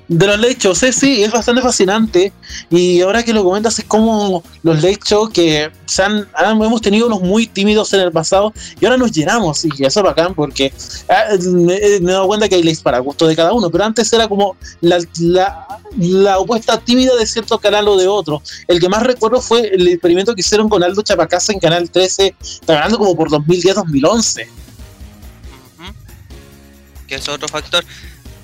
De 0.07 0.27
los 0.27 0.39
late 0.39 0.57
shows, 0.59 0.77
sí, 0.77 0.91
sí, 0.93 1.23
es 1.23 1.31
bastante 1.31 1.63
fascinante. 1.63 2.31
Y 2.69 3.01
ahora 3.01 3.23
que 3.23 3.33
lo 3.33 3.43
comentas, 3.43 3.79
es 3.79 3.85
como 3.85 4.43
los 4.61 4.75
late 4.75 4.99
shows 5.03 5.31
que 5.31 5.71
han, 5.97 6.27
hemos 6.35 6.81
tenido 6.81 7.07
unos 7.07 7.21
muy 7.21 7.47
tímidos 7.47 7.91
en 7.93 8.01
el 8.01 8.11
pasado 8.11 8.53
y 8.79 8.85
ahora 8.85 8.97
nos 8.97 9.11
llenamos. 9.11 9.65
Y 9.65 9.83
eso 9.83 9.99
es 10.01 10.03
bacán 10.03 10.35
porque 10.35 10.71
ah, 11.09 11.35
me, 11.41 11.79
me 12.01 12.11
he 12.11 12.13
dado 12.13 12.27
cuenta 12.27 12.47
que 12.47 12.53
hay 12.53 12.61
lates 12.61 12.81
para 12.81 12.99
gusto 12.99 13.25
de 13.25 13.35
cada 13.35 13.51
uno. 13.53 13.71
Pero 13.71 13.83
antes 13.83 14.13
era 14.13 14.27
como 14.27 14.55
la, 14.81 14.99
la, 15.97 16.37
opuesta 16.37 16.79
tímida 16.79 17.15
de 17.15 17.25
cierto 17.25 17.57
canal 17.57 17.87
o 17.87 17.97
de 17.97 18.07
otro. 18.07 18.43
El 18.67 18.79
que 18.79 18.89
más 18.89 19.01
recuerdo 19.01 19.41
fue 19.41 19.69
el 19.69 19.87
experimento 19.87 20.35
que 20.35 20.41
hicieron 20.41 20.69
con 20.69 20.83
Aldo 20.83 21.01
Chapacasa 21.01 21.51
en 21.51 21.59
Canal 21.59 21.89
13, 21.89 22.35
está 22.39 22.75
hablando 22.75 22.99
como 22.99 23.15
por 23.15 23.31
2010-2011. 23.31 24.47
Ujú. 25.79 25.93
Que 27.07 27.15
es 27.15 27.27
otro 27.27 27.47
factor. 27.47 27.83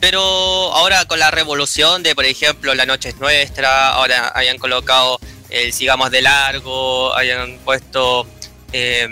Pero 0.01 0.19
ahora 0.19 1.05
con 1.05 1.19
la 1.19 1.31
revolución 1.31 2.03
de, 2.03 2.15
por 2.15 2.25
ejemplo, 2.25 2.73
La 2.75 2.85
Noche 2.85 3.09
es 3.09 3.17
Nuestra, 3.19 3.89
ahora 3.89 4.31
hayan 4.35 4.57
colocado 4.57 5.19
el 5.49 5.71
Sigamos 5.71 6.09
de 6.11 6.21
Largo, 6.23 7.15
hayan 7.15 7.59
puesto 7.59 8.25
eh, 8.73 9.07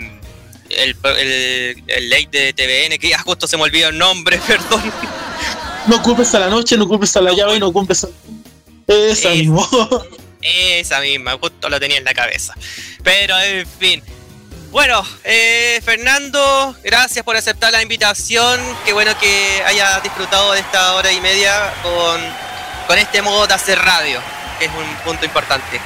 el, 0.68 0.96
el, 1.04 1.84
el 1.86 2.10
late 2.10 2.38
de 2.38 2.52
TVN, 2.52 2.98
que 2.98 3.08
ya 3.08 3.18
justo 3.20 3.46
se 3.46 3.56
me 3.56 3.62
olvidó 3.62 3.88
el 3.88 3.98
nombre, 3.98 4.38
perdón. 4.46 4.92
No 5.86 6.02
culpes 6.02 6.34
a 6.34 6.40
la 6.40 6.48
noche, 6.50 6.76
no 6.76 6.86
culpes 6.88 7.16
a 7.16 7.20
la 7.20 7.32
llave, 7.32 7.58
no 7.58 7.72
culpes 7.72 8.04
a... 8.04 8.08
Esa 8.86 9.32
Eh, 9.32 9.36
mismo. 9.36 9.66
Esa 10.42 11.00
misma, 11.00 11.38
justo 11.40 11.68
lo 11.68 11.78
tenía 11.78 11.98
en 11.98 12.04
la 12.04 12.14
cabeza. 12.14 12.54
Pero 13.04 13.38
en 13.38 13.66
fin. 13.66 14.02
Bueno, 14.70 15.04
eh, 15.24 15.80
Fernando, 15.84 16.76
gracias 16.84 17.24
por 17.24 17.36
aceptar 17.36 17.72
la 17.72 17.82
invitación. 17.82 18.60
Qué 18.84 18.92
bueno 18.92 19.12
que 19.18 19.62
hayas 19.66 20.02
disfrutado 20.02 20.52
de 20.52 20.60
esta 20.60 20.94
hora 20.94 21.10
y 21.12 21.20
media 21.20 21.72
con, 21.82 22.20
con 22.86 22.98
este 22.98 23.20
modo 23.20 23.46
de 23.48 23.54
hacer 23.54 23.78
radio, 23.78 24.20
que 24.58 24.66
es 24.66 24.70
un 24.70 24.86
punto 25.04 25.24
importante. 25.24 25.80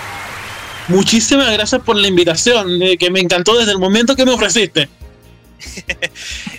Muchísimas 0.89 1.51
gracias 1.51 1.81
por 1.81 1.97
la 1.97 2.07
invitación, 2.09 2.83
eh, 2.83 2.99
que 2.99 3.11
me 3.11 3.21
encantó 3.21 3.57
desde 3.57 3.73
el 3.73 3.79
momento 3.79 4.15
que 4.17 4.25
me 4.25 4.33
ofreciste. 4.33 4.89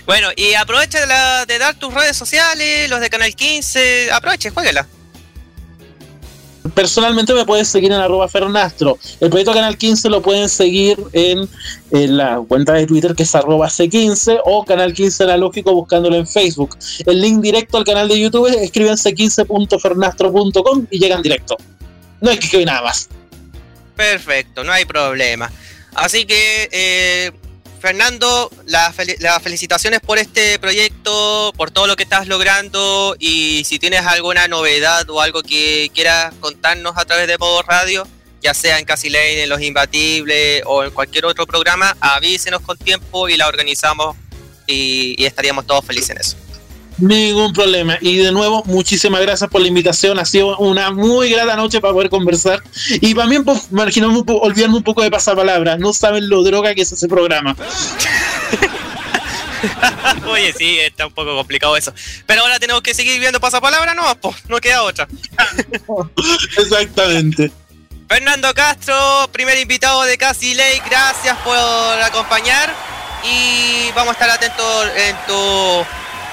Bueno, 0.06 0.28
y 0.36 0.54
aprovecha 0.54 1.00
de, 1.00 1.06
la- 1.08 1.46
de 1.46 1.58
dar 1.58 1.74
tus 1.74 1.92
redes 1.92 2.16
sociales, 2.16 2.88
los 2.88 3.00
de 3.00 3.10
Canal 3.10 3.34
15, 3.34 4.12
aproveche, 4.12 4.50
jueguela. 4.50 4.86
Personalmente 6.76 7.32
me 7.32 7.46
puedes 7.46 7.68
seguir 7.68 7.90
en 7.90 8.00
arroba 8.00 8.28
Fernastro. 8.28 8.98
El 9.20 9.30
proyecto 9.30 9.54
Canal 9.54 9.78
15 9.78 10.10
lo 10.10 10.20
pueden 10.20 10.46
seguir 10.46 10.98
en, 11.14 11.48
en 11.90 12.16
la 12.18 12.38
cuenta 12.46 12.74
de 12.74 12.86
Twitter 12.86 13.14
que 13.14 13.22
es 13.22 13.34
arroba 13.34 13.68
C15 13.68 14.42
o 14.44 14.62
Canal 14.62 14.92
15 14.92 15.24
Analógico 15.24 15.72
buscándolo 15.72 16.16
en 16.16 16.26
Facebook. 16.26 16.76
El 17.06 17.22
link 17.22 17.40
directo 17.40 17.78
al 17.78 17.84
canal 17.84 18.08
de 18.08 18.20
YouTube 18.20 18.48
es 18.48 18.56
escriben 18.56 18.92
c15.fernastro.com 18.92 20.86
y 20.90 20.98
llegan 20.98 21.22
directo. 21.22 21.56
No 22.20 22.28
hay 22.28 22.36
que 22.36 22.44
escribir 22.44 22.66
nada 22.66 22.82
más. 22.82 23.08
Perfecto, 23.96 24.62
no 24.62 24.70
hay 24.70 24.84
problema. 24.84 25.50
Así 25.94 26.26
que, 26.26 26.68
eh, 26.70 27.32
Fernando, 27.86 28.50
las 28.64 28.96
fel- 28.96 29.14
las 29.20 29.40
felicitaciones 29.40 30.00
por 30.00 30.18
este 30.18 30.58
proyecto, 30.58 31.52
por 31.56 31.70
todo 31.70 31.86
lo 31.86 31.94
que 31.94 32.02
estás 32.02 32.26
logrando 32.26 33.14
y 33.20 33.62
si 33.64 33.78
tienes 33.78 34.00
alguna 34.04 34.48
novedad 34.48 35.08
o 35.08 35.20
algo 35.20 35.40
que 35.44 35.88
quieras 35.94 36.34
contarnos 36.40 36.94
a 36.96 37.04
través 37.04 37.28
de 37.28 37.38
Modo 37.38 37.62
Radio, 37.62 38.04
ya 38.42 38.54
sea 38.54 38.80
en 38.80 38.84
Casi 38.86 39.08
Lane, 39.08 39.44
en 39.44 39.48
Los 39.48 39.60
Imbatibles 39.60 40.64
o 40.66 40.82
en 40.82 40.90
cualquier 40.90 41.26
otro 41.26 41.46
programa, 41.46 41.96
avísenos 42.00 42.60
con 42.62 42.76
tiempo 42.76 43.28
y 43.28 43.36
la 43.36 43.46
organizamos 43.46 44.16
y 44.66 45.24
estaríamos 45.24 45.64
todos 45.64 45.84
felices 45.84 46.10
en 46.10 46.18
eso. 46.18 46.36
Ningún 46.98 47.52
problema. 47.52 47.98
Y 48.00 48.16
de 48.16 48.32
nuevo, 48.32 48.62
muchísimas 48.64 49.20
gracias 49.20 49.50
por 49.50 49.60
la 49.60 49.68
invitación. 49.68 50.18
Ha 50.18 50.24
sido 50.24 50.56
una 50.58 50.90
muy 50.90 51.30
grata 51.30 51.54
noche 51.56 51.80
para 51.80 51.92
poder 51.92 52.10
conversar. 52.10 52.62
Y 53.00 53.14
también 53.14 53.44
un 53.46 54.24
po- 54.24 54.38
olvidarme 54.38 54.76
un 54.76 54.82
poco 54.82 55.02
de 55.02 55.10
pasapalabras. 55.10 55.78
No 55.78 55.92
saben 55.92 56.28
lo 56.28 56.42
droga 56.42 56.74
que 56.74 56.82
es 56.82 56.92
ese 56.92 57.08
programa. 57.08 57.54
Oye, 60.28 60.52
sí, 60.56 60.78
está 60.78 61.06
un 61.06 61.12
poco 61.12 61.34
complicado 61.36 61.76
eso. 61.76 61.92
Pero 62.26 62.42
ahora 62.42 62.58
tenemos 62.58 62.82
que 62.82 62.94
seguir 62.94 63.18
viendo 63.20 63.40
pasapalabra, 63.40 63.94
no, 63.94 64.02
pues, 64.20 64.36
no 64.48 64.58
queda 64.58 64.82
otra. 64.82 65.06
Exactamente. 66.58 67.50
Fernando 68.08 68.54
Castro, 68.54 69.28
primer 69.32 69.58
invitado 69.58 70.02
de 70.04 70.16
Casi 70.16 70.54
Ley, 70.54 70.80
gracias 70.88 71.36
por 71.38 71.58
acompañar 72.02 72.72
y 73.24 73.90
vamos 73.96 74.10
a 74.10 74.12
estar 74.12 74.30
atentos 74.30 74.86
en, 74.96 75.16
tu, 75.26 75.84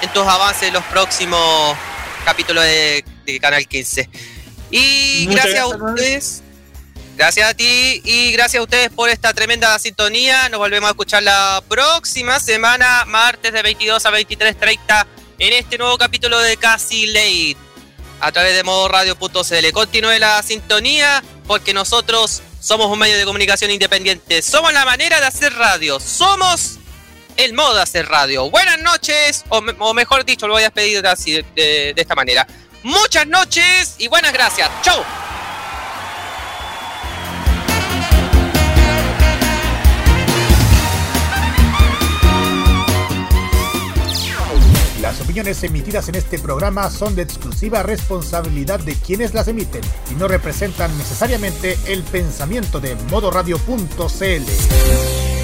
en 0.04 0.12
tus 0.12 0.26
avances 0.26 0.70
los 0.72 0.84
próximos 0.84 1.76
capítulos 2.24 2.62
de, 2.64 3.04
de 3.24 3.40
Canal 3.40 3.66
15. 3.66 4.08
Y 4.70 5.24
Muchas 5.28 5.46
gracias 5.46 5.62
a 5.62 5.66
gracias, 5.66 5.78
Manuel. 5.78 5.94
ustedes, 5.94 6.42
gracias 7.16 7.50
a 7.50 7.54
ti 7.54 8.02
y 8.04 8.32
gracias 8.32 8.60
a 8.60 8.64
ustedes 8.64 8.90
por 8.90 9.08
esta 9.08 9.32
tremenda 9.32 9.78
sintonía. 9.78 10.48
Nos 10.50 10.58
volvemos 10.58 10.88
a 10.88 10.90
escuchar 10.90 11.22
la 11.22 11.62
próxima 11.68 12.38
semana, 12.38 13.04
martes 13.06 13.52
de 13.52 13.62
22 13.62 14.04
a 14.04 14.10
23.30 14.10 15.06
en 15.38 15.52
este 15.54 15.78
nuevo 15.78 15.96
capítulo 15.96 16.38
de 16.38 16.56
Casi 16.58 17.06
Ley 17.06 17.56
a 18.20 18.30
través 18.30 18.54
de 18.54 18.62
modoradio.cl. 18.62 19.72
Continúe 19.72 20.18
la 20.18 20.42
sintonía 20.42 21.22
porque 21.46 21.72
nosotros 21.72 22.42
somos 22.60 22.90
un 22.90 22.98
medio 22.98 23.16
de 23.16 23.24
comunicación 23.24 23.70
independiente. 23.70 24.42
Somos 24.42 24.72
la 24.74 24.84
manera 24.84 25.18
de 25.20 25.26
hacer 25.26 25.54
radio. 25.54 25.98
Somos 25.98 26.78
el 27.36 27.54
modo 27.54 27.82
de 27.84 28.02
radio. 28.02 28.50
Buenas 28.50 28.78
noches, 28.80 29.44
o, 29.48 29.60
me- 29.60 29.74
o 29.78 29.94
mejor 29.94 30.24
dicho, 30.24 30.46
lo 30.46 30.54
voy 30.54 30.62
a 30.62 30.66
despedir 30.66 31.06
así, 31.06 31.32
de, 31.32 31.44
de- 31.54 31.92
de 31.94 32.02
esta 32.02 32.14
manera. 32.14 32.46
Muchas 32.82 33.26
noches 33.26 33.94
y 33.98 34.08
buenas 34.08 34.32
gracias. 34.32 34.70
Chau. 34.82 35.02
Las 45.00 45.20
opiniones 45.20 45.62
emitidas 45.62 46.08
en 46.08 46.14
este 46.14 46.38
programa 46.38 46.90
son 46.90 47.14
de 47.14 47.22
exclusiva 47.22 47.82
responsabilidad 47.82 48.80
de 48.80 48.94
quienes 48.94 49.34
las 49.34 49.48
emiten 49.48 49.82
y 50.10 50.14
no 50.14 50.28
representan 50.28 50.96
necesariamente 50.96 51.76
el 51.86 52.02
pensamiento 52.04 52.80
de 52.80 52.94
modoradio.cl. 53.10 55.43